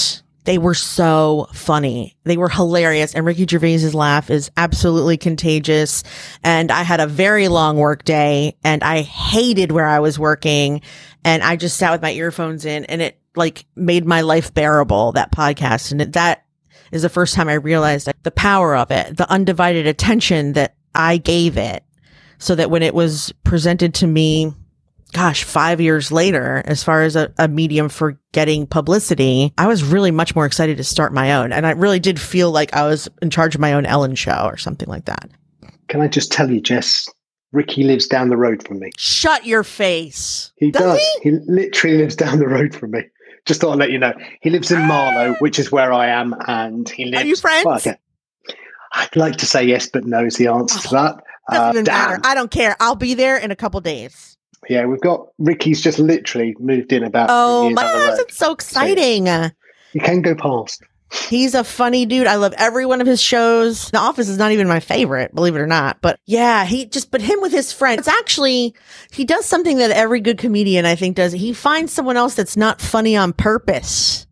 They 0.47 0.57
were 0.57 0.75
so 0.75 1.49
funny. 1.51 2.15
They 2.23 2.37
were 2.37 2.47
hilarious. 2.47 3.13
And 3.13 3.25
Ricky 3.25 3.45
Gervais's 3.45 3.93
laugh 3.93 4.29
is 4.29 4.49
absolutely 4.55 5.17
contagious. 5.17 6.03
And 6.41 6.71
I 6.71 6.83
had 6.83 7.01
a 7.01 7.05
very 7.05 7.49
long 7.49 7.75
work 7.75 8.05
day 8.05 8.55
and 8.63 8.81
I 8.81 9.01
hated 9.01 9.73
where 9.73 9.85
I 9.85 9.99
was 9.99 10.17
working. 10.17 10.83
And 11.25 11.43
I 11.43 11.57
just 11.57 11.75
sat 11.75 11.91
with 11.91 12.01
my 12.01 12.13
earphones 12.13 12.63
in 12.63 12.85
and 12.85 13.01
it 13.01 13.19
like 13.35 13.65
made 13.75 14.05
my 14.05 14.21
life 14.21 14.53
bearable, 14.53 15.11
that 15.11 15.33
podcast. 15.33 15.91
And 15.91 16.01
it, 16.01 16.13
that 16.13 16.45
is 16.93 17.01
the 17.01 17.09
first 17.09 17.35
time 17.35 17.49
I 17.49 17.55
realized 17.55 18.09
the 18.23 18.31
power 18.31 18.73
of 18.73 18.89
it, 18.89 19.17
the 19.17 19.29
undivided 19.29 19.85
attention 19.85 20.53
that 20.53 20.77
I 20.95 21.17
gave 21.17 21.57
it 21.57 21.83
so 22.39 22.55
that 22.55 22.71
when 22.71 22.83
it 22.83 22.93
was 22.93 23.33
presented 23.43 23.95
to 23.95 24.07
me 24.07 24.53
gosh, 25.13 25.43
five 25.43 25.81
years 25.81 26.11
later, 26.11 26.61
as 26.65 26.83
far 26.83 27.03
as 27.03 27.15
a, 27.15 27.33
a, 27.37 27.47
medium 27.47 27.89
for 27.89 28.19
getting 28.31 28.67
publicity, 28.67 29.53
I 29.57 29.67
was 29.67 29.83
really 29.83 30.11
much 30.11 30.35
more 30.35 30.45
excited 30.45 30.77
to 30.77 30.83
start 30.83 31.13
my 31.13 31.33
own. 31.33 31.51
And 31.51 31.65
I 31.65 31.71
really 31.71 31.99
did 31.99 32.19
feel 32.19 32.51
like 32.51 32.73
I 32.73 32.85
was 32.85 33.07
in 33.21 33.29
charge 33.29 33.55
of 33.55 33.61
my 33.61 33.73
own 33.73 33.85
Ellen 33.85 34.15
show 34.15 34.45
or 34.45 34.57
something 34.57 34.87
like 34.87 35.05
that. 35.05 35.29
Can 35.87 36.01
I 36.01 36.07
just 36.07 36.31
tell 36.31 36.51
you, 36.51 36.61
Jess? 36.61 37.07
Ricky 37.53 37.83
lives 37.83 38.07
down 38.07 38.29
the 38.29 38.37
road 38.37 38.67
from 38.67 38.79
me. 38.79 38.91
Shut 38.97 39.45
your 39.45 39.63
face. 39.63 40.51
He 40.57 40.71
does. 40.71 40.81
does. 40.81 41.17
He? 41.21 41.29
he? 41.31 41.37
literally 41.47 41.97
lives 41.97 42.15
down 42.15 42.39
the 42.39 42.47
road 42.47 42.75
from 42.75 42.91
me. 42.91 43.03
Just 43.45 43.61
thought 43.61 43.71
I'd 43.71 43.79
let 43.79 43.91
you 43.91 43.97
know. 43.97 44.13
He 44.41 44.49
lives 44.49 44.69
in 44.71 44.85
Marlow, 44.85 45.35
which 45.39 45.57
is 45.57 45.71
where 45.71 45.93
I 45.93 46.07
am, 46.07 46.35
and 46.47 46.89
he 46.89 47.05
lives. 47.05 47.23
Are 47.23 47.27
you 47.27 47.35
friends? 47.37 47.65
Well, 47.65 47.77
okay. 47.77 47.95
I'd 48.93 49.15
like 49.15 49.37
to 49.37 49.45
say 49.45 49.63
yes, 49.63 49.87
but 49.87 50.05
no 50.05 50.25
is 50.25 50.35
the 50.35 50.47
answer 50.47 50.79
oh, 50.79 50.81
to 50.81 50.89
that. 50.89 51.23
Doesn't 51.49 51.87
uh, 51.87 51.91
matter. 51.91 52.19
I 52.23 52.35
don't 52.35 52.51
care. 52.51 52.75
I'll 52.79 52.95
be 52.95 53.13
there 53.13 53.37
in 53.37 53.51
a 53.51 53.55
couple 53.55 53.79
days. 53.79 54.36
Yeah, 54.69 54.85
we've 54.85 55.01
got 55.01 55.27
Ricky's 55.37 55.81
just 55.81 55.99
literally 55.99 56.55
moved 56.59 56.91
in 56.91 57.03
about. 57.03 57.29
Oh 57.31 57.69
my 57.69 57.81
gosh, 57.81 58.19
it's 58.19 58.37
so 58.37 58.51
exciting! 58.51 59.25
So 59.27 59.49
you 59.93 60.01
can 60.01 60.21
go 60.21 60.35
past. 60.35 60.83
He's 61.29 61.55
a 61.55 61.63
funny 61.63 62.05
dude. 62.05 62.27
I 62.27 62.35
love 62.35 62.53
every 62.57 62.85
one 62.85 62.99
of 62.99 63.07
his 63.07 63.21
shows. 63.21 63.89
The 63.91 63.97
Office 63.97 64.27
is 64.27 64.37
not 64.37 64.51
even 64.51 64.67
my 64.67 64.81
favorite, 64.81 65.33
believe 65.33 65.55
it 65.55 65.59
or 65.59 65.67
not. 65.67 66.01
But 66.01 66.19
yeah, 66.25 66.65
he 66.65 66.85
just, 66.85 67.11
but 67.11 67.21
him 67.21 67.39
with 67.39 67.53
his 67.53 67.71
friend, 67.71 67.97
it's 67.97 68.09
actually, 68.09 68.75
he 69.11 69.23
does 69.23 69.45
something 69.45 69.77
that 69.77 69.91
every 69.91 70.19
good 70.19 70.37
comedian 70.37 70.85
I 70.85 70.95
think 70.95 71.15
does. 71.15 71.31
He 71.31 71.53
finds 71.53 71.93
someone 71.93 72.17
else 72.17 72.35
that's 72.35 72.57
not 72.57 72.81
funny 72.81 73.15
on 73.15 73.31
purpose. 73.31 74.27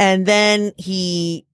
And 0.00 0.26
then 0.26 0.72
he 0.76 1.46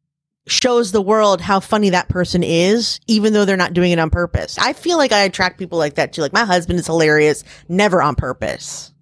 shows 0.47 0.92
the 0.92 1.03
world 1.03 1.40
how 1.40 1.59
funny 1.61 1.90
that 1.90 2.09
person 2.09 2.42
is, 2.42 3.01
even 3.07 3.32
though 3.32 3.44
they're 3.44 3.57
not 3.57 3.72
doing 3.74 3.92
it 3.92 3.99
on 3.99 4.11
purpose. 4.11 4.57
I 4.59 4.72
feel 4.72 4.97
like 4.97 5.12
I 5.12 5.22
attract 5.22 5.59
people 5.59 5.78
like 5.78 5.94
that 5.94 6.12
too. 6.12 6.22
Like 6.22 6.32
my 6.32 6.44
husband 6.44 6.78
is 6.78 6.86
hilarious, 6.86 7.42
never 7.68 8.01
on 8.01 8.14
purpose. 8.14 8.92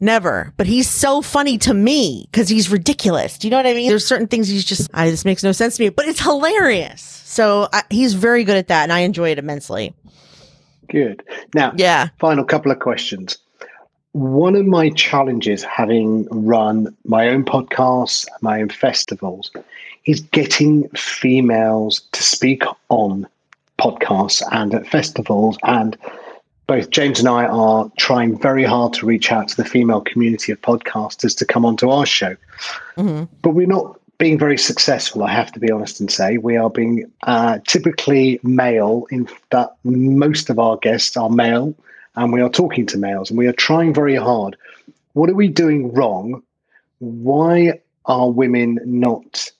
Never. 0.00 0.52
But 0.56 0.66
he's 0.66 0.90
so 0.90 1.22
funny 1.22 1.58
to 1.58 1.72
me 1.72 2.26
because 2.30 2.48
he's 2.48 2.70
ridiculous. 2.70 3.38
Do 3.38 3.46
you 3.46 3.50
know 3.52 3.56
what 3.58 3.66
I 3.66 3.74
mean? 3.74 3.88
There's 3.88 4.04
certain 4.04 4.26
things 4.26 4.48
he's 4.48 4.64
just, 4.64 4.90
I, 4.92 5.08
this 5.10 5.24
makes 5.24 5.44
no 5.44 5.52
sense 5.52 5.76
to 5.76 5.82
me, 5.84 5.90
but 5.90 6.08
it's 6.08 6.20
hilarious. 6.20 7.00
So 7.02 7.68
I, 7.72 7.84
he's 7.88 8.14
very 8.14 8.42
good 8.42 8.56
at 8.56 8.66
that 8.68 8.82
and 8.82 8.92
I 8.92 9.00
enjoy 9.00 9.30
it 9.30 9.38
immensely. 9.38 9.94
Good. 10.90 11.22
Now, 11.54 11.72
Yeah. 11.76 12.08
final 12.18 12.44
couple 12.44 12.72
of 12.72 12.80
questions. 12.80 13.38
One 14.10 14.56
of 14.56 14.66
my 14.66 14.90
challenges, 14.90 15.62
having 15.62 16.26
run 16.30 16.94
my 17.04 17.28
own 17.28 17.44
podcasts, 17.44 18.26
my 18.42 18.60
own 18.60 18.68
festivals, 18.70 19.50
is 20.04 20.20
getting 20.20 20.88
females 20.90 22.00
to 22.12 22.22
speak 22.22 22.62
on 22.88 23.26
podcasts 23.78 24.42
and 24.52 24.74
at 24.74 24.86
festivals. 24.86 25.58
And 25.64 25.96
both 26.66 26.90
James 26.90 27.18
and 27.18 27.28
I 27.28 27.46
are 27.46 27.90
trying 27.98 28.38
very 28.38 28.64
hard 28.64 28.92
to 28.94 29.06
reach 29.06 29.32
out 29.32 29.48
to 29.48 29.56
the 29.56 29.64
female 29.64 30.00
community 30.00 30.52
of 30.52 30.60
podcasters 30.60 31.36
to 31.38 31.44
come 31.44 31.64
onto 31.64 31.90
our 31.90 32.06
show. 32.06 32.36
Mhm. 32.96 33.28
But 33.42 33.50
we're 33.50 33.66
not 33.66 33.98
being 34.18 34.38
very 34.38 34.58
successful, 34.58 35.24
I 35.24 35.32
have 35.32 35.50
to 35.52 35.58
be 35.58 35.70
honest 35.70 35.98
and 35.98 36.10
say. 36.10 36.38
We 36.38 36.56
are 36.56 36.70
being 36.70 37.10
uh, 37.24 37.58
typically 37.66 38.38
male 38.44 39.06
in 39.10 39.28
that 39.50 39.74
most 39.84 40.48
of 40.48 40.58
our 40.60 40.76
guests 40.76 41.16
are 41.16 41.28
male 41.28 41.74
and 42.14 42.32
we 42.32 42.40
are 42.40 42.48
talking 42.48 42.86
to 42.86 42.98
males 42.98 43.30
and 43.30 43.38
we 43.38 43.48
are 43.48 43.52
trying 43.52 43.92
very 43.92 44.14
hard. 44.14 44.56
What 45.14 45.28
are 45.28 45.34
we 45.34 45.48
doing 45.48 45.92
wrong? 45.92 46.42
Why 47.00 47.80
are 48.06 48.30
women 48.30 48.78
not? 48.84 49.50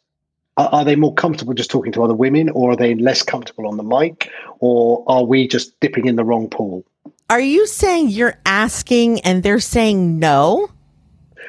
Are, 0.59 0.85
they 0.85 0.97
more 0.97 1.15
comfortable 1.15 1.55
just 1.55 1.71
talking 1.71 1.93
to 1.93 2.05
other 2.05 2.15
women 2.15 2.51
or 2.51 2.73
are 2.73 2.77
they 2.77 2.95
less 2.95 3.23
comfortable 3.23 3.67
on 3.67 3.79
the 3.79 3.83
mic 3.83 4.31
or 4.59 5.03
are 5.07 5.25
we 5.25 5.49
just 5.49 5.79
dipping 5.81 6.07
in 6.07 6.17
the 6.17 6.25
wrong 6.25 6.49
pool? 6.49 6.85
Are 7.31 7.41
you 7.41 7.67
saying 7.67 8.11
you're 8.11 8.39
asking 8.45 9.21
and 9.21 9.43
they're 9.43 9.61
saying 9.61 10.19
no? 10.19 10.69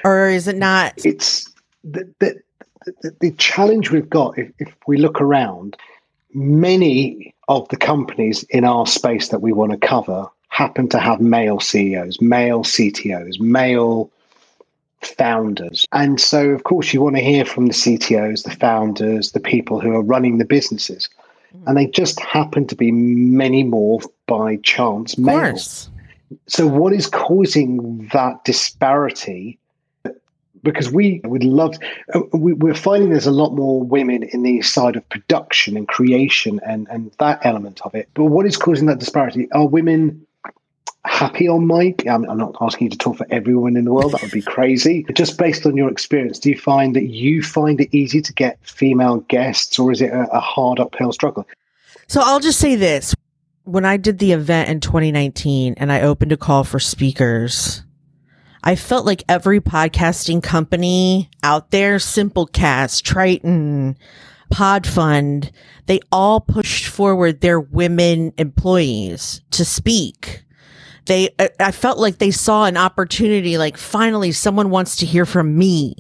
Or 0.05 0.29
is 0.29 0.47
it 0.47 0.55
not? 0.55 0.93
it's 1.03 1.51
the, 1.83 2.09
the, 2.19 2.39
the, 3.01 3.15
the 3.19 3.31
challenge 3.31 3.91
we've 3.91 4.09
got 4.09 4.37
if, 4.37 4.49
if 4.59 4.73
we 4.87 4.97
look 4.97 5.19
around 5.19 5.75
many 6.33 7.33
of 7.49 7.67
the 7.69 7.77
companies 7.77 8.43
in 8.43 8.63
our 8.63 8.87
space 8.87 9.29
that 9.29 9.41
we 9.41 9.51
want 9.51 9.71
to 9.71 9.77
cover 9.77 10.27
happen 10.47 10.87
to 10.87 10.99
have 10.99 11.19
male 11.19 11.59
ceos 11.59 12.21
male 12.21 12.63
ctos 12.63 13.39
male 13.39 14.09
founders. 15.05 15.85
And 15.91 16.19
so 16.19 16.49
of 16.49 16.63
course 16.63 16.93
you 16.93 17.01
want 17.01 17.15
to 17.15 17.21
hear 17.21 17.45
from 17.45 17.67
the 17.67 17.73
ctos 17.73 18.43
the 18.43 18.51
founders 18.51 19.31
the 19.31 19.39
people 19.39 19.79
who 19.79 19.93
are 19.93 20.03
running 20.03 20.37
the 20.37 20.45
businesses. 20.45 21.09
And 21.67 21.77
they 21.77 21.85
just 21.87 22.19
happen 22.19 22.65
to 22.67 22.75
be 22.75 22.91
many 22.91 23.63
more 23.63 23.99
by 24.25 24.57
chance 24.57 25.15
course. 25.15 25.89
so 26.47 26.67
what 26.67 26.93
is 26.93 27.07
causing 27.07 28.09
that 28.11 28.43
disparity? 28.43 29.59
Because 30.63 30.91
we 30.91 31.21
would 31.25 31.43
love 31.43 31.75
uh, 32.15 32.21
we, 32.31 32.53
we're 32.53 32.73
finding 32.73 33.09
there's 33.09 33.27
a 33.27 33.31
lot 33.31 33.53
more 33.53 33.83
women 33.83 34.23
in 34.23 34.43
the 34.43 34.61
side 34.61 34.95
of 34.95 35.07
production 35.09 35.77
and 35.77 35.87
creation 35.87 36.59
and 36.65 36.87
and 36.89 37.11
that 37.19 37.45
element 37.45 37.81
of 37.83 37.93
it. 37.93 38.09
But 38.13 38.25
what 38.25 38.45
is 38.45 38.57
causing 38.57 38.87
that 38.87 38.99
disparity? 38.99 39.51
Are 39.51 39.67
women 39.67 40.25
happy 41.05 41.47
on 41.47 41.67
mic 41.67 42.07
I'm, 42.07 42.29
I'm 42.29 42.37
not 42.37 42.55
asking 42.61 42.85
you 42.85 42.91
to 42.91 42.97
talk 42.97 43.17
for 43.17 43.27
everyone 43.29 43.75
in 43.75 43.85
the 43.85 43.91
world 43.91 44.13
that 44.13 44.21
would 44.21 44.31
be 44.31 44.41
crazy 44.41 45.05
just 45.13 45.37
based 45.37 45.65
on 45.65 45.75
your 45.75 45.89
experience 45.89 46.39
do 46.39 46.49
you 46.49 46.57
find 46.57 46.95
that 46.95 47.07
you 47.09 47.43
find 47.43 47.81
it 47.81 47.89
easy 47.91 48.21
to 48.21 48.33
get 48.33 48.57
female 48.61 49.17
guests 49.27 49.77
or 49.77 49.91
is 49.91 50.01
it 50.01 50.11
a, 50.11 50.29
a 50.31 50.39
hard 50.39 50.79
uphill 50.79 51.11
struggle 51.11 51.45
So 52.07 52.21
I'll 52.23 52.39
just 52.39 52.59
say 52.59 52.75
this. 52.75 53.15
When 53.63 53.85
I 53.85 53.97
did 53.97 54.19
the 54.19 54.33
event 54.33 54.69
in 54.69 54.81
2019 54.81 55.75
and 55.77 55.91
I 55.91 56.01
opened 56.01 56.31
a 56.31 56.37
call 56.37 56.63
for 56.63 56.79
speakers, 56.79 57.83
I 58.63 58.75
felt 58.75 59.05
like 59.05 59.23
every 59.29 59.59
podcasting 59.59 60.43
company 60.43 61.29
out 61.43 61.71
there, 61.71 61.97
Simplecast, 61.97 63.03
Triton, 63.03 63.97
Podfund, 64.53 65.51
they 65.85 66.01
all 66.11 66.41
pushed 66.41 66.87
forward 66.87 67.41
their 67.41 67.59
women 67.59 68.33
employees 68.37 69.41
to 69.51 69.65
speak. 69.65 70.43
They, 71.05 71.29
I- 71.59 71.71
felt 71.71 71.97
like 71.99 72.17
they 72.17 72.31
saw 72.31 72.65
an 72.65 72.77
opportunity, 72.77 73.57
like 73.57 73.77
finally 73.77 74.31
someone 74.31 74.69
wants 74.69 74.95
to 74.97 75.05
hear 75.05 75.25
from 75.25 75.57
me. 75.57 75.95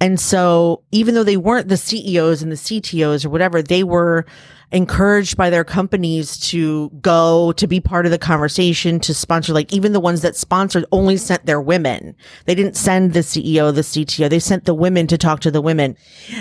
And 0.00 0.20
so 0.20 0.82
even 0.92 1.14
though 1.14 1.24
they 1.24 1.36
weren't 1.36 1.68
the 1.68 1.76
CEOs 1.76 2.42
and 2.42 2.52
the 2.52 2.56
CTOs 2.56 3.24
or 3.24 3.30
whatever, 3.30 3.62
they 3.62 3.82
were 3.82 4.26
encouraged 4.72 5.36
by 5.36 5.48
their 5.48 5.64
companies 5.64 6.36
to 6.38 6.90
go 7.00 7.52
to 7.52 7.66
be 7.66 7.80
part 7.80 8.04
of 8.04 8.10
the 8.10 8.18
conversation 8.18 8.98
to 9.00 9.14
sponsor. 9.14 9.52
Like 9.52 9.72
even 9.72 9.92
the 9.92 10.00
ones 10.00 10.22
that 10.22 10.34
sponsored 10.34 10.84
only 10.90 11.16
sent 11.16 11.46
their 11.46 11.60
women. 11.60 12.16
They 12.46 12.54
didn't 12.54 12.76
send 12.76 13.12
the 13.12 13.20
ceo 13.20 13.72
the 13.74 13.82
cto 13.82 14.28
they 14.28 14.40
sent 14.40 14.64
the 14.64 14.74
women 14.74 15.06
to 15.06 15.16
talk 15.16 15.40
to 15.40 15.50
the 15.50 15.60
women. 15.60 15.96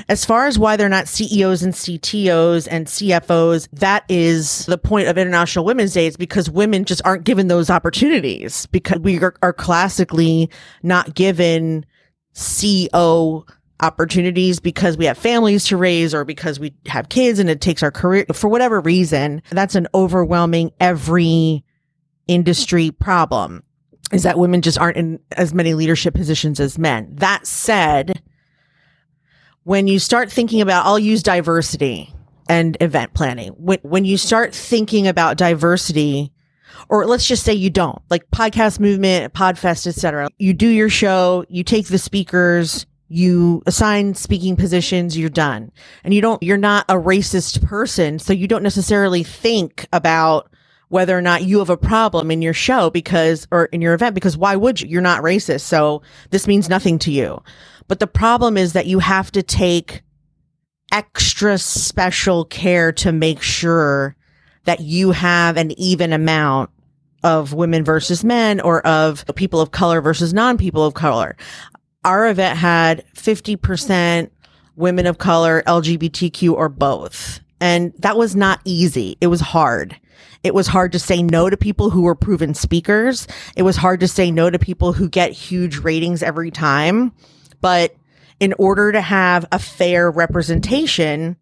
As 0.10 0.26
far 0.26 0.48
as 0.48 0.57
why 0.57 0.76
they're 0.76 0.90
not 0.90 1.07
ceos 1.07 1.61
and 1.61 1.73
ctos 1.73 2.68
and 2.69 2.88
cfos 2.88 3.68
that 3.73 4.03
is 4.10 4.65
the 4.65 4.77
point 4.77 5.07
of 5.07 5.18
international 5.18 5.65
women's 5.65 5.94
day. 5.94 6.07
Is 6.07 6.18
because 6.18 6.49
women 6.49 6.84
just 6.84 7.02
aren't 7.06 7.26
given 7.26 7.48
those 7.48 7.69
opportunities 7.69 8.65
because 8.68 8.99
we 8.99 9.19
are, 9.19 9.36
are 9.44 9.53
classically 9.53 10.49
not 10.82 11.14
given 11.14 11.86
co 12.36 13.45
opportunities 13.82 14.60
because 14.60 14.98
we 14.98 15.06
have 15.06 15.18
families 15.18 15.66
to 15.66 15.78
raise 15.78 16.14
or 16.14 16.24
because 16.24 16.60
we 16.60 16.74
have 16.86 17.10
kids 17.10 17.40
and 17.40 17.49
it 17.49 17.60
takes 17.60 17.84
our 17.84 17.91
career 17.91 18.26
for 18.32 18.48
whatever 18.48 18.80
reason 18.80 19.41
that's 19.52 19.76
an 19.76 19.86
overwhelming 19.94 20.72
every 20.80 21.64
industry 22.28 22.90
problem 22.91 23.62
is 24.14 24.24
that 24.24 24.38
women 24.38 24.62
just 24.62 24.78
aren't 24.78 24.98
in 24.98 25.20
as 25.32 25.53
many 25.53 25.74
leadership 25.74 26.14
positions 26.14 26.60
as 26.60 26.78
men. 26.78 27.10
That 27.16 27.45
said 27.45 28.22
when 29.64 29.88
you 29.88 29.99
start 29.99 30.32
thinking 30.32 30.62
about 30.62 30.86
i'll 30.86 30.99
use 30.99 31.24
diversity 31.24 32.14
and 32.48 32.78
event 32.80 33.14
planning. 33.14 33.49
When, 33.53 33.80
when 33.82 34.06
you 34.06 34.18
start 34.18 34.53
thinking 34.53 35.07
about 35.07 35.38
diversity 35.38 36.32
or 36.90 37.06
let's 37.06 37.28
just 37.28 37.44
say 37.44 37.53
you 37.53 37.70
don't 37.70 38.02
like 38.10 38.30
podcast 38.32 38.80
movement 38.80 39.34
podfest 39.34 39.88
etc 39.88 40.30
you 40.38 40.53
do 40.53 40.68
your 40.68 40.90
show 40.90 41.45
you 41.49 41.64
take 41.64 41.88
the 41.88 41.98
speakers 41.98 42.86
you 43.07 43.62
assign 43.66 44.16
speaking 44.16 44.56
positions 44.56 45.18
you're 45.18 45.30
done. 45.30 45.72
And 46.03 46.14
you 46.14 46.22
don't 46.22 46.41
you're 46.41 46.57
not 46.57 46.86
a 46.90 46.95
racist 46.95 47.64
person 47.64 48.20
so 48.20 48.34
you 48.34 48.48
don't 48.48 48.64
necessarily 48.64 49.24
think 49.24 49.88
about 49.94 50.49
whether 50.90 51.18
or 51.18 51.22
not 51.22 51.44
you 51.44 51.60
have 51.60 51.70
a 51.70 51.78
problem 51.78 52.30
in 52.32 52.41
your 52.41 52.53
show 52.53 52.90
because 52.90 53.48
or 53.52 53.66
in 53.66 53.82
your 53.82 53.94
event 53.94 54.16
because 54.16 54.38
why 54.38 54.56
would 54.56 54.82
you? 54.82 54.88
You're 54.88 55.02
not 55.02 55.24
racist 55.24 55.62
so 55.62 56.02
this 56.32 56.48
means 56.48 56.70
nothing 56.70 56.99
to 56.99 57.12
you. 57.12 57.41
But 57.88 57.99
the 57.99 58.07
problem 58.07 58.57
is 58.57 58.74
that 58.74 58.88
you 58.88 58.99
have 58.99 59.32
to 59.34 59.44
take 59.44 60.02
extra 60.91 61.57
special 61.57 62.45
care 62.45 62.91
to 62.91 63.12
make 63.12 63.41
sure 63.41 64.16
that 64.64 64.80
you 64.80 65.12
have 65.12 65.57
an 65.57 65.72
even 65.80 66.12
amount 66.12 66.72
of 67.24 67.54
women 67.54 67.84
versus 67.84 68.24
men 68.24 68.60
or 68.60 68.86
of 68.86 69.26
people 69.36 69.62
of 69.62 69.72
color 69.72 70.02
versus 70.02 70.34
non 70.34 70.58
people 70.58 70.86
of 70.86 70.94
color. 70.94 71.36
Our 72.04 72.28
event 72.30 72.58
had 72.58 73.04
50% 73.16 74.30
women 74.76 75.08
of 75.08 75.18
color, 75.18 75.64
LGBTQ, 75.66 76.54
or 76.54 76.70
both. 76.70 77.40
And 77.60 77.94
that 78.00 78.18
was 78.18 78.36
not 78.36 78.60
easy. 78.66 79.18
It 79.22 79.28
was 79.28 79.42
hard. 79.42 79.96
It 80.44 80.54
was 80.54 80.68
hard 80.68 80.92
to 80.92 81.00
say 81.00 81.24
no 81.24 81.50
to 81.50 81.58
people 81.58 81.90
who 81.90 82.04
were 82.04 82.14
proven 82.14 82.54
speakers. 82.54 83.28
It 83.56 83.64
was 83.64 83.76
hard 83.76 84.02
to 84.02 84.08
say 84.08 84.30
no 84.30 84.50
to 84.50 84.60
people 84.60 84.94
who 84.94 85.10
get 85.10 85.32
huge 85.32 85.78
ratings 85.78 86.22
every 86.22 86.52
time. 86.52 87.14
But 87.62 87.96
in 88.40 88.54
order 88.60 88.92
to 88.92 89.02
have 89.02 89.48
a 89.52 89.58
fair 89.58 90.12
representation, 90.12 91.38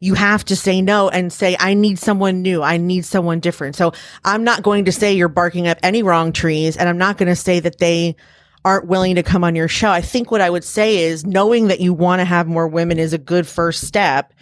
you 0.00 0.14
have 0.14 0.44
to 0.46 0.56
say 0.56 0.80
no 0.80 1.08
and 1.08 1.32
say, 1.32 1.56
I 1.58 1.74
need 1.74 1.98
someone 1.98 2.42
new. 2.42 2.62
I 2.62 2.76
need 2.76 3.04
someone 3.04 3.40
different. 3.40 3.76
So 3.76 3.92
I'm 4.24 4.44
not 4.44 4.62
going 4.62 4.84
to 4.86 4.92
say 4.92 5.14
you're 5.14 5.28
barking 5.28 5.68
up 5.68 5.78
any 5.82 6.02
wrong 6.02 6.32
trees 6.32 6.76
and 6.76 6.88
I'm 6.88 6.98
not 6.98 7.18
going 7.18 7.28
to 7.28 7.36
say 7.36 7.60
that 7.60 7.78
they 7.78 8.16
aren't 8.64 8.86
willing 8.86 9.14
to 9.16 9.22
come 9.22 9.44
on 9.44 9.54
your 9.54 9.68
show. 9.68 9.90
I 9.90 10.00
think 10.00 10.30
what 10.30 10.40
I 10.40 10.48
would 10.48 10.64
say 10.64 10.98
is 10.98 11.26
knowing 11.26 11.68
that 11.68 11.80
you 11.80 11.92
want 11.92 12.20
to 12.20 12.24
have 12.24 12.46
more 12.46 12.66
women 12.66 12.98
is 12.98 13.12
a 13.12 13.18
good 13.18 13.46
first 13.46 13.86
step. 13.86 14.32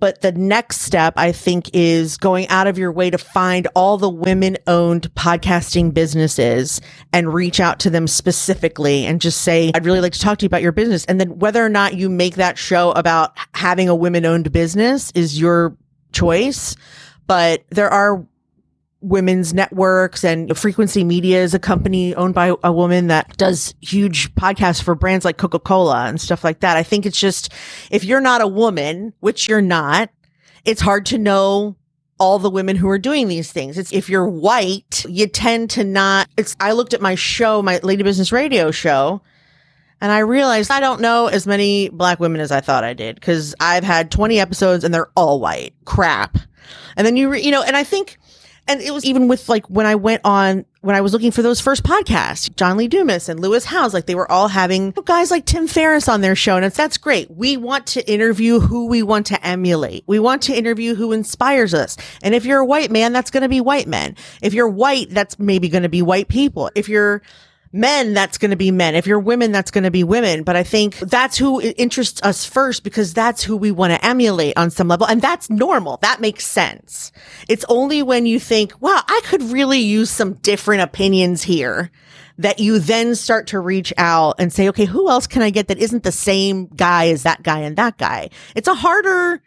But 0.00 0.22
the 0.22 0.32
next 0.32 0.80
step, 0.80 1.14
I 1.16 1.30
think, 1.30 1.70
is 1.74 2.16
going 2.16 2.48
out 2.48 2.66
of 2.66 2.78
your 2.78 2.90
way 2.90 3.10
to 3.10 3.18
find 3.18 3.68
all 3.76 3.98
the 3.98 4.08
women 4.08 4.56
owned 4.66 5.14
podcasting 5.14 5.92
businesses 5.92 6.80
and 7.12 7.32
reach 7.32 7.60
out 7.60 7.78
to 7.80 7.90
them 7.90 8.06
specifically 8.06 9.04
and 9.04 9.20
just 9.20 9.42
say, 9.42 9.70
I'd 9.74 9.84
really 9.84 10.00
like 10.00 10.14
to 10.14 10.20
talk 10.20 10.38
to 10.38 10.44
you 10.44 10.48
about 10.48 10.62
your 10.62 10.72
business. 10.72 11.04
And 11.04 11.20
then 11.20 11.38
whether 11.38 11.64
or 11.64 11.68
not 11.68 11.94
you 11.94 12.08
make 12.08 12.36
that 12.36 12.56
show 12.56 12.92
about 12.92 13.36
having 13.54 13.88
a 13.88 13.94
women 13.94 14.24
owned 14.24 14.50
business 14.50 15.12
is 15.14 15.38
your 15.38 15.76
choice. 16.12 16.74
But 17.26 17.64
there 17.70 17.90
are 17.90 18.26
women's 19.02 19.54
networks 19.54 20.24
and 20.24 20.56
frequency 20.56 21.04
media 21.04 21.42
is 21.42 21.54
a 21.54 21.58
company 21.58 22.14
owned 22.14 22.34
by 22.34 22.54
a 22.62 22.72
woman 22.72 23.06
that 23.06 23.36
does 23.36 23.74
huge 23.80 24.34
podcasts 24.34 24.82
for 24.82 24.94
brands 24.94 25.24
like 25.24 25.38
coca-cola 25.38 26.06
and 26.06 26.20
stuff 26.20 26.44
like 26.44 26.60
that 26.60 26.76
i 26.76 26.82
think 26.82 27.06
it's 27.06 27.18
just 27.18 27.50
if 27.90 28.04
you're 28.04 28.20
not 28.20 28.42
a 28.42 28.46
woman 28.46 29.12
which 29.20 29.48
you're 29.48 29.62
not 29.62 30.10
it's 30.64 30.82
hard 30.82 31.06
to 31.06 31.18
know 31.18 31.76
all 32.20 32.38
the 32.38 32.50
women 32.50 32.76
who 32.76 32.88
are 32.88 32.98
doing 32.98 33.28
these 33.28 33.50
things. 33.50 33.78
It's 33.78 33.92
if 33.92 34.10
you're 34.10 34.28
white, 34.28 35.04
you 35.08 35.26
tend 35.26 35.70
to 35.70 35.84
not. 35.84 36.28
It's 36.36 36.54
I 36.60 36.72
looked 36.72 36.92
at 36.92 37.00
my 37.00 37.14
show, 37.14 37.62
my 37.62 37.80
Lady 37.82 38.02
Business 38.02 38.30
Radio 38.30 38.70
show, 38.70 39.22
and 40.00 40.12
I 40.12 40.18
realized 40.18 40.70
I 40.70 40.80
don't 40.80 41.00
know 41.00 41.26
as 41.26 41.46
many 41.46 41.88
black 41.88 42.20
women 42.20 42.40
as 42.40 42.52
I 42.52 42.60
thought 42.60 42.84
I 42.84 42.92
did 42.92 43.16
because 43.16 43.54
I've 43.58 43.84
had 43.84 44.10
20 44.10 44.38
episodes 44.38 44.84
and 44.84 44.92
they're 44.92 45.10
all 45.16 45.40
white. 45.40 45.74
Crap. 45.86 46.36
And 46.96 47.06
then 47.06 47.16
you, 47.16 47.30
re, 47.30 47.42
you 47.42 47.50
know, 47.50 47.62
and 47.62 47.76
I 47.76 47.84
think, 47.84 48.18
and 48.70 48.80
it 48.80 48.92
was 48.92 49.04
even 49.04 49.26
with 49.26 49.48
like 49.48 49.68
when 49.68 49.84
I 49.84 49.96
went 49.96 50.20
on, 50.24 50.64
when 50.80 50.94
I 50.94 51.00
was 51.00 51.12
looking 51.12 51.32
for 51.32 51.42
those 51.42 51.60
first 51.60 51.82
podcasts, 51.82 52.54
John 52.54 52.76
Lee 52.76 52.86
Dumas 52.86 53.28
and 53.28 53.40
Lewis 53.40 53.64
Howes, 53.64 53.92
like 53.92 54.06
they 54.06 54.14
were 54.14 54.30
all 54.30 54.46
having 54.46 54.92
guys 55.04 55.30
like 55.30 55.44
Tim 55.44 55.66
Ferriss 55.66 56.08
on 56.08 56.20
their 56.20 56.36
show. 56.36 56.54
And 56.54 56.64
it's, 56.64 56.76
that's 56.76 56.96
great. 56.96 57.30
We 57.30 57.56
want 57.56 57.88
to 57.88 58.10
interview 58.10 58.60
who 58.60 58.86
we 58.86 59.02
want 59.02 59.26
to 59.26 59.44
emulate. 59.44 60.04
We 60.06 60.20
want 60.20 60.42
to 60.42 60.54
interview 60.54 60.94
who 60.94 61.10
inspires 61.10 61.74
us. 61.74 61.96
And 62.22 62.32
if 62.32 62.44
you're 62.44 62.60
a 62.60 62.64
white 62.64 62.92
man, 62.92 63.12
that's 63.12 63.32
going 63.32 63.42
to 63.42 63.48
be 63.48 63.60
white 63.60 63.88
men. 63.88 64.14
If 64.40 64.54
you're 64.54 64.68
white, 64.68 65.10
that's 65.10 65.38
maybe 65.38 65.68
going 65.68 65.82
to 65.82 65.88
be 65.88 66.02
white 66.02 66.28
people. 66.28 66.70
If 66.76 66.88
you're, 66.88 67.22
men, 67.72 68.14
that's 68.14 68.38
going 68.38 68.50
to 68.50 68.56
be 68.56 68.70
men. 68.70 68.94
If 68.94 69.06
you're 69.06 69.20
women, 69.20 69.52
that's 69.52 69.70
going 69.70 69.84
to 69.84 69.90
be 69.90 70.04
women. 70.04 70.42
But 70.42 70.56
I 70.56 70.62
think 70.62 70.98
that's 70.98 71.38
who 71.38 71.60
interests 71.60 72.20
us 72.22 72.44
first 72.44 72.82
because 72.82 73.14
that's 73.14 73.42
who 73.42 73.56
we 73.56 73.70
want 73.70 73.92
to 73.92 74.04
emulate 74.04 74.56
on 74.56 74.70
some 74.70 74.88
level. 74.88 75.06
And 75.06 75.22
that's 75.22 75.48
normal. 75.48 75.98
That 76.02 76.20
makes 76.20 76.46
sense. 76.46 77.12
It's 77.48 77.64
only 77.68 78.02
when 78.02 78.26
you 78.26 78.40
think, 78.40 78.80
wow, 78.80 79.02
I 79.06 79.20
could 79.24 79.42
really 79.42 79.80
use 79.80 80.10
some 80.10 80.34
different 80.34 80.82
opinions 80.82 81.42
here 81.42 81.90
that 82.38 82.58
you 82.58 82.78
then 82.78 83.14
start 83.14 83.48
to 83.48 83.60
reach 83.60 83.92
out 83.98 84.36
and 84.38 84.52
say, 84.52 84.68
okay, 84.70 84.86
who 84.86 85.10
else 85.10 85.26
can 85.26 85.42
I 85.42 85.50
get 85.50 85.68
that 85.68 85.78
isn't 85.78 86.04
the 86.04 86.12
same 86.12 86.66
guy 86.66 87.08
as 87.08 87.22
that 87.24 87.42
guy 87.42 87.60
and 87.60 87.76
that 87.76 87.98
guy? 87.98 88.30
It's 88.56 88.68
a 88.68 88.74
harder, 88.74 89.42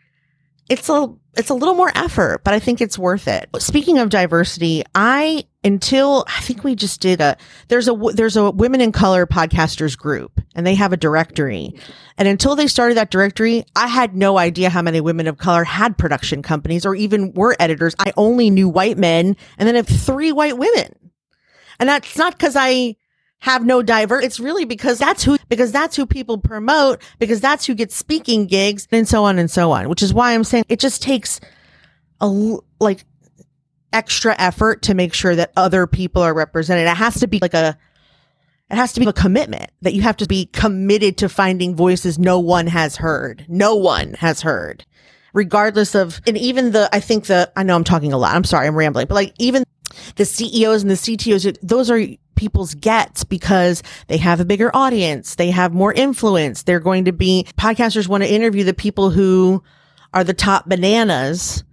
it's 0.70 0.90
a, 0.90 1.08
it's 1.36 1.50
a 1.50 1.54
little 1.54 1.76
more 1.76 1.92
effort, 1.96 2.44
but 2.44 2.54
I 2.54 2.60
think 2.60 2.80
it's 2.80 2.98
worth 2.98 3.28
it. 3.28 3.50
Speaking 3.58 3.98
of 3.98 4.10
diversity, 4.10 4.84
I 4.94 5.46
until 5.64 6.26
I 6.28 6.42
think 6.42 6.64
we 6.64 6.76
just 6.76 7.00
did 7.02 7.22
a 7.22 7.38
there's 7.70 7.88
a 7.88 7.96
there's 8.14 8.36
a 8.36 8.52
women 8.52 8.82
in 8.82 8.92
color 8.92 9.26
podcasters 9.26 9.98
group 9.98 10.42
and 10.56 10.68
they 10.68 10.76
have 10.76 10.94
a 10.94 10.98
directory. 10.98 11.74
And 12.18 12.28
until 12.28 12.56
they 12.56 12.68
started 12.68 12.98
that 12.98 13.12
directory, 13.12 13.66
I 13.76 13.88
had 13.88 14.16
no 14.16 14.38
idea 14.38 14.70
how 14.70 14.82
many 14.82 15.02
women 15.02 15.28
of 15.28 15.38
color 15.38 15.64
had 15.64 15.98
production 15.98 16.42
companies 16.42 16.86
or 16.86 16.96
even 16.96 17.34
were 17.34 17.56
editors. 17.60 17.96
I 17.98 18.14
only 18.18 18.50
knew 18.50 18.70
white 18.70 18.98
men 18.98 19.36
and 19.58 19.68
then 19.68 19.76
have 19.76 19.88
three 19.88 20.32
white 20.32 20.58
women. 20.58 20.94
And 21.80 21.90
that's 21.90 22.18
not 22.18 22.38
cuz 22.38 22.56
I 22.56 22.96
have 23.44 23.66
no 23.66 23.82
divert. 23.82 24.24
It's 24.24 24.40
really 24.40 24.64
because 24.64 24.98
that's 24.98 25.22
who, 25.22 25.38
because 25.50 25.74
that's 25.74 25.98
who 25.98 26.06
people 26.06 26.38
promote, 26.38 27.02
because 27.20 27.42
that's 27.42 27.66
who 27.66 27.76
gets 27.76 27.94
speaking 27.94 28.48
gigs 28.48 28.88
and 28.90 29.06
so 29.06 29.26
on 29.26 29.38
and 29.38 29.52
so 29.52 29.74
on, 29.74 29.90
which 29.90 30.02
is 30.02 30.14
why 30.14 30.34
I'm 30.34 30.46
saying 30.46 30.64
it 30.70 30.80
just 30.80 31.04
takes 31.04 31.42
a, 32.22 32.58
like 32.80 33.04
extra 33.92 34.34
effort 34.40 34.84
to 34.84 34.94
make 34.94 35.14
sure 35.14 35.36
that 35.36 35.52
other 35.58 35.88
people 35.88 36.22
are 36.22 36.34
represented. 36.34 36.88
It 36.88 36.96
has 36.96 37.20
to 37.20 37.28
be 37.28 37.40
like 37.42 37.54
a, 37.54 37.78
it 38.72 38.76
has 38.78 38.94
to 38.94 39.02
be 39.02 39.08
a 39.08 39.12
commitment 39.14 39.72
that 39.82 39.94
you 39.94 40.04
have 40.04 40.16
to 40.18 40.26
be 40.26 40.46
committed 40.46 41.18
to 41.18 41.28
finding 41.28 41.76
voices 41.76 42.18
no 42.18 42.40
one 42.40 42.68
has 42.68 42.96
heard. 42.96 43.46
No 43.50 43.76
one 43.76 44.14
has 44.14 44.42
heard. 44.42 44.86
Regardless 45.34 45.96
of, 45.96 46.22
and 46.26 46.38
even 46.38 46.72
the, 46.72 46.88
I 46.94 47.02
think 47.02 47.26
the, 47.26 47.52
I 47.58 47.64
know 47.64 47.76
I'm 47.76 47.84
talking 47.84 48.14
a 48.14 48.18
lot. 48.18 48.38
I'm 48.38 48.46
sorry, 48.46 48.68
I'm 48.68 48.76
rambling, 48.78 49.08
but 49.08 49.16
like 49.16 49.34
even 49.38 49.66
the 50.16 50.24
CEOs 50.24 50.82
and 50.82 50.90
the 50.90 50.96
CTOs, 50.96 51.58
those 51.62 51.92
are 51.92 52.00
people's 52.36 52.76
gets 52.76 53.24
because 53.24 53.84
they 54.08 54.18
have 54.18 54.40
a 54.40 54.46
bigger 54.46 54.70
audience. 54.76 55.36
They 55.36 55.52
have 55.52 55.74
more 55.74 55.94
influence. 55.94 56.64
They're 56.64 56.80
going 56.80 57.06
to 57.06 57.12
be 57.12 57.48
podcasters 57.58 58.08
want 58.08 58.24
to 58.24 58.32
interview 58.32 58.64
the 58.64 58.74
people 58.74 59.10
who 59.10 59.64
are 60.14 60.24
the 60.24 60.34
top 60.34 60.68
bananas, 60.68 61.64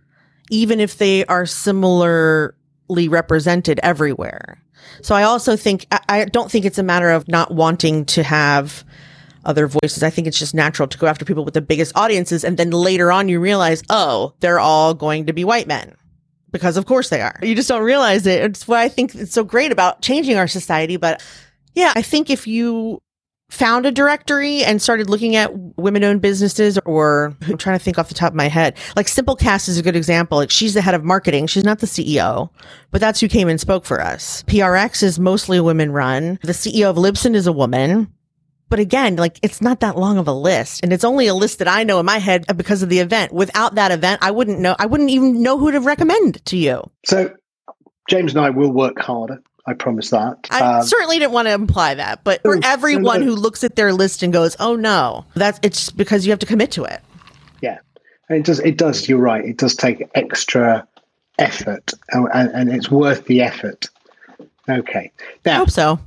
even 0.50 0.80
if 0.80 0.98
they 0.98 1.24
are 1.26 1.46
similarly 1.46 3.08
represented 3.08 3.80
everywhere. 3.82 4.62
So 5.02 5.14
I 5.14 5.22
also 5.22 5.56
think, 5.56 5.86
I 6.08 6.24
don't 6.24 6.50
think 6.50 6.64
it's 6.64 6.78
a 6.78 6.82
matter 6.82 7.10
of 7.10 7.28
not 7.28 7.52
wanting 7.52 8.04
to 8.06 8.22
have 8.22 8.84
other 9.44 9.66
voices. 9.66 10.02
I 10.02 10.10
think 10.10 10.26
it's 10.26 10.38
just 10.38 10.54
natural 10.54 10.88
to 10.88 10.98
go 10.98 11.06
after 11.06 11.24
people 11.24 11.44
with 11.44 11.54
the 11.54 11.62
biggest 11.62 11.96
audiences. 11.96 12.44
And 12.44 12.56
then 12.58 12.70
later 12.70 13.10
on, 13.10 13.28
you 13.28 13.40
realize, 13.40 13.82
oh, 13.88 14.34
they're 14.40 14.58
all 14.58 14.94
going 14.94 15.26
to 15.26 15.32
be 15.32 15.44
white 15.44 15.66
men 15.66 15.96
because 16.52 16.76
of 16.76 16.86
course 16.86 17.08
they 17.08 17.20
are. 17.20 17.38
You 17.42 17.54
just 17.54 17.68
don't 17.68 17.82
realize 17.82 18.26
it. 18.26 18.42
It's 18.42 18.66
what 18.68 18.78
I 18.78 18.88
think 18.88 19.14
it's 19.14 19.32
so 19.32 19.44
great 19.44 19.72
about 19.72 20.02
changing 20.02 20.36
our 20.36 20.48
society. 20.48 20.96
But 20.96 21.22
yeah, 21.74 21.92
I 21.96 22.02
think 22.02 22.30
if 22.30 22.46
you 22.46 23.00
found 23.50 23.84
a 23.84 23.90
directory 23.90 24.62
and 24.62 24.80
started 24.80 25.10
looking 25.10 25.34
at 25.34 25.52
women 25.76 26.04
owned 26.04 26.22
businesses 26.22 26.78
or 26.86 27.36
I'm 27.42 27.58
trying 27.58 27.78
to 27.78 27.84
think 27.84 27.98
off 27.98 28.08
the 28.08 28.14
top 28.14 28.32
of 28.32 28.36
my 28.36 28.48
head, 28.48 28.76
like 28.96 29.06
Simplecast 29.06 29.68
is 29.68 29.76
a 29.76 29.82
good 29.82 29.96
example. 29.96 30.38
Like 30.38 30.50
she's 30.50 30.74
the 30.74 30.82
head 30.82 30.94
of 30.94 31.04
marketing. 31.04 31.48
She's 31.48 31.64
not 31.64 31.80
the 31.80 31.86
CEO, 31.86 32.50
but 32.90 33.00
that's 33.00 33.20
who 33.20 33.28
came 33.28 33.48
and 33.48 33.60
spoke 33.60 33.84
for 33.84 34.00
us. 34.00 34.44
PRX 34.44 35.02
is 35.02 35.18
mostly 35.18 35.60
women 35.60 35.92
run. 35.92 36.38
The 36.42 36.52
CEO 36.52 36.90
of 36.90 36.96
Libsyn 36.96 37.34
is 37.34 37.46
a 37.46 37.52
woman. 37.52 38.12
But 38.70 38.78
again, 38.78 39.16
like 39.16 39.38
it's 39.42 39.60
not 39.60 39.80
that 39.80 39.98
long 39.98 40.16
of 40.16 40.26
a 40.26 40.32
list. 40.32 40.82
And 40.82 40.92
it's 40.92 41.04
only 41.04 41.26
a 41.26 41.34
list 41.34 41.58
that 41.58 41.68
I 41.68 41.82
know 41.82 42.00
in 42.00 42.06
my 42.06 42.18
head 42.18 42.46
because 42.56 42.82
of 42.82 42.88
the 42.88 43.00
event. 43.00 43.32
Without 43.32 43.74
that 43.74 43.90
event, 43.90 44.20
I 44.22 44.30
wouldn't 44.30 44.60
know, 44.60 44.76
I 44.78 44.86
wouldn't 44.86 45.10
even 45.10 45.42
know 45.42 45.58
who 45.58 45.72
to 45.72 45.80
recommend 45.80 46.42
to 46.46 46.56
you. 46.56 46.88
So 47.04 47.34
James 48.08 48.34
and 48.34 48.44
I 48.44 48.50
will 48.50 48.72
work 48.72 48.98
harder. 48.98 49.42
I 49.66 49.74
promise 49.74 50.10
that. 50.10 50.48
I 50.50 50.78
um, 50.78 50.82
certainly 50.84 51.18
didn't 51.18 51.32
want 51.32 51.46
to 51.46 51.52
imply 51.52 51.94
that, 51.94 52.24
but 52.24 52.40
for 52.42 52.58
everyone 52.64 53.22
who 53.22 53.34
looks 53.34 53.62
at 53.62 53.76
their 53.76 53.92
list 53.92 54.22
and 54.22 54.32
goes, 54.32 54.56
"Oh 54.58 54.74
no," 54.74 55.26
that's 55.34 55.60
it's 55.62 55.90
because 55.90 56.24
you 56.24 56.32
have 56.32 56.38
to 56.40 56.46
commit 56.46 56.72
to 56.72 56.84
it. 56.84 57.00
Yeah, 57.60 57.78
and 58.28 58.38
it 58.38 58.46
does. 58.46 58.58
It 58.60 58.78
does. 58.78 59.08
You're 59.08 59.18
right. 59.18 59.44
It 59.44 59.58
does 59.58 59.76
take 59.76 60.08
extra 60.14 60.88
effort, 61.38 61.92
and, 62.10 62.50
and 62.50 62.72
it's 62.72 62.90
worth 62.90 63.26
the 63.26 63.42
effort. 63.42 63.88
Okay. 64.68 65.12
Now, 65.44 65.56
I 65.56 65.58
hope 65.58 65.70
so. 65.70 66.00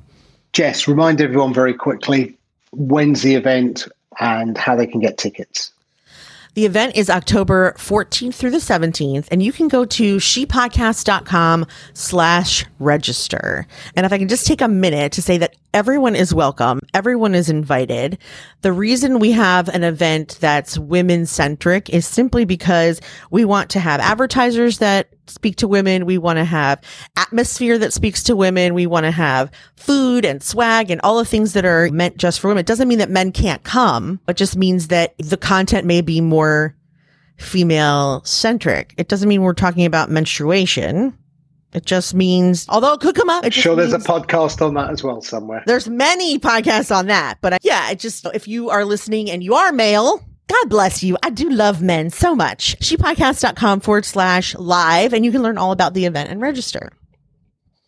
Jess, 0.51 0.87
remind 0.87 1.21
everyone 1.21 1.53
very 1.53 1.73
quickly 1.73 2.37
when's 2.73 3.21
the 3.21 3.35
event 3.35 3.87
and 4.19 4.57
how 4.57 4.75
they 4.75 4.87
can 4.87 4.99
get 4.99 5.17
tickets. 5.17 5.72
The 6.55 6.67
event 6.67 6.95
is 6.95 7.09
October 7.09 7.73
14th 7.79 8.35
through 8.35 8.51
the 8.51 8.57
17th, 8.57 9.27
and 9.31 9.41
you 9.41 9.51
can 9.51 9.67
go 9.67 9.85
to 9.85 10.17
shepodcast.com 10.17 11.65
slash 11.93 12.65
register. 12.77 13.65
And 13.95 14.05
if 14.05 14.13
I 14.13 14.19
can 14.19 14.27
just 14.27 14.45
take 14.45 14.61
a 14.61 14.67
minute 14.67 15.13
to 15.13 15.23
say 15.23 15.39
that 15.39 15.55
everyone 15.73 16.15
is 16.15 16.31
welcome, 16.31 16.79
everyone 16.93 17.33
is 17.33 17.49
invited. 17.49 18.19
The 18.61 18.71
reason 18.71 19.17
we 19.17 19.31
have 19.31 19.67
an 19.69 19.83
event 19.83 20.37
that's 20.41 20.77
women 20.77 21.25
centric 21.25 21.89
is 21.89 22.05
simply 22.05 22.45
because 22.45 23.01
we 23.31 23.45
want 23.45 23.71
to 23.71 23.79
have 23.79 23.99
advertisers 23.99 24.77
that 24.77 25.09
speak 25.27 25.55
to 25.55 25.67
women. 25.67 26.05
We 26.05 26.17
want 26.17 26.37
to 26.37 26.45
have 26.45 26.81
atmosphere 27.15 27.77
that 27.77 27.93
speaks 27.93 28.23
to 28.23 28.35
women. 28.35 28.73
We 28.73 28.87
want 28.87 29.05
to 29.05 29.11
have 29.11 29.51
food 29.75 30.25
and 30.25 30.43
swag 30.43 30.91
and 30.91 30.99
all 31.01 31.17
the 31.17 31.25
things 31.25 31.53
that 31.53 31.65
are 31.65 31.89
meant 31.91 32.17
just 32.17 32.39
for 32.39 32.49
women. 32.49 32.61
It 32.61 32.67
doesn't 32.67 32.87
mean 32.87 32.99
that 32.99 33.09
men 33.09 33.31
can't 33.31 33.63
come, 33.63 34.19
but 34.25 34.37
just 34.37 34.57
means 34.57 34.89
that 34.89 35.15
the 35.17 35.37
content 35.37 35.87
may 35.87 36.01
be 36.01 36.21
more 36.21 36.42
female 37.37 38.23
centric. 38.23 38.93
It 38.97 39.07
doesn't 39.07 39.27
mean 39.27 39.41
we're 39.41 39.53
talking 39.53 39.85
about 39.85 40.09
menstruation. 40.09 41.17
It 41.73 41.85
just 41.85 42.13
means, 42.13 42.67
although 42.69 42.93
it 42.93 42.99
could 42.99 43.15
come 43.15 43.29
up. 43.29 43.51
sure, 43.51 43.75
there's 43.75 43.93
a 43.93 43.99
podcast 43.99 44.65
on 44.65 44.75
that 44.75 44.91
as 44.91 45.03
well 45.03 45.21
somewhere. 45.21 45.63
There's 45.65 45.89
many 45.89 46.37
podcasts 46.37 46.95
on 46.95 47.07
that, 47.07 47.39
but 47.41 47.53
uh, 47.53 47.57
yeah, 47.63 47.89
it 47.89 47.99
just 47.99 48.27
if 48.33 48.47
you 48.47 48.69
are 48.69 48.85
listening 48.85 49.31
and 49.31 49.43
you 49.43 49.55
are 49.55 49.71
male, 49.71 50.23
God 50.47 50.69
bless 50.69 51.03
you. 51.03 51.17
I 51.23 51.31
do 51.31 51.49
love 51.49 51.81
men 51.81 52.11
so 52.11 52.35
much. 52.35 52.77
Shepodcast.com 52.79 53.79
forward 53.79 54.05
slash 54.05 54.55
live, 54.55 55.13
and 55.13 55.25
you 55.25 55.31
can 55.31 55.41
learn 55.41 55.57
all 55.57 55.71
about 55.71 55.95
the 55.95 56.05
event 56.05 56.29
and 56.29 56.41
register. 56.41 56.91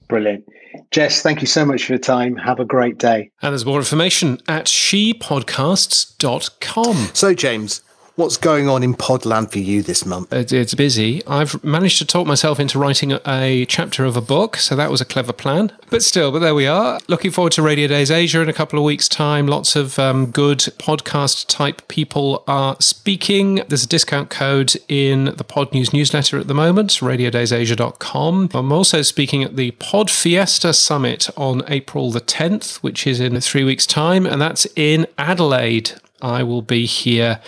Brilliant. 0.08 0.46
Jess, 0.92 1.22
thank 1.22 1.40
you 1.42 1.48
so 1.48 1.66
much 1.66 1.86
for 1.86 1.94
your 1.94 2.00
time. 2.00 2.36
Have 2.38 2.60
a 2.60 2.66
great 2.66 2.98
day. 2.98 3.32
And 3.42 3.54
there's 3.54 3.66
more 3.66 3.80
information 3.80 4.40
at 4.48 4.66
shepodcasts.com. 4.66 6.96
So, 7.14 7.34
James, 7.34 7.82
What's 8.18 8.38
going 8.38 8.70
on 8.70 8.82
in 8.82 8.94
Podland 8.94 9.52
for 9.52 9.60
you 9.60 9.82
this 9.82 10.06
month? 10.06 10.32
It's 10.32 10.74
busy. 10.74 11.22
I've 11.28 11.62
managed 11.66 11.98
to 11.98 12.06
talk 12.06 12.26
myself 12.26 12.62
into 12.62 12.80
writing 12.80 13.12
a 13.28 13.66
chapter 13.66 14.06
of 14.06 14.16
a 14.16 14.22
book, 14.22 14.56
so 14.56 14.74
that 14.74 14.90
was 14.90 15.02
a 15.02 15.06
clever 15.06 15.34
plan. 15.34 15.74
But 15.90 16.02
still, 16.02 16.32
but 16.32 16.40
there 16.40 16.56
we 16.56 16.66
are. 16.66 17.02
Looking 17.10 17.32
forward 17.32 17.52
to 17.54 17.62
Radio 17.62 17.90
Days 17.90 18.10
Asia 18.10 18.40
in 18.40 18.48
a 18.48 18.54
couple 18.54 18.80
of 18.80 18.86
weeks' 18.86 19.10
time. 19.10 19.48
Lots 19.48 19.76
of 19.76 20.00
um, 20.00 20.32
good 20.32 20.60
podcast 20.60 21.48
type 21.50 21.86
people 21.90 22.46
are 22.48 22.78
speaking. 22.80 23.56
There's 23.68 23.84
a 23.84 23.88
discount 23.88 24.30
code 24.30 24.76
in 24.88 25.36
the 25.36 25.44
Pod 25.44 25.74
News 25.74 25.92
newsletter 25.92 26.40
at 26.40 26.48
the 26.48 26.54
moment, 26.54 26.92
radiodaysasia.com. 26.92 28.52
I'm 28.54 28.72
also 28.72 29.02
speaking 29.02 29.44
at 29.44 29.58
the 29.58 29.72
Pod 29.72 30.10
Fiesta 30.10 30.72
Summit 30.72 31.30
on 31.36 31.64
April 31.68 32.12
the 32.12 32.22
10th, 32.22 32.78
which 32.78 33.06
is 33.06 33.20
in 33.20 33.38
three 33.42 33.66
weeks' 33.66 33.86
time, 33.86 34.26
and 34.26 34.42
that's 34.42 34.66
in 34.78 35.06
Adelaide. 35.18 35.92
I 36.22 36.44
will 36.44 36.62
be 36.62 36.86
here 36.86 37.42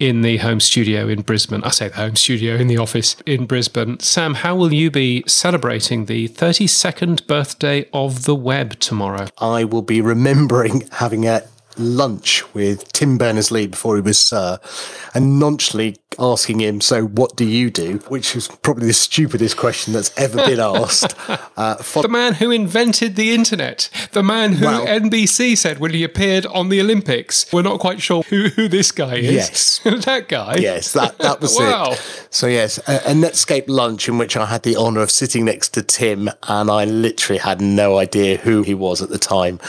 in 0.00 0.22
the 0.22 0.38
home 0.38 0.58
studio 0.58 1.06
in 1.06 1.20
Brisbane. 1.20 1.62
I 1.62 1.70
say 1.70 1.88
the 1.88 1.96
home 1.96 2.16
studio 2.16 2.56
in 2.56 2.66
the 2.66 2.78
office 2.78 3.16
in 3.26 3.46
Brisbane. 3.46 4.00
Sam, 4.00 4.34
how 4.34 4.56
will 4.56 4.72
you 4.72 4.90
be 4.90 5.22
celebrating 5.28 6.06
the 6.06 6.28
32nd 6.28 7.26
birthday 7.26 7.88
of 7.92 8.24
the 8.24 8.34
web 8.34 8.80
tomorrow? 8.80 9.28
I 9.38 9.64
will 9.64 9.82
be 9.82 10.00
remembering 10.00 10.88
having 10.92 11.26
a 11.26 11.44
lunch 11.76 12.42
with 12.54 12.90
Tim 12.92 13.18
Berners 13.18 13.50
Lee 13.50 13.66
before 13.66 13.96
he 13.96 14.02
was 14.02 14.32
uh, 14.32 14.58
Sir 14.64 15.10
and 15.14 15.38
nonchalantly 15.38 15.99
asking 16.18 16.60
him, 16.60 16.80
So, 16.80 17.04
what 17.04 17.36
do 17.36 17.44
you 17.44 17.70
do? 17.70 17.98
Which 18.08 18.34
is 18.34 18.48
probably 18.48 18.86
the 18.86 18.92
stupidest 18.92 19.56
question 19.56 19.92
that's 19.92 20.16
ever 20.18 20.36
been 20.38 20.60
asked. 20.60 21.14
Uh, 21.56 21.76
the 22.00 22.08
man 22.08 22.34
who 22.34 22.50
invented 22.50 23.16
the 23.16 23.32
internet, 23.32 23.88
the 24.12 24.22
man 24.22 24.54
who 24.54 24.66
well, 24.66 24.86
NBC 24.86 25.56
said 25.56 25.78
when 25.78 25.92
he 25.92 26.04
appeared 26.04 26.46
on 26.46 26.68
the 26.68 26.80
Olympics, 26.80 27.50
we're 27.52 27.62
not 27.62 27.80
quite 27.80 28.00
sure 28.00 28.22
who, 28.24 28.48
who 28.48 28.68
this 28.68 28.92
guy 28.92 29.16
is. 29.16 29.32
Yes. 29.32 29.78
that 30.04 30.28
guy. 30.28 30.56
Yes, 30.58 30.92
that, 30.92 31.18
that 31.18 31.40
was 31.40 31.56
wow. 31.58 31.92
it. 31.92 32.26
So, 32.30 32.46
yes, 32.46 32.78
a, 32.88 32.96
a 32.96 33.12
Netscape 33.12 33.68
lunch 33.68 34.08
in 34.08 34.18
which 34.18 34.36
I 34.36 34.46
had 34.46 34.62
the 34.62 34.76
honour 34.76 35.00
of 35.00 35.10
sitting 35.10 35.44
next 35.44 35.70
to 35.70 35.82
Tim 35.82 36.30
and 36.44 36.70
I 36.70 36.84
literally 36.84 37.38
had 37.38 37.60
no 37.60 37.98
idea 37.98 38.36
who 38.36 38.62
he 38.62 38.74
was 38.74 39.02
at 39.02 39.08
the 39.08 39.18
time. 39.18 39.60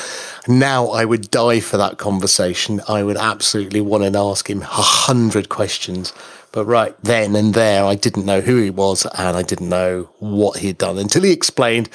Now 0.47 0.88
I 0.88 1.05
would 1.05 1.30
die 1.30 1.59
for 1.59 1.77
that 1.77 1.97
conversation. 1.97 2.81
I 2.88 3.03
would 3.03 3.18
absolutely 3.18 3.81
want 3.81 4.11
to 4.11 4.19
ask 4.19 4.49
him 4.49 4.63
a 4.63 4.65
hundred 4.65 5.49
questions. 5.49 6.13
But 6.52 6.65
right 6.65 6.95
then 7.02 7.36
and 7.36 7.53
there, 7.53 7.86
I 7.86 7.95
didn't 7.95 8.26
know 8.26 8.41
who 8.41 8.57
he 8.57 8.69
was 8.69 9.06
and 9.06 9.38
I 9.38 9.41
didn't 9.41 9.69
know 9.69 10.10
what 10.19 10.60
he'd 10.60 10.78
done 10.78 10.98
until 10.98 11.23
he 11.23 11.32
explained 11.32 11.90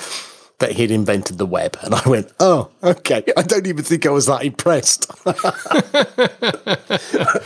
that 0.58 0.72
he'd 0.72 0.90
invented 0.90 1.36
the 1.36 1.46
web. 1.46 1.76
And 1.82 1.94
I 1.94 2.08
went, 2.08 2.32
oh, 2.40 2.70
okay. 2.82 3.22
I 3.36 3.42
don't 3.42 3.66
even 3.66 3.84
think 3.84 4.06
I 4.06 4.10
was 4.10 4.26
that 4.26 4.42
impressed. 4.44 5.10
I 5.26 5.34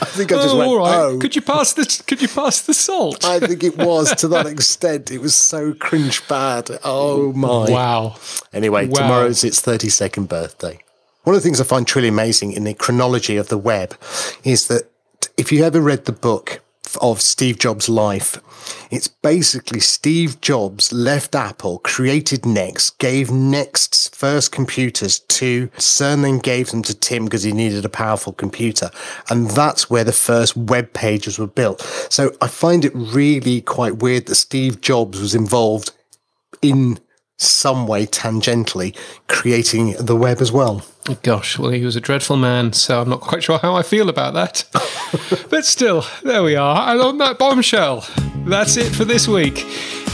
think 0.07 0.33
I 0.33 0.37
just 0.37 0.55
oh, 0.55 0.59
went, 0.59 0.79
right. 0.79 0.95
oh. 0.97 1.19
Could 1.19 1.35
you 1.35 1.43
pass 1.43 1.73
the 1.73 2.03
Could 2.07 2.23
you 2.23 2.29
pass 2.29 2.63
the 2.63 2.75
salt? 2.75 3.25
I 3.25 3.41
think 3.41 3.65
it 3.65 3.77
was 3.77 4.15
to 4.17 4.29
that 4.29 4.47
extent. 4.53 5.11
It 5.11 5.19
was 5.19 5.35
so 5.35 5.75
cringe 5.75 6.27
bad. 6.29 6.71
Oh 6.85 7.33
my! 7.33 7.69
Wow. 7.69 8.17
Anyway, 8.53 8.87
wow. 8.87 9.01
tomorrow's 9.01 9.43
its 9.43 9.61
thirty 9.61 9.89
second 9.89 10.29
birthday. 10.29 10.79
One 11.25 11.35
of 11.35 11.43
the 11.43 11.47
things 11.47 11.61
I 11.61 11.65
find 11.65 11.87
truly 11.87 12.09
amazing 12.09 12.53
in 12.53 12.65
the 12.65 12.75
chronology 12.75 13.37
of 13.37 13.49
the 13.49 13.59
web 13.59 13.95
is 14.45 14.69
that 14.69 14.91
if 15.37 15.51
you 15.53 15.65
ever 15.65 15.81
read 15.81 16.05
the 16.05 16.13
book 16.13 16.61
of 17.01 17.21
Steve 17.21 17.59
Jobs' 17.59 17.89
life, 17.89 18.39
it's 18.91 19.09
basically 19.09 19.81
Steve 19.81 20.41
Jobs 20.41 20.93
left 20.93 21.35
Apple, 21.35 21.79
created 21.79 22.45
Next, 22.45 22.99
gave 22.99 23.29
Next's 23.29 24.09
first 24.09 24.53
computers 24.53 25.21
to 25.21 25.69
CERN, 25.79 26.23
then 26.23 26.39
gave 26.39 26.71
them 26.71 26.83
to 26.83 26.95
Tim 26.95 27.25
because 27.25 27.43
he 27.43 27.53
needed 27.53 27.85
a 27.85 27.89
powerful 27.89 28.33
computer. 28.33 28.91
And 29.29 29.51
that's 29.51 29.89
where 29.89 30.05
the 30.05 30.13
first 30.13 30.57
web 30.57 30.93
pages 30.93 31.39
were 31.39 31.47
built. 31.47 31.81
So 32.11 32.33
I 32.41 32.49
find 32.49 32.85
it 32.85 32.93
really 32.95 33.61
quite 33.61 33.99
weird 33.99 34.27
that 34.27 34.35
Steve 34.35 34.81
Jobs 34.81 35.21
was 35.21 35.35
involved 35.35 35.93
in 36.63 36.99
some 37.37 37.87
way 37.87 38.07
tangentially 38.07 38.95
creating 39.27 39.95
the 39.99 40.17
web 40.17 40.41
as 40.41 40.53
well. 40.53 40.85
Gosh, 41.23 41.59
well, 41.59 41.71
he 41.71 41.85
was 41.85 41.97
a 41.97 42.01
dreadful 42.01 42.37
man, 42.37 42.73
so 42.73 43.01
I'm 43.01 43.09
not 43.09 43.21
quite 43.21 43.43
sure 43.43 43.59
how 43.59 43.75
I 43.75 43.83
feel 43.83 44.09
about 44.09 44.35
that. 44.35 44.65
but 45.51 45.65
still, 45.65 46.05
there 46.23 46.43
we 46.43 46.57
are. 46.57 46.91
And 46.91 47.01
on 47.01 47.19
that 47.19 47.39
bombshell, 47.39 48.07
that's 48.45 48.77
it 48.77 48.95
for 48.95 49.05
this 49.05 49.27
week. 49.27 49.65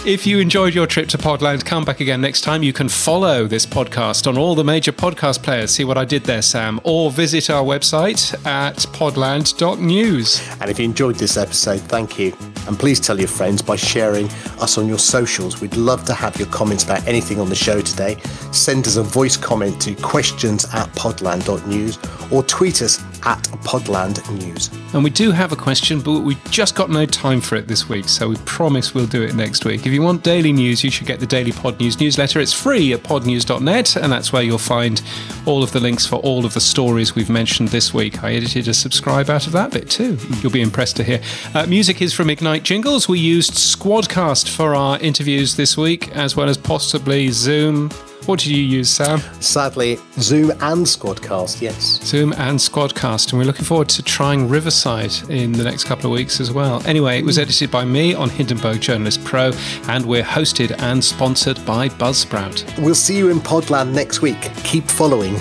If 0.06 0.24
you 0.24 0.38
enjoyed 0.38 0.72
your 0.72 0.86
trip 0.86 1.08
to 1.08 1.18
Podland, 1.18 1.64
come 1.64 1.84
back 1.84 1.98
again 1.98 2.20
next 2.20 2.42
time. 2.42 2.62
You 2.62 2.72
can 2.72 2.88
follow 2.88 3.48
this 3.48 3.66
podcast 3.66 4.28
on 4.28 4.38
all 4.38 4.54
the 4.54 4.62
major 4.62 4.92
podcast 4.92 5.42
players. 5.42 5.72
See 5.72 5.82
what 5.82 5.98
I 5.98 6.04
did 6.04 6.22
there, 6.22 6.42
Sam, 6.42 6.80
or 6.84 7.10
visit 7.10 7.50
our 7.50 7.64
website 7.64 8.32
at 8.46 8.76
podland.news. 8.76 10.48
And 10.60 10.70
if 10.70 10.78
you 10.78 10.84
enjoyed 10.84 11.16
this 11.16 11.36
episode, 11.36 11.80
thank 11.80 12.20
you. 12.20 12.32
And 12.68 12.78
please 12.78 13.00
tell 13.00 13.18
your 13.18 13.26
friends 13.26 13.62
by 13.62 13.74
sharing 13.74 14.28
us 14.60 14.78
on 14.78 14.86
your 14.86 15.00
socials. 15.00 15.60
We'd 15.60 15.76
love 15.76 16.04
to 16.04 16.14
have 16.14 16.36
your 16.38 16.48
comments 16.48 16.84
about 16.84 17.04
anything 17.08 17.40
on 17.40 17.48
the 17.48 17.56
show 17.56 17.80
today. 17.80 18.16
Send 18.52 18.86
us 18.86 18.94
a 18.94 19.02
voice 19.02 19.36
comment 19.36 19.80
to 19.82 19.96
questions 19.96 20.72
at 20.76 20.88
podland.news 20.92 21.98
or 22.30 22.42
tweet 22.42 22.82
us 22.82 23.02
at 23.24 23.42
podlandnews. 23.64 24.72
And 24.94 25.02
we 25.02 25.10
do 25.10 25.30
have 25.30 25.52
a 25.52 25.56
question, 25.56 26.00
but 26.00 26.20
we 26.20 26.36
just 26.50 26.74
got 26.74 26.90
no 26.90 27.06
time 27.06 27.40
for 27.40 27.56
it 27.56 27.66
this 27.66 27.88
week, 27.88 28.08
so 28.08 28.28
we 28.28 28.36
promise 28.44 28.94
we'll 28.94 29.06
do 29.06 29.22
it 29.22 29.34
next 29.34 29.64
week. 29.64 29.86
If 29.86 29.92
you 29.92 30.02
want 30.02 30.22
daily 30.22 30.52
news, 30.52 30.84
you 30.84 30.90
should 30.90 31.06
get 31.06 31.18
the 31.18 31.26
Daily 31.26 31.52
Pod 31.52 31.80
News 31.80 31.98
newsletter. 31.98 32.40
It's 32.40 32.52
free 32.52 32.92
at 32.92 33.02
podnews.net, 33.02 33.96
and 33.96 34.12
that's 34.12 34.32
where 34.32 34.42
you'll 34.42 34.58
find 34.58 35.02
all 35.44 35.62
of 35.62 35.72
the 35.72 35.80
links 35.80 36.06
for 36.06 36.16
all 36.16 36.44
of 36.44 36.54
the 36.54 36.60
stories 36.60 37.14
we've 37.14 37.30
mentioned 37.30 37.68
this 37.68 37.92
week. 37.92 38.22
I 38.22 38.34
edited 38.34 38.68
a 38.68 38.74
subscribe 38.74 39.30
out 39.30 39.46
of 39.46 39.52
that 39.54 39.72
bit 39.72 39.90
too. 39.90 40.18
You'll 40.40 40.52
be 40.52 40.62
impressed 40.62 40.96
to 40.96 41.04
hear. 41.04 41.20
Uh, 41.54 41.66
music 41.66 42.02
is 42.02 42.12
from 42.12 42.30
Ignite 42.30 42.62
Jingles. 42.62 43.08
We 43.08 43.18
used 43.18 43.52
Squadcast 43.52 44.48
for 44.48 44.74
our 44.74 44.98
interviews 45.00 45.56
this 45.56 45.76
week, 45.76 46.14
as 46.14 46.36
well 46.36 46.48
as 46.48 46.56
possibly 46.56 47.30
Zoom. 47.30 47.90
What 48.26 48.40
did 48.40 48.48
you 48.48 48.62
use, 48.62 48.90
Sam? 48.90 49.20
Sadly, 49.40 49.98
Zoom 50.18 50.50
and 50.50 50.84
Squadcast, 50.84 51.62
yes. 51.62 52.02
Zoom 52.02 52.32
and 52.32 52.58
Squadcast. 52.58 53.30
And 53.30 53.38
we're 53.38 53.46
looking 53.46 53.64
forward 53.64 53.88
to 53.90 54.02
trying 54.02 54.48
Riverside 54.48 55.12
in 55.30 55.52
the 55.52 55.62
next 55.62 55.84
couple 55.84 56.10
of 56.10 56.16
weeks 56.16 56.40
as 56.40 56.50
well. 56.52 56.82
Anyway, 56.86 57.20
it 57.20 57.24
was 57.24 57.38
edited 57.38 57.70
by 57.70 57.84
me 57.84 58.14
on 58.14 58.28
Hindenburg 58.28 58.80
Journalist 58.80 59.24
Pro, 59.24 59.52
and 59.88 60.04
we're 60.04 60.24
hosted 60.24 60.74
and 60.80 61.02
sponsored 61.04 61.64
by 61.64 61.88
Buzzsprout. 61.88 62.82
We'll 62.82 62.96
see 62.96 63.16
you 63.16 63.30
in 63.30 63.38
Podland 63.38 63.92
next 63.92 64.22
week. 64.22 64.50
Keep 64.64 64.88
following 64.88 65.40